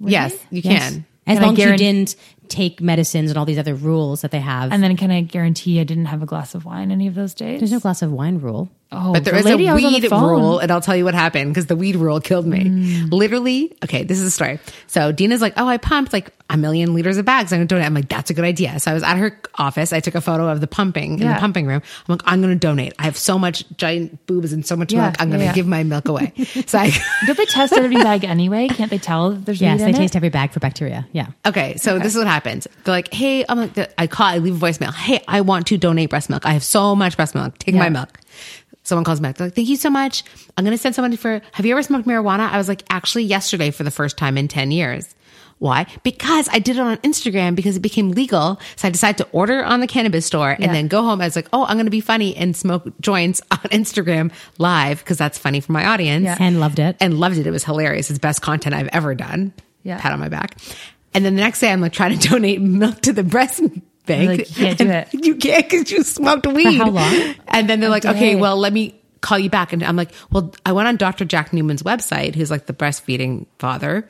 yes, 0.00 0.34
you 0.50 0.60
Yes. 0.64 0.90
can. 0.92 1.04
As 1.26 1.36
Can 1.36 1.42
I 1.42 1.46
long 1.46 1.54
as 1.54 1.58
you 1.58 1.64
guarantee- 1.64 1.84
didn't 1.84 2.16
take 2.48 2.80
medicines 2.80 3.30
and 3.30 3.38
all 3.38 3.44
these 3.44 3.58
other 3.58 3.74
rules 3.74 4.22
that 4.22 4.30
they 4.30 4.40
have. 4.40 4.72
And 4.72 4.82
then 4.82 4.96
can 4.96 5.10
I 5.10 5.22
guarantee 5.22 5.80
I 5.80 5.84
didn't 5.84 6.06
have 6.06 6.22
a 6.22 6.26
glass 6.26 6.54
of 6.54 6.64
wine 6.64 6.90
any 6.90 7.06
of 7.06 7.14
those 7.14 7.34
days? 7.34 7.60
There's 7.60 7.72
no 7.72 7.80
glass 7.80 8.02
of 8.02 8.12
wine 8.12 8.38
rule. 8.38 8.68
Oh, 8.92 9.12
But 9.12 9.24
there 9.24 9.32
the 9.32 9.40
is 9.40 9.44
lady 9.46 9.68
I 9.68 9.72
a 9.72 9.76
the 9.80 9.88
weed 9.88 10.10
rule, 10.12 10.60
and 10.60 10.70
I'll 10.70 10.80
tell 10.80 10.94
you 10.94 11.04
what 11.04 11.14
happened 11.14 11.52
because 11.52 11.66
the 11.66 11.74
weed 11.74 11.96
rule 11.96 12.20
killed 12.20 12.46
me. 12.46 12.60
Mm. 12.64 13.12
Literally, 13.12 13.76
okay, 13.82 14.04
this 14.04 14.18
is 14.20 14.26
a 14.26 14.30
story. 14.30 14.60
So 14.86 15.10
Dina's 15.10 15.40
like, 15.40 15.54
"Oh, 15.56 15.66
I 15.66 15.78
pumped 15.78 16.12
like 16.12 16.30
a 16.48 16.56
million 16.56 16.94
liters 16.94 17.16
of 17.16 17.24
bags. 17.24 17.52
I'm 17.52 17.58
gonna 17.58 17.66
donate." 17.66 17.86
I'm 17.86 17.94
like, 17.94 18.08
"That's 18.08 18.30
a 18.30 18.34
good 18.34 18.44
idea." 18.44 18.78
So 18.78 18.92
I 18.92 18.94
was 18.94 19.02
at 19.02 19.16
her 19.16 19.40
office. 19.56 19.92
I 19.92 19.98
took 19.98 20.14
a 20.14 20.20
photo 20.20 20.48
of 20.48 20.60
the 20.60 20.68
pumping 20.68 21.18
in 21.18 21.26
the 21.26 21.34
pumping 21.40 21.66
room. 21.66 21.82
I'm 22.06 22.12
like, 22.12 22.22
"I'm 22.24 22.40
gonna 22.40 22.54
donate. 22.54 22.92
I 23.00 23.04
have 23.04 23.16
so 23.16 23.36
much 23.36 23.64
giant 23.76 24.26
boobs 24.26 24.52
and 24.52 24.64
so 24.64 24.76
much 24.76 24.92
Yeah, 24.92 25.04
milk. 25.06 25.16
I'm 25.18 25.28
gonna 25.30 25.42
yeah, 25.42 25.48
yeah. 25.50 25.54
give 25.54 25.66
my 25.66 25.82
milk 25.82 26.06
away." 26.08 26.32
So 26.66 26.78
I. 26.78 26.92
Don't 27.26 27.36
they 27.36 27.46
test 27.46 27.72
every 27.72 27.96
bag 27.96 28.22
anyway? 28.22 28.68
Can't 28.68 28.90
they 28.90 28.98
tell 28.98 29.30
that 29.30 29.44
there's 29.44 29.60
Yes, 29.60 29.80
weed 29.80 29.86
they 29.86 29.90
in 29.90 29.96
taste 29.96 30.14
it? 30.14 30.18
every 30.18 30.28
bag 30.28 30.52
for 30.52 30.60
bacteria. 30.60 31.08
Yeah. 31.10 31.28
Okay, 31.44 31.78
so 31.78 31.98
this 31.98 32.12
is 32.12 32.18
what 32.18 32.28
happens. 32.34 32.66
They're 32.84 32.94
like, 32.94 33.12
"Hey, 33.12 33.44
I'm 33.48 33.58
like, 33.58 33.92
I 33.98 34.06
call, 34.06 34.26
I 34.26 34.38
leave 34.38 34.62
a 34.62 34.66
voicemail. 34.66 34.92
Hey, 34.92 35.22
I 35.28 35.40
want 35.40 35.66
to 35.68 35.76
donate 35.78 36.10
breast 36.10 36.28
milk. 36.30 36.44
I 36.46 36.52
have 36.52 36.64
so 36.64 36.94
much 36.94 37.16
breast 37.16 37.34
milk. 37.34 37.58
Take 37.58 37.74
my 37.74 37.88
milk." 37.88 38.18
Someone 38.82 39.04
calls 39.04 39.18
me 39.20 39.28
back. 39.28 39.36
They're 39.38 39.46
like, 39.46 39.54
"Thank 39.54 39.68
you 39.68 39.76
so 39.76 39.88
much. 39.88 40.24
I'm 40.56 40.64
going 40.64 40.76
to 40.76 40.82
send 40.82 40.94
somebody 40.94 41.16
for. 41.16 41.40
Have 41.52 41.64
you 41.64 41.72
ever 41.72 41.82
smoked 41.82 42.06
marijuana?" 42.06 42.50
I 42.50 42.58
was 42.58 42.68
like, 42.68 42.82
"Actually, 42.90 43.24
yesterday 43.24 43.70
for 43.70 43.82
the 43.84 43.90
first 43.90 44.18
time 44.18 44.36
in 44.36 44.48
ten 44.48 44.70
years." 44.70 45.14
Why? 45.60 45.86
Because 46.02 46.48
I 46.52 46.58
did 46.58 46.76
it 46.76 46.80
on 46.80 46.96
Instagram 46.98 47.54
because 47.54 47.76
it 47.76 47.80
became 47.80 48.10
legal. 48.10 48.60
So 48.76 48.88
I 48.88 48.90
decided 48.90 49.18
to 49.24 49.30
order 49.30 49.64
on 49.64 49.80
the 49.80 49.86
cannabis 49.86 50.26
store 50.26 50.50
and 50.50 50.64
Yeah. 50.64 50.72
then 50.72 50.88
go 50.88 51.02
home. 51.02 51.20
I 51.22 51.26
was 51.26 51.36
like, 51.36 51.48
oh, 51.52 51.64
I'm 51.64 51.76
going 51.76 51.86
to 51.86 51.90
be 51.90 52.00
funny 52.00 52.36
and 52.36 52.54
smoke 52.56 52.86
joints 53.00 53.40
on 53.52 53.58
Instagram 53.70 54.32
live 54.58 54.98
because 54.98 55.16
that's 55.16 55.38
funny 55.38 55.60
for 55.60 55.70
my 55.72 55.86
audience. 55.86 56.24
Yeah. 56.24 56.36
And 56.40 56.58
loved 56.60 56.80
it. 56.80 56.96
And 57.00 57.18
loved 57.20 57.38
it. 57.38 57.46
It 57.46 57.52
was 57.52 57.64
hilarious. 57.64 58.10
It's 58.10 58.18
best 58.18 58.42
content 58.42 58.74
I've 58.74 58.88
ever 58.92 59.14
done. 59.14 59.52
Yeah. 59.84 60.00
Pat 60.00 60.12
on 60.12 60.18
my 60.18 60.28
back. 60.28 60.58
And 61.14 61.24
then 61.24 61.36
the 61.36 61.40
next 61.40 61.60
day 61.60 61.70
I'm 61.70 61.80
like 61.80 61.92
trying 61.92 62.18
to 62.18 62.28
donate 62.28 62.60
milk 62.60 63.00
to 63.02 63.12
the 63.12 63.22
breast 63.22 63.62
bank. 64.06 64.28
like, 64.28 64.50
you 64.50 64.66
can't 64.66 64.78
do 64.78 64.90
it. 64.90 65.08
You 65.24 65.36
can't 65.36 65.68
because 65.68 65.90
you 65.90 66.02
smoked 66.02 66.46
weed. 66.46 66.78
For 66.78 66.84
how 66.84 66.90
long? 66.90 67.34
And 67.48 67.68
then 67.68 67.80
they're 67.80 67.88
like, 67.90 68.04
okay, 68.04 68.36
well, 68.36 68.56
let 68.56 68.72
me 68.72 69.00
call 69.20 69.38
you 69.38 69.48
back. 69.48 69.72
And 69.72 69.82
I'm 69.82 69.96
like, 69.96 70.10
well, 70.30 70.52
I 70.66 70.72
went 70.72 70.86
on 70.88 70.96
Dr. 70.96 71.24
Jack 71.24 71.52
Newman's 71.52 71.82
website, 71.82 72.34
who's 72.34 72.50
like 72.50 72.66
the 72.66 72.74
breastfeeding 72.74 73.46
father. 73.58 74.06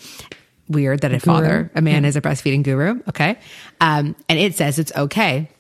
Weird 0.69 1.03
that 1.03 1.13
a 1.13 1.21
father, 1.21 1.71
a 1.75 1.83
man 1.83 2.05
is 2.07 2.17
a 2.17 2.23
breastfeeding 2.23 2.63
guru. 2.63 3.01
Okay. 3.09 3.39
Um, 3.81 4.17
and 4.29 4.39
it 4.39 4.55
says 4.57 4.79
it's 4.79 4.93
okay. 4.97 5.51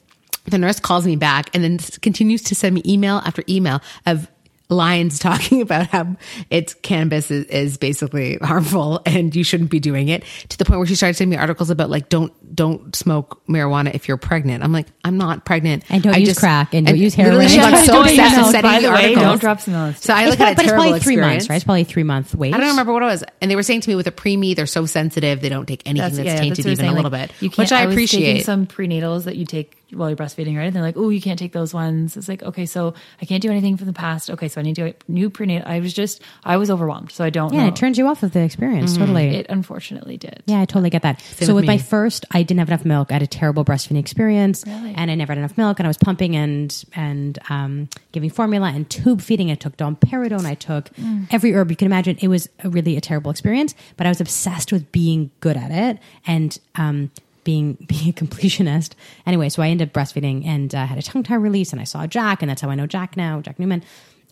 The 0.46 0.58
nurse 0.58 0.80
calls 0.80 1.06
me 1.06 1.16
back 1.16 1.54
and 1.54 1.62
then 1.62 1.78
continues 2.00 2.42
to 2.44 2.54
send 2.54 2.74
me 2.74 2.82
email 2.86 3.16
after 3.24 3.44
email 3.48 3.80
of 4.06 4.28
lines 4.70 5.18
talking 5.20 5.60
about 5.60 5.86
how 5.88 6.16
it's 6.50 6.74
cannabis 6.74 7.30
is, 7.30 7.44
is 7.46 7.76
basically 7.76 8.36
harmful 8.38 9.00
and 9.04 9.34
you 9.36 9.44
shouldn't 9.44 9.70
be 9.70 9.78
doing 9.78 10.08
it 10.08 10.24
to 10.48 10.56
the 10.58 10.64
point 10.64 10.78
where 10.78 10.86
she 10.86 10.94
started 10.94 11.14
sending 11.14 11.30
me 11.30 11.36
articles 11.36 11.68
about 11.70 11.90
like 11.90 12.08
don't 12.08 12.32
don't 12.54 12.94
smoke 12.96 13.42
marijuana 13.46 13.94
if 13.94 14.08
you're 14.08 14.16
pregnant. 14.16 14.64
I'm 14.64 14.72
like 14.72 14.86
I'm 15.04 15.18
not 15.18 15.44
pregnant. 15.44 15.84
And 15.90 16.02
don't 16.02 16.14
I 16.14 16.18
use 16.18 16.38
crack 16.38 16.74
and 16.74 16.86
don't 16.86 16.96
use 16.96 17.16
literally 17.16 17.46
heroin. 17.46 17.48
She 17.48 17.56
got 17.58 17.74
And 17.74 17.86
so 17.86 17.92
don't 17.92 18.02
obsessed 18.08 18.36
use 18.36 18.46
with 18.46 18.52
milk. 18.54 18.64
sending 18.64 18.72
me 18.72 18.80
the 18.86 18.92
way, 18.92 18.94
articles. 19.02 19.22
don't 19.24 19.40
drop 19.40 19.60
some 19.60 19.74
LSD. 19.74 19.96
So 19.98 20.14
I 20.14 20.28
look 20.28 20.40
at 20.40 20.52
a 20.52 20.56
but 20.56 20.64
it's 20.64 20.72
probably 20.72 21.00
three 21.00 21.16
months, 21.16 21.48
right? 21.48 21.56
It's 21.56 21.64
probably 21.64 21.84
three 21.84 22.02
month 22.04 22.34
wait. 22.34 22.54
I 22.54 22.58
don't 22.58 22.68
remember 22.70 22.92
what 22.92 23.02
it 23.02 23.06
was. 23.06 23.24
And 23.40 23.50
they 23.50 23.56
were 23.56 23.62
saying 23.62 23.82
to 23.82 23.88
me 23.90 23.96
with 23.96 24.06
a 24.06 24.12
preemie, 24.12 24.56
they're 24.56 24.66
so 24.66 24.86
sensitive, 24.86 25.40
they 25.40 25.48
don't 25.50 25.66
take 25.66 25.82
anything 25.86 26.14
that's, 26.16 26.26
yeah, 26.26 26.36
tainted 26.40 26.64
what 26.64 26.72
even 26.72 26.86
we're 26.86 26.92
a 26.92 26.94
little 26.94 27.10
like, 27.10 27.28
bit, 27.28 27.42
You 27.42 27.50
can't, 27.50 27.58
which 27.58 27.72
I, 27.72 27.84
was 27.86 27.94
taking 27.94 28.22
appreciate. 28.22 28.44
some 28.46 28.66
prenatals 28.66 29.24
that 29.24 29.36
you 29.36 29.44
take 29.44 29.76
while 29.94 30.08
you're 30.10 30.16
breastfeeding, 30.16 30.56
right? 30.56 30.64
And 30.66 30.74
they're 30.74 30.82
like, 30.82 30.96
oh, 30.96 31.08
you 31.10 31.20
can't 31.20 31.38
take 31.38 31.52
those 31.52 31.72
ones. 31.74 32.16
It's 32.16 32.28
like, 32.28 32.42
okay, 32.42 32.66
so 32.66 32.94
I 33.20 33.24
can't 33.24 33.42
do 33.42 33.50
anything 33.50 33.76
from 33.76 33.86
the 33.86 33.92
past. 33.92 34.30
Okay, 34.30 34.48
so 34.48 34.60
I 34.60 34.64
need 34.64 34.76
to 34.76 34.82
do 34.82 34.86
a 34.88 34.94
new 35.12 35.30
prenatal. 35.30 35.68
I 35.70 35.80
was 35.80 35.92
just, 35.92 36.20
I 36.44 36.56
was 36.56 36.70
overwhelmed, 36.70 37.12
so 37.12 37.24
I 37.24 37.30
don't 37.30 37.52
Yeah, 37.52 37.62
know. 37.62 37.68
it 37.68 37.76
turns 37.76 37.98
you 37.98 38.06
off 38.06 38.22
of 38.22 38.32
the 38.32 38.40
experience. 38.40 38.96
Totally. 38.96 39.28
It 39.36 39.46
unfortunately 39.48 40.16
did. 40.16 40.42
Yeah, 40.46 40.60
I 40.60 40.64
totally 40.64 40.90
get 40.90 41.02
that. 41.02 41.20
so 41.20 41.54
with 41.54 41.64
with 41.64 41.66
my 41.66 41.78
first, 41.78 42.24
I 42.30 42.42
didn't 42.42 42.58
have 42.58 42.68
enough 42.68 42.84
milk. 42.84 43.10
I 43.10 43.14
had 43.14 43.22
a 43.22 43.26
terrible 43.26 43.64
breastfeeding 43.64 43.98
experience, 43.98 44.64
Really? 44.66 44.94
and 44.94 45.10
I 45.10 45.14
never 45.14 45.32
had 45.32 45.38
enough 45.38 45.56
milk. 45.56 45.78
And 45.78 45.86
I 45.86 45.88
was 45.88 45.96
pumping 45.98 46.36
and 46.36 46.84
and 46.94 47.38
um, 47.48 47.88
giving 48.12 48.30
formula 48.30 48.68
and 48.74 48.88
tube 48.90 49.20
feeding. 49.20 49.50
I 49.50 49.54
took 49.54 49.76
domperidone. 49.76 50.44
I 50.44 50.54
took 50.54 50.90
every 51.30 51.54
herb 51.54 51.70
you 51.70 51.76
can 51.76 51.86
imagine. 51.86 52.18
It 52.20 52.28
was 52.28 52.48
a 52.62 52.68
really 52.68 52.96
a 52.96 53.00
terrible 53.00 53.30
experience, 53.30 53.74
but 53.96 54.06
I 54.06 54.10
was 54.10 54.20
obsessed 54.20 54.72
with 54.72 54.90
being 54.92 55.30
good 55.40 55.56
at 55.56 55.70
it 55.70 55.98
and 56.26 56.58
um, 56.76 57.10
being 57.44 57.74
being 57.86 58.08
a 58.08 58.12
completionist. 58.12 58.92
Anyway, 59.26 59.48
so 59.48 59.62
I 59.62 59.68
ended 59.68 59.88
up 59.88 59.94
breastfeeding 59.94 60.44
and 60.46 60.74
uh, 60.74 60.86
had 60.86 60.98
a 60.98 61.02
tongue 61.02 61.22
tie 61.22 61.34
release, 61.36 61.72
and 61.72 61.80
I 61.80 61.84
saw 61.84 62.06
Jack, 62.06 62.42
and 62.42 62.50
that's 62.50 62.60
how 62.62 62.70
I 62.70 62.74
know 62.74 62.86
Jack 62.86 63.16
now, 63.16 63.40
Jack 63.40 63.58
Newman. 63.58 63.82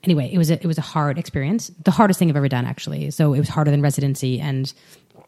Anyway, 0.04 0.28
it 0.32 0.38
was 0.38 0.50
a, 0.50 0.54
it 0.54 0.66
was 0.66 0.78
a 0.78 0.82
hard 0.82 1.16
experience, 1.18 1.70
the 1.84 1.92
hardest 1.92 2.18
thing 2.18 2.28
I've 2.28 2.36
ever 2.36 2.48
done 2.48 2.64
actually. 2.66 3.10
So 3.12 3.34
it 3.34 3.38
was 3.38 3.48
harder 3.48 3.70
than 3.70 3.82
residency 3.82 4.40
and 4.40 4.72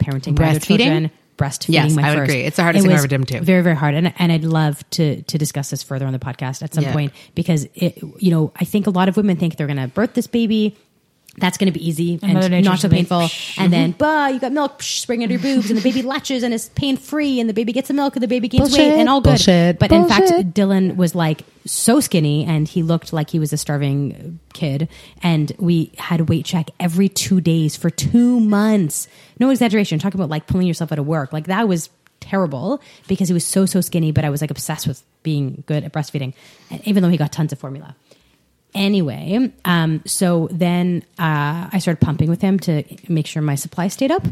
parenting 0.02 0.36
my 0.38 0.50
other 0.50 0.58
Breastfeeding? 0.58 0.66
children 0.78 1.10
breastfeeding 1.36 1.72
Yes, 1.74 1.94
my 1.96 2.02
I 2.02 2.10
would 2.10 2.18
first. 2.18 2.30
agree. 2.30 2.42
It's 2.44 2.56
the 2.56 2.62
hardest 2.62 2.84
It 2.84 2.88
thing 2.88 2.92
I've 2.96 3.00
ever 3.00 3.08
done, 3.08 3.24
too. 3.24 3.40
Very, 3.40 3.62
very 3.62 3.74
hard. 3.74 3.94
And, 3.94 4.12
and 4.20 4.30
I'd 4.30 4.44
love 4.44 4.88
to, 4.90 5.20
to 5.22 5.36
discuss 5.38 5.70
this 5.70 5.82
further 5.82 6.06
on 6.06 6.12
the 6.12 6.18
podcast 6.20 6.62
at 6.62 6.72
some 6.74 6.84
Yeah. 6.84 6.92
point 6.92 7.12
because 7.34 7.66
it, 7.74 7.98
you 8.20 8.30
know, 8.30 8.52
I 8.56 8.64
think 8.64 8.86
a 8.86 8.90
lot 8.90 9.08
of 9.08 9.16
women 9.16 9.36
think 9.36 9.56
they're 9.56 9.66
going 9.66 9.78
to 9.78 9.88
birth 9.88 10.14
this 10.14 10.28
baby. 10.28 10.76
That's 11.36 11.58
going 11.58 11.72
to 11.72 11.78
be 11.78 11.86
easy 11.86 12.18
and, 12.22 12.34
Nature's 12.34 12.64
not 12.64 12.78
so 12.78 12.88
be, 12.88 12.96
painful. 12.96 13.22
"Psh." 13.22 13.58
And 13.58 13.72
then, 13.72 13.92
mm-hmm. 13.92 13.98
bah, 13.98 14.28
you 14.28 14.40
got 14.40 14.52
milk 14.52 14.78
psh, 14.78 15.00
spraying 15.00 15.22
under 15.22 15.34
your 15.34 15.42
boobs, 15.42 15.70
and 15.70 15.78
the 15.78 15.82
baby 15.82 16.02
latches 16.02 16.42
and 16.42 16.54
is 16.54 16.68
pain 16.70 16.96
free, 16.96 17.40
and 17.40 17.48
the 17.48 17.54
baby 17.54 17.72
gets 17.72 17.88
the 17.88 17.94
milk, 17.94 18.14
and 18.16 18.22
the 18.22 18.28
baby 18.28 18.48
gains 18.48 18.72
weight, 18.72 18.92
and 18.92 19.08
all 19.08 19.20
good. 19.20 19.30
bullshit, 19.30 19.78
but 19.78 19.90
in 19.92 20.08
fact. 20.08 20.30
Dylan 20.54 20.96
was 20.96 21.14
like 21.14 21.42
so 21.66 22.00
skinny, 22.00 22.44
and 22.44 22.68
he 22.68 22.82
looked 22.82 23.12
like 23.12 23.30
he 23.30 23.38
was 23.38 23.52
a 23.52 23.56
starving 23.56 24.38
kid. 24.52 24.88
And 25.22 25.52
we 25.58 25.92
had 25.98 26.28
weight 26.28 26.44
check 26.44 26.70
every 26.78 27.08
two 27.08 27.40
days 27.40 27.76
for 27.76 27.90
two 27.90 28.40
months. 28.40 29.08
No 29.38 29.50
exaggeration. 29.50 29.98
Talking 29.98 30.20
about 30.20 30.30
like 30.30 30.46
pulling 30.46 30.66
yourself 30.66 30.92
out 30.92 30.98
of 30.98 31.06
work, 31.06 31.32
like 31.32 31.46
that 31.46 31.68
was 31.68 31.90
terrible 32.20 32.80
because 33.06 33.28
he 33.28 33.34
was 33.34 33.44
so 33.44 33.66
so 33.66 33.80
skinny. 33.80 34.12
But 34.12 34.24
I 34.24 34.30
was 34.30 34.40
like 34.40 34.50
obsessed 34.50 34.86
with 34.86 35.02
being 35.22 35.64
good 35.66 35.84
at 35.84 35.92
breastfeeding, 35.92 36.34
and 36.70 36.86
even 36.86 37.02
though 37.02 37.08
he 37.08 37.16
got 37.16 37.32
tons 37.32 37.52
of 37.52 37.58
formula 37.58 37.96
anyway, 38.74 39.52
um, 39.64 40.02
so 40.06 40.48
then 40.50 41.02
uh, 41.18 41.68
I 41.72 41.78
started 41.78 42.00
pumping 42.00 42.28
with 42.28 42.40
him 42.40 42.58
to 42.60 42.82
make 43.08 43.26
sure 43.26 43.42
my 43.42 43.54
supply 43.54 43.88
stayed 43.88 44.10
up. 44.10 44.24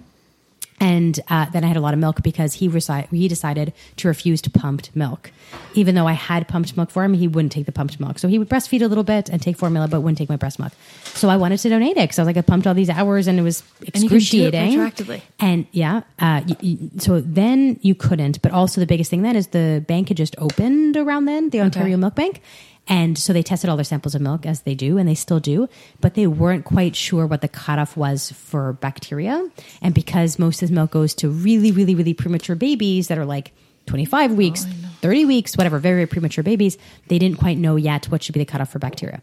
And 0.81 1.21
uh, 1.29 1.47
then 1.51 1.63
I 1.63 1.69
had 1.69 1.77
a 1.77 1.81
lot 1.81 1.95
of 1.95 2.01
milk 2.01 2.25
because 2.25 2.55
he, 2.55 2.69
reci- 2.69 3.09
he 3.11 3.29
decided 3.29 3.73
to 3.99 4.09
refuse 4.09 4.43
to 4.43 4.51
pumped 4.51 4.97
milk. 4.97 5.31
Even 5.75 5.95
though 5.95 6.09
I 6.09 6.15
had 6.15 6.49
pumped 6.49 6.77
milk 6.77 6.91
for 6.91 7.05
him, 7.05 7.15
he 7.15 7.29
wouldn't 7.29 7.53
take 7.53 7.67
the 7.67 7.73
pumped 7.73 8.01
milk. 8.01 8.19
So 8.19 8.27
he 8.27 8.37
would 8.37 8.49
breastfeed 8.49 8.83
a 8.83 8.89
little 8.89 9.05
bit 9.05 9.29
and 9.29 9.41
take 9.41 9.57
formula, 9.57 9.87
but 9.87 10.01
wouldn't 10.01 10.19
take 10.19 10.29
my 10.29 10.35
breast 10.35 10.59
milk. 10.59 10.73
So 11.15 11.29
I 11.29 11.37
wanted 11.37 11.59
to 11.59 11.69
donate 11.69 11.93
it 11.99 12.03
because 12.03 12.19
I 12.19 12.23
was 12.23 12.27
like, 12.27 12.37
I 12.37 12.41
pumped 12.41 12.67
all 12.67 12.75
these 12.75 12.91
hours 12.91 13.29
and 13.29 13.39
it 13.39 13.43
was 13.43 13.63
you 13.81 13.93
could 13.93 13.93
do 13.93 14.07
it 14.07 14.55
excruciating. 14.55 14.79
retroactively. 14.79 15.23
And 15.39 15.67
yeah, 15.71 15.99
uh, 16.19 16.43
y- 16.49 16.57
y- 16.61 16.79
so 16.99 17.21
then 17.21 17.79
you 17.83 17.95
couldn't. 17.95 18.43
But 18.43 18.51
also 18.51 18.81
the 18.81 18.87
biggest 18.89 19.09
thing 19.09 19.23
then 19.23 19.37
is 19.37 19.49
the 19.49 19.85
bank 19.87 20.09
had 20.09 20.17
just 20.17 20.35
opened 20.39 20.97
around 20.97 21.27
then, 21.27 21.51
the 21.51 21.61
Ontario 21.61 21.97
Milk 21.97 22.17
Bank. 22.17 22.43
And 22.89 23.17
so 23.17 23.33
they 23.33 23.43
tested 23.43 23.71
all 23.71 23.77
their 23.77 23.85
samples 23.85 24.15
of 24.15 24.21
milk 24.21 24.45
as 24.45 24.63
they 24.63 24.75
do, 24.75 24.99
and 24.99 25.09
they 25.09 25.15
still 25.15 25.39
do, 25.39 25.69
but 26.01 26.15
they 26.15 26.27
weren't 26.27 26.65
quite 26.65 26.97
sure 26.97 27.27
what 27.27 27.41
the 27.41 27.49
cutoff 27.49 27.97
was 27.97 28.33
for 28.33 28.73
bacteria. 28.75 29.49
And 29.81 29.95
because 29.95 30.39
most 30.39 30.57
of 30.57 30.69
this 30.69 30.75
milk 30.75 30.91
goes 30.91 31.15
to 31.17 31.31
really, 31.31 31.71
really, 31.71 31.95
really 31.95 32.13
premature 32.13 32.57
babies 32.57 33.09
that 33.09 33.19
are 33.19 33.25
like 33.25 33.53
25 33.87 34.33
weeks, 34.33 34.67
30 35.01 35.25
weeks, 35.27 35.57
whatever, 35.57 35.79
very, 35.79 35.97
very 35.97 36.07
premature 36.07 36.43
babies, 36.43 36.77
they 37.07 37.19
didn't 37.19 37.39
quite 37.39 37.57
know 37.57 37.77
yet 37.77 38.07
what 38.07 38.23
should 38.23 38.33
be 38.33 38.41
the 38.41 38.47
cutoff 38.47 38.71
for 38.71 38.79
bacteria 38.81 39.23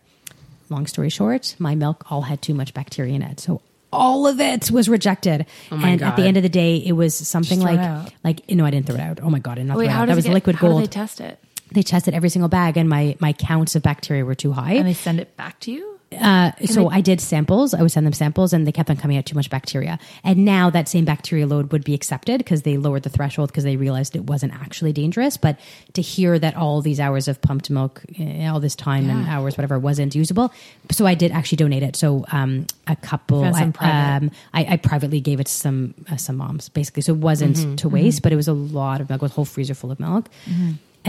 long 0.70 0.88
story 0.88 1.10
short, 1.10 1.56
my 1.60 1.76
milk 1.76 2.12
all 2.12 2.22
had 2.22 2.42
too 2.42 2.54
much 2.54 2.74
bacteria 2.74 3.16
in 3.16 3.22
it. 3.22 3.40
So 3.40 3.62
all 3.92 4.28
of 4.28 4.40
it 4.40 4.70
was 4.72 4.88
rejected. 4.88 5.46
Oh 5.72 5.78
and 5.84 6.02
at 6.02 6.16
the 6.16 6.24
end 6.24 6.38
of 6.38 6.44
the 6.44 6.50
day, 6.50 6.78
it 6.78 6.92
was 6.94 7.16
something 7.16 7.62
Just 7.62 7.74
like, 7.74 7.80
it 7.80 8.14
like, 8.24 8.50
no, 8.50 8.66
I 8.66 8.72
didn't 8.72 8.88
throw 8.88 8.96
it 8.96 9.02
out. 9.02 9.20
Oh 9.22 9.30
my 9.30 9.40
God, 9.40 9.54
I 9.54 9.56
did 9.56 9.66
not 9.66 9.78
Wait, 9.78 9.86
throw 9.86 9.92
it 9.92 9.96
how 9.96 10.02
out. 10.04 10.08
That 10.08 10.16
was 10.16 10.26
get, 10.26 10.34
liquid 10.34 10.56
how 10.58 10.68
gold. 10.68 10.84
they 10.84 10.88
test 10.88 11.22
it? 11.22 11.40
They 11.72 11.84
tested 11.84 12.14
every 12.14 12.30
single 12.30 12.50
bag 12.50 12.78
and 12.78 12.90
my, 12.90 13.16
my 13.20 13.34
counts 13.34 13.76
of 13.76 13.84
bacteria 13.84 14.26
were 14.26 14.36
too 14.36 14.52
high. 14.52 14.74
And 14.74 14.88
they 14.88 14.94
send 14.94 15.20
it 15.20 15.36
back 15.38 15.60
to 15.62 15.72
you? 15.72 16.00
Uh, 16.20 16.52
so 16.66 16.90
I 16.90 17.02
did 17.02 17.22
samples. 17.22 17.76
I 17.76 17.84
would 17.84 17.92
send 17.92 18.04
them 18.04 18.14
samples, 18.14 18.52
and 18.52 18.66
they 18.66 18.72
kept 18.72 18.90
on 18.90 18.98
coming 18.98 19.16
out 19.16 19.28
too 19.28 19.36
much 19.36 19.52
bacteria. 19.52 20.00
And 20.24 20.44
now 20.44 20.72
that 20.72 20.90
same 20.90 21.06
bacteria 21.06 21.46
load 21.46 21.72
would 21.72 21.84
be 21.84 21.94
accepted 21.94 22.40
because 22.40 22.64
they 22.64 22.78
lowered 22.78 23.04
the 23.04 23.12
threshold 23.12 23.50
because 23.52 23.64
they 23.64 23.76
realized 23.76 24.16
it 24.16 24.24
wasn't 24.24 24.56
actually 24.56 24.92
dangerous. 24.92 25.38
But 25.38 25.60
to 25.94 26.02
hear 26.02 26.40
that 26.40 26.56
all 26.56 26.82
these 26.82 27.00
hours 27.00 27.28
of 27.28 27.40
pumped 27.44 27.70
milk, 27.70 28.02
eh, 28.18 28.48
all 28.48 28.60
this 28.60 28.76
time 28.76 29.08
and 29.08 29.28
hours, 29.28 29.56
whatever, 29.56 29.78
wasn't 29.78 30.16
usable, 30.16 30.52
so 30.90 31.06
I 31.06 31.14
did 31.14 31.32
actually 31.32 31.58
donate 31.58 31.84
it. 31.84 31.96
So 31.96 32.26
um, 32.32 32.66
a 32.88 32.96
couple, 32.96 33.44
I, 33.44 33.70
private. 33.70 34.26
um, 34.26 34.32
I, 34.52 34.66
I 34.66 34.78
privately 34.78 35.22
gave 35.22 35.40
it 35.40 35.46
to 35.46 35.54
some 35.54 35.94
uh, 36.12 36.18
some 36.18 36.38
moms, 36.38 36.70
basically. 36.70 37.04
So 37.04 37.14
it 37.14 37.20
wasn't 37.20 37.58
Mm-hmm, 37.58 37.76
to 37.76 37.90
waste, 37.90 38.24
but 38.24 38.34
it 38.34 38.36
was 38.36 38.48
a 38.48 38.54
lot 38.54 39.00
of 39.00 39.10
milk, 39.10 39.22
a 39.22 39.28
whole 39.28 39.46
freezer 39.46 39.76
full 39.76 39.92
of 39.92 40.00
milk. 40.00 40.28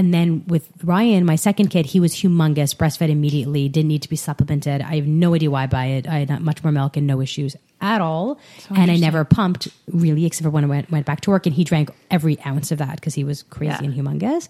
And 0.01 0.14
then 0.14 0.44
with 0.46 0.66
Ryan, 0.82 1.26
my 1.26 1.36
second 1.36 1.68
kid, 1.68 1.84
he 1.84 2.01
was 2.01 2.14
humongous, 2.14 2.74
breastfed 2.74 3.11
immediately, 3.11 3.68
didn't 3.68 3.88
need 3.88 4.01
to 4.01 4.09
be 4.09 4.16
supplemented. 4.16 4.80
I 4.80 4.94
have 4.96 5.07
no 5.07 5.34
idea 5.34 5.51
why 5.51 5.64
I 5.64 5.66
buy 5.66 5.86
it. 5.96 6.09
I 6.09 6.20
had 6.20 6.30
not 6.30 6.40
much 6.40 6.64
more 6.64 6.72
milk 6.72 6.96
and 6.96 7.07
no 7.07 7.20
issues 7.20 7.55
at 7.82 8.01
all. 8.01 8.38
and 8.74 8.90
I 8.90 8.96
never 8.96 9.26
pumped 9.26 9.68
really, 9.92 10.24
except 10.24 10.44
for 10.44 10.48
when 10.48 10.64
I 10.64 10.68
went, 10.68 10.90
went 10.90 11.05
back 11.05 11.20
to 11.22 11.30
work. 11.30 11.44
And 11.44 11.55
he 11.55 11.64
drank 11.64 11.90
every 12.11 12.40
ounce 12.46 12.72
of 12.72 12.78
that 12.78 12.94
because 12.96 13.12
he 13.14 13.24
was 13.24 13.42
crazy 13.42 13.72
Yeah. 13.78 13.90
and 13.90 13.94
humongous. 13.94 14.48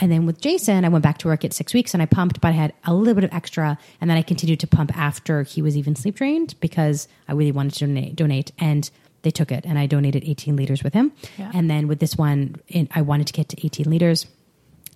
And 0.00 0.10
then 0.10 0.26
with 0.26 0.40
Jason, 0.40 0.84
I 0.84 0.88
went 0.88 1.04
back 1.04 1.18
to 1.18 1.28
work 1.28 1.44
at 1.44 1.52
six 1.52 1.72
weeks 1.72 1.94
and 1.94 2.02
I 2.02 2.06
pumped, 2.06 2.40
but 2.40 2.48
I 2.48 2.52
had 2.52 2.72
a 2.84 2.92
little 2.92 3.14
bit 3.14 3.22
of 3.22 3.32
extra. 3.32 3.78
And 4.00 4.10
then 4.10 4.18
I 4.18 4.22
continued 4.22 4.58
to 4.58 4.66
pump 4.66 4.90
after 4.98 5.44
he 5.44 5.62
was 5.62 5.76
even 5.76 5.94
sleep 5.94 6.16
trained 6.16 6.56
because 6.58 7.06
I 7.28 7.32
really 7.34 7.52
wanted 7.52 7.74
to 7.74 7.86
donate. 7.86 8.16
donate. 8.16 8.50
And 8.58 8.90
they 9.22 9.30
took 9.30 9.52
it 9.52 9.64
and 9.66 9.78
I 9.78 9.86
donated 9.86 10.24
18 10.26 10.56
liters 10.56 10.82
with 10.82 10.94
him. 10.94 11.12
Yeah. 11.38 11.52
And 11.54 11.70
then 11.70 11.86
with 11.86 12.00
this 12.00 12.16
one, 12.16 12.56
in, 12.66 12.88
I 12.92 13.02
wanted 13.02 13.28
to 13.28 13.32
get 13.32 13.48
to 13.50 13.64
18 13.64 13.88
liters. 13.88 14.26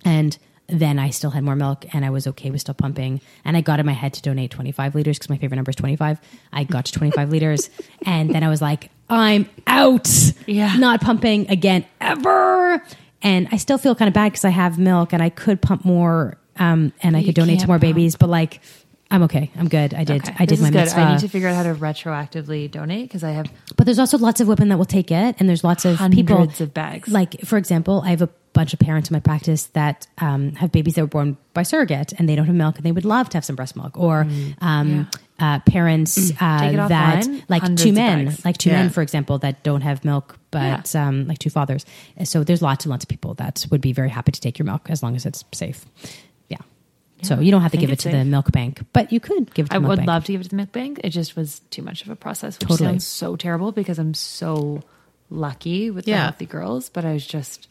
And 0.05 0.37
then 0.67 0.97
I 0.97 1.09
still 1.11 1.29
had 1.31 1.43
more 1.43 1.55
milk 1.55 1.85
and 1.93 2.03
I 2.05 2.09
was 2.09 2.25
okay 2.27 2.49
with 2.49 2.61
still 2.61 2.73
pumping. 2.73 3.21
And 3.43 3.55
I 3.57 3.61
got 3.61 3.79
in 3.79 3.85
my 3.85 3.91
head 3.93 4.13
to 4.13 4.21
donate 4.21 4.49
25 4.51 4.95
liters 4.95 5.17
because 5.19 5.29
my 5.29 5.37
favorite 5.37 5.57
number 5.57 5.69
is 5.69 5.75
25. 5.75 6.19
I 6.53 6.63
got 6.63 6.85
to 6.85 6.91
25 6.93 7.29
liters. 7.29 7.69
And 8.05 8.29
then 8.33 8.43
I 8.43 8.49
was 8.49 8.61
like, 8.61 8.89
I'm 9.09 9.47
out. 9.67 10.07
Yeah. 10.47 10.75
Not 10.77 11.01
pumping 11.01 11.49
again 11.49 11.85
ever. 12.01 12.81
And 13.21 13.47
I 13.51 13.57
still 13.57 13.77
feel 13.79 13.95
kind 13.95 14.07
of 14.07 14.13
bad 14.13 14.31
because 14.31 14.45
I 14.45 14.49
have 14.49 14.77
milk 14.79 15.11
and 15.13 15.21
I 15.21 15.29
could 15.29 15.61
pump 15.61 15.83
more 15.85 16.37
um, 16.57 16.93
and 17.01 17.15
I 17.15 17.19
You 17.19 17.25
could 17.27 17.35
donate 17.35 17.59
to 17.61 17.67
more 17.67 17.75
pump. 17.75 17.81
babies. 17.81 18.15
But 18.15 18.29
like, 18.29 18.61
I'm 19.11 19.23
okay. 19.23 19.51
I'm 19.55 19.67
good. 19.67 19.93
I 19.93 20.03
did. 20.03 20.23
Okay, 20.23 20.35
I 20.39 20.45
did 20.45 20.57
this 20.57 20.61
my 20.61 20.71
good. 20.71 20.79
mitzvah. 20.79 20.99
I 20.99 21.11
need 21.13 21.19
to 21.19 21.27
figure 21.27 21.47
out 21.47 21.55
how 21.55 21.63
to 21.63 21.75
retroactively 21.75 22.69
donate 22.69 23.07
because 23.07 23.23
I 23.23 23.31
have 23.31 23.51
But 23.77 23.85
there's 23.85 23.99
also 23.99 24.17
lots 24.17 24.41
of 24.41 24.47
women 24.47 24.69
that 24.69 24.77
will 24.77 24.85
take 24.85 25.11
it, 25.11 25.35
and 25.39 25.47
there's 25.47 25.63
lots 25.63 25.85
of 25.85 25.99
people. 26.11 26.37
Hundreds 26.37 26.59
of 26.61 26.73
bags. 26.73 27.07
Like, 27.09 27.39
for 27.41 27.57
example, 27.57 28.01
I 28.05 28.09
have 28.09 28.21
a 28.23 28.29
bunch 28.53 28.73
of 28.73 28.79
parents 28.79 29.09
in 29.09 29.13
my 29.13 29.19
practice 29.19 29.65
that 29.67 30.07
um, 30.17 30.53
have 30.53 30.71
babies 30.71 30.95
that 30.95 31.01
were 31.01 31.07
born 31.07 31.37
by 31.53 31.63
surrogate, 31.63 32.13
and 32.17 32.27
they 32.27 32.35
don't 32.35 32.45
have 32.47 32.55
milk, 32.55 32.77
and 32.77 32.85
they 32.85 32.91
would 32.91 33.05
love 33.05 33.29
to 33.29 33.37
have 33.37 33.45
some 33.45 33.55
breast 33.55 33.75
milk. 33.75 33.97
Or 33.97 34.25
um, 34.61 35.07
uh, 35.39 35.59
parents 35.59 36.31
uh, 36.31 36.55
Mm. 36.55 36.73
It 36.73 36.89
that, 36.89 37.27
like 37.49 37.75
two 37.75 37.91
men, 37.93 38.35
like 38.43 38.57
two 38.57 38.69
Yeah. 38.69 38.83
men, 38.83 38.89
for 38.89 39.01
example, 39.01 39.37
that 39.39 39.63
don't 39.63 39.81
have 39.81 40.03
milk, 40.05 40.37
but 40.51 40.95
um, 40.95 41.27
like 41.27 41.37
two 41.39 41.49
fathers. 41.49 41.85
So 42.23 42.43
there's 42.43 42.61
lots 42.61 42.85
and 42.85 42.89
lots 42.91 43.03
of 43.03 43.09
people 43.09 43.33
that 43.35 43.65
would 43.69 43.81
be 43.81 43.91
very 43.93 44.09
happy 44.09 44.31
to 44.31 44.39
take 44.41 44.57
your 44.57 44.65
milk 44.65 44.89
as 44.89 45.03
long 45.03 45.15
as 45.15 45.25
it's 45.25 45.43
safe. 45.53 45.85
Yeah. 47.29 47.35
So 47.37 47.41
you 47.41 47.51
don't 47.51 47.61
have 47.61 47.71
to 47.71 47.77
give 47.77 47.91
it 47.91 47.99
to 47.99 48.09
it's 48.09 48.17
the 48.17 48.25
milk 48.25 48.51
bank, 48.51 48.81
but 48.93 49.11
you 49.11 49.19
could 49.19 49.53
give 49.53 49.65
it 49.65 49.69
to 49.69 49.75
I 49.75 49.77
the 49.77 49.81
milk 49.81 49.89
would 49.89 49.97
bank. 49.97 50.07
love 50.07 50.25
to 50.25 50.31
give 50.31 50.41
it 50.41 50.45
to 50.45 50.49
the 50.51 50.55
milk 50.55 50.71
bank. 50.71 51.01
It 51.03 51.09
just 51.09 51.35
was 51.35 51.59
too 51.71 51.81
much 51.81 52.03
of 52.03 52.09
a 52.09 52.15
process, 52.15 52.59
which 52.59 52.69
Totally. 52.69 52.89
sounds 52.89 53.05
so 53.07 53.35
terrible 53.35 53.71
because 53.71 53.99
I'm 53.99 54.13
so 54.13 54.81
lucky 55.29 55.91
with 55.91 56.05
the 56.05 56.11
healthy 56.13 56.45
girls. 56.45 56.89
But 56.89 57.05
I 57.05 57.13
was 57.13 57.25
just, 57.25 57.67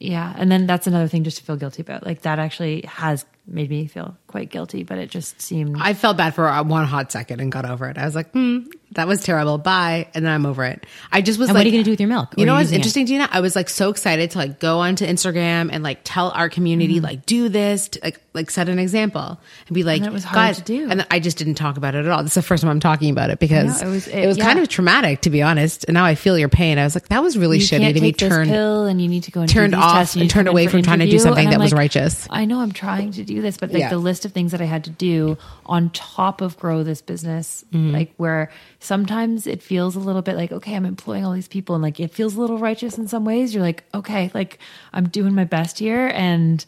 yeah. 0.00 0.32
And 0.36 0.50
then 0.50 0.66
that's 0.66 0.86
another 0.86 1.08
thing 1.08 1.24
just 1.24 1.38
to 1.38 1.44
feel 1.44 1.56
guilty 1.56 1.82
about. 1.82 2.04
Like 2.06 2.22
that 2.22 2.38
actually 2.38 2.82
has 2.86 3.24
made 3.46 3.68
me 3.70 3.86
feel 3.86 4.16
quite 4.26 4.50
guilty, 4.50 4.82
but 4.84 4.98
it 4.98 5.10
just 5.10 5.40
seemed. 5.40 5.76
I 5.80 5.94
felt 5.94 6.16
bad 6.16 6.34
for 6.34 6.48
uh, 6.48 6.62
one 6.62 6.86
hot 6.86 7.10
second 7.12 7.40
and 7.40 7.50
got 7.50 7.64
over 7.68 7.88
it. 7.88 7.98
I 7.98 8.04
was 8.04 8.14
like, 8.14 8.30
hmm, 8.32 8.60
that 8.94 9.08
was 9.08 9.22
terrible. 9.22 9.58
Bye. 9.58 10.08
And 10.14 10.24
then 10.24 10.32
I'm 10.32 10.46
over 10.46 10.64
it. 10.64 10.86
I 11.10 11.20
just 11.22 11.38
was 11.38 11.48
And 11.48 11.54
like, 11.54 11.60
what 11.60 11.66
are 11.66 11.68
you 11.70 11.74
gonna 11.76 11.84
do 11.84 11.90
with 11.92 12.00
your 12.00 12.08
milk? 12.08 12.34
You 12.36 12.46
know 12.46 12.54
what's 12.54 12.64
using 12.64 12.74
it? 12.74 12.78
interesting, 12.78 13.06
Gina? 13.06 13.28
I 13.30 13.40
was 13.40 13.56
like 13.56 13.68
so 13.68 13.90
excited 13.90 14.30
to 14.32 14.38
like 14.38 14.58
go 14.60 14.80
onto 14.80 15.06
Instagram 15.06 15.70
and 15.72 15.82
like 15.82 16.00
tell 16.04 16.30
our 16.30 16.48
community, 16.48 16.96
Mm-hmm. 16.96 17.04
like 17.04 17.26
do 17.26 17.48
this, 17.48 17.88
to, 17.90 18.00
like, 18.02 18.20
like 18.34 18.50
set 18.50 18.68
an 18.68 18.78
example 18.78 19.40
and 19.66 19.74
be 19.74 19.82
like, 19.82 19.98
And 19.98 20.06
it 20.06 20.12
was 20.12 20.24
hard 20.24 20.56
to 20.56 20.62
do. 20.62 20.90
And 20.90 21.06
I 21.10 21.20
just 21.20 21.36
didn't 21.38 21.54
talk 21.54 21.76
about 21.76 21.94
it 21.94 22.04
at 22.04 22.10
all. 22.10 22.22
This 22.22 22.32
is 22.32 22.34
the 22.36 22.42
first 22.42 22.62
time 22.62 22.70
I'm 22.70 22.80
talking 22.80 23.10
about 23.10 23.30
it 23.30 23.38
because 23.38 23.82
know, 23.82 23.88
it 23.88 23.90
was- 23.90 24.08
it, 24.08 24.24
it- 24.24 24.26
was 24.26 24.36
kind 24.38 24.58
of 24.58 24.68
traumatic 24.68 25.20
to 25.22 25.30
be 25.30 25.42
honest. 25.42 25.84
And 25.84 25.94
now 25.94 26.04
I 26.04 26.14
feel 26.14 26.38
your 26.38 26.48
pain. 26.48 26.78
I 26.78 26.84
was 26.84 26.94
like, 26.94 27.08
that 27.08 27.22
was 27.22 27.36
really 27.38 27.58
you 27.58 27.64
shitty 27.64 27.94
to 27.94 28.00
be 28.00 28.12
turned. 28.12 28.50
pill 28.50 28.84
and 28.86 29.00
you 29.00 29.08
need 29.08 29.24
to 29.24 29.30
go 29.30 29.40
and 29.42 29.50
turned 29.50 29.74
off 29.74 30.14
and 30.14 30.22
need 30.22 30.30
turned 30.30 30.48
away 30.48 30.66
from 30.66 30.82
trying 30.82 30.98
to 31.00 31.08
do 31.08 31.18
something 31.18 31.46
that 31.48 31.54
I'm 31.56 31.60
was 31.60 31.72
righteous. 31.72 32.26
I 32.30 32.44
know 32.44 32.60
I'm 32.60 32.72
trying 32.72 33.12
to 33.12 33.24
do 33.24 33.40
this, 33.42 33.56
but 33.56 33.70
like 33.72 33.80
Yeah. 33.80 33.90
the 33.90 33.98
list 33.98 34.24
of 34.24 34.32
things 34.32 34.52
that 34.52 34.60
I 34.60 34.64
had 34.64 34.84
to 34.84 34.90
do 34.90 35.36
on 35.66 35.90
top 35.90 36.40
of 36.40 36.58
grow 36.58 36.82
this 36.82 37.00
business, 37.02 37.64
Mm-hmm. 37.72 37.92
like 37.92 38.12
where 38.16 38.50
sometimes 38.82 39.46
it 39.46 39.62
feels 39.62 39.94
a 39.94 40.00
little 40.00 40.22
bit 40.22 40.34
like, 40.36 40.50
okay, 40.50 40.74
I'm 40.74 40.84
employing 40.84 41.24
all 41.24 41.32
these 41.32 41.48
people 41.48 41.74
and 41.76 41.82
like 41.82 42.00
it 42.00 42.10
feels 42.10 42.34
a 42.34 42.40
little 42.40 42.58
righteous 42.58 42.98
in 42.98 43.06
some 43.06 43.24
ways. 43.24 43.54
You're 43.54 43.62
like, 43.62 43.84
okay, 43.94 44.30
like 44.34 44.58
I'm 44.92 45.08
doing 45.08 45.34
my 45.34 45.44
best 45.44 45.78
here. 45.78 46.10
And 46.14 46.64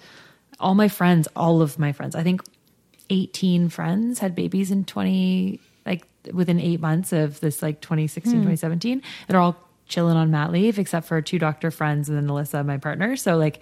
all 0.60 0.74
my 0.76 0.88
friends, 0.88 1.26
all 1.34 1.60
of 1.60 1.78
my 1.78 1.92
friends, 1.92 2.14
I 2.14 2.22
think 2.22 2.42
18 3.10 3.68
friends 3.68 4.20
had 4.20 4.34
babies 4.34 4.70
in 4.70 4.84
20, 4.84 5.58
like 5.84 6.06
within 6.32 6.60
eight 6.60 6.80
months 6.80 7.12
of 7.12 7.40
this, 7.40 7.60
like 7.62 7.80
2016, 7.80 8.32
Hmm. 8.32 8.38
2017. 8.38 9.02
They're 9.28 9.40
all 9.40 9.56
chilling 9.88 10.16
on 10.16 10.30
mat 10.30 10.52
leave, 10.52 10.78
except 10.78 11.06
for 11.06 11.20
two 11.20 11.38
doctor 11.38 11.70
friends 11.70 12.08
and 12.08 12.16
then 12.16 12.26
Alyssa, 12.28 12.64
my 12.64 12.78
partner. 12.78 13.16
So, 13.16 13.36
like, 13.36 13.60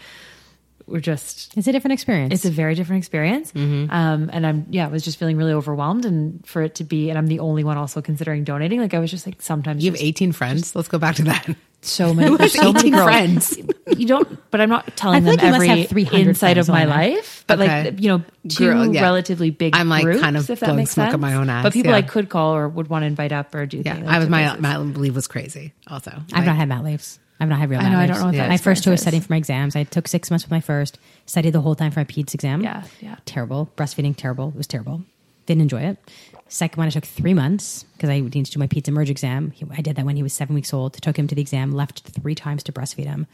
we're 0.86 1.00
just 1.00 1.56
It's 1.56 1.66
a 1.66 1.72
different 1.72 1.92
experience. 1.92 2.34
it's 2.34 2.44
a 2.44 2.50
very 2.50 2.74
different 2.74 2.98
experience. 3.00 3.52
Mm-hmm. 3.52 3.90
Um, 3.92 4.30
and 4.32 4.46
I'm, 4.46 4.66
yeah, 4.70 4.86
I 4.86 4.88
was 4.88 5.02
just 5.02 5.18
feeling 5.18 5.36
really 5.36 5.52
overwhelmed. 5.52 6.04
And 6.04 6.44
for 6.46 6.62
it 6.62 6.74
to 6.76 6.84
be, 6.84 7.08
and 7.10 7.18
I'm 7.18 7.26
the 7.26 7.40
only 7.40 7.64
one 7.64 7.76
also 7.76 8.02
considering 8.02 8.44
donating, 8.44 8.80
like 8.80 8.94
I 8.94 8.98
was 8.98 9.10
just 9.10 9.26
like, 9.26 9.40
sometimes 9.42 9.84
You 9.84 9.90
have 9.90 9.98
just 9.98 10.04
18 10.04 10.32
friends. 10.32 10.74
Let's 10.76 10.88
go 10.88 10.98
back 10.98 11.16
to 11.16 11.24
that. 11.24 11.46
so 11.82 12.12
many, 12.14 12.48
so 12.48 12.72
many 12.72 12.78
18 12.88 12.92
girls. 12.92 13.04
friends? 13.04 13.58
You 13.96 14.06
don't, 14.06 14.50
but 14.50 14.60
I'm 14.60 14.68
not 14.70 14.96
telling 14.96 15.24
them 15.24 15.34
like 15.36 15.42
you 15.42 15.50
must 15.50 15.56
every 15.64 15.80
have 15.80 15.88
300 15.88 16.28
inside 16.28 16.58
of 16.58 16.68
my 16.68 16.84
life. 16.84 17.44
But 17.46 17.60
Okay. 17.60 17.84
like, 17.84 18.00
you 18.00 18.08
know, 18.08 18.24
two 18.48 18.66
Girl, 18.66 18.92
yeah. 18.94 19.02
relatively 19.02 19.50
big 19.50 19.74
I'm, 19.76 19.88
like, 19.88 20.04
groups, 20.04 20.20
kind 20.20 20.36
of 20.36 20.48
if 20.48 20.60
that 20.60 20.66
blowing 20.66 20.78
makes 20.78 20.92
smoke 20.92 21.06
up 21.08 21.12
sense. 21.12 21.20
my 21.20 21.34
own 21.34 21.50
ass, 21.50 21.62
But 21.64 21.72
people 21.72 21.90
yeah. 21.92 21.98
I 21.98 22.02
could 22.02 22.28
call 22.28 22.54
or 22.56 22.68
would 22.68 22.88
want 22.88 23.02
to 23.02 23.06
invite 23.06 23.32
up 23.32 23.54
or 23.54 23.66
do 23.66 23.82
Yeah. 23.84 23.94
things. 23.96 24.08
I 24.08 24.18
was, 24.18 24.28
my, 24.28 24.56
my 24.58 24.76
leave 24.78 25.14
was 25.14 25.26
crazy 25.26 25.72
also. 25.88 26.10
I've 26.10 26.32
Like- 26.32 26.46
not 26.46 26.56
had 26.56 26.68
mat 26.68 26.84
leaves. 26.84 27.18
I've 27.42 27.48
not 27.48 27.58
had 27.58 27.70
real 27.70 27.80
I 27.80 27.88
know, 27.88 27.98
I 27.98 28.06
don't 28.06 28.18
know 28.20 28.26
what 28.26 28.34
that 28.36 28.48
My 28.48 28.56
first 28.56 28.84
two 28.84 28.90
was 28.90 29.00
studying 29.00 29.20
for 29.22 29.32
my 29.32 29.36
exams. 29.36 29.74
I 29.74 29.82
took 29.82 30.06
six 30.06 30.30
months 30.30 30.44
with 30.44 30.52
my 30.52 30.60
first, 30.60 30.98
studied 31.26 31.50
the 31.50 31.60
whole 31.60 31.74
time 31.74 31.90
for 31.90 31.98
my 32.00 32.04
peds 32.04 32.34
exam. 32.34 32.62
Yeah, 32.62 32.84
yeah. 33.00 33.16
Terrible. 33.24 33.68
Breastfeeding, 33.76 34.16
terrible. 34.16 34.48
It 34.50 34.54
was 34.54 34.68
terrible. 34.68 35.02
Didn't 35.46 35.62
enjoy 35.62 35.82
it. 35.82 35.98
Second 36.46 36.78
one, 36.78 36.86
I 36.86 36.90
took 36.90 37.04
three 37.04 37.34
months 37.34 37.82
because 37.94 38.10
I 38.10 38.20
needed 38.20 38.46
to 38.46 38.52
do 38.52 38.58
my 38.60 38.68
peds 38.68 38.86
emerge 38.86 39.10
exam. 39.10 39.50
He- 39.50 39.66
I 39.76 39.80
did 39.80 39.96
that 39.96 40.04
when 40.06 40.14
he 40.14 40.22
was 40.22 40.32
seven 40.32 40.54
weeks 40.54 40.72
old. 40.72 40.92
Took 40.94 41.18
him 41.18 41.26
to 41.26 41.34
the 41.34 41.40
exam, 41.42 41.72
left 41.72 42.00
three 42.00 42.36
times 42.36 42.62
to 42.64 42.72
breastfeed 42.72 43.06
him. 43.06 43.26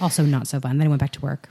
Also 0.00 0.24
not 0.24 0.48
so 0.48 0.58
fun. 0.58 0.78
Then 0.78 0.88
I 0.88 0.90
went 0.90 1.00
back 1.00 1.12
to 1.12 1.20
work. 1.20 1.48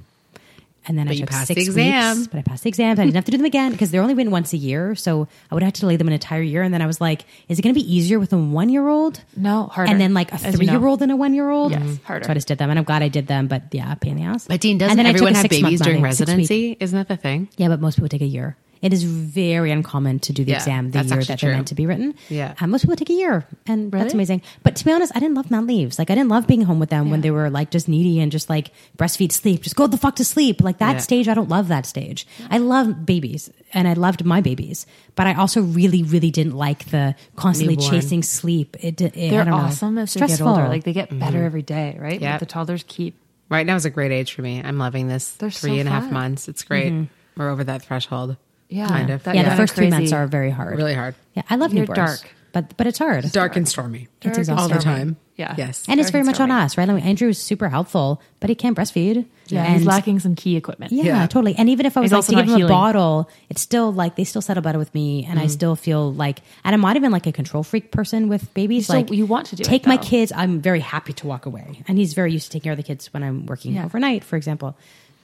And 0.87 0.97
then 0.97 1.07
I 1.07 1.11
But 1.11 1.17
you 1.17 1.21
took 1.21 1.29
passed 1.29 1.47
six 1.47 1.65
the 1.65 1.67
exam. 1.67 2.17
weeks, 2.17 2.27
but 2.27 2.39
I 2.39 2.41
passed 2.41 2.63
the 2.63 2.69
exams. 2.69 2.99
I 2.99 3.03
didn't 3.03 3.15
have 3.15 3.25
to 3.25 3.31
do 3.31 3.37
them 3.37 3.45
again 3.45 3.71
because 3.71 3.91
they're 3.91 4.01
only 4.01 4.15
been 4.15 4.31
once 4.31 4.51
a 4.53 4.57
year. 4.57 4.95
So 4.95 5.27
I 5.51 5.53
would 5.55 5.63
have 5.63 5.73
to 5.73 5.81
delay 5.81 5.95
them 5.95 6.07
an 6.07 6.13
entire 6.13 6.41
year. 6.41 6.63
And 6.63 6.73
then 6.73 6.81
I 6.81 6.87
was 6.87 6.99
like, 6.99 7.25
is 7.47 7.59
it 7.59 7.61
going 7.61 7.75
to 7.75 7.79
be 7.79 7.93
easier 7.95 8.19
with 8.19 8.33
a 8.33 8.37
one 8.37 8.69
year 8.69 8.87
old? 8.87 9.21
No, 9.35 9.67
harder. 9.67 9.91
And 9.91 10.01
then 10.01 10.13
like 10.15 10.31
a 10.31 10.37
three-year-old 10.37 11.03
and 11.03 11.11
a 11.11 11.15
one 11.15 11.33
year 11.35 11.49
old? 11.49 11.71
Yes, 11.71 11.81
mm-hmm. 11.83 12.03
harder. 12.03 12.25
So 12.25 12.31
I 12.31 12.33
just 12.33 12.47
did 12.47 12.57
them. 12.57 12.69
And 12.71 12.79
I'm 12.79 12.85
glad 12.85 13.03
I 13.03 13.09
did 13.09 13.27
them. 13.27 13.47
But 13.47 13.63
yeah, 13.71 13.93
pain 13.95 14.17
in 14.17 14.23
the 14.23 14.29
ass. 14.29 14.47
But 14.47 14.59
Dean, 14.59 14.79
doesn't 14.79 14.97
then 14.97 15.05
I 15.05 15.09
took 15.11 15.17
everyone 15.17 15.35
have 15.35 15.49
babies 15.49 15.81
during 15.81 16.01
mat 16.01 16.09
leave, 16.09 16.17
six 16.17 16.29
week. 16.29 16.37
residency? 16.37 16.77
Isn't 16.79 16.97
that 16.97 17.07
the 17.07 17.17
thing? 17.17 17.49
Yeah, 17.57 17.67
but 17.67 17.79
most 17.79 17.95
people 17.95 18.09
take 18.09 18.21
a 18.21 18.25
year. 18.25 18.57
It 18.81 18.93
is 18.93 19.03
very 19.03 19.69
uncommon 19.71 20.19
to 20.21 20.33
do 20.33 20.43
the 20.43 20.51
Yeah, 20.51 20.57
exam 20.57 20.89
the 20.89 20.97
year 20.99 21.13
actually 21.13 21.23
that 21.25 21.39
they're 21.39 21.51
meant 21.53 21.67
to 21.67 21.75
be 21.75 21.85
written. 21.85 22.15
Yeah. 22.29 22.55
Uh, 22.59 22.65
most 22.67 22.81
people 22.81 22.95
take 22.95 23.11
a 23.11 23.13
year, 23.13 23.45
and 23.67 23.91
that's 23.91 24.13
amazing. 24.15 24.41
But 24.63 24.75
to 24.77 24.85
be 24.85 24.91
honest, 24.91 25.11
I 25.15 25.19
didn't 25.19 25.35
love 25.35 25.51
mat 25.51 25.65
leaves. 25.65 25.99
Like 25.99 26.09
I 26.09 26.15
didn't 26.15 26.29
love 26.29 26.47
being 26.47 26.63
home 26.63 26.79
with 26.79 26.89
them 26.89 27.11
when 27.11 27.21
they 27.21 27.29
were 27.29 27.49
like 27.51 27.69
just 27.69 27.87
needy 27.87 28.19
and 28.19 28.31
just 28.31 28.49
like 28.49 28.71
breastfeed, 28.97 29.31
sleep, 29.31 29.61
just 29.61 29.75
go 29.75 29.85
the 29.85 29.97
fuck 29.97 30.15
to 30.15 30.25
sleep. 30.25 30.61
Like 30.61 30.79
that 30.79 30.93
Yeah. 30.93 30.97
stage, 30.99 31.27
I 31.27 31.33
don't 31.35 31.49
love 31.49 31.67
that 31.67 31.85
stage. 31.85 32.25
I 32.49 32.57
love 32.57 33.05
babies, 33.05 33.51
and 33.73 33.87
I 33.87 33.93
loved 33.93 34.25
my 34.25 34.41
babies, 34.41 34.87
but 35.15 35.27
I 35.27 35.35
also 35.35 35.61
really, 35.61 36.01
really 36.01 36.31
didn't 36.31 36.55
like 36.55 36.85
the 36.85 37.13
constantly 37.35 37.75
Newborn. 37.75 37.91
chasing 38.01 38.23
sleep. 38.23 38.75
It, 38.79 38.99
it 38.99 39.13
They're 39.13 39.43
don't 39.45 39.47
know. 39.51 39.55
awesome 39.57 39.97
as 39.99 40.13
they 40.15 40.25
get 40.25 40.41
older. 40.41 40.67
Like 40.67 40.83
they 40.85 40.93
get 40.93 41.17
better 41.17 41.43
every 41.43 41.61
day, 41.61 41.97
right? 41.99 42.19
Yep. 42.19 42.31
Like 42.31 42.39
the 42.39 42.45
toddlers 42.47 42.83
keep. 42.87 43.15
Right 43.47 43.65
now 43.65 43.75
is 43.75 43.85
a 43.85 43.89
great 43.89 44.11
age 44.11 44.33
for 44.33 44.41
me. 44.41 44.61
I'm 44.63 44.77
loving 44.77 45.07
this 45.07 45.29
They're 45.33 45.51
three 45.51 45.75
so 45.75 45.79
and 45.81 45.87
a 45.87 45.91
half 45.91 46.09
months. 46.11 46.47
It's 46.47 46.63
great. 46.63 47.07
We're 47.37 47.49
over 47.49 47.63
that 47.65 47.83
threshold. 47.83 48.37
Yeah, 48.71 48.87
Kind 48.87 49.09
of. 49.09 49.23
that- 49.23 49.35
yeah, 49.35 49.41
Yeah. 49.43 49.49
the 49.49 49.55
first 49.57 49.73
three 49.75 49.85
Crazy. 49.89 49.97
months 49.97 50.13
are 50.13 50.27
very 50.27 50.49
hard. 50.49 50.77
Really 50.77 50.93
hard. 50.95 51.15
Yeah, 51.35 51.43
I 51.49 51.55
love 51.57 51.73
You're 51.73 51.85
newborns. 51.85 51.95
dark. 51.95 52.35
but 52.53 52.75
but 52.77 52.85
it's 52.87 52.97
hard. 52.99 53.31
Dark 53.31 53.55
and 53.55 53.67
stormy. 53.67 54.07
It's 54.21 54.25
Dark 54.25 54.35
and 54.35 54.39
exhausting. 54.39 54.59
All 54.73 54.77
the 54.77 54.83
time. 54.83 55.15
Yeah. 55.37 55.55
Yes. 55.57 55.85
And 55.87 55.99
it's 55.99 56.09
very 56.11 56.19
and 56.21 56.27
much 56.27 56.39
on 56.39 56.51
us, 56.51 56.77
right? 56.77 56.87
I 56.87 56.93
mean, 56.93 57.03
Andrew 57.03 57.29
is 57.29 57.37
super 57.39 57.69
helpful, 57.69 58.21
but 58.41 58.49
he 58.49 58.55
can't 58.55 58.77
breastfeed. 58.77 59.25
Yeah, 59.47 59.63
and 59.63 59.77
he's 59.77 59.85
lacking 59.87 60.19
some 60.19 60.35
key 60.35 60.55
equipment. 60.55 60.91
Yeah, 60.91 61.03
Yeah. 61.03 61.27
totally. 61.27 61.55
And 61.57 61.67
even 61.69 61.85
if 61.85 61.95
I 61.97 62.01
was 62.01 62.11
He's 62.11 62.17
like 62.17 62.25
to 62.25 62.35
give 62.35 62.47
not 62.47 62.59
him 62.59 62.65
a 62.65 62.69
bottle, 62.69 63.29
it's 63.49 63.61
still 63.61 63.91
like 63.91 64.15
they 64.17 64.23
still 64.25 64.41
settle 64.41 64.61
better 64.61 64.77
with 64.77 64.93
me, 64.93 65.25
and 65.29 65.39
I 65.39 65.45
mm. 65.45 65.49
still 65.49 65.75
feel 65.75 66.13
like, 66.13 66.41
and 66.63 66.73
I 66.73 66.77
might 66.77 66.95
have 66.95 67.01
been 67.01 67.11
like 67.11 67.25
a 67.27 67.31
control 67.31 67.63
freak 67.63 67.91
person 67.91 68.27
with 68.29 68.53
babies. 68.53 68.83
still- 68.85 68.97
like 68.97 69.11
you 69.11 69.25
want 69.25 69.47
to 69.47 69.55
do 69.55 69.61
it, 69.61 69.65
take 69.65 69.87
my 69.87 69.97
kids. 69.97 70.31
I'm 70.35 70.61
very 70.61 70.79
happy 70.81 71.13
to 71.13 71.27
walk 71.27 71.45
away, 71.45 71.81
and 71.87 71.97
he's 71.97 72.13
very 72.13 72.31
used 72.33 72.45
to 72.47 72.51
taking 72.51 72.63
care 72.63 72.73
of 72.73 72.77
the 72.77 72.83
kids 72.83 73.11
when 73.13 73.23
I'm 73.23 73.45
working 73.45 73.73
Yeah. 73.75 73.85
overnight, 73.85 74.23
for 74.23 74.35
example. 74.35 74.75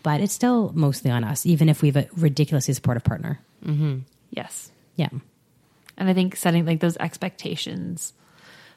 But 0.03 0.21
it's 0.21 0.33
still 0.33 0.71
mostly 0.75 1.11
on 1.11 1.23
us, 1.23 1.45
even 1.45 1.67
if 1.69 1.81
we 1.81 1.89
have 1.89 1.97
a 1.97 2.07
ridiculously 2.15 2.73
supportive 2.73 3.03
partner. 3.03 3.39
Yes. 4.29 4.71
Yeah. 4.95 5.09
And 5.97 6.09
I 6.09 6.13
think 6.13 6.35
setting 6.35 6.65
like 6.65 6.79
those 6.79 6.95
expectations 6.97 8.13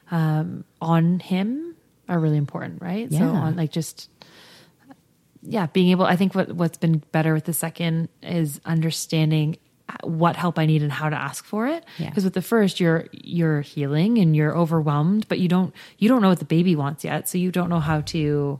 um, 0.09 0.65
on 0.81 1.19
him 1.19 1.75
are 2.09 2.19
really 2.19 2.37
important, 2.37 2.81
right? 2.81 3.09
So 3.11 3.17
Yeah. 3.19 3.29
on 3.31 3.55
like 3.55 3.71
just 3.71 4.09
yeah, 5.43 5.65
being 5.67 5.89
able. 5.89 6.05
I 6.05 6.15
think 6.17 6.35
what 6.35 6.51
what's 6.53 6.77
been 6.77 7.01
better 7.11 7.33
with 7.33 7.45
the 7.45 7.53
second 7.53 8.09
is 8.21 8.59
understanding 8.65 9.57
what 10.03 10.35
help 10.35 10.59
I 10.59 10.65
need 10.65 10.83
and 10.83 10.91
how 10.91 11.09
to 11.09 11.15
ask 11.15 11.43
for 11.45 11.67
it. 11.67 11.83
Yeah. 11.97 12.09
Because 12.09 12.23
with 12.23 12.33
the 12.33 12.41
first, 12.41 12.79
you're 12.79 13.07
you're 13.11 13.61
healing 13.61 14.17
and 14.19 14.35
you're 14.35 14.55
overwhelmed, 14.55 15.27
but 15.27 15.39
you 15.39 15.47
don't 15.47 15.73
you 15.97 16.09
don't 16.09 16.21
know 16.21 16.29
what 16.29 16.39
the 16.39 16.45
baby 16.45 16.75
wants 16.75 17.03
yet, 17.03 17.27
so 17.29 17.37
you 17.37 17.51
don't 17.51 17.69
know 17.69 17.79
how 17.79 18.01
to 18.01 18.59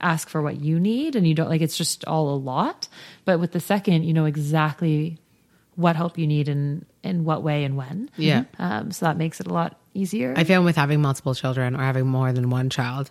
ask 0.00 0.28
for 0.28 0.42
what 0.42 0.60
you 0.60 0.80
need, 0.80 1.16
and 1.16 1.26
you 1.26 1.34
don't 1.34 1.48
like 1.48 1.60
it's 1.60 1.76
just 1.76 2.04
all 2.06 2.34
a 2.34 2.36
lot. 2.36 2.88
But 3.24 3.40
with 3.40 3.52
the 3.52 3.60
second, 3.60 4.04
you 4.04 4.12
know 4.12 4.24
exactly 4.24 5.18
what 5.76 5.96
help 5.96 6.18
you 6.18 6.26
need 6.26 6.48
and 6.48 6.84
in 7.02 7.24
what 7.24 7.42
way 7.42 7.64
and 7.64 7.76
when. 7.76 8.10
Yeah. 8.16 8.44
Um, 8.58 8.90
so 8.92 9.06
that 9.06 9.16
makes 9.16 9.40
it 9.40 9.46
a 9.46 9.52
lot 9.52 9.78
easier. 9.94 10.34
I 10.36 10.44
found 10.44 10.64
with 10.64 10.76
having 10.76 11.00
multiple 11.00 11.34
children 11.34 11.74
or 11.74 11.78
having 11.82 12.06
more 12.06 12.32
than 12.32 12.50
one 12.50 12.68
child, 12.68 13.10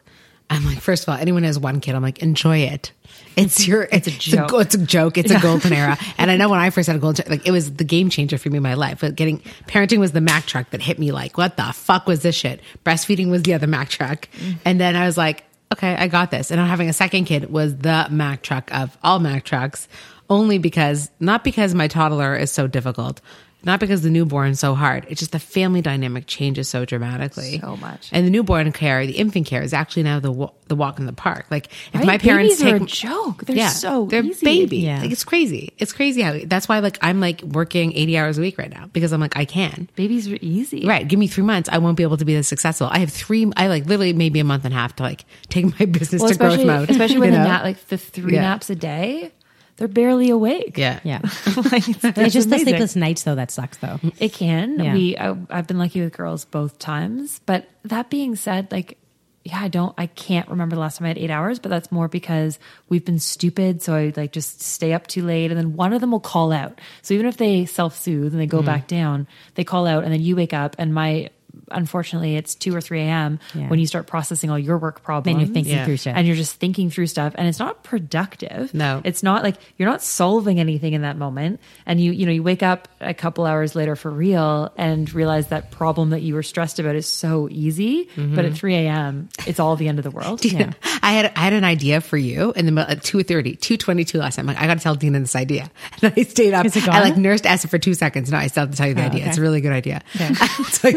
I'm 0.51 0.65
like, 0.65 0.79
first 0.79 1.03
of 1.03 1.09
all, 1.09 1.15
anyone 1.15 1.43
who 1.43 1.47
has 1.47 1.57
one 1.59 1.79
kid, 1.79 1.95
I'm 1.95 2.01
like, 2.01 2.19
enjoy 2.19 2.59
it. 2.59 2.91
It's 3.35 3.67
your, 3.67 3.83
it's, 3.91 4.07
a 4.07 4.11
It's 4.11 4.17
joke. 4.25 4.51
a, 4.51 4.57
it's 4.59 4.75
a 4.75 4.77
joke. 4.79 5.17
It's 5.17 5.31
a 5.31 5.39
golden 5.39 5.73
era. 5.73 5.97
And 6.17 6.29
I 6.29 6.37
know 6.37 6.49
when 6.49 6.59
I 6.59 6.69
first 6.69 6.87
had 6.87 6.95
a 6.95 6.99
golden, 6.99 7.25
like 7.29 7.47
it 7.47 7.51
was 7.51 7.73
the 7.75 7.83
game 7.83 8.09
changer 8.09 8.37
for 8.37 8.49
me 8.49 8.57
in 8.57 8.63
my 8.63 8.73
life. 8.73 9.01
But 9.01 9.15
getting 9.15 9.39
parenting 9.67 9.99
was 9.99 10.11
the 10.11 10.21
Mac 10.21 10.45
truck 10.45 10.69
that 10.71 10.81
hit 10.81 10.99
me 10.99 11.11
like, 11.11 11.37
what 11.37 11.55
the 11.57 11.71
fuck 11.73 12.07
was 12.07 12.21
this 12.23 12.35
shit? 12.35 12.61
Breastfeeding 12.83 13.29
was 13.29 13.43
the 13.43 13.53
other 13.53 13.67
Mac 13.67 13.89
truck. 13.89 14.27
And 14.65 14.79
then 14.79 14.95
I 14.95 15.05
was 15.05 15.17
like, 15.17 15.43
okay, 15.73 15.95
I 15.95 16.07
got 16.07 16.31
this. 16.31 16.51
And 16.51 16.59
having 16.59 16.89
a 16.89 16.93
second 16.93 17.25
kid 17.25 17.51
was 17.51 17.77
the 17.77 18.07
Mac 18.09 18.41
truck 18.41 18.73
of 18.73 18.97
all 19.03 19.19
Mac 19.19 19.43
trucks. 19.43 19.87
Only 20.29 20.59
because, 20.59 21.09
not 21.19 21.43
because 21.43 21.73
my 21.73 21.87
toddler 21.87 22.35
is 22.35 22.51
so 22.51 22.67
difficult. 22.67 23.19
Not 23.63 23.79
because 23.79 24.01
the 24.01 24.09
newborn's 24.09 24.59
so 24.59 24.73
hard. 24.73 25.05
It's 25.09 25.19
just 25.19 25.31
the 25.33 25.39
family 25.39 25.81
dynamic 25.81 26.27
changes 26.27 26.69
so 26.69 26.85
dramatically. 26.85 27.59
So 27.59 27.75
much. 27.77 28.09
And 28.13 28.25
the 28.25 28.29
newborn 28.31 28.71
care, 28.71 29.05
the 29.05 29.13
infant 29.17 29.45
care 29.47 29.61
is 29.61 29.73
actually 29.73 30.03
now 30.03 30.19
the 30.19 30.49
the 30.67 30.75
walk 30.75 30.99
in 30.99 31.05
the 31.07 31.13
park. 31.13 31.45
Like 31.49 31.65
if 31.67 31.95
Right? 31.95 32.05
my 32.05 32.17
parents 32.17 32.61
Babies 32.61 32.79
take 32.79 32.81
a 32.81 32.85
joke. 33.07 33.45
They're 33.45 33.67
so 33.69 34.05
they're 34.05 34.23
easy. 34.23 34.45
baby. 34.45 34.77
Yeah. 34.77 35.01
Like 35.01 35.11
it's 35.11 35.23
crazy. 35.23 35.73
It's 35.77 35.91
crazy 35.91 36.21
how 36.21 36.37
that's 36.45 36.69
why 36.69 36.79
like 36.79 36.97
I'm 37.01 37.19
like 37.19 37.41
working 37.41 37.91
80 37.93 38.17
hours 38.17 38.37
a 38.37 38.41
week 38.41 38.57
right 38.57 38.69
now 38.71 38.87
because 38.93 39.11
I'm 39.11 39.19
like 39.19 39.35
I 39.35 39.45
can. 39.45 39.89
Babies 39.95 40.31
are 40.31 40.37
easy. 40.41 40.85
Right. 40.85 41.07
Give 41.07 41.19
me 41.19 41.27
three 41.27 41.43
months. 41.43 41.69
I 41.71 41.79
won't 41.79 41.97
be 41.97 42.03
able 42.03 42.17
to 42.17 42.25
be 42.25 42.35
this 42.35 42.47
successful. 42.47 42.87
I 42.91 42.99
have 42.99 43.11
three, 43.11 43.51
I 43.57 43.67
like 43.67 43.85
literally 43.87 44.13
maybe 44.13 44.39
a 44.39 44.43
month 44.43 44.63
and 44.65 44.73
a 44.73 44.77
half 44.77 44.95
to 44.97 45.03
like 45.03 45.25
take 45.49 45.65
my 45.79 45.85
business 45.91 46.21
Well, 46.21 46.31
to 46.31 46.37
growth 46.37 46.63
mode. 46.65 46.89
especially 46.91 47.17
when 47.19 47.33
you 47.33 47.37
the 47.39 47.43
nap, 47.43 47.63
like 47.63 47.85
the 47.87 47.97
three 47.97 48.35
Yeah. 48.35 48.41
naps 48.41 48.69
a 48.69 48.75
day, 48.75 49.31
they're 49.79 49.87
barely 49.87 50.29
awake. 50.29 50.77
Yeah. 50.77 50.99
Yeah. 51.03 51.21
like, 51.71 51.87
it's, 51.87 52.03
It's 52.03 52.33
just 52.33 52.49
the 52.49 52.55
amazing. 52.55 52.59
sleepless 52.59 52.95
nights 52.97 53.23
though 53.23 53.35
that 53.35 53.49
sucks 53.49 53.77
though. 53.77 53.97
It 54.19 54.33
can. 54.33 54.77
Yeah. 54.77 54.93
We 54.93 55.17
I, 55.17 55.37
I've 55.49 55.67
been 55.67 55.77
lucky 55.77 56.01
with 56.01 56.11
girls 56.11 56.43
both 56.43 56.77
times, 56.79 57.39
but 57.45 57.67
that 57.85 58.09
being 58.09 58.35
said, 58.35 58.73
like 58.73 58.97
yeah, 59.45 59.61
I 59.61 59.69
don't 59.69 59.95
I 59.97 60.07
can't 60.07 60.49
remember 60.49 60.75
the 60.75 60.81
last 60.81 60.97
time 60.97 61.05
I 61.05 61.07
had 61.09 61.17
8 61.17 61.31
hours, 61.31 61.59
but 61.59 61.69
that's 61.69 61.93
more 61.93 62.09
because 62.09 62.59
we've 62.89 63.05
been 63.05 63.19
stupid, 63.19 63.81
so 63.81 63.95
I 63.95 64.11
like 64.17 64.33
just 64.33 64.61
stay 64.61 64.91
up 64.91 65.07
too 65.07 65.23
late 65.23 65.49
and 65.49 65.57
then 65.57 65.77
one 65.77 65.93
of 65.93 66.01
them 66.01 66.11
will 66.11 66.19
call 66.19 66.51
out. 66.51 66.81
So 67.01 67.13
even 67.13 67.25
if 67.25 67.37
they 67.37 67.63
self-soothe 67.65 68.33
and 68.33 68.41
they 68.41 68.47
go 68.47 68.61
mm. 68.61 68.65
back 68.65 68.85
down, 68.85 69.27
they 69.55 69.63
call 69.63 69.87
out 69.87 70.03
and 70.03 70.11
then 70.11 70.21
you 70.21 70.35
wake 70.35 70.53
up 70.53 70.75
and 70.77 70.93
my 70.93 71.29
unfortunately 71.71 72.35
it's 72.35 72.55
2 72.55 72.75
or 72.75 72.81
3 72.81 73.01
a.m. 73.01 73.39
Yeah. 73.53 73.67
when 73.69 73.79
you 73.79 73.87
start 73.87 74.07
processing 74.07 74.49
all 74.49 74.59
your 74.59 74.77
work 74.77 75.01
problems 75.03 75.25
Then 75.35 75.39
you're 75.45 75.53
thinking 75.53 75.73
Yeah. 75.75 75.85
through 75.85 75.97
shit. 75.97 76.15
and 76.15 76.25
you're 76.27 76.35
just 76.35 76.55
thinking 76.55 76.89
through 76.89 77.07
stuff 77.07 77.33
and 77.37 77.47
it's 77.47 77.59
not 77.59 77.83
productive 77.83 78.73
No. 78.73 79.01
it's 79.03 79.23
not 79.23 79.43
like 79.43 79.55
you're 79.77 79.89
not 79.89 80.01
solving 80.01 80.59
anything 80.59 80.93
in 80.93 81.01
that 81.03 81.17
moment 81.17 81.59
and 81.85 81.99
you 82.01 82.11
you 82.11 82.25
know 82.25 82.31
you 82.31 82.43
wake 82.43 82.63
up 82.63 82.87
a 83.01 83.13
couple 83.13 83.45
hours 83.45 83.75
later 83.75 83.95
for 83.95 84.09
real 84.11 84.71
and 84.77 85.11
realize 85.13 85.47
that 85.47 85.71
problem 85.71 86.09
that 86.11 86.21
you 86.21 86.33
were 86.35 86.43
stressed 86.43 86.79
about 86.79 86.95
is 86.95 87.07
so 87.07 87.47
easy 87.51 88.05
but 88.15 88.21
mm-hmm. 88.21 88.39
at 88.39 88.53
3 88.53 88.75
a.m 88.75 89.29
it's 89.47 89.59
all 89.59 89.75
the 89.75 89.87
end 89.87 89.99
of 89.99 90.03
the 90.03 90.11
world 90.11 90.43
Yeah. 90.49 90.71
I 91.01 91.11
had 91.13 91.31
I 91.35 91.39
had 91.41 91.53
an 91.53 91.63
idea 91.63 92.01
for 92.01 92.17
you 92.17 92.51
in 92.55 92.65
the 92.65 92.71
middle 92.71 92.89
at 92.91 92.99
2.30, 93.01 93.57
2.22 93.59 94.19
last 94.19 94.35
time. 94.35 94.49
I'm 94.49 94.55
like, 94.55 94.63
I 94.63 94.67
got 94.67 94.77
to 94.77 94.83
tell 94.83 94.95
Dina 94.95 95.19
this 95.19 95.35
idea. 95.35 95.69
And 96.01 96.13
I 96.15 96.23
stayed 96.23 96.53
up. 96.53 96.65
I 96.87 97.01
like 97.01 97.17
nursed 97.17 97.45
Essa 97.45 97.67
for 97.67 97.77
two 97.77 97.93
seconds. 97.93 98.31
No, 98.31 98.37
I 98.37 98.47
still 98.47 98.61
have 98.61 98.71
to 98.71 98.77
tell 98.77 98.87
you 98.87 98.93
the 98.95 99.01
Oh, 99.03 99.05
idea. 99.05 99.21
okay. 99.21 99.29
It's 99.29 99.37
a 99.37 99.41
really 99.41 99.61
good 99.61 99.71
idea. 99.71 100.01
It's 100.15 100.83
like- 100.83 100.95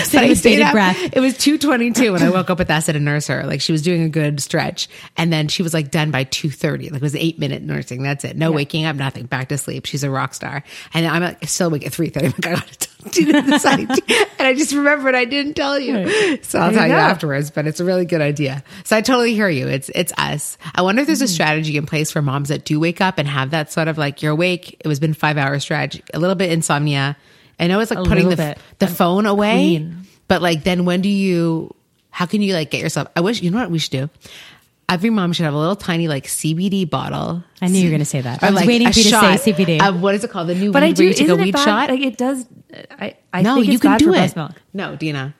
So 0.04 0.18
I 0.18 0.28
with 0.28 0.42
bated 0.42 0.70
breath. 0.72 1.16
It 1.16 1.20
was 1.20 1.36
222 1.38 2.12
when 2.12 2.22
I 2.22 2.30
woke 2.30 2.50
up 2.50 2.58
with 2.58 2.70
Essa 2.70 2.92
to 2.92 3.00
nurse 3.00 3.26
her. 3.28 3.44
Like 3.44 3.60
she 3.60 3.72
was 3.72 3.82
doing 3.82 4.02
a 4.02 4.08
good 4.08 4.40
stretch. 4.40 4.88
And 5.16 5.32
then 5.32 5.48
she 5.48 5.62
was 5.62 5.72
like 5.72 5.90
done 5.90 6.10
by 6.10 6.24
230. 6.24 6.90
Like 6.90 6.96
it 6.96 7.02
was 7.02 7.14
eight 7.14 7.38
minute 7.38 7.62
nursing. 7.62 8.02
That's 8.02 8.24
it. 8.24 8.36
No 8.36 8.52
waking 8.52 8.84
up, 8.84 8.96
nothing. 8.96 9.26
Back 9.26 9.48
to 9.48 9.58
sleep. 9.58 9.86
She's 9.86 10.04
a 10.04 10.10
rock 10.10 10.34
star. 10.34 10.62
And 10.92 11.06
I'm 11.06 11.22
like, 11.22 11.48
still 11.48 11.68
awake 11.68 11.86
at 11.86 11.92
330. 11.92 12.26
I'm 12.26 12.32
like, 12.32 12.46
I 12.46 12.60
gotta 12.60 13.10
Tina 13.10 13.42
this. 13.42 13.64
And 14.38 14.46
I 14.46 14.54
just 14.54 14.72
remembered 14.72 15.14
I 15.14 15.24
didn't 15.24 15.54
tell 15.54 15.78
you. 15.78 16.38
So 16.42 16.58
I'll 16.58 16.70
There 16.70 16.78
tell 16.78 16.88
you 16.88 16.94
you 16.94 16.98
afterwards, 16.98 17.50
but 17.50 17.66
it's 17.66 17.80
a 17.80 17.84
really 17.84 18.04
good 18.04 18.20
idea. 18.20 18.62
So 18.84 18.96
I 18.96 19.00
totally 19.00 19.34
hear 19.34 19.48
you. 19.48 19.66
It's, 19.66 19.90
it's 19.94 20.12
us. 20.16 20.58
I 20.74 20.82
wonder 20.82 21.00
if 21.00 21.06
there's 21.06 21.22
a 21.22 21.26
mm. 21.26 21.28
strategy 21.28 21.76
in 21.76 21.86
place 21.86 22.12
for 22.12 22.22
moms 22.22 22.48
that 22.50 22.64
do 22.64 22.78
wake 22.78 23.00
up 23.00 23.18
and 23.18 23.26
have 23.26 23.50
that 23.50 23.72
sort 23.72 23.88
of 23.88 23.98
like 23.98 24.22
you're 24.22 24.32
awake. 24.32 24.80
It 24.80 24.86
was 24.86 25.00
been 25.00 25.14
five 25.14 25.38
hour 25.38 25.58
stretch, 25.58 26.00
a 26.14 26.18
little 26.18 26.36
bit 26.36 26.52
insomnia. 26.52 27.16
I 27.58 27.66
know 27.66 27.80
it's 27.80 27.90
like 27.90 28.00
A 28.00 28.04
putting 28.04 28.28
the, 28.28 28.56
the 28.78 28.86
phone 28.86 29.26
away. 29.26 29.52
clean. 29.52 30.06
But 30.28 30.42
like, 30.42 30.64
then 30.64 30.84
when 30.84 31.00
do 31.00 31.08
you? 31.08 31.74
How 32.10 32.26
can 32.26 32.42
you 32.42 32.54
like 32.54 32.70
get 32.70 32.80
yourself? 32.80 33.08
I 33.16 33.20
wish 33.20 33.42
you 33.42 33.50
know 33.50 33.58
what 33.58 33.70
we 33.70 33.78
should 33.78 33.92
do. 33.92 34.10
Every 34.88 35.10
mom 35.10 35.34
should 35.34 35.44
have 35.44 35.52
a 35.54 35.58
little 35.58 35.76
tiny 35.76 36.08
like 36.08 36.24
CBD 36.24 36.88
bottle. 36.88 37.44
I 37.60 37.68
knew 37.68 37.78
you 37.78 37.84
were 37.84 37.90
going 37.90 38.00
to 38.00 38.06
say 38.06 38.22
that. 38.22 38.42
I 38.42 38.46
was 38.46 38.56
like 38.56 38.66
waiting 38.66 38.90
for 38.90 38.98
you 38.98 39.04
to 39.04 39.38
say 39.38 39.52
CBD. 39.52 40.00
What 40.00 40.14
is 40.14 40.24
it 40.24 40.30
called? 40.30 40.48
The 40.48 40.54
new 40.54 40.72
but 40.72 40.82
weed 40.82 40.88
i 40.88 40.92
do 40.92 41.02
where 41.02 41.08
you 41.08 41.14
take 41.14 41.28
a 41.28 41.36
weed 41.36 41.52
bad? 41.52 41.64
shot. 41.64 41.90
like 41.90 42.00
it 42.00 42.16
does 42.16 42.46
i 42.90 43.14
i 43.32 43.42
no, 43.42 43.56
you 43.56 43.78
can 43.78 43.98
do 43.98 44.14
it. 44.14 44.34
No, 44.72 44.96
Dina. 44.96 45.34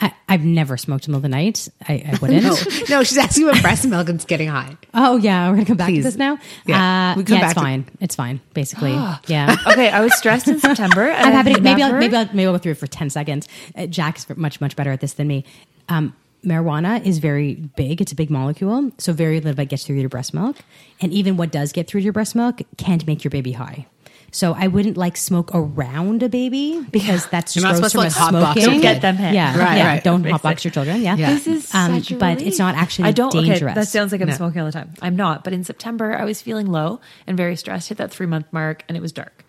I, 0.00 0.14
I've 0.28 0.44
never 0.44 0.76
smoked 0.76 1.06
in 1.06 1.12
the 1.12 1.18
middle 1.18 1.26
of 1.26 1.30
the 1.30 1.44
night. 1.44 1.68
I, 1.88 2.12
I 2.14 2.18
wouldn't. 2.22 2.42
No, 2.42 2.56
no, 2.98 3.02
she's 3.04 3.18
asking 3.18 3.48
about 3.48 3.60
breast 3.62 3.86
milk 3.86 4.08
and 4.08 4.26
getting 4.26 4.48
high. 4.48 4.76
Oh 4.94 5.16
yeah, 5.18 5.48
we're 5.48 5.56
gonna 5.56 5.66
come 5.66 5.76
back 5.76 5.88
Please. 5.88 5.98
to 5.98 6.02
this 6.04 6.16
now. 6.16 6.38
Yeah. 6.66 7.12
uh, 7.12 7.16
We 7.18 7.24
come 7.24 7.36
yeah, 7.36 7.40
back 7.42 7.50
it's 7.50 7.54
to- 7.54 7.60
fine. 7.60 7.84
It's 8.00 8.14
fine, 8.16 8.40
basically. 8.54 8.92
yeah. 9.26 9.56
okay 9.66 9.88
i 9.90 10.00
was 10.00 10.14
stressed 10.16 10.48
in 10.48 10.58
september 10.58 11.02
and 11.10 11.26
I'm 11.26 11.32
happy. 11.32 11.54
To, 11.54 11.60
maybe 11.60 11.82
I'll, 11.82 11.92
maybe 11.92 12.16
I'll 12.16 12.26
maybe 12.26 12.46
I'll 12.46 12.52
go 12.52 12.58
through 12.58 12.72
it 12.72 12.78
for 12.78 12.86
ten 12.86 13.10
seconds. 13.10 13.48
Uh, 13.76 13.86
Jack 13.86 14.16
is 14.18 14.28
much 14.36 14.60
much 14.60 14.76
better 14.76 14.90
at 14.90 15.00
this 15.00 15.14
than 15.14 15.26
me. 15.28 15.44
Um, 15.88 16.14
marijuana 16.44 17.04
is 17.04 17.18
very 17.18 17.54
big. 17.54 18.00
It's 18.00 18.12
a 18.12 18.16
big 18.16 18.30
molecule, 18.30 18.90
so 18.98 19.12
very 19.12 19.36
little 19.36 19.50
of 19.50 19.58
it 19.60 19.66
gets 19.68 19.84
through 19.84 19.96
your 19.96 20.08
breast 20.08 20.32
milk, 20.32 20.56
and 21.00 21.12
even 21.12 21.36
what 21.36 21.50
does 21.52 21.72
get 21.72 21.86
through 21.88 22.00
your 22.00 22.12
breast 22.12 22.34
milk 22.34 22.62
can't 22.78 23.06
make 23.06 23.22
your 23.24 23.30
baby 23.30 23.52
high. 23.52 23.86
So 24.32 24.54
I 24.56 24.68
wouldn't 24.68 24.96
like 24.96 25.16
smoke 25.16 25.50
around 25.52 26.22
a 26.22 26.28
baby 26.28 26.80
because 26.92 27.26
that's 27.26 27.56
You're 27.56 27.62
just 27.62 27.74
not 27.74 27.80
gross 27.80 27.92
supposed 27.92 28.16
from 28.16 28.32
to, 28.34 28.38
a 28.38 28.40
like, 28.40 28.56
hotbox 28.56 28.62
smoking. 28.62 28.72
your 28.74 28.82
Get 28.82 29.02
them 29.02 29.16
hit. 29.16 29.34
Yeah, 29.34 29.58
Right, 29.58 29.76
yeah. 29.78 29.86
right. 29.88 30.04
Don't 30.04 30.22
Basic. 30.22 30.40
hotbox 30.40 30.64
your 30.64 30.70
children. 30.70 31.02
Yeah, 31.02 31.16
Yeah. 31.16 31.30
This 31.34 31.46
is 31.48 31.74
Um, 31.74 31.94
such 31.98 32.12
a 32.12 32.16
but 32.16 32.40
it's 32.40 32.58
not 32.58 32.76
actually 32.76 33.08
I 33.08 33.12
don't. 33.12 33.32
dangerous. 33.32 33.62
Okay, 33.62 33.74
that 33.74 33.88
sounds 33.88 34.12
like 34.12 34.20
I'm 34.20 34.28
No. 34.28 34.34
smoking 34.34 34.60
all 34.60 34.66
the 34.66 34.72
time. 34.72 34.94
I'm 35.02 35.16
not. 35.16 35.42
But 35.42 35.52
in 35.52 35.64
September, 35.64 36.16
I 36.16 36.24
was 36.24 36.40
feeling 36.40 36.66
low 36.70 37.00
and 37.26 37.36
very 37.36 37.56
stressed. 37.56 37.88
Hit 37.88 37.98
that 37.98 38.12
three 38.12 38.26
month 38.26 38.46
mark, 38.52 38.84
and 38.88 38.96
it 38.96 39.00
was 39.00 39.10
dark. 39.12 39.44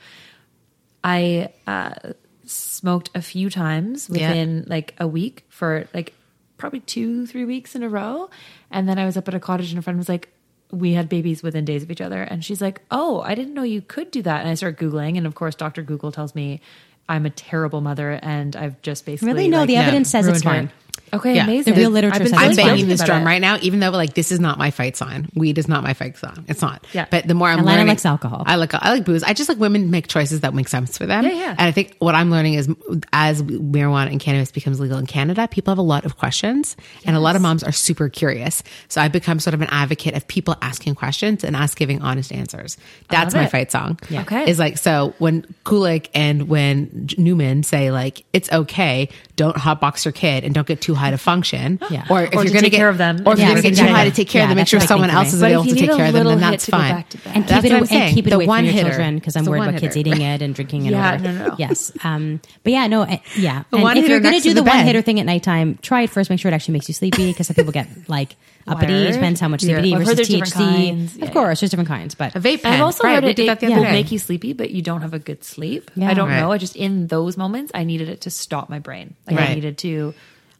I 1.04 1.50
uh, 1.68 1.94
smoked 2.46 3.10
a 3.16 3.22
few 3.22 3.50
times 3.50 4.10
Yeah. 4.12 4.30
within 4.30 4.66
like 4.68 4.96
a 5.00 5.08
week 5.08 5.46
for 5.50 5.88
like 5.94 6.14
probably 6.58 6.80
two, 6.82 7.26
three 7.28 7.46
weeks 7.46 7.76
in 7.76 7.84
a 7.84 7.90
row, 7.90 8.30
and 8.72 8.88
then 8.90 8.98
I 9.00 9.06
was 9.06 9.16
up 9.18 9.28
at 9.28 9.34
a 9.34 9.40
cottage, 9.40 9.70
and 9.72 9.80
a 9.80 9.82
friend 9.82 9.98
was 10.00 10.10
like. 10.10 10.30
We 10.72 10.94
had 10.94 11.10
babies 11.10 11.44
within 11.44 11.66
days 11.66 11.84
of 11.84 11.92
each 11.92 12.02
other. 12.02 12.22
And 12.22 12.44
she's 12.44 12.62
like, 12.62 12.82
Oh, 12.90 13.22
I 13.22 13.36
didn't 13.36 13.54
know 13.54 13.64
you 13.64 13.82
could 13.82 14.12
do 14.12 14.22
that. 14.24 14.42
And 14.42 14.50
I 14.50 14.56
start 14.56 14.78
Googling. 14.78 15.18
And 15.18 15.28
of 15.28 15.36
course, 15.36 15.56
Dr. 15.56 15.84
Google 15.84 16.12
tells 16.12 16.34
me 16.36 16.62
I'm 17.10 17.26
a 17.26 17.30
terrible 17.30 17.82
mother 17.82 18.20
and 18.22 18.56
I've 18.56 18.82
just 18.82 19.06
basically. 19.06 19.34
Really? 19.34 19.48
No, 19.50 19.60
like, 19.60 19.68
the 19.68 19.76
evidence 19.76 20.10
says 20.10 20.28
it's 20.28 20.44
fine. 20.44 20.72
Okay, 21.14 21.36
Yeah. 21.36 21.44
amazing. 21.44 21.74
The 21.74 21.80
real 21.82 21.90
literature 21.90 22.24
been 22.24 22.34
I'm 22.34 22.52
it's 22.52 22.56
feeling 22.56 22.56
fine. 22.56 22.66
banging 22.76 22.88
this 22.88 23.04
drum 23.04 23.24
it. 23.24 23.26
right 23.26 23.42
now, 23.42 23.58
even 23.62 23.80
though 23.80 23.90
like 23.90 24.14
this 24.14 24.32
is 24.32 24.40
not 24.40 24.58
my 24.58 24.72
fight 24.72 24.96
song. 24.98 25.28
Weed 25.36 25.58
is 25.58 25.68
not 25.68 25.84
my 25.84 25.94
fight 25.94 26.18
song. 26.18 26.46
It's 26.48 26.62
not. 26.62 26.86
Yeah. 26.94 27.06
But 27.10 27.28
the 27.28 27.34
more 27.34 27.48
I'm 27.50 27.60
Alana 27.60 27.66
learning, 27.66 27.88
likes 27.88 28.06
alcohol. 28.06 28.44
I 28.46 28.56
like 28.56 28.74
I 28.74 28.92
like 28.92 29.06
booze. 29.06 29.24
I 29.24 29.34
just 29.34 29.50
like 29.50 29.58
women 29.60 29.92
make 29.92 30.08
choices 30.08 30.40
that 30.42 30.54
make 30.54 30.68
sense 30.70 30.98
for 30.98 31.06
them. 31.06 31.24
Yeah, 31.26 31.32
yeah. 31.34 31.50
And 31.52 31.62
I 31.62 31.72
think 31.72 31.96
what 32.00 32.16
I'm 32.16 32.32
learning 32.32 32.54
is 32.56 32.70
as 33.14 33.42
marijuana 33.44 34.12
and 34.12 34.20
cannabis 34.20 34.52
becomes 34.52 34.80
legal 34.80 34.98
in 34.98 35.06
Canada, 35.06 35.48
people 35.48 35.72
have 35.72 35.78
a 35.78 35.82
lot 35.82 36.06
of 36.06 36.18
questions, 36.18 36.76
and 37.06 37.16
a 37.16 37.20
lot 37.20 37.36
of 37.36 37.42
moms 37.42 37.64
are 37.64 37.72
super 37.72 38.10
curious. 38.10 38.64
So 38.88 39.02
I've 39.02 39.12
become 39.12 39.40
sort 39.40 39.54
of 39.54 39.62
an 39.62 39.70
advocate 39.72 40.16
of 40.16 40.28
people 40.28 40.56
asking 40.62 40.96
questions 40.96 41.44
and 41.44 41.56
us 41.56 41.76
giving 41.76 42.02
honest 42.02 42.32
answers. 42.32 42.78
That's 43.10 43.34
my 43.36 43.46
it. 43.46 43.52
fight 43.52 43.72
song. 43.72 44.00
Yeah. 44.10 44.22
Okay. 44.22 44.50
Is 44.50 44.60
like 44.60 44.78
so 44.78 45.14
when 45.20 45.44
Kulik 45.66 46.08
and 46.14 46.48
when 46.48 47.10
Newman 47.18 47.64
say 47.64 47.92
like 47.92 48.24
it's 48.34 48.52
okay, 48.52 49.10
don't 49.42 49.56
hotbox 49.58 50.06
your 50.06 50.12
kid 50.12 50.44
and 50.46 50.54
don't 50.54 50.68
get 50.68 50.80
too 50.82 50.94
high 50.96 51.12
to 51.12 51.18
function. 51.18 51.80
Yeah. 51.92 52.06
Or 52.10 52.24
if 52.24 52.30
Or 52.30 52.36
you're 52.36 52.44
to 52.46 52.50
going 52.52 52.64
take 52.64 52.72
get 52.72 52.78
care 52.78 52.90
of 52.90 52.98
them. 52.98 53.24
or 53.26 53.34
if 53.34 53.40
Yeah, 53.40 53.46
you're 53.52 53.62
going 53.62 53.64
to 53.64 53.82
get 53.82 53.86
too 53.88 53.94
high 53.94 54.06
to 54.06 54.12
take 54.12 54.30
care 54.30 54.44
of 54.44 54.50
them, 54.50 54.56
make 54.58 54.68
sure 54.68 54.80
someone 54.80 55.10
else 55.10 55.34
is 55.34 55.42
But 55.42 55.52
if 55.52 55.58
available 55.58 55.70
you 55.70 55.76
to 55.76 55.82
take 55.88 55.98
care 55.98 56.08
of 56.08 56.14
them. 56.14 56.28
Then 56.28 56.40
that's 56.40 56.66
fine. 56.70 57.04
to 57.04 57.18
and 57.36 57.46
keep 57.48 57.64
it 57.66 57.92
and 57.92 58.16
keep 58.16 58.28
it 58.28 58.34
away 58.34 58.46
from 58.46 58.66
your 58.66 58.74
children 58.74 59.16
because 59.16 59.36
I'm 59.36 59.46
worried 59.46 59.68
about 59.68 59.80
kids 59.82 59.98
eating 59.98 60.22
it 60.22 60.42
and 60.42 60.56
drinking 60.56 60.86
it. 60.86 60.92
Yeah, 60.92 61.18
no, 61.18 61.32
no. 61.32 61.56
Yes, 61.58 61.92
um, 62.04 62.40
but 62.64 62.72
yeah, 62.74 62.88
no, 62.88 63.06
yeah. 63.36 63.64
The 63.72 63.78
And 63.78 63.84
one 63.84 63.98
if 63.98 64.08
you're 64.08 64.20
gonna 64.22 64.40
do 64.40 64.54
the, 64.54 64.62
the 64.62 64.70
one 64.70 64.86
hitter 64.86 65.02
thing 65.02 65.20
at 65.20 65.26
nighttime, 65.26 65.78
try 65.82 66.04
it 66.04 66.10
first. 66.10 66.30
Make 66.30 66.40
sure 66.40 66.52
it 66.52 66.56
actually 66.56 66.74
makes 66.74 66.88
you 66.88 66.94
sleepy 66.94 67.32
because 67.32 67.48
some 67.48 67.56
people 67.56 67.72
get 67.74 67.88
like 68.08 68.36
uppity. 68.68 68.94
It 68.94 69.06
Word. 69.08 69.14
depends 69.14 69.40
how 69.40 69.48
much 69.48 69.64
Yeah. 69.64 69.78
CBD 69.80 69.92
Well, 69.92 70.02
I've 70.02 70.08
versus 70.08 70.28
heard 70.34 70.42
THC. 70.44 70.52
kinds. 70.54 71.18
Yeah, 71.18 71.26
of 71.26 71.32
course, 71.32 71.60
there's 71.60 71.70
different 71.72 71.88
kinds, 71.90 72.16
but 72.16 72.36
A 72.36 72.40
vape 72.40 72.62
pen. 72.64 72.74
I've 72.74 72.82
also 72.82 73.04
right, 73.04 73.16
heard 73.16 73.24
we 73.24 73.30
it, 73.32 73.40
it 73.40 73.60
that 73.60 73.62
will 73.70 73.84
make 73.84 74.12
you 74.12 74.20
sleepy, 74.20 74.54
but 74.54 74.72
you 74.72 74.82
don't 74.82 75.02
have 75.02 75.14
a 75.14 75.20
good 75.20 75.44
sleep. 75.44 75.90
Yeah. 75.96 76.10
I 76.10 76.14
don't 76.14 76.30
Right. 76.30 76.40
know. 76.40 76.52
I 76.52 76.58
just 76.58 76.76
in 76.76 77.08
those 77.08 77.38
moments, 77.38 77.72
I 77.74 77.84
needed 77.84 78.10
it 78.10 78.22
to 78.22 78.30
stop 78.30 78.70
my 78.70 78.80
brain. 78.80 79.16
Like 79.28 79.40
I 79.40 79.54
needed 79.54 79.78
to. 79.80 80.14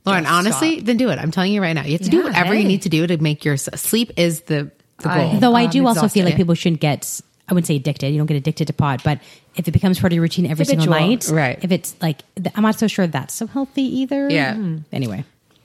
Lauren, 0.06 0.26
honestly, 0.26 0.76
stop. 0.78 0.86
then 0.86 0.98
do 0.98 1.10
it. 1.10 1.20
I'm 1.20 1.30
telling 1.32 1.54
you 1.54 1.62
right 1.62 1.74
now. 1.74 1.84
You 1.84 1.92
have 1.94 2.02
to 2.02 2.10
do 2.10 2.18
Yeah, 2.18 2.24
whatever 2.24 2.56
you 2.56 2.64
need 2.68 2.82
to 2.84 2.90
do 2.90 3.06
to 3.06 3.18
make 3.18 3.46
your 3.46 3.58
sleep 3.58 4.12
is 4.18 4.42
the 4.42 4.72
the 5.00 5.10
I- 5.10 5.18
goal. 5.32 5.40
Though 5.40 5.56
I 5.56 5.66
Um, 5.66 5.70
do 5.72 5.88
also 5.88 6.08
feel 6.08 6.26
like 6.26 6.36
people 6.36 6.54
shouldn't 6.56 6.80
get, 6.82 7.22
I 7.48 7.54
wouldn't 7.54 7.68
say 7.68 7.76
addicted. 7.76 8.10
You 8.12 8.18
don't 8.18 8.28
get 8.28 8.38
addicted 8.38 8.66
to 8.68 8.74
pot, 8.74 9.02
but 9.04 9.20
if 9.56 9.68
it 9.68 9.72
becomes 9.72 10.00
part 10.00 10.12
of 10.12 10.16
your 10.16 10.22
routine 10.22 10.46
every 10.46 10.64
single 10.66 10.88
night, 10.88 11.28
Right. 11.32 11.58
If 11.62 11.72
it's 11.72 11.96
like, 12.02 12.20
I'm 12.56 12.62
not 12.64 12.78
so 12.80 12.88
sure 12.88 13.06
that's 13.08 13.34
so 13.34 13.46
healthy 13.48 13.82
either. 14.02 14.30
Yeah. 14.30 14.54
Hmm. 14.56 14.78
Anyway, 14.92 15.24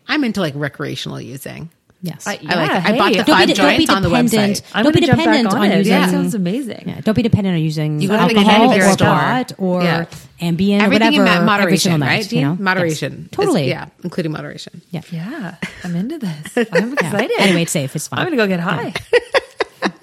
I'm 0.08 0.24
into 0.24 0.40
like 0.40 0.54
recreational 0.56 1.20
using. 1.20 1.68
Yes. 2.06 2.26
I, 2.26 2.32
I 2.32 2.34
like. 2.34 2.42
yeah, 2.70 2.82
I 2.84 2.98
bought 2.98 3.08
hey, 3.10 3.16
the 3.18 3.24
Don't 3.24 3.36
five 3.36 3.46
be, 3.48 3.54
don't 3.54 3.78
be 3.78 3.88
on 3.88 4.02
the 4.02 4.08
dependent. 4.08 4.32
website. 4.56 4.62
I'm 4.74 4.84
don't 4.84 4.94
be 4.94 5.00
gonna 5.00 5.06
jump 5.08 5.18
back 5.18 5.24
dependent 5.26 5.54
on 5.54 5.60
on, 5.60 5.70
it. 5.72 5.76
using. 5.78 5.92
Yeah, 5.92 6.06
sounds 6.08 6.34
amazing. 6.34 6.84
Yeah, 6.86 7.00
don't 7.00 7.14
be 7.14 7.22
dependent 7.22 7.54
on 7.56 7.60
using 7.62 8.00
You 8.00 8.12
alcohol 8.12 8.72
or 8.72 8.76
your 8.76 8.96
pot 8.96 9.52
or 9.58 9.82
Yeah. 9.82 10.04
Ambien 10.40 10.80
or 10.80 10.84
Everything 10.84 11.14
in 11.14 11.20
whatever 11.22 11.28
every 11.36 11.46
moderation, 11.46 11.78
single 11.92 11.98
night. 11.98 12.16
right? 12.24 12.32
You 12.32 12.40
know, 12.42 12.56
Moderation. 12.60 13.12
Yes. 13.22 13.30
totally. 13.32 13.62
Is- 13.64 13.68
yeah, 13.70 13.86
including 14.04 14.32
moderation. 14.32 14.82
Yeah. 14.90 15.00
Yeah, 15.10 15.54
I'm 15.84 15.96
into 15.96 16.18
this. 16.18 16.56
I'm 16.72 16.88
Yeah. 16.88 16.92
excited. 16.94 17.30
Anyway, 17.38 17.62
it's 17.62 17.72
safe. 17.72 17.96
It's 17.96 18.08
fine. 18.08 18.20
I'm 18.20 18.26
gonna 18.26 18.36
go 18.36 18.46
get 18.46 18.60
high. 18.60 18.92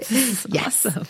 Yes. 0.10 0.86
Awesome. 0.86 1.08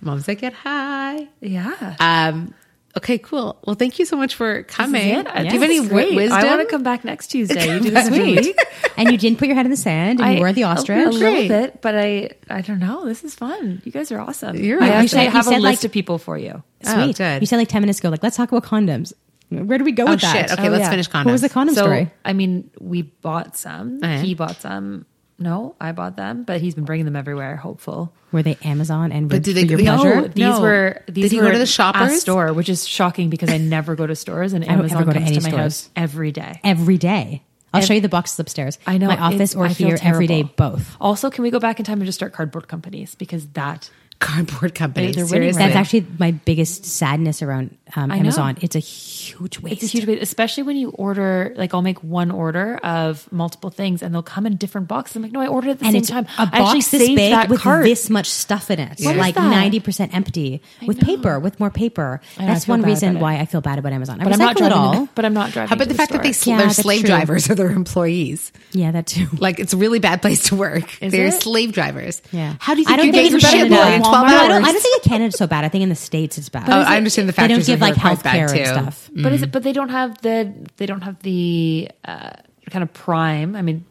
Moms 0.00 0.26
that 0.26 0.36
get 0.36 0.52
high. 0.52 1.26
Yeah. 1.40 1.96
Um, 2.00 2.54
Okay, 2.98 3.16
cool. 3.18 3.58
Well, 3.64 3.74
thank 3.76 3.98
you 3.98 4.04
so 4.04 4.16
much 4.16 4.34
for 4.34 4.62
coming. 4.64 5.08
Yeah, 5.08 5.22
Do 5.22 5.44
you 5.44 5.50
have 5.52 5.62
any 5.62 5.86
great. 5.88 6.14
wisdom? 6.14 6.38
I 6.38 6.44
want 6.44 6.60
to 6.60 6.66
come 6.66 6.82
back 6.82 7.04
next 7.04 7.28
Tuesday. 7.28 7.74
You 7.74 7.80
do 7.84 7.90
this 7.90 8.10
week. 8.10 8.56
and 8.96 9.10
you 9.10 9.16
didn't 9.16 9.38
put 9.38 9.48
your 9.48 9.54
head 9.56 9.64
in 9.66 9.70
the 9.70 9.76
sand 9.76 10.20
and 10.20 10.34
you 10.36 10.40
were 10.40 10.52
the 10.52 10.64
oh, 10.64 10.68
ostrich. 10.68 11.06
A 11.06 11.10
little 11.10 11.48
bit, 11.48 11.80
but 11.80 11.96
I 11.96 12.30
I 12.50 12.60
don't 12.60 12.80
know. 12.80 13.06
This 13.06 13.24
is 13.24 13.34
fun. 13.34 13.80
You 13.84 13.92
guys 13.92 14.12
are 14.12 14.20
awesome. 14.20 14.56
You're 14.56 14.82
I 14.82 14.88
awesome. 14.88 15.18
actually 15.18 15.26
have 15.26 15.46
a 15.46 15.50
list 15.50 15.62
like- 15.62 15.84
of 15.84 15.92
people 15.92 16.18
for 16.18 16.36
you. 16.36 16.62
Oh, 16.86 17.04
Sweet. 17.04 17.16
good. 17.16 17.42
You 17.42 17.46
said 17.46 17.56
like 17.56 17.68
10 17.68 17.80
minutes 17.82 17.98
ago, 17.98 18.08
like, 18.08 18.22
let's 18.22 18.36
talk 18.36 18.50
about 18.52 18.64
condoms. 18.64 19.12
Where 19.50 19.78
do 19.78 19.84
we 19.84 19.92
go 19.92 20.04
Oh 20.06 20.10
with 20.10 20.20
that? 20.20 20.50
shit! 20.50 20.58
Okay, 20.58 20.68
Oh, 20.68 20.70
let's 20.70 20.82
yeah. 20.84 20.90
finish 20.90 21.08
condoms. 21.08 21.24
What 21.24 21.32
was 21.32 21.40
the 21.40 21.48
condom 21.48 21.74
so 21.74 21.82
story? 21.82 22.10
I 22.24 22.34
mean, 22.34 22.70
we 22.80 23.02
bought 23.02 23.56
some. 23.56 23.98
Oh, 24.02 24.06
yeah. 24.06 24.18
He 24.20 24.34
bought 24.34 24.60
some. 24.60 25.06
No, 25.38 25.76
I 25.80 25.92
bought 25.92 26.16
them, 26.16 26.42
but 26.42 26.60
he's 26.60 26.74
been 26.74 26.84
bringing 26.84 27.04
them 27.04 27.14
everywhere. 27.14 27.54
Hopeful. 27.56 28.12
Were 28.32 28.42
they 28.42 28.56
Amazon 28.64 29.12
and 29.12 29.28
But 29.28 29.42
did 29.42 29.56
they- 29.56 29.62
your 29.62 29.80
no. 29.80 29.96
pleasure? 30.02 30.28
These 30.28 30.36
No. 30.38 30.60
were 30.60 31.02
these 31.06 31.24
Did 31.26 31.32
he 31.32 31.38
go 31.38 31.44
were 31.46 31.52
to 31.52 31.58
the 31.58 31.66
shoppers? 31.66 32.20
store, 32.20 32.52
which 32.52 32.68
is 32.68 32.86
shocking 32.88 33.30
because 33.30 33.48
I 33.48 33.58
never 33.58 33.94
go 33.94 34.06
to 34.06 34.16
stores 34.16 34.52
and 34.52 34.64
don't 34.64 34.72
ever 34.72 34.80
Amazon 34.82 35.04
go 35.04 35.12
to 35.12 35.18
comes 35.18 35.26
any 35.30 35.36
to 35.38 35.42
my 35.44 35.48
stores. 35.50 35.62
house 35.62 35.90
every 35.94 36.32
day. 36.32 36.60
Every 36.64 36.98
day. 36.98 37.42
I'll 37.72 37.82
show 37.82 37.92
you 37.94 38.00
the 38.00 38.08
boxes 38.08 38.40
upstairs. 38.40 38.78
I 38.86 38.98
know 38.98 39.08
My 39.08 39.16
office 39.18 39.54
or 39.54 39.66
I 39.66 39.68
here 39.68 39.98
every 40.02 40.26
day, 40.26 40.42
both. 40.42 40.96
Also, 41.00 41.30
can 41.30 41.42
we 41.44 41.50
go 41.50 41.60
back 41.60 41.78
in 41.78 41.84
time 41.84 41.98
and 41.98 42.06
just 42.06 42.18
start 42.18 42.32
cardboard 42.32 42.66
companies 42.66 43.14
because 43.14 43.46
that 43.48 43.90
cardboard 44.20 44.74
company? 44.74 45.12
They're 45.12 45.24
winning 45.24 45.52
Seriously. 45.54 45.62
right 45.62 45.68
That's 45.72 45.76
actually 45.76 46.06
my 46.18 46.32
biggest 46.32 46.84
sadness 46.84 47.40
around 47.42 47.76
um, 47.96 48.10
I 48.10 48.16
know. 48.16 48.20
Amazon. 48.22 48.58
It's 48.60 48.76
a 48.76 48.80
huge 48.80 49.60
waste. 49.60 49.82
It's 49.82 49.94
a 49.94 49.96
huge 49.96 50.06
waste, 50.06 50.22
especially 50.22 50.64
when 50.64 50.76
you 50.76 50.90
order. 50.90 51.54
Like, 51.56 51.72
I'll 51.72 51.82
make 51.82 52.02
one 52.04 52.30
order 52.30 52.76
of 52.82 53.30
multiple 53.32 53.70
things, 53.70 54.02
and 54.02 54.12
they'll 54.14 54.22
come 54.22 54.44
in 54.46 54.56
different 54.56 54.88
boxes. 54.88 55.16
I'm 55.16 55.22
like, 55.22 55.32
no, 55.32 55.40
I 55.40 55.46
ordered 55.46 55.70
at 55.70 55.78
the 55.78 55.84
and 55.86 55.92
same 55.92 56.00
it's 56.00 56.10
time. 56.10 56.26
a 56.36 56.42
I 56.42 56.42
actually 56.42 56.60
box 56.80 56.90
this 56.90 57.00
saved 57.06 57.16
big 57.16 57.32
that 57.32 57.48
with 57.48 57.60
cart. 57.60 57.84
this 57.84 58.10
much 58.10 58.28
stuff 58.28 58.70
in 58.70 58.78
it, 58.80 58.98
What 59.00 59.12
is 59.12 59.18
like 59.18 59.34
that? 59.36 59.48
ninety 59.50 59.80
percent 59.80 60.14
empty, 60.14 60.60
with 60.86 61.00
know. 61.00 61.06
paper, 61.06 61.38
with 61.38 61.58
more 61.60 61.70
paper. 61.70 62.20
Know, 62.38 62.46
That's 62.46 62.68
one 62.68 62.82
reason 62.82 63.20
why 63.20 63.38
I 63.38 63.46
feel 63.46 63.60
bad 63.62 63.78
about 63.78 63.92
Amazon. 63.92 64.20
I 64.20 64.24
but 64.24 64.32
I'm 64.34 64.38
not 64.38 64.56
recycle 64.56 64.66
it 64.66 64.68
driving. 64.70 64.98
all. 65.00 65.08
But 65.14 65.24
I'm 65.24 65.34
not 65.34 65.52
driving. 65.52 65.68
How 65.68 65.74
about 65.76 65.84
to 65.84 65.88
the 65.90 65.94
fact 65.94 66.12
that 66.12 66.22
they 66.22 66.32
store. 66.32 66.42
sl- 66.42 66.50
Yeah, 66.50 66.58
they're 66.58 66.70
slave 66.70 67.00
true. 67.00 67.08
drivers 67.08 67.48
or 67.50 67.54
their 67.54 67.70
employees? 67.70 68.52
Yeah, 68.72 68.90
that 68.92 69.06
too. 69.06 69.26
Like 69.38 69.60
it's 69.60 69.72
a 69.72 69.76
really 69.78 69.98
bad 70.00 70.20
place 70.20 70.44
to 70.48 70.56
work. 70.56 71.00
Is 71.02 71.12
they're 71.12 71.26
it? 71.28 71.40
slave 71.42 71.72
drivers. 71.72 72.20
Yeah. 72.32 72.56
How 72.58 72.74
do 72.74 72.80
you 72.80 72.86
think 72.86 72.96
don't 72.98 73.06
you 73.06 73.12
think 73.12 73.24
get 73.24 73.30
your 73.30 73.40
shit 73.40 73.70
Canada. 74.12 74.32
in 74.32 74.32
No, 74.32 74.44
I 74.44 74.48
don't, 74.48 74.64
I 74.64 74.72
don't 74.72 74.82
think 74.82 75.04
in 75.04 75.10
Canada 75.10 75.26
it's 75.28 75.38
so 75.38 75.46
bad. 75.46 75.64
I 75.64 75.68
think 75.68 75.82
in 75.82 75.88
the 75.88 75.94
states 75.94 76.38
it's 76.38 76.48
bad. 76.48 76.68
Oh, 76.68 76.72
I 76.80 76.96
understand 76.96 77.28
the 77.28 77.32
They 77.32 77.48
don't 77.48 77.50
factors 77.50 77.66
give 77.66 77.80
like 77.80 77.94
here 77.94 78.06
are 78.12 78.16
quite 78.16 78.18
healthcare 78.18 78.48
bad, 78.48 78.56
and 78.56 78.58
too. 78.58 78.64
stuff. 78.66 79.10
But 79.14 79.32
is 79.32 79.42
it? 79.42 79.52
But 79.52 79.62
they 79.62 79.72
don't 79.72 79.88
have 79.90 80.20
the. 80.22 80.52
They 80.76 80.86
don't 80.86 81.02
have 81.02 81.18
the 81.22 81.90
uh, 82.04 82.30
kind 82.70 82.82
of 82.82 82.92
prime. 82.92 83.56
I 83.56 83.62
mean, 83.62 83.84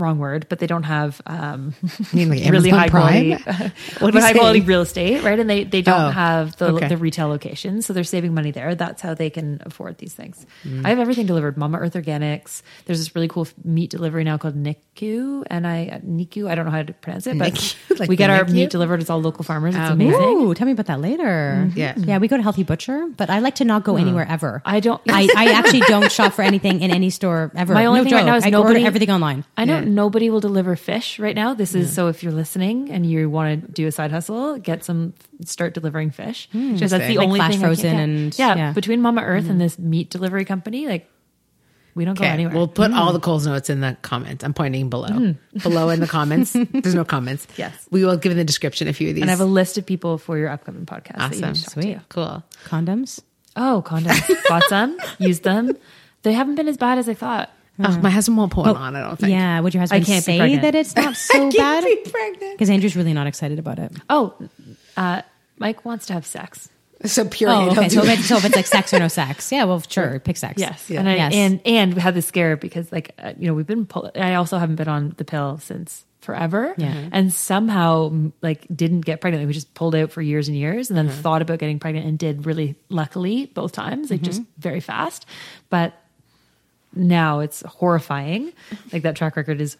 wrong 0.00 0.18
word, 0.18 0.46
but 0.48 0.58
they 0.58 0.66
don't 0.66 0.82
have 0.84 1.20
um, 1.26 1.74
mean 2.12 2.30
like 2.30 2.44
really 2.50 2.70
high 2.70 2.88
Prime? 2.88 3.38
quality, 3.38 3.44
What 4.00 4.00
but 4.00 4.14
you 4.14 4.20
high 4.20 4.32
quality 4.32 4.60
real 4.62 4.80
estate, 4.82 5.22
right? 5.22 5.38
And 5.38 5.48
they 5.48 5.64
they 5.64 5.82
don't 5.82 6.00
Oh, 6.00 6.10
have 6.10 6.56
the 6.56 6.66
okay. 6.72 6.88
the 6.88 6.96
retail 6.96 7.28
locations, 7.28 7.86
so 7.86 7.92
they're 7.92 8.04
saving 8.04 8.34
money 8.34 8.50
there. 8.50 8.74
That's 8.74 9.02
how 9.02 9.14
they 9.14 9.30
can 9.30 9.60
afford 9.66 9.98
these 9.98 10.14
things. 10.14 10.44
Mm. 10.64 10.84
I 10.84 10.88
have 10.90 10.98
everything 10.98 11.26
delivered. 11.26 11.56
Mama 11.56 11.78
Earth 11.78 11.94
Organics. 11.94 12.62
There's 12.86 12.98
this 12.98 13.14
really 13.14 13.28
cool 13.28 13.46
meat 13.64 13.90
delivery 13.90 14.24
now 14.24 14.38
called 14.38 14.56
NICU, 14.56 15.44
and 15.48 15.66
I 15.66 16.00
NICU. 16.04 16.48
I 16.50 16.54
don't 16.54 16.64
know 16.64 16.70
how 16.72 16.82
to 16.82 16.92
pronounce 16.92 17.26
it, 17.26 17.38
but 17.38 17.52
NICU? 17.52 18.00
Like 18.00 18.08
we 18.08 18.16
get 18.16 18.30
our 18.30 18.44
NICU? 18.44 18.52
meat 18.52 18.70
delivered. 18.70 19.00
It's 19.00 19.10
all 19.10 19.20
local 19.20 19.44
farmers. 19.44 19.74
It's 19.74 19.88
Oh, 19.90 19.92
amazing. 19.92 20.20
Ooh, 20.20 20.54
tell 20.54 20.66
me 20.66 20.72
about 20.72 20.86
that 20.86 21.00
later. 21.00 21.70
Yeah. 21.74 21.94
yeah. 21.96 22.18
We 22.18 22.28
go 22.28 22.36
to 22.36 22.42
Healthy 22.42 22.62
Butcher, 22.64 23.08
but 23.16 23.30
I 23.30 23.40
like 23.40 23.56
to 23.56 23.64
not 23.64 23.84
go 23.84 23.96
anywhere 23.96 24.26
ever. 24.28 24.62
I 24.64 24.80
don't- 24.80 25.00
I, 25.08 25.28
I 25.36 25.52
actually 25.52 25.80
don't 25.80 26.10
shop 26.12 26.32
for 26.34 26.42
anything 26.42 26.80
in 26.80 26.90
any 26.90 27.10
store 27.10 27.50
ever. 27.56 27.74
My 27.74 27.86
only 27.86 28.00
no 28.00 28.04
thing 28.04 28.10
joke. 28.10 28.18
right 28.20 28.26
now 28.26 28.36
is 28.36 28.44
I 28.46 28.50
nobody 28.50 28.74
order 28.80 28.86
everything 28.86 29.10
online. 29.10 29.44
I 29.56 29.64
know 29.64 29.78
Yeah. 29.80 29.84
Nobody 29.94 30.30
will 30.30 30.40
deliver 30.40 30.76
fish 30.76 31.18
right 31.18 31.34
now. 31.34 31.54
This 31.54 31.74
is 31.74 31.92
so 31.92 32.08
if 32.08 32.22
you're 32.22 32.32
listening 32.32 32.90
and 32.90 33.04
you 33.04 33.28
want 33.28 33.62
to 33.62 33.72
do 33.72 33.86
a 33.86 33.92
side 33.92 34.10
hustle, 34.10 34.58
get 34.58 34.84
some 34.84 35.14
start 35.44 35.74
delivering 35.74 36.10
fish. 36.10 36.48
Hmm, 36.52 36.74
because 36.74 36.90
that's 36.90 37.06
the 37.06 37.14
Interesting. 37.14 37.16
Like 37.16 37.26
only 37.26 37.38
Flash 37.38 37.50
thing 37.52 37.60
Frozen 37.60 37.86
I 37.86 37.92
can't 37.92 38.10
and- 38.10 38.38
yeah, 38.38 38.56
yeah. 38.56 38.72
between 38.72 39.00
Mama 39.00 39.22
Earth 39.22 39.44
and 39.44 39.52
hmm. 39.52 39.58
this 39.58 39.78
meat 39.78 40.10
delivery 40.10 40.44
company, 40.44 40.86
like 40.86 41.10
we 41.94 42.04
don't 42.04 42.18
go 42.18 42.24
anywhere. 42.24 42.54
we'll 42.54 42.68
put 42.68 42.92
all 42.92 43.08
hmm. 43.08 43.14
the 43.14 43.20
Coles 43.20 43.46
notes 43.46 43.70
in 43.70 43.80
the 43.80 43.96
comments. 44.02 44.44
I'm 44.44 44.54
pointing 44.54 44.90
below. 44.90 45.34
Below 45.62 45.88
in 45.90 46.00
the 46.00 46.06
comments. 46.06 46.52
There's 46.52 46.94
no 46.94 47.04
comments. 47.04 47.46
Yes. 47.56 47.88
We 47.90 48.04
will 48.04 48.16
give 48.16 48.32
in 48.32 48.38
the 48.38 48.44
description 48.44 48.88
a 48.88 48.92
few 48.92 49.10
of 49.10 49.16
these. 49.16 49.22
and 49.22 49.30
I 49.30 49.32
have 49.32 49.40
a 49.40 49.44
list 49.44 49.76
of 49.76 49.84
people 49.84 50.16
for 50.18 50.38
your 50.38 50.48
upcoming 50.48 50.86
podcast. 50.86 51.18
that 51.18 51.36
you 51.36 51.44
awesome. 51.44 51.48
need 51.48 51.54
to 51.56 51.62
talk 51.62 51.74
to. 51.74 51.82
Sweet. 51.82 51.98
Cool. 52.08 52.42
Condoms. 52.64 53.20
Oh, 53.56 53.82
condoms. 53.84 54.48
Bought 54.48 54.64
some, 54.64 54.98
used 55.18 55.42
them. 55.42 55.76
They 56.22 56.34
haven't 56.34 56.56
been 56.56 56.68
as 56.68 56.76
bad 56.76 56.98
as 56.98 57.08
I 57.08 57.14
thought. 57.14 57.50
Oh, 57.88 57.98
my 58.00 58.10
husband 58.10 58.36
won't 58.38 58.52
put 58.52 58.66
one 58.66 58.76
on, 58.76 58.96
I 58.96 59.00
don't 59.00 59.18
think. 59.18 59.32
Yeah, 59.32 59.60
would 59.60 59.74
your 59.74 59.80
husband 59.80 60.02
I 60.02 60.06
can't 60.06 60.24
be 60.24 60.32
say 60.32 60.38
pregnant. 60.38 60.62
that 60.62 60.74
it's 60.74 60.94
not 60.96 61.16
so 61.16 61.50
bad? 61.50 61.84
be 61.84 61.96
pregnant. 62.10 62.52
Because 62.52 62.70
Andrew's 62.70 62.96
really 62.96 63.12
not 63.14 63.26
excited 63.26 63.58
about 63.58 63.78
it. 63.78 63.92
Oh, 64.08 64.34
uh, 64.96 65.22
Mike 65.58 65.84
wants 65.84 66.06
to 66.06 66.12
have 66.14 66.26
sex. 66.26 66.68
So 67.04 67.24
pure. 67.26 67.50
Oh, 67.50 67.70
okay. 67.70 67.88
So 67.88 68.02
if, 68.04 68.08
it's, 68.18 68.28
so 68.28 68.36
if 68.36 68.44
it's 68.44 68.56
like 68.56 68.66
sex 68.66 68.92
or 68.92 68.98
no 68.98 69.08
sex, 69.08 69.50
yeah, 69.50 69.64
well, 69.64 69.80
sure, 69.88 70.20
pick 70.20 70.36
sex. 70.36 70.60
Yes, 70.60 70.90
Yeah. 70.90 71.00
and 71.00 71.08
I, 71.08 71.14
Yes. 71.16 71.32
and 71.34 71.60
and 71.64 71.94
we 71.94 72.00
had 72.02 72.14
this 72.14 72.26
scare 72.26 72.56
because 72.58 72.92
like 72.92 73.12
uh, 73.18 73.32
you 73.38 73.46
know 73.46 73.54
we've 73.54 73.66
been 73.66 73.86
pull- 73.86 74.10
I 74.14 74.34
also 74.34 74.58
haven't 74.58 74.76
been 74.76 74.88
on 74.88 75.14
the 75.16 75.24
pill 75.24 75.58
since 75.58 76.04
forever, 76.20 76.74
Yeah. 76.76 77.08
and 77.12 77.32
somehow 77.32 78.08
m- 78.08 78.34
like 78.42 78.66
didn't 78.74 79.00
get 79.06 79.22
pregnant. 79.22 79.46
We 79.46 79.54
just 79.54 79.72
pulled 79.72 79.94
out 79.94 80.12
for 80.12 80.20
years 80.20 80.48
and 80.48 80.56
years, 80.58 80.90
and 80.90 80.96
then 80.98 81.08
Mm-hmm. 81.08 81.22
thought 81.22 81.40
about 81.40 81.58
getting 81.58 81.78
pregnant 81.78 82.06
and 82.06 82.18
did 82.18 82.44
really 82.44 82.76
luckily 82.90 83.46
both 83.46 83.72
times, 83.72 84.10
like 84.10 84.20
just 84.20 84.42
Mm-hmm. 84.42 84.60
very 84.60 84.80
fast. 84.80 85.24
But 85.70 85.94
now 86.94 87.40
it's 87.40 87.62
horrifying. 87.62 88.52
Like 88.92 89.02
that 89.02 89.16
track 89.16 89.36
record 89.36 89.60
is 89.60 89.76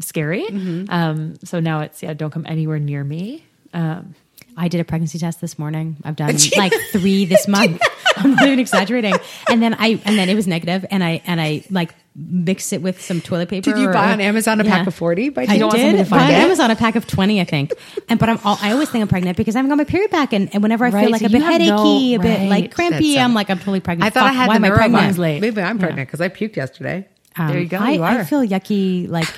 scary. 0.00 0.44
Mm-hmm. 0.44 0.84
Um, 0.88 1.34
so 1.44 1.60
now 1.60 1.80
it's 1.80 2.02
yeah, 2.02 2.14
don't 2.14 2.30
come 2.30 2.46
anywhere 2.48 2.78
near 2.78 3.04
me. 3.04 3.44
Um, 3.72 4.14
I 4.58 4.68
did 4.68 4.80
a 4.80 4.84
pregnancy 4.84 5.18
test 5.18 5.40
this 5.40 5.58
morning. 5.58 5.96
I've 6.04 6.16
done 6.16 6.34
like 6.56 6.72
three 6.92 7.24
this 7.24 7.46
month. 7.56 7.80
I'm 8.16 8.34
not 8.34 8.46
even 8.46 8.58
exaggerating. 8.58 9.14
And 9.48 9.62
then 9.62 9.74
I 9.78 10.00
and 10.04 10.18
then 10.18 10.28
it 10.28 10.34
was 10.34 10.46
negative, 10.48 10.84
and 10.90 11.02
I 11.04 11.22
and 11.26 11.40
I 11.40 11.62
like 11.70 11.94
mixed 12.16 12.72
it 12.72 12.82
with 12.82 13.00
some 13.00 13.20
toilet 13.20 13.48
paper. 13.48 13.70
Did 13.70 13.78
you 13.78 13.88
or- 13.88 13.92
buy 13.92 14.10
on 14.12 14.20
Amazon 14.20 14.60
a 14.60 14.64
pack 14.64 14.88
of 14.88 14.94
40 14.94 15.28
by 15.28 15.42
I 15.42 15.46
chance? 15.46 15.58
don't 15.60 15.68
want 15.68 15.78
did 15.78 15.92
to 15.98 16.04
find 16.04 16.20
buy 16.28 16.34
on? 16.34 16.40
Amazon 16.40 16.70
a 16.72 16.76
pack 16.76 16.96
of 16.96 17.06
twenty, 17.06 17.40
I 17.40 17.44
think. 17.44 17.72
And 18.08 18.18
but 18.18 18.28
I'm 18.28 18.40
all, 18.44 18.58
I 18.60 18.72
always 18.72 18.90
think 18.90 19.02
I'm 19.02 19.08
pregnant 19.08 19.36
because 19.36 19.54
I 19.54 19.60
haven't 19.60 19.68
got 19.70 19.78
my 19.78 19.84
period 19.84 20.10
back, 20.10 20.32
and, 20.32 20.52
and 20.52 20.62
whenever 20.62 20.84
I 20.84 20.90
Right, 20.90 21.02
feel 21.04 21.12
like 21.12 21.20
so 21.20 21.26
a 21.26 21.30
bit 21.30 21.38
you 21.38 21.44
have 21.44 21.60
no- 21.60 21.76
headachy, 21.84 22.14
a 22.14 22.18
bit 22.18 22.38
right. 22.40 22.48
like 22.48 22.74
crampy, 22.74 23.14
That's, 23.14 23.24
I'm 23.24 23.34
like 23.34 23.50
I'm 23.50 23.58
totally 23.58 23.80
pregnant. 23.80 24.06
I 24.06 24.10
thought 24.10 24.26
I 24.28 24.32
had 24.32 24.48
why 24.48 24.58
the 24.58 24.66
am 24.66 24.72
I 24.72 24.76
pregnant? 24.76 25.18
late. 25.18 25.40
Maybe 25.40 25.62
I'm 25.62 25.78
pregnant 25.78 26.08
because 26.08 26.20
I 26.20 26.28
puked 26.28 26.56
yesterday. 26.56 27.06
Um, 27.36 27.48
There 27.48 27.60
you 27.60 27.68
go, 27.68 27.78
I, 27.78 27.90
you 27.92 28.02
I 28.02 28.24
feel 28.24 28.40
yucky. 28.44 29.08
Like 29.08 29.28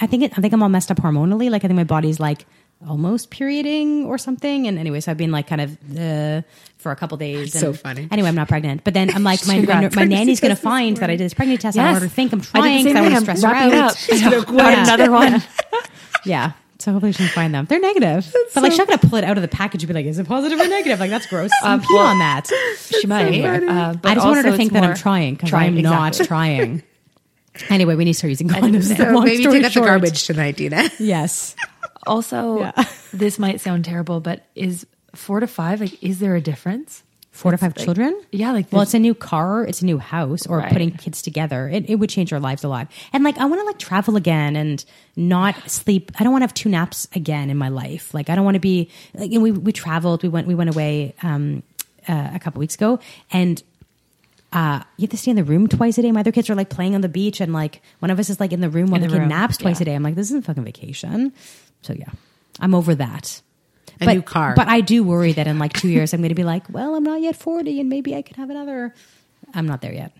I 0.00 0.08
think 0.08 0.24
it, 0.24 0.32
I 0.36 0.40
think 0.40 0.52
I'm 0.52 0.62
all 0.64 0.68
messed 0.68 0.90
up 0.90 0.96
hormonally. 0.96 1.48
Like 1.50 1.62
I 1.64 1.68
think 1.68 1.76
my 1.76 1.84
body's 1.84 2.18
like 2.18 2.46
almost 2.86 3.30
perioding 3.30 4.06
or 4.06 4.18
something. 4.18 4.66
And 4.66 4.78
anyway, 4.78 5.00
so 5.00 5.10
I've 5.10 5.16
been 5.16 5.32
like 5.32 5.46
kind 5.46 5.60
of 5.60 5.70
uh, 5.98 6.42
for 6.78 6.92
a 6.92 6.96
couple 6.96 7.16
days. 7.16 7.54
And 7.54 7.60
So 7.60 7.72
funny. 7.72 8.08
Anyway, 8.10 8.28
I'm 8.28 8.34
not 8.34 8.48
pregnant. 8.48 8.84
But 8.84 8.94
then 8.94 9.10
I'm 9.14 9.22
like 9.22 9.46
my 9.46 9.60
my, 9.60 9.88
my 9.94 10.04
nanny's 10.04 10.40
going 10.40 10.54
to 10.54 10.60
find 10.60 10.96
that 10.98 11.10
I 11.10 11.16
did 11.16 11.24
this 11.24 11.34
pregnancy 11.34 11.62
test. 11.62 11.78
I 11.78 11.82
Yes. 11.84 11.92
want 11.92 12.02
her 12.02 12.08
to 12.08 12.14
think 12.14 12.32
I'm 12.32 12.40
trying 12.40 12.84
because 12.84 12.96
I 12.96 13.02
same 13.04 13.12
want 13.12 13.26
to 13.26 13.36
stress 13.36 13.42
her 13.42 13.48
out. 13.54 13.96
I. 14.10 14.44
Got 14.44 14.54
Yeah. 14.54 14.82
another 14.84 15.10
one. 15.10 15.42
Yeah. 16.26 16.52
So 16.78 16.90
hopefully 16.92 17.12
she 17.12 17.18
can 17.18 17.28
find 17.28 17.54
them. 17.54 17.66
They're 17.66 17.80
negative. 17.80 18.30
but 18.54 18.62
like, 18.62 18.72
she's 18.72 18.78
not 18.78 18.86
going 18.88 18.98
to 18.98 19.06
pull 19.08 19.18
it 19.18 19.24
out 19.24 19.36
of 19.36 19.42
the 19.42 19.48
package 19.48 19.82
and 19.82 19.88
be 19.88 19.94
like, 19.94 20.06
is 20.06 20.18
it 20.18 20.26
positive 20.26 20.58
or 20.58 20.66
negative? 20.66 20.98
Like, 21.00 21.10
that's 21.10 21.26
gross. 21.26 21.50
Um, 21.62 21.80
pee 21.80 21.86
well, 21.90 22.06
on 22.06 22.18
that. 22.18 22.50
She 22.78 23.06
might. 23.06 23.42
uh, 23.44 23.92
but 24.00 24.10
I 24.10 24.14
just 24.14 24.26
want 24.26 24.38
her 24.44 24.50
to 24.50 24.56
think 24.56 24.72
that 24.72 24.82
I'm 24.84 24.94
trying 24.96 25.34
because 25.34 25.52
I'm 25.52 25.76
not 25.82 26.14
trying. 26.14 26.82
Anyway, 27.68 27.94
we 27.94 28.04
need 28.04 28.14
to 28.14 28.18
start 28.18 28.30
using 28.30 28.48
condoms. 28.48 28.96
So 28.96 29.20
maybe 29.20 29.44
take 29.44 29.64
out 29.64 29.72
the 29.74 29.80
garbage 29.80 30.26
tonight, 30.26 30.56
Dina. 30.56 30.90
Yes. 30.98 31.54
Also, 32.06 32.60
Yeah. 32.60 32.84
this 33.12 33.38
might 33.38 33.60
sound 33.60 33.84
terrible, 33.84 34.20
but 34.20 34.44
is 34.54 34.86
four 35.14 35.40
to 35.40 35.46
five 35.46 35.80
like? 35.80 36.02
Is 36.02 36.18
there 36.18 36.36
a 36.36 36.40
difference? 36.40 37.02
Four 37.30 37.50
to 37.50 37.58
five 37.58 37.76
like- 37.76 37.84
children? 37.84 38.20
Yeah, 38.30 38.52
like 38.52 38.66
well, 38.70 38.82
it's 38.82 38.94
a 38.94 38.98
new 39.00 39.12
car, 39.14 39.64
it's 39.64 39.82
a 39.82 39.84
new 39.84 39.98
house, 39.98 40.46
or 40.46 40.58
Right. 40.58 40.70
putting 40.72 40.92
kids 40.92 41.20
together. 41.20 41.68
It, 41.68 41.90
it 41.90 41.96
would 41.96 42.08
change 42.08 42.32
our 42.32 42.38
lives 42.38 42.62
a 42.62 42.68
lot. 42.68 42.86
And 43.12 43.24
like, 43.24 43.38
I 43.38 43.44
want 43.46 43.60
to 43.60 43.66
like 43.66 43.78
travel 43.78 44.14
again 44.14 44.54
and 44.54 44.84
not 45.16 45.68
sleep. 45.68 46.12
I 46.18 46.22
don't 46.22 46.30
want 46.32 46.42
to 46.42 46.46
have 46.46 46.54
two 46.54 46.68
naps 46.68 47.08
again 47.12 47.50
in 47.50 47.56
my 47.56 47.70
life. 47.70 48.14
Like, 48.14 48.30
I 48.30 48.36
don't 48.36 48.44
want 48.44 48.54
to 48.54 48.60
be. 48.60 48.88
Like, 49.14 49.32
know, 49.32 49.40
we 49.40 49.50
we 49.50 49.72
traveled. 49.72 50.22
We 50.22 50.28
went 50.28 50.46
we 50.46 50.54
went 50.54 50.70
away 50.70 51.14
um, 51.24 51.64
uh, 52.08 52.30
a 52.34 52.38
couple 52.38 52.60
weeks 52.60 52.76
ago, 52.76 53.00
and 53.32 53.60
uh, 54.52 54.84
you 54.96 55.02
have 55.02 55.10
to 55.10 55.16
stay 55.16 55.32
in 55.32 55.36
the 55.36 55.42
room 55.42 55.66
twice 55.66 55.98
a 55.98 56.02
day. 56.02 56.12
My 56.12 56.20
other 56.20 56.30
kids 56.30 56.48
are 56.48 56.54
like 56.54 56.68
playing 56.70 56.94
on 56.94 57.00
the 57.00 57.08
beach, 57.08 57.40
and 57.40 57.52
like 57.52 57.82
one 57.98 58.12
of 58.12 58.20
us 58.20 58.30
is 58.30 58.38
like 58.38 58.52
in 58.52 58.60
the 58.60 58.70
room 58.70 58.90
while 58.90 58.96
In 59.02 59.02
the, 59.02 59.08
the 59.08 59.14
kid 59.14 59.18
room, 59.22 59.28
naps 59.28 59.56
twice 59.56 59.80
yeah. 59.80 59.82
a 59.82 59.86
day. 59.86 59.94
I'm 59.96 60.04
like, 60.04 60.14
this 60.14 60.28
isn't 60.28 60.44
fucking 60.44 60.62
vacation. 60.62 61.32
So 61.84 61.92
yeah, 61.92 62.10
I'm 62.60 62.74
over 62.74 62.94
that. 62.94 63.42
A 64.00 64.06
but, 64.06 64.14
new 64.14 64.22
car. 64.22 64.54
But 64.56 64.68
I 64.68 64.80
do 64.80 65.04
worry 65.04 65.32
that 65.32 65.46
in 65.46 65.58
like 65.58 65.72
two 65.72 65.88
years, 65.88 66.12
I'm 66.12 66.20
going 66.20 66.30
to 66.30 66.34
be 66.34 66.44
like, 66.44 66.64
well, 66.68 66.94
I'm 66.94 67.04
not 67.04 67.20
yet 67.20 67.36
40 67.36 67.80
and 67.80 67.88
maybe 67.88 68.16
I 68.16 68.22
could 68.22 68.36
have 68.36 68.50
another. 68.50 68.94
I'm 69.52 69.66
not 69.66 69.82
there 69.82 69.92
yet. 69.92 70.12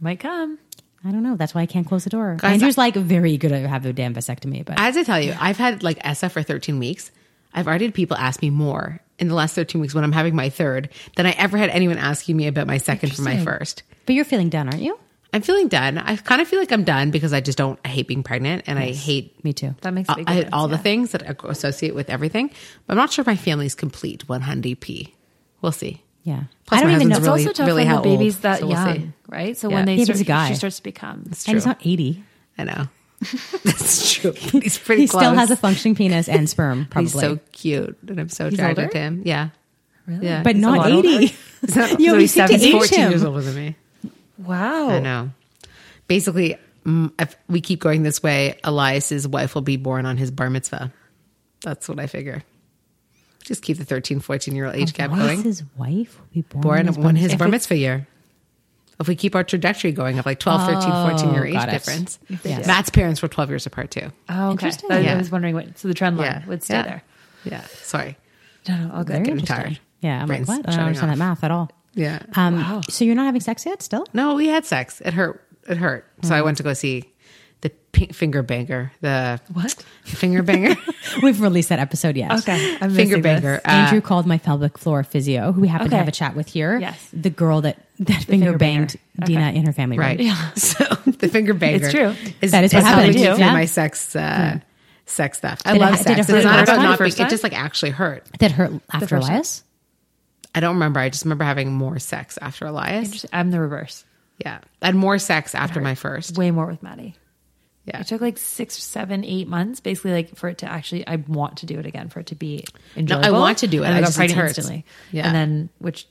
might 0.00 0.18
come. 0.18 0.58
I 1.04 1.12
don't 1.12 1.22
know. 1.22 1.36
That's 1.36 1.54
why 1.54 1.60
I 1.60 1.66
can't 1.66 1.86
close 1.86 2.04
the 2.04 2.10
door. 2.10 2.36
Guys, 2.40 2.54
Andrew's 2.54 2.76
like 2.76 2.94
very 2.94 3.36
good 3.36 3.52
at 3.52 3.64
have 3.66 3.86
a 3.86 3.92
damn 3.92 4.14
vasectomy, 4.14 4.64
but 4.64 4.80
As 4.80 4.96
I 4.96 5.04
tell 5.04 5.20
you, 5.20 5.34
I've 5.38 5.56
had 5.56 5.82
like 5.84 5.98
Essa 6.00 6.28
for 6.28 6.42
13 6.42 6.78
weeks. 6.78 7.12
I've 7.54 7.68
already 7.68 7.84
had 7.86 7.94
people 7.94 8.16
ask 8.16 8.42
me 8.42 8.50
more 8.50 9.00
in 9.18 9.28
the 9.28 9.34
last 9.34 9.54
13 9.54 9.80
weeks 9.80 9.94
when 9.94 10.04
I'm 10.04 10.12
having 10.12 10.34
my 10.34 10.48
third 10.48 10.90
than 11.16 11.26
I 11.26 11.30
ever 11.32 11.56
had 11.56 11.70
anyone 11.70 11.98
asking 11.98 12.36
me 12.36 12.46
about 12.46 12.66
my 12.66 12.78
second 12.78 13.14
for 13.14 13.22
my 13.22 13.38
first. 13.44 13.84
but 14.06 14.14
you're 14.14 14.24
feeling 14.24 14.48
done, 14.48 14.68
aren't 14.68 14.82
you? 14.82 14.98
I'm 15.32 15.42
feeling 15.42 15.68
done. 15.68 15.98
I 15.98 16.16
kind 16.16 16.40
of 16.40 16.48
feel 16.48 16.58
like 16.58 16.72
I'm 16.72 16.84
done 16.84 17.10
because 17.10 17.32
I 17.34 17.40
just 17.40 17.58
don't 17.58 17.78
I 17.84 17.88
hate 17.88 18.08
being 18.08 18.22
pregnant 18.22 18.64
and 18.66 18.78
I 18.78 18.92
hate 18.92 19.42
Me 19.44 19.52
too. 19.52 19.74
That 19.82 19.92
makes 19.92 20.08
a 20.08 20.12
I, 20.12 20.14
big 20.16 20.28
I- 20.28 20.34
difference, 20.36 20.54
all 20.54 20.68
the 20.68 20.78
things 20.78 21.10
that 21.12 21.22
I 21.28 21.34
associate 21.48 21.94
with 21.94 22.08
everything. 22.08 22.48
But 22.86 22.92
I'm 22.94 22.96
not 22.96 23.12
sure 23.12 23.22
if 23.22 23.26
my 23.26 23.36
family's 23.36 23.74
complete 23.74 24.26
100p. 24.26 25.12
We'll 25.60 25.72
see. 25.72 26.02
Yeah. 26.24 26.44
Plus 26.66 26.80
I 26.80 26.82
don't 26.84 26.92
even 26.94 27.08
know. 27.08 27.14
husband's 27.16 27.40
It's 27.40 27.46
also 27.48 27.52
tough 27.58 27.66
really 27.66 27.84
when 27.86 27.96
the 27.96 28.02
baby's 28.02 28.36
old, 28.36 28.42
that 28.42 28.58
so 28.60 28.66
we'll 28.66 28.76
young, 28.76 28.94
see. 28.96 29.10
right? 29.28 29.56
So 29.56 29.68
Yeah. 29.68 29.74
when 29.76 29.84
they 29.86 29.94
Yeah, 29.96 30.04
start, 30.04 30.26
guy. 30.26 30.48
she 30.48 30.54
starts 30.54 30.76
to 30.76 30.82
become. 30.82 31.24
It's 31.30 31.46
and 31.46 31.56
he's 31.56 31.66
not 31.66 31.78
80. 31.84 32.22
I 32.58 32.64
know. 32.64 32.88
That's 33.64 34.12
true. 34.14 34.32
He's 34.32 34.78
pretty 34.78 35.02
He 35.02 35.08
close. 35.08 35.22
still 35.22 35.34
has 35.34 35.50
a 35.50 35.56
functioning 35.56 35.94
penis 35.94 36.28
and 36.28 36.48
sperm, 36.48 36.86
probably. 36.90 37.10
He's 37.10 37.20
so 37.20 37.38
cute, 37.52 37.96
and 38.06 38.20
I'm 38.20 38.28
so 38.28 38.46
attracted 38.46 38.90
to 38.92 38.98
him. 38.98 39.22
Yeah, 39.24 39.48
Really? 40.06 40.26
yeah, 40.26 40.42
but 40.42 40.56
not 40.56 40.78
lot 40.78 40.92
older. 40.92 41.08
80. 41.08 41.26
He's 41.60 41.76
not- 41.76 41.98
You 42.00 42.06
so 42.06 42.12
always 42.12 42.34
he's 42.34 42.60
seem 42.62 42.72
14 42.72 42.98
him. 43.00 43.10
years 43.10 43.24
older 43.24 43.40
than 43.42 43.54
me. 43.56 43.76
Wow. 44.38 44.88
I 44.90 45.00
know. 45.00 45.30
Basically, 46.06 46.56
mm, 46.84 47.12
if 47.18 47.36
we 47.48 47.60
keep 47.60 47.80
going 47.80 48.02
this 48.02 48.22
way, 48.22 48.58
Elias's 48.64 49.26
wife 49.28 49.54
will 49.54 49.62
be 49.62 49.76
born 49.76 50.06
on 50.06 50.16
his 50.16 50.30
bar 50.30 50.48
mitzvah. 50.50 50.92
That's 51.62 51.88
what 51.88 51.98
I 51.98 52.06
figure. 52.06 52.42
Just 53.44 53.62
keep 53.62 53.78
the 53.78 53.84
13, 53.84 54.20
14 54.20 54.54
year 54.54 54.66
old 54.66 54.74
age 54.76 54.92
gap 54.94 55.10
going. 55.10 55.42
His 55.42 55.62
wife 55.76 56.18
will 56.18 56.26
be 56.32 56.42
born. 56.42 56.62
Born 56.62 56.80
in 56.80 56.86
his 56.86 56.98
when 56.98 57.16
his 57.16 57.34
bar 57.34 57.48
mitzvah 57.48 57.76
year. 57.76 58.06
If 59.00 59.06
we 59.06 59.14
keep 59.14 59.34
our 59.36 59.44
trajectory 59.44 59.92
going 59.92 60.18
of 60.18 60.26
like 60.26 60.40
12, 60.40 60.60
13, 60.82 60.90
14 60.90 61.32
year 61.32 61.42
Oh, 61.44 61.46
age 61.46 61.52
got 61.54 61.68
it. 61.68 61.72
difference. 61.72 62.18
Yes. 62.44 62.66
Matt's 62.66 62.90
parents 62.90 63.22
were 63.22 63.28
12 63.28 63.48
years 63.50 63.64
apart 63.66 63.90
too. 63.92 64.10
Oh, 64.28 64.46
okay. 64.46 64.52
Interesting. 64.52 64.90
I, 64.92 64.98
Yeah. 65.00 65.14
I 65.14 65.16
was 65.18 65.30
wondering 65.30 65.54
what. 65.54 65.78
So 65.78 65.86
the 65.88 65.94
trend 65.94 66.16
line 66.18 66.26
Yeah. 66.26 66.46
would 66.46 66.62
stay 66.62 66.74
yeah. 66.74 66.82
there. 66.82 67.02
Yeah. 67.44 67.60
Sorry. 67.82 68.16
No, 68.68 68.76
no, 68.76 68.94
all 68.94 69.04
Very 69.04 69.20
good. 69.20 69.26
getting 69.26 69.46
tired. 69.46 69.78
Yeah, 70.00 70.20
I'm 70.20 70.26
Brain's 70.26 70.48
like, 70.48 70.58
what? 70.66 70.68
I 70.68 70.76
don't 70.76 70.86
understand 70.86 71.10
off. 71.12 71.18
that 71.18 71.24
math 71.24 71.44
at 71.44 71.50
all. 71.50 71.70
Yeah. 71.94 72.22
Um, 72.36 72.56
Wow. 72.56 72.80
So 72.88 73.04
you're 73.04 73.14
not 73.14 73.26
having 73.26 73.40
sex 73.40 73.64
yet 73.66 73.82
still? 73.82 74.06
No, 74.12 74.34
we 74.34 74.48
had 74.48 74.64
sex. 74.64 75.00
It 75.04 75.14
hurt. 75.14 75.42
It 75.68 75.76
hurt. 75.76 76.06
So 76.22 76.34
I 76.34 76.42
went 76.42 76.56
to 76.58 76.62
go 76.62 76.72
see 76.74 77.04
the 77.60 77.70
P- 77.92 78.06
finger 78.12 78.42
banger. 78.42 78.92
The 79.00 79.40
What? 79.52 79.72
finger 80.04 80.42
banger. 80.42 80.76
We've 81.22 81.40
released 81.40 81.70
that 81.70 81.78
episode, 81.80 82.16
yes. 82.16 82.40
Okay. 82.42 82.78
I'm 82.80 82.94
finger 82.94 83.20
banger. 83.20 83.60
Uh, 83.64 83.68
Andrew 83.70 84.00
called 84.00 84.26
my 84.26 84.38
pelvic 84.38 84.78
floor 84.78 85.02
physio, 85.02 85.50
who 85.52 85.60
we 85.60 85.68
happen 85.68 85.90
to 85.90 85.96
have 85.96 86.08
a 86.08 86.12
chat 86.12 86.36
with 86.36 86.46
here. 86.48 86.78
Yes. 86.78 87.08
The 87.12 87.30
girl 87.30 87.62
that, 87.62 87.84
that 88.00 88.22
finger, 88.24 88.46
finger 88.46 88.58
banged 88.58 88.96
banger. 89.16 89.26
Dina 89.26 89.48
Okay. 89.48 89.56
in 89.58 89.66
her 89.66 89.72
family 89.72 89.98
right. 89.98 90.18
room. 90.18 90.32
So 90.54 90.84
the 91.06 91.28
finger 91.28 91.52
banger. 91.54 91.84
It's 91.86 91.92
true. 91.92 92.14
Is, 92.40 92.52
That 92.52 92.62
is 92.64 92.72
what 92.72 92.84
happened. 92.84 93.14
Keep 93.14 93.38
Yeah. 93.38 93.52
my 93.52 93.64
sex. 93.64 94.14
Uh, 94.14 94.60
Sex 95.06 95.38
stuff. 95.38 95.62
I 95.64 95.72
Did 95.72 95.80
love 95.80 95.96
did 95.96 96.02
sex. 96.04 96.28
it 96.28 96.34
It's 96.36 96.44
not 96.44 96.62
about 96.64 96.82
not 96.82 96.98
being. 96.98 97.10
It 97.10 97.30
just 97.30 97.42
like 97.42 97.54
actually 97.58 97.92
hurt. 97.92 98.26
That 98.40 98.50
hurt 98.52 98.72
after? 98.92 99.16
Elias? 99.16 99.64
I 100.54 100.60
don't 100.60 100.74
remember. 100.74 101.00
I 101.00 101.08
just 101.10 101.24
remember 101.24 101.44
having 101.44 101.72
more 101.72 101.98
sex 101.98 102.38
after 102.40 102.66
Elias. 102.66 103.24
I'm 103.32 103.50
the 103.50 103.60
reverse. 103.60 104.04
Yeah, 104.44 104.60
I 104.82 104.86
had 104.86 104.94
more 104.94 105.18
sex 105.18 105.54
after 105.54 105.80
my 105.80 105.94
first. 105.94 106.36
Way 106.38 106.50
more 106.50 106.66
with 106.66 106.82
Maddie. 106.82 107.14
Yeah, 107.84 108.00
It 108.00 108.06
took 108.06 108.20
like 108.20 108.36
six, 108.38 108.74
seven, 108.82 109.24
eight 109.24 109.48
months, 109.48 109.80
basically, 109.80 110.12
like 110.12 110.36
for 110.36 110.48
it 110.50 110.58
to 110.58 110.70
actually. 110.70 111.06
I 111.06 111.16
want 111.16 111.58
to 111.58 111.66
do 111.66 111.78
it 111.78 111.86
again 111.86 112.08
for 112.10 112.20
it 112.20 112.26
to 112.26 112.34
be 112.34 112.64
enjoyable. 112.96 113.22
No, 113.22 113.28
I 113.28 113.30
want 113.40 113.58
to 113.58 113.66
do 113.66 113.82
it. 113.82 113.86
And 113.86 113.94
I 113.94 113.98
I 113.98 114.00
got 114.00 114.06
just- 114.08 114.18
pregnant 114.18 114.48
instantly. 114.48 114.84
Yeah. 115.10 115.26
and 115.26 115.34
then 115.34 115.68
which, 115.78 116.06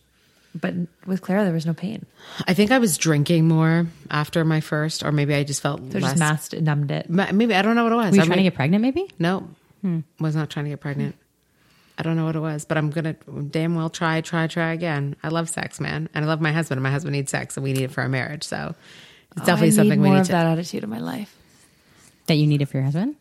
but 0.59 0.73
with 1.05 1.21
Clara, 1.21 1.43
there 1.43 1.53
was 1.53 1.67
no 1.67 1.75
pain. 1.75 2.05
I 2.47 2.55
think 2.55 2.71
I 2.71 2.79
was 2.79 2.97
drinking 2.97 3.47
more 3.47 3.85
after 4.09 4.43
my 4.43 4.59
first, 4.59 5.03
or 5.03 5.11
maybe 5.11 5.35
I 5.35 5.43
just 5.43 5.61
felt 5.61 5.79
So 5.91 5.99
less. 5.99 6.03
just 6.13 6.17
masked, 6.17 6.59
numbed 6.59 6.89
it. 6.89 7.09
Ma- 7.11 7.31
Maybe 7.31 7.53
I 7.53 7.61
don't 7.61 7.75
know 7.75 7.83
what 7.83 7.93
it 7.93 7.95
was. 7.97 8.09
Were 8.11 8.15
you 8.17 8.21
I 8.23 8.25
trying 8.25 8.37
to 8.37 8.43
get 8.43 8.55
pregnant, 8.55 8.81
maybe? 8.81 9.07
No, 9.19 9.47
hmm. 9.81 9.99
was 10.19 10.35
not 10.35 10.49
trying 10.49 10.65
to 10.65 10.69
get 10.71 10.79
pregnant. 10.79 11.15
I 11.97 12.03
don't 12.03 12.15
know 12.15 12.25
what 12.25 12.35
it 12.35 12.39
was, 12.39 12.65
but 12.65 12.77
I'm 12.77 12.89
gonna 12.91 13.13
damn 13.49 13.73
well 13.75 13.89
try, 13.89 14.21
try, 14.21 14.47
try 14.47 14.71
again. 14.73 15.15
I 15.23 15.29
love 15.29 15.49
sex, 15.49 15.79
man, 15.79 16.09
and 16.13 16.25
I 16.25 16.27
love 16.27 16.41
my 16.41 16.51
husband. 16.51 16.77
and 16.77 16.83
My 16.83 16.91
husband 16.91 17.13
needs 17.13 17.31
sex, 17.31 17.57
and 17.57 17.63
we 17.63 17.73
need 17.73 17.83
it 17.83 17.91
for 17.91 18.01
our 18.01 18.09
marriage. 18.09 18.43
So 18.43 18.75
it's 19.35 19.45
definitely 19.45 19.53
Oh, 19.53 19.57
I 19.57 19.65
need 19.69 19.75
something 19.75 20.01
we 20.01 20.07
more 20.07 20.15
need 20.15 20.21
of 20.21 20.27
to. 20.27 20.31
that 20.33 20.45
attitude 20.45 20.83
in 20.83 20.89
my 20.89 20.99
life. 20.99 21.35
That 22.27 22.35
you 22.35 22.45
need 22.47 22.61
it 22.61 22.67
for 22.67 22.77
your 22.77 22.83
husband? 22.85 23.15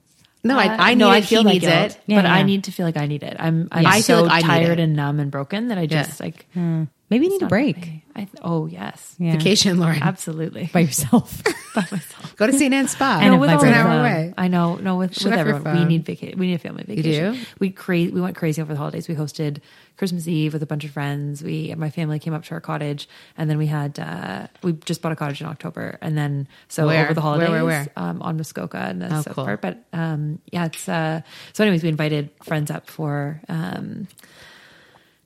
No, 0.45 0.57
Uh, 0.59 0.63
I, 0.63 0.91
I 0.91 0.95
no, 0.95 1.09
need 1.11 1.17
I 1.17 1.21
feel 1.23 1.41
he 1.41 1.45
that 1.45 1.53
needs 1.55 1.65
guilt, 1.65 1.91
it. 1.93 2.01
Yeah, 2.07 2.17
but 2.23 2.27
I 2.27 2.43
need 2.43 2.65
to 2.65 2.73
feel 2.73 2.85
like 2.87 2.97
I 2.97 3.07
need 3.07 3.23
it. 3.23 3.37
I'm, 3.39 3.69
I'm 3.73 3.83
Yeah. 3.85 3.89
I 3.89 3.93
feel 3.95 4.03
so 4.03 4.23
like 4.25 4.45
tired 4.45 4.79
it. 4.79 4.83
and 4.83 4.95
numb 4.95 5.21
and 5.21 5.31
broken 5.31 5.69
that 5.69 5.79
I 5.79 5.83
Yeah. 5.83 6.03
just 6.05 6.21
like 6.21 6.47
Maybe 6.55 6.87
you 7.27 7.31
need 7.31 7.43
a 7.43 7.47
break 7.47 7.79
okay. 7.79 8.03
I 8.17 8.21
th- 8.21 8.31
oh 8.43 8.65
yes, 8.65 9.15
Yeah. 9.19 9.33
Vacation, 9.37 9.79
Lauren. 9.79 10.03
absolutely. 10.03 10.71
by 10.73 10.81
yourself. 10.81 11.43
By 11.77 11.83
myself. 11.93 12.35
Go 12.37 12.47
to 12.47 12.55
St. 12.55 12.73
Anne's 12.73 12.93
Spa. 12.93 13.19
And 13.21 13.33
No, 13.33 13.37
a 13.37 13.39
with 13.39 13.51
it's 13.51 13.63
an 13.63 13.75
hour 13.75 14.01
away. 14.01 14.33
I 14.39 14.49
know. 14.49 14.77
No, 14.77 14.97
with, 14.97 15.13
Shut 15.15 15.33
with 15.33 15.39
everyone, 15.39 15.63
we 15.63 15.71
phone. 15.81 15.89
need 15.89 16.07
vacation. 16.07 16.39
We 16.39 16.47
need 16.47 16.55
a 16.55 16.59
family 16.59 16.85
vacation. 16.85 17.35
do? 17.35 17.41
We 17.59 17.69
cra- 17.69 18.09
We 18.11 18.19
went 18.19 18.35
crazy 18.35 18.63
over 18.63 18.73
the 18.73 18.79
holidays. 18.79 19.09
We 19.09 19.15
hosted 19.15 19.59
Christmas 19.99 20.27
Eve 20.27 20.55
with 20.55 20.63
a 20.63 20.67
bunch 20.67 20.85
of 20.85 20.91
friends. 20.93 21.43
We, 21.43 21.75
my 21.77 21.91
family 21.91 22.19
came 22.19 22.33
up 22.33 22.45
to 22.45 22.55
our 22.55 22.63
cottage, 22.63 23.11
and 23.37 23.51
then 23.51 23.59
we 23.59 23.67
had 23.67 23.99
uh, 23.99 24.47
we 24.63 24.73
just 24.73 25.03
bought 25.03 25.13
a 25.13 25.17
cottage 25.17 25.43
in 25.43 25.49
October, 25.49 25.99
and 26.01 26.17
then 26.17 26.49
so 26.69 26.87
Where? 26.87 27.05
over 27.05 27.13
the 27.13 27.21
Where, 27.21 27.23
holidays, 27.23 27.51
where, 27.51 27.65
where? 27.67 27.87
Um, 27.95 28.23
on 28.23 28.39
Muskoka 28.39 28.79
and 28.79 29.03
the 29.03 29.09
Oh, 29.15 29.21
south 29.21 29.35
cool. 29.35 29.45
part. 29.45 29.61
But 29.61 29.85
um, 29.93 30.39
yeah, 30.51 30.65
it's 30.65 30.89
uh, 30.89 31.21
so. 31.53 31.63
Anyways, 31.63 31.83
we 31.83 31.91
invited 31.91 32.31
friends 32.43 32.71
up 32.71 32.89
for. 32.89 33.43
Um, 33.51 34.09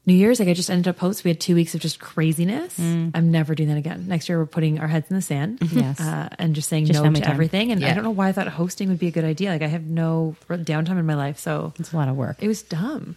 New 0.06 0.14
Year's, 0.14 0.40
like 0.40 0.48
I 0.48 0.54
just 0.54 0.70
ended 0.70 0.88
up 0.88 0.96
post. 0.96 1.24
We 1.24 1.30
had 1.30 1.38
two 1.40 1.54
weeks 1.54 1.74
of 1.74 1.80
just 1.80 2.00
craziness. 2.00 2.78
Mm. 2.78 3.10
I'm 3.14 3.30
never 3.30 3.54
doing 3.54 3.68
that 3.68 3.76
again. 3.78 4.06
Next 4.08 4.28
year, 4.28 4.38
we're 4.38 4.46
putting 4.46 4.80
our 4.80 4.88
heads 4.88 5.08
in 5.10 5.14
the 5.16 5.22
sand, 5.22 5.58
Yes. 5.72 6.00
uh, 6.00 6.28
and 6.38 6.54
just 6.54 6.68
saying 6.70 6.86
Just 6.86 7.02
no 7.02 7.12
to 7.12 7.20
time. 7.20 7.30
everything. 7.30 7.70
And 7.70 7.84
I 7.84 7.92
don't 7.92 8.02
know 8.04 8.10
why 8.10 8.28
I 8.28 8.32
thought 8.32 8.48
hosting 8.48 8.88
would 8.88 8.98
be 8.98 9.08
a 9.08 9.10
good 9.10 9.24
idea. 9.24 9.50
Like 9.50 9.62
I 9.62 9.66
have 9.68 9.84
no 9.84 10.36
downtime 10.48 10.98
in 10.98 11.06
my 11.06 11.14
life, 11.14 11.38
so 11.38 11.74
It's 11.78 11.92
a 11.92 11.96
lot 11.96 12.08
of 12.08 12.16
work. 12.16 12.36
it 12.42 12.48
was 12.48 12.62
dumb. 12.62 13.16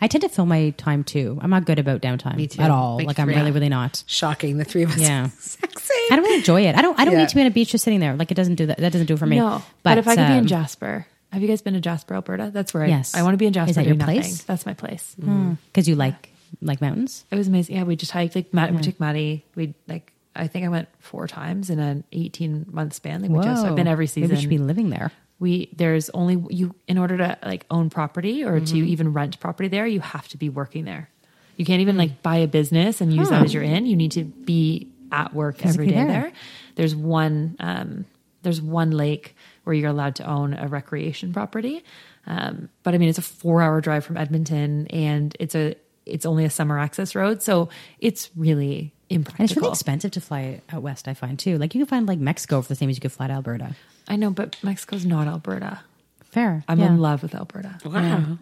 I 0.00 0.06
tend 0.08 0.22
to 0.22 0.28
fill 0.28 0.46
my 0.46 0.70
time 0.70 1.04
too. 1.04 1.38
I'm 1.42 1.50
not 1.50 1.66
good 1.66 1.78
about 1.78 2.00
downtime 2.00 2.36
Me 2.36 2.46
too. 2.46 2.62
at 2.62 2.70
all. 2.70 2.96
Like 2.96 3.06
like 3.08 3.18
I'm 3.18 3.26
three. 3.26 3.36
really, 3.36 3.50
really 3.50 3.68
not. 3.68 4.02
Shocking, 4.06 4.56
the 4.58 4.64
three 4.64 4.82
of 4.84 4.90
us. 4.92 4.98
Yeah. 5.00 5.28
Sexy. 5.38 5.94
I 6.10 6.16
don't 6.16 6.22
really 6.24 6.38
enjoy 6.38 6.62
it. 6.66 6.74
I 6.76 6.82
don't. 6.82 6.98
I 6.98 7.04
don't 7.04 7.14
Yeah. 7.14 7.20
need 7.20 7.28
to 7.28 7.34
be 7.34 7.40
on 7.42 7.46
a 7.48 7.50
beach 7.50 7.70
just 7.72 7.84
sitting 7.84 8.00
there. 8.00 8.14
Like 8.16 8.30
it 8.30 8.34
doesn't 8.34 8.54
do 8.56 8.66
that. 8.66 8.78
That 8.78 8.92
doesn't 8.92 9.06
do 9.06 9.14
it 9.14 9.18
for 9.18 9.26
me. 9.26 9.36
No, 9.36 9.62
but, 9.82 9.98
if 9.98 10.06
I 10.08 10.16
could 10.16 10.26
be 10.26 10.32
in 10.32 10.38
um, 10.40 10.46
Jasper, 10.46 11.06
have 11.34 11.42
you 11.42 11.48
guys 11.48 11.60
been 11.62 11.74
to 11.74 11.80
Jasper, 11.80 12.14
Alberta? 12.14 12.50
That's 12.52 12.72
where 12.72 12.86
Yes. 12.86 13.14
I, 13.14 13.20
I 13.20 13.22
want 13.22 13.34
to 13.34 13.38
be 13.38 13.46
in 13.46 13.52
Jasper. 13.52 13.70
Is 13.70 13.76
that 13.76 13.86
your 13.86 13.96
nothing. 13.96 14.20
place? 14.20 14.42
That's 14.44 14.64
my 14.64 14.74
place. 14.74 15.14
because 15.18 15.88
you 15.88 15.94
like 15.96 16.30
like 16.62 16.80
mountains. 16.80 17.24
It 17.30 17.36
was 17.36 17.48
amazing. 17.48 17.76
Yeah, 17.76 17.82
we 17.84 17.96
just 17.96 18.12
hiked. 18.12 18.34
Like 18.36 18.54
Matt, 18.54 18.72
we 18.74 18.80
took 18.80 18.98
Maddie. 19.00 19.44
We 19.54 19.74
like. 19.88 20.12
I 20.36 20.48
think 20.48 20.64
I 20.64 20.68
went 20.68 20.88
four 20.98 21.28
times 21.28 21.70
in 21.70 21.78
an 21.78 22.02
18 22.12 22.66
month 22.70 22.94
span. 22.94 23.22
Like 23.22 23.30
we 23.30 23.42
just. 23.42 23.64
I've 23.64 23.76
been 23.76 23.86
every 23.86 24.06
season. 24.06 24.22
Maybe 24.30 24.34
you 24.36 24.40
should 24.40 24.50
be 24.50 24.58
living 24.58 24.90
there. 24.90 25.12
we 25.38 25.68
there's 25.76 26.10
only 26.10 26.42
you 26.50 26.74
in 26.88 26.96
order 26.98 27.16
to 27.18 27.38
like 27.44 27.66
own 27.70 27.90
property 27.90 28.42
or 28.44 28.58
to 28.60 28.64
Mm-hmm. 28.74 28.86
even 28.86 29.12
rent 29.12 29.38
property 29.40 29.68
there 29.68 29.86
you 29.86 30.00
have 30.00 30.26
to 30.28 30.36
be 30.36 30.48
working 30.48 30.84
there 30.84 31.08
you 31.56 31.64
can't 31.64 31.80
even 31.82 31.96
like 31.96 32.22
buy 32.22 32.36
a 32.36 32.46
business 32.48 33.00
and 33.00 33.12
use 33.12 33.28
that 33.30 33.42
as 33.44 33.52
your 33.54 33.62
in 33.64 33.84
you 33.86 33.96
need 33.96 34.12
to 34.12 34.22
be 34.24 34.88
at 35.10 35.34
work 35.34 35.64
every 35.66 35.86
day 35.88 35.94
there. 35.94 36.06
there. 36.06 36.32
there's 36.76 36.94
one 36.94 37.56
um 37.58 38.04
there's 38.42 38.60
one 38.62 38.90
lake 38.92 39.34
where 39.64 39.74
you're 39.74 39.90
allowed 39.90 40.14
to 40.16 40.24
own 40.28 40.54
a 40.54 40.68
recreation 40.68 41.32
property 41.32 41.82
um 42.26 42.68
but 42.82 42.94
i 42.94 42.98
mean 42.98 43.08
it's 43.08 43.18
a 43.18 43.22
four 43.22 43.60
hour 43.62 43.80
drive 43.80 44.04
from 44.04 44.16
edmonton 44.16 44.86
and 44.88 45.36
it's 45.40 45.54
a 45.54 45.74
it's 46.06 46.24
only 46.26 46.44
a 46.44 46.50
summer 46.50 46.78
access 46.78 47.14
road 47.14 47.42
so 47.42 47.68
it's 47.98 48.30
really 48.36 48.92
And 49.10 49.26
it's 49.38 49.56
really 49.56 49.70
expensive 49.70 50.10
to 50.12 50.20
fly 50.20 50.60
out 50.70 50.82
west. 50.82 51.08
I 51.08 51.14
find 51.14 51.38
too. 51.38 51.56
Like 51.58 51.74
you 51.74 51.80
can 51.80 51.86
find 51.86 52.06
like 52.08 52.18
Mexico 52.18 52.60
for 52.62 52.68
the 52.68 52.74
same 52.74 52.88
as 52.90 52.96
you 52.96 53.00
could 53.00 53.12
fly 53.12 53.26
to 53.28 53.32
Alberta. 53.34 53.74
i 54.08 54.16
know 54.16 54.30
but 54.30 54.56
mexico's 54.62 55.04
not 55.06 55.26
alberta 55.28 55.80
Fair. 56.24 56.64
i'm 56.68 56.80
yeah. 56.80 56.86
in 56.88 56.98
love 56.98 57.22
with 57.22 57.34
alberta 57.34 57.78
Wow. 57.84 57.92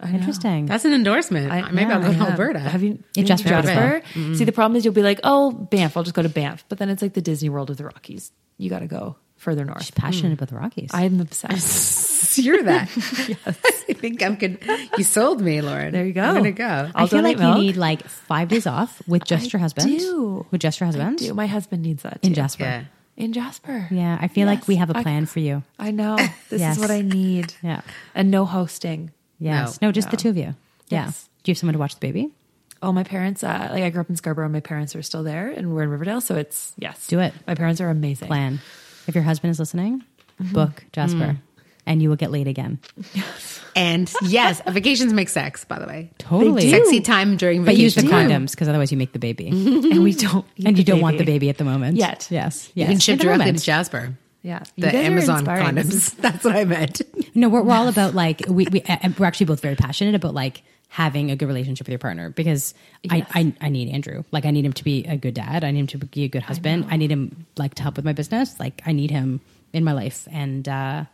I 0.01 0.11
know. 0.11 0.17
Interesting. 0.17 0.65
That's 0.65 0.83
an 0.85 0.93
endorsement. 0.93 1.51
I- 1.51 1.69
Maybe 1.71 1.89
yeah, 1.89 1.97
I'll 1.99 2.01
go 2.01 2.11
to 2.13 2.31
Alberta. 2.31 2.59
Have 2.59 2.81
you 2.83 2.91
In 2.91 3.03
in 3.15 3.25
Jasper. 3.27 3.49
Jasper? 3.49 4.01
Mm-hmm. 4.13 4.33
See, 4.35 4.45
the 4.45 4.51
problem 4.51 4.75
is 4.77 4.83
you'll 4.85 4.93
be 4.95 5.03
like, 5.03 5.19
oh, 5.23 5.51
Banff. 5.51 5.95
I'll 5.95 6.03
just 6.03 6.15
go 6.15 6.23
to 6.23 6.29
Banff. 6.29 6.65
But 6.69 6.79
then 6.79 6.89
it's 6.89 7.01
like 7.03 7.13
the 7.13 7.21
Disney 7.21 7.49
World 7.49 7.69
of 7.69 7.77
the 7.77 7.83
Rockies. 7.85 8.31
You 8.57 8.69
got 8.69 8.79
to 8.79 8.87
go 8.87 9.15
further 9.43 9.65
north. 9.65 9.81
She's 9.83 9.91
passionate 9.91 10.33
about 10.33 10.49
the 10.49 10.55
Rockies. 10.55 10.89
I'm 10.93 11.19
obsessed. 11.19 12.37
You're 12.37 12.63
that. 12.63 12.89
yes. 12.95 13.37
I 13.89 13.93
think 13.93 14.23
I'm 14.23 14.35
good. 14.35 14.57
You 14.97 15.03
sold 15.03 15.41
me, 15.41 15.61
Lauren. 15.61 15.93
There 15.93 16.05
you 16.05 16.13
go. 16.13 16.23
I'm 16.23 16.35
gonna 16.35 16.51
go. 16.51 16.65
I 16.65 16.91
I'll 16.95 17.07
feel 17.07 17.21
like 17.21 17.37
milk. 17.37 17.57
you 17.57 17.63
need 17.63 17.77
like 17.77 18.03
five 18.07 18.47
days 18.47 18.65
off 18.65 19.01
with 19.07 19.23
just 19.25 19.45
I 19.45 19.49
your 19.53 19.59
husband. 19.59 19.99
do. 19.99 20.45
With 20.49 20.61
just 20.61 20.79
your 20.79 20.85
husband 20.85 21.19
Dude, 21.19 21.35
my 21.35 21.45
husband 21.47 21.83
needs 21.83 22.03
that 22.03 22.19
in. 22.23 22.33
Jasper. 22.33 22.63
Yeah. 22.63 22.83
In 23.15 23.31
Jasper. 23.33 23.87
Yeah, 23.91 24.17
I 24.19 24.27
feel 24.27 24.47
like 24.47 24.67
we 24.67 24.77
have 24.77 24.89
a 24.89 24.95
plan 24.95 25.27
for 25.27 25.39
you. 25.39 25.61
I 25.77 25.91
know. 25.91 26.15
This 26.49 26.61
Yes. 26.61 26.77
is 26.77 26.81
what 26.81 26.89
I 26.89 27.01
need. 27.01 27.53
Yeah. 27.61 27.81
And 28.15 28.31
no 28.31 28.45
hosting. 28.45 29.11
Yes. 29.37 29.79
No, 29.81 29.91
just 29.91 30.09
the 30.09 30.17
two 30.17 30.29
of 30.29 30.37
you. 30.37 30.55
Yeah. 30.89 31.05
Yes. 31.05 31.29
Do 31.43 31.51
you 31.51 31.53
have 31.53 31.59
someone 31.59 31.73
to 31.73 31.79
watch 31.79 31.93
the 31.93 31.99
baby? 31.99 32.31
Oh, 32.81 32.91
my 32.91 33.03
parents, 33.03 33.43
uh, 33.43 33.69
like 33.71 33.83
I 33.83 33.89
grew 33.91 34.01
up 34.01 34.09
in 34.09 34.15
Scarborough 34.15 34.49
my 34.49 34.59
parents 34.59 34.95
are 34.95 35.01
still 35.03 35.23
there 35.23 35.49
and 35.49 35.73
we're 35.73 35.83
in 35.83 35.89
Riverdale. 35.89 36.21
So 36.21 36.35
it's, 36.35 36.73
yes. 36.77 37.05
Do 37.07 37.19
it. 37.19 37.33
My 37.47 37.53
parents 37.55 37.79
are 37.81 37.89
amazing. 37.89 38.27
Plan. 38.27 38.59
If 39.07 39.15
your 39.15 39.23
husband 39.23 39.51
is 39.51 39.59
listening, 39.59 40.03
Mm-hmm. 40.41 40.53
book 40.55 40.83
Jasper, 40.93 41.17
Mm. 41.17 41.37
and 41.85 42.01
you 42.01 42.09
will 42.09 42.15
get 42.15 42.31
laid 42.31 42.47
again. 42.47 42.79
And 43.75 44.11
yes, 44.21 44.61
vacations 44.67 45.13
make 45.13 45.29
sex. 45.29 45.65
By 45.65 45.79
the 45.79 45.87
way, 45.87 46.11
Totally. 46.19 46.69
sexy 46.69 47.01
time 47.01 47.37
during 47.37 47.65
But 47.65 47.75
use 47.75 47.95
the 47.95 48.01
condoms 48.03 48.51
because 48.51 48.67
otherwise 48.67 48.91
you 48.91 48.97
make 48.99 49.13
the 49.13 49.19
baby, 49.19 49.47
And 49.93 50.03
we 50.03 50.13
don't. 50.13 50.45
and 50.63 50.77
you 50.77 50.83
don't 50.83 51.01
want 51.01 51.17
the 51.17 51.23
baby 51.25 51.49
at 51.49 51.57
the 51.57 51.63
moment 51.63 51.97
Yet. 51.97 52.27
Yes. 52.29 52.69
You 52.75 52.81
yes. 52.81 52.89
can 52.89 52.99
ship 52.99 53.19
directly 53.19 53.45
moment. 53.45 53.57
to 53.59 53.63
Jasper. 53.65 54.13
Yeah. 54.43 54.61
The 54.77 54.91
You 54.91 54.97
Amazon 54.99 55.45
condoms. 55.45 56.15
That's 56.21 56.43
what 56.43 56.55
I 56.55 56.65
meant. 56.65 57.01
No, 57.33 57.49
we're, 57.49 57.63
we're 57.63 57.73
all 57.73 57.87
about 57.87 58.13
like 58.13 58.43
we 58.47 58.67
we 58.71 58.81
uh, 58.83 59.09
we're 59.17 59.25
actually 59.25 59.47
both 59.47 59.61
very 59.61 59.75
passionate 59.75 60.13
about 60.13 60.35
like 60.35 60.61
having 60.93 61.31
a 61.31 61.35
good 61.35 61.47
relationship 61.47 61.87
with 61.87 61.91
your 61.91 61.97
partner 61.97 62.29
because 62.29 62.75
Yes. 63.01 63.25
I, 63.33 63.39
I 63.39 63.53
I 63.61 63.69
need 63.69 63.89
Andrew. 63.89 64.23
Like 64.31 64.45
I 64.45 64.51
need 64.51 64.63
him 64.63 64.73
to 64.73 64.83
be 64.83 65.05
a 65.05 65.17
good 65.17 65.33
dad. 65.33 65.63
I 65.63 65.71
need 65.71 65.79
him 65.79 65.87
to 65.87 65.97
be 66.05 66.23
a 66.25 66.27
good 66.27 66.43
husband. 66.43 66.85
I, 66.91 66.97
need 66.97 67.09
him 67.11 67.47
like 67.57 67.73
to 67.75 67.81
help 67.83 67.95
with 67.95 68.05
my 68.05 68.13
business. 68.13 68.59
Like 68.59 68.83
I 68.85 68.91
need 68.91 69.09
him 69.09 69.41
in 69.73 69.83
my 69.83 69.93
life. 69.93 70.27
And 70.31 70.69
uh 70.69 71.05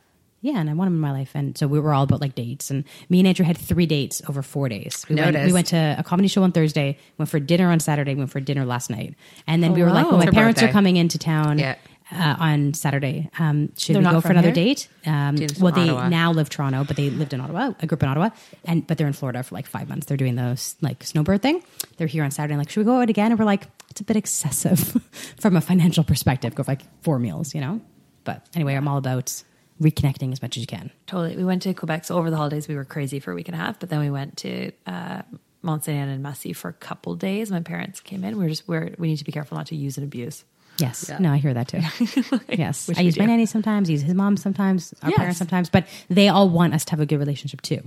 Yeah, 0.42 0.60
and 0.60 0.70
I 0.70 0.74
want 0.74 0.88
him 0.90 0.96
in 0.96 1.00
my 1.00 1.12
life. 1.12 1.32
And 1.34 1.58
so 1.58 1.66
we 1.68 1.80
were 1.80 1.94
all 1.94 2.04
about 2.04 2.20
like 2.20 2.36
dates. 2.36 2.70
And 2.72 2.84
me 3.10 3.20
and 3.20 3.28
Andrew 3.28 3.46
had 3.46 3.58
three 3.58 3.86
dates 3.86 4.22
over 4.30 4.42
four 4.42 4.68
days. 4.70 5.06
We, 5.10 5.16
went, 5.16 5.36
we 5.48 5.54
went 5.54 5.68
to 5.68 5.96
a 5.98 6.04
comedy 6.04 6.28
show 6.28 6.44
on 6.44 6.52
Thursday, 6.52 6.98
went 7.18 7.30
for 7.30 7.40
dinner 7.40 7.72
on 7.72 7.80
Saturday, 7.80 8.16
went 8.16 8.32
for 8.32 8.42
dinner 8.42 8.66
last 8.66 8.90
night. 8.90 9.16
And 9.48 9.64
then 9.64 9.74
we 9.74 9.82
were 9.84 9.92
like, 9.92 10.08
well, 10.12 10.18
my 10.20 10.32
parents 10.32 10.62
are 10.62 10.72
coming 10.72 10.96
into 10.98 11.18
town 11.18 11.58
Yeah. 11.60 11.76
Uh, 12.12 12.36
on 12.40 12.74
Saturday. 12.74 13.30
Um, 13.38 13.72
should 13.78 13.96
They're 13.96 14.02
we 14.02 14.10
go 14.10 14.20
for 14.20 14.32
another 14.32 14.48
here? 14.48 14.56
date? 14.74 14.88
Um, 15.06 15.36
well, 15.60 15.72
they 15.72 15.90
Ottawa. 15.90 16.10
now 16.10 16.32
live 16.32 16.50
Toronto, 16.50 16.84
but 16.84 16.96
they 16.98 17.12
lived 17.12 17.34
in 17.34 17.40
Ottawa, 17.42 17.74
a 17.82 17.86
group 17.86 18.02
in 18.02 18.10
Ottawa. 18.10 18.30
And 18.66 18.88
but 18.88 18.98
they're 18.98 19.06
in 19.06 19.14
Florida 19.14 19.44
for 19.44 19.54
like 19.54 19.68
five 19.68 19.88
months. 19.88 20.08
They're 20.08 20.18
doing 20.18 20.34
those 20.34 20.76
like 20.82 21.04
snowbird 21.04 21.44
thing. 21.44 21.62
They're 21.98 22.08
here 22.08 22.24
on 22.24 22.32
Saturday. 22.32 22.54
And 22.56 22.60
like, 22.60 22.72
should 22.72 22.80
we 22.80 22.86
go 22.86 23.00
out 23.00 23.10
again? 23.10 23.32
And 23.32 23.38
we're 23.40 23.46
like, 23.46 23.68
it's 23.92 24.02
a 24.02 24.04
bit 24.04 24.18
excessive 24.18 24.80
from 25.40 25.56
a 25.56 25.62
financial 25.62 26.04
perspective. 26.04 26.56
Go 26.56 26.64
for 26.64 26.72
like 26.72 26.82
four 27.04 27.20
meals, 27.20 27.54
you 27.54 27.62
know. 27.62 27.80
But 28.24 28.44
anyway, 28.56 28.74
I'm 28.74 28.88
all 28.88 28.98
about 28.98 29.44
reconnecting 29.80 30.32
as 30.32 30.42
much 30.42 30.58
as 30.58 30.62
you 30.62 30.68
can. 30.68 30.90
Totally. 31.06 31.38
We 31.38 31.44
went 31.46 31.62
to 31.62 31.74
Quebec. 31.76 32.06
So 32.06 32.18
over 32.18 32.32
the 32.32 32.38
holidays, 32.38 32.68
we 32.68 32.76
were 32.76 32.86
crazy 32.86 33.20
for 33.20 33.32
a 33.32 33.36
week 33.36 33.48
and 33.48 33.56
a 33.56 33.60
half. 33.60 33.80
But 33.80 33.90
then 33.90 34.00
we 34.00 34.10
went 34.10 34.38
to 34.38 34.72
uh, 34.88 35.22
Mont 35.62 35.84
Saint 35.84 35.98
Anne 35.98 36.10
and 36.10 36.24
Massif 36.24 36.58
for 36.58 36.70
a 36.70 36.74
couple 36.74 37.16
days. 37.16 37.52
My 37.52 37.62
parents 37.62 38.00
came 38.00 38.24
in. 38.24 38.38
We 38.38 38.46
are 38.46 38.50
just 38.50 38.68
we're, 38.68 38.96
we 38.98 39.10
need 39.10 39.18
to 39.18 39.24
be 39.26 39.32
careful 39.32 39.58
not 39.58 39.68
to 39.68 39.76
use 39.76 39.98
and 39.98 40.04
abuse. 40.04 40.44
Yes. 40.80 41.10
No, 41.20 41.32
I 41.32 41.38
hear 41.38 41.54
that 41.54 41.68
too. 41.68 41.80
yes. 42.50 42.90
I 42.90 43.02
we 43.02 43.06
use 43.06 43.18
my 43.18 43.26
nanny 43.26 43.46
sometimes, 43.46 43.90
use 43.90 44.02
his 44.02 44.14
mom 44.16 44.38
sometimes, 44.38 44.94
our 45.02 45.10
Yes. 45.10 45.18
parents 45.18 45.38
sometimes, 45.40 45.70
but 45.70 45.86
they 46.10 46.30
all 46.30 46.50
want 46.50 46.74
us 46.74 46.86
to 46.86 46.92
have 46.92 47.00
a 47.00 47.06
good 47.06 47.20
relationship 47.20 47.62
too. 47.62 47.82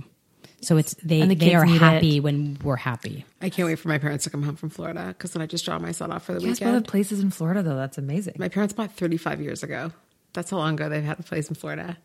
So 0.61 0.77
it's 0.77 0.93
they 1.03 1.19
And 1.19 1.29
the 1.29 1.35
they 1.35 1.45
kids 1.47 1.55
are 1.55 1.65
need 1.65 1.81
happy 1.81 2.17
it. 2.17 2.19
when 2.21 2.57
we're 2.63 2.77
happy. 2.77 3.25
I 3.41 3.49
can't 3.49 3.67
wait 3.67 3.79
for 3.79 3.89
my 3.89 3.97
parents 3.97 4.23
to 4.23 4.29
come 4.29 4.43
home 4.43 4.55
from 4.55 4.69
Florida 4.69 5.07
because 5.09 5.31
then 5.33 5.41
I 5.41 5.45
just 5.45 5.65
draw 5.65 5.77
my 5.77 5.91
son 5.91 6.11
off 6.11 6.23
for 6.23 6.33
the 6.33 6.39
Yes, 6.39 6.61
one 6.61 6.69
of 6.69 6.73
weekend. 6.75 6.85
the 6.85 6.89
places 6.89 7.19
in 7.19 7.31
Florida 7.31 7.61
though. 7.63 7.75
That's 7.75 7.97
amazing. 7.97 8.35
My 8.37 8.47
parents 8.47 8.73
bought 8.73 8.91
35 8.93 9.41
years 9.41 9.61
ago. 9.63 9.91
That's 10.31 10.51
how 10.51 10.57
long 10.57 10.75
ago 10.75 10.87
they've 10.87 11.03
had 11.03 11.19
a 11.19 11.23
place 11.23 11.49
in 11.49 11.55
Florida. 11.55 11.97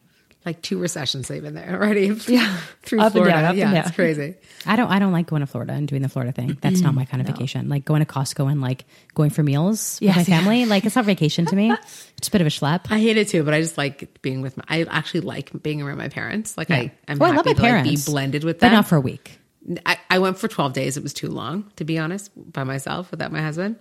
Like 0.46 0.62
two 0.62 0.78
recessions 0.78 1.28
they've 1.28 1.42
been 1.42 1.54
there 1.54 1.74
already. 1.74 2.08
Yeah. 2.28 2.56
Through 2.82 3.00
Up 3.00 3.12
Florida. 3.12 3.32
down, 3.32 3.56
yeah, 3.58 3.80
it's 3.86 3.90
crazy. 3.94 4.36
I 4.64 4.76
don't 4.76 4.88
I 4.90 4.98
don't 4.98 5.12
like 5.12 5.26
going 5.26 5.40
to 5.40 5.46
Florida 5.46 5.72
and 5.74 5.86
doing 5.86 6.00
the 6.00 6.08
Florida 6.08 6.32
thing. 6.32 6.56
That's 6.60 6.80
not 6.80 6.94
my 6.94 7.04
kind 7.04 7.20
of 7.20 7.26
vacation. 7.26 7.68
Like 7.68 7.84
going 7.84 8.00
to 8.04 8.10
Costco 8.10 8.50
and 8.50 8.60
like 8.62 8.86
going 9.14 9.28
for 9.30 9.42
meals 9.42 9.98
Yes, 10.00 10.16
with 10.16 10.28
my 10.28 10.34
yeah. 10.34 10.40
family. 10.40 10.64
Like 10.64 10.84
it's 10.86 10.96
not 10.96 11.04
vacation 11.04 11.44
to 11.46 11.56
me. 11.56 11.74
It's 12.18 12.26
a 12.28 12.30
bit 12.32 12.40
of 12.40 12.46
a 12.48 12.50
schlep. 12.50 12.86
I 12.90 12.98
hate 12.98 13.16
it 13.16 13.28
too, 13.28 13.44
but 13.44 13.54
I 13.54 13.60
just 13.60 13.78
like 13.78 14.20
being 14.22 14.40
with 14.40 14.56
my, 14.56 14.64
I 14.68 14.82
actually 14.84 15.20
like 15.20 15.62
being 15.62 15.80
around 15.82 15.98
my 15.98 16.08
parents. 16.08 16.56
Like 16.58 16.68
I, 16.70 16.92
I'm 17.06 17.22
I 17.22 17.26
happy 17.26 17.36
love 17.36 17.36
my 17.36 17.42
to 17.42 17.48
like, 17.50 17.56
parents, 17.58 18.06
be 18.06 18.10
blended 18.12 18.42
with 18.44 18.58
that. 18.60 18.66
but 18.66 18.68
them. 18.70 18.74
not 18.76 18.88
for 18.88 18.96
a 18.96 19.00
week. 19.00 19.38
I, 19.86 19.98
I 20.10 20.18
went 20.18 20.38
for 20.38 20.48
12 20.48 20.72
days. 20.72 20.96
It 20.96 21.02
was 21.04 21.12
too 21.14 21.28
long, 21.28 21.70
to 21.76 21.84
be 21.84 21.96
honest, 21.98 22.30
by 22.34 22.64
myself 22.64 23.10
without 23.12 23.30
my 23.30 23.40
husband. 23.42 23.76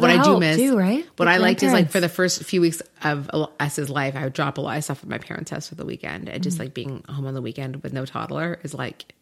But, 0.00 0.08
But 0.08 0.18
what 0.18 0.20
I 0.20 0.32
do 0.34 0.40
miss, 0.40 0.56
too, 0.56 0.76
right? 0.76 1.06
What 1.16 1.28
I 1.28 1.38
liked 1.38 1.62
is 1.62 1.72
like 1.72 1.90
for 1.90 2.00
the 2.00 2.08
first 2.08 2.42
few 2.44 2.60
weeks 2.60 2.80
of 3.04 3.30
S's 3.60 3.88
life, 3.90 4.14
I 4.16 4.24
would 4.24 4.32
drop 4.32 4.58
a 4.58 4.60
lot 4.60 4.76
of 4.78 4.84
stuff 4.84 5.02
at 5.02 5.08
my 5.08 5.18
parents' 5.18 5.50
house 5.50 5.68
for 5.68 5.74
the 5.74 5.84
weekend, 5.84 6.28
and 6.28 6.40
Mm. 6.40 6.44
just 6.44 6.58
like 6.58 6.74
being 6.74 7.04
home 7.08 7.26
on 7.26 7.34
the 7.34 7.42
weekend 7.42 7.82
with 7.82 7.92
no 7.92 8.04
toddler 8.06 8.58
is 8.62 8.74
like 8.74 9.12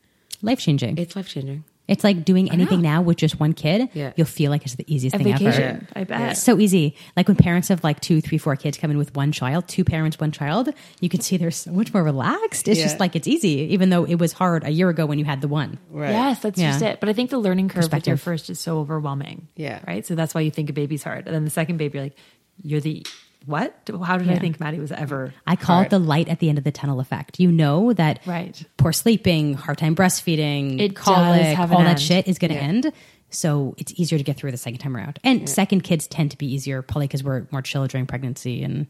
Life 0.42 0.58
changing. 0.60 0.98
it's 0.98 1.16
life 1.16 1.28
changing. 1.28 1.64
It's 1.86 2.02
like 2.02 2.24
doing 2.24 2.50
anything 2.50 2.80
now 2.80 3.02
with 3.02 3.18
just 3.18 3.38
one 3.38 3.52
kid. 3.52 3.90
Yeah. 3.92 4.14
You'll 4.16 4.26
feel 4.26 4.50
like 4.50 4.64
it's 4.64 4.74
the 4.74 4.86
easiest 4.92 5.14
A 5.16 5.18
thing 5.18 5.28
ever. 5.34 5.38
vacation, 5.44 5.86
I 5.94 6.04
bet. 6.04 6.30
It's 6.30 6.42
so 6.42 6.58
easy. 6.58 6.96
Like 7.14 7.28
when 7.28 7.36
parents 7.36 7.68
have 7.68 7.84
like 7.84 8.00
two, 8.00 8.22
three, 8.22 8.38
four 8.38 8.56
kids 8.56 8.78
come 8.78 8.90
in 8.90 8.96
with 8.96 9.14
one 9.14 9.32
child, 9.32 9.68
two 9.68 9.84
parents, 9.84 10.18
one 10.18 10.32
child, 10.32 10.70
you 11.00 11.10
can 11.10 11.20
see 11.20 11.36
they're 11.36 11.50
so 11.50 11.72
much 11.72 11.92
more 11.92 12.02
relaxed. 12.02 12.68
It's 12.68 12.78
Yeah. 12.78 12.86
just 12.86 13.00
like 13.00 13.14
it's 13.16 13.28
easy, 13.28 13.72
even 13.74 13.90
though 13.90 14.04
it 14.04 14.14
was 14.14 14.32
hard 14.32 14.64
a 14.64 14.70
year 14.70 14.88
ago 14.88 15.04
when 15.04 15.18
you 15.18 15.26
had 15.26 15.42
the 15.42 15.48
one. 15.48 15.78
Right. 15.90 16.10
Yes, 16.10 16.40
that's 16.40 16.58
Yeah. 16.58 16.70
just 16.70 16.82
it. 16.82 17.00
But 17.00 17.10
I 17.10 17.12
think 17.12 17.28
the 17.28 17.38
learning 17.38 17.68
curve 17.68 17.92
with 17.92 18.06
your 18.06 18.16
first 18.16 18.48
is 18.48 18.58
so 18.58 18.78
overwhelming. 18.78 19.48
Yeah. 19.54 19.80
Right. 19.86 20.06
So 20.06 20.14
that's 20.14 20.34
why 20.34 20.40
you 20.40 20.50
think 20.50 20.70
a 20.70 20.72
baby's 20.72 21.02
hard. 21.02 21.26
And 21.26 21.34
then 21.34 21.44
the 21.44 21.50
second 21.50 21.76
baby, 21.76 21.98
you're 21.98 22.04
like, 22.06 22.16
you're 22.62 22.80
the 22.80 23.04
what? 23.46 23.88
How 24.04 24.18
did 24.18 24.30
I 24.30 24.38
think 24.38 24.58
Maddie 24.60 24.78
was 24.80 24.92
ever? 24.92 25.32
I 25.46 25.56
call 25.56 25.82
it 25.82 25.90
the 25.90 25.98
light 25.98 26.28
at 26.28 26.38
the 26.40 26.48
end 26.48 26.58
of 26.58 26.64
the 26.64 26.72
tunnel 26.72 27.00
effect. 27.00 27.38
You 27.40 27.50
know 27.52 27.92
that 27.92 28.20
Right. 28.26 28.62
poor 28.76 28.92
sleeping, 28.92 29.54
hard 29.54 29.78
time 29.78 29.94
breastfeeding, 29.96 30.80
It 30.80 30.94
does 30.94 31.04
colic, 31.04 31.42
have 31.56 31.72
all 31.72 31.80
that 31.80 31.90
end. 31.90 32.00
shit 32.00 32.28
is 32.28 32.38
going 32.38 32.52
to 32.52 32.58
end. 32.58 32.92
So 33.30 33.74
it's 33.78 33.92
easier 33.96 34.16
to 34.16 34.22
get 34.24 34.36
through 34.36 34.52
the 34.52 34.56
second 34.56 34.78
time 34.78 34.96
around. 34.96 35.18
And 35.24 35.48
second 35.48 35.80
kids 35.80 36.06
tend 36.06 36.30
to 36.30 36.38
be 36.38 36.46
easier, 36.54 36.82
probably 36.82 37.08
because 37.08 37.24
we're 37.24 37.46
more 37.50 37.62
chill 37.62 37.84
during 37.88 38.06
pregnancy. 38.06 38.62
And 38.62 38.86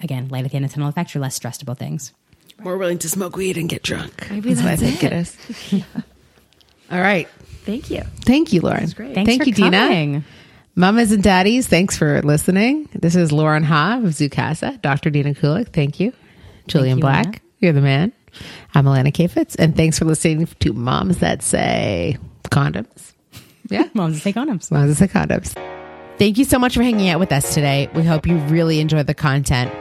again, 0.00 0.28
light 0.28 0.44
at 0.44 0.52
the 0.52 0.56
end 0.56 0.64
of 0.64 0.70
the 0.70 0.74
tunnel 0.76 0.88
effect, 0.88 1.12
you're 1.14 1.20
less 1.22 1.34
stressed 1.34 1.60
about 1.62 1.78
things. 1.78 2.12
More 2.62 2.76
willing 2.78 2.98
to 2.98 3.08
smoke 3.08 3.36
weed 3.36 3.56
and 3.56 3.68
get 3.68 3.82
drunk. 3.82 4.28
Maybe 4.30 4.50
what 4.50 4.58
I 4.64 4.76
that's 4.76 4.82
think 4.82 5.02
it. 5.02 5.12
it 5.12 5.16
is. 5.16 5.82
All 6.92 7.00
right. 7.00 7.28
Thank 7.64 7.90
you. 7.90 8.02
Thank 8.24 8.52
you, 8.52 8.60
Lauren. 8.60 8.88
great. 8.90 9.14
Thanks 9.14 9.28
Thank 9.28 9.42
for 9.42 9.48
you, 9.48 9.54
Dina. 9.54 9.70
coming. 9.78 10.24
Mamas 10.76 11.12
and 11.12 11.22
daddies, 11.22 11.66
thanks 11.66 11.96
for 11.98 12.22
listening. 12.22 12.88
This 12.94 13.16
is 13.16 13.32
Lauren 13.32 13.64
Haw 13.64 13.98
of 13.98 14.04
Zoocasa, 14.14 14.80
Dr. 14.80 15.10
Dina 15.10 15.34
Kulik. 15.34 15.72
Thank 15.72 16.00
you. 16.00 16.12
Julian 16.68 16.98
you, 16.98 17.02
Black, 17.02 17.26
Anna. 17.26 17.38
you're 17.58 17.72
the 17.72 17.80
man. 17.80 18.12
I'm 18.74 18.84
Alana 18.84 19.12
Kayfetz, 19.12 19.56
and 19.58 19.76
thanks 19.76 19.98
for 19.98 20.04
listening 20.04 20.46
to 20.46 20.72
Moms 20.72 21.18
That 21.18 21.42
Say 21.42 22.18
Condoms. 22.44 23.12
Yeah, 23.68 23.88
Moms 23.94 24.14
That 24.16 24.20
Say 24.22 24.32
condoms. 24.32 24.70
Moms 24.72 24.88
That 24.88 24.96
Say 24.96 25.06
Condoms. 25.06 25.54
Thank 26.18 26.38
you 26.38 26.44
so 26.44 26.58
much 26.58 26.74
for 26.74 26.82
hanging 26.82 27.08
out 27.08 27.20
with 27.20 27.30
us 27.30 27.54
today. 27.54 27.88
We 27.94 28.02
hope 28.02 28.26
you 28.26 28.36
really 28.36 28.80
enjoyed 28.80 29.06
the 29.06 29.14
content. 29.14 29.72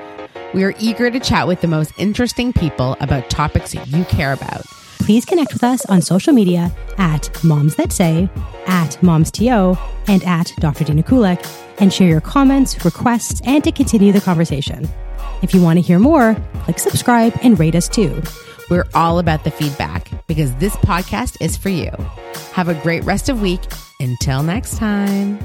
We 0.53 0.63
are 0.63 0.75
eager 0.79 1.09
to 1.09 1.19
chat 1.19 1.47
with 1.47 1.61
the 1.61 1.67
most 1.67 1.91
interesting 1.97 2.53
people 2.53 2.95
about 2.99 3.29
topics 3.31 3.73
you 3.73 4.03
care 4.05 4.31
about. 4.33 4.61
Please 4.99 5.25
connect 5.25 5.53
with 5.53 5.63
us 5.63 5.85
on 5.87 6.01
social 6.01 6.33
media 6.33 6.71
at 6.97 7.29
Moms 7.43 7.75
That 7.75 7.91
Say, 7.91 8.29
at 8.67 8.91
MomsTO, 9.01 9.77
and 10.07 10.23
at 10.23 10.53
Dr. 10.59 10.83
Dina 10.83 11.03
Kulik, 11.03 11.43
and 11.79 11.91
share 11.91 12.07
your 12.07 12.21
comments, 12.21 12.85
requests, 12.85 13.41
and 13.45 13.63
to 13.63 13.71
continue 13.71 14.11
the 14.11 14.21
conversation. 14.21 14.87
If 15.41 15.53
you 15.53 15.63
want 15.63 15.77
to 15.77 15.81
hear 15.81 15.99
more, 15.99 16.35
click 16.63 16.79
subscribe 16.79 17.33
and 17.41 17.59
rate 17.59 17.75
us 17.75 17.87
too. 17.87 18.21
We're 18.69 18.87
all 18.93 19.17
about 19.19 19.43
the 19.43 19.51
feedback 19.51 20.11
because 20.27 20.53
this 20.55 20.75
podcast 20.77 21.37
is 21.41 21.57
for 21.57 21.69
you. 21.69 21.91
Have 22.53 22.67
a 22.67 22.75
great 22.75 23.03
rest 23.03 23.29
of 23.29 23.41
week. 23.41 23.61
Until 23.99 24.43
next 24.43 24.77
time. 24.77 25.39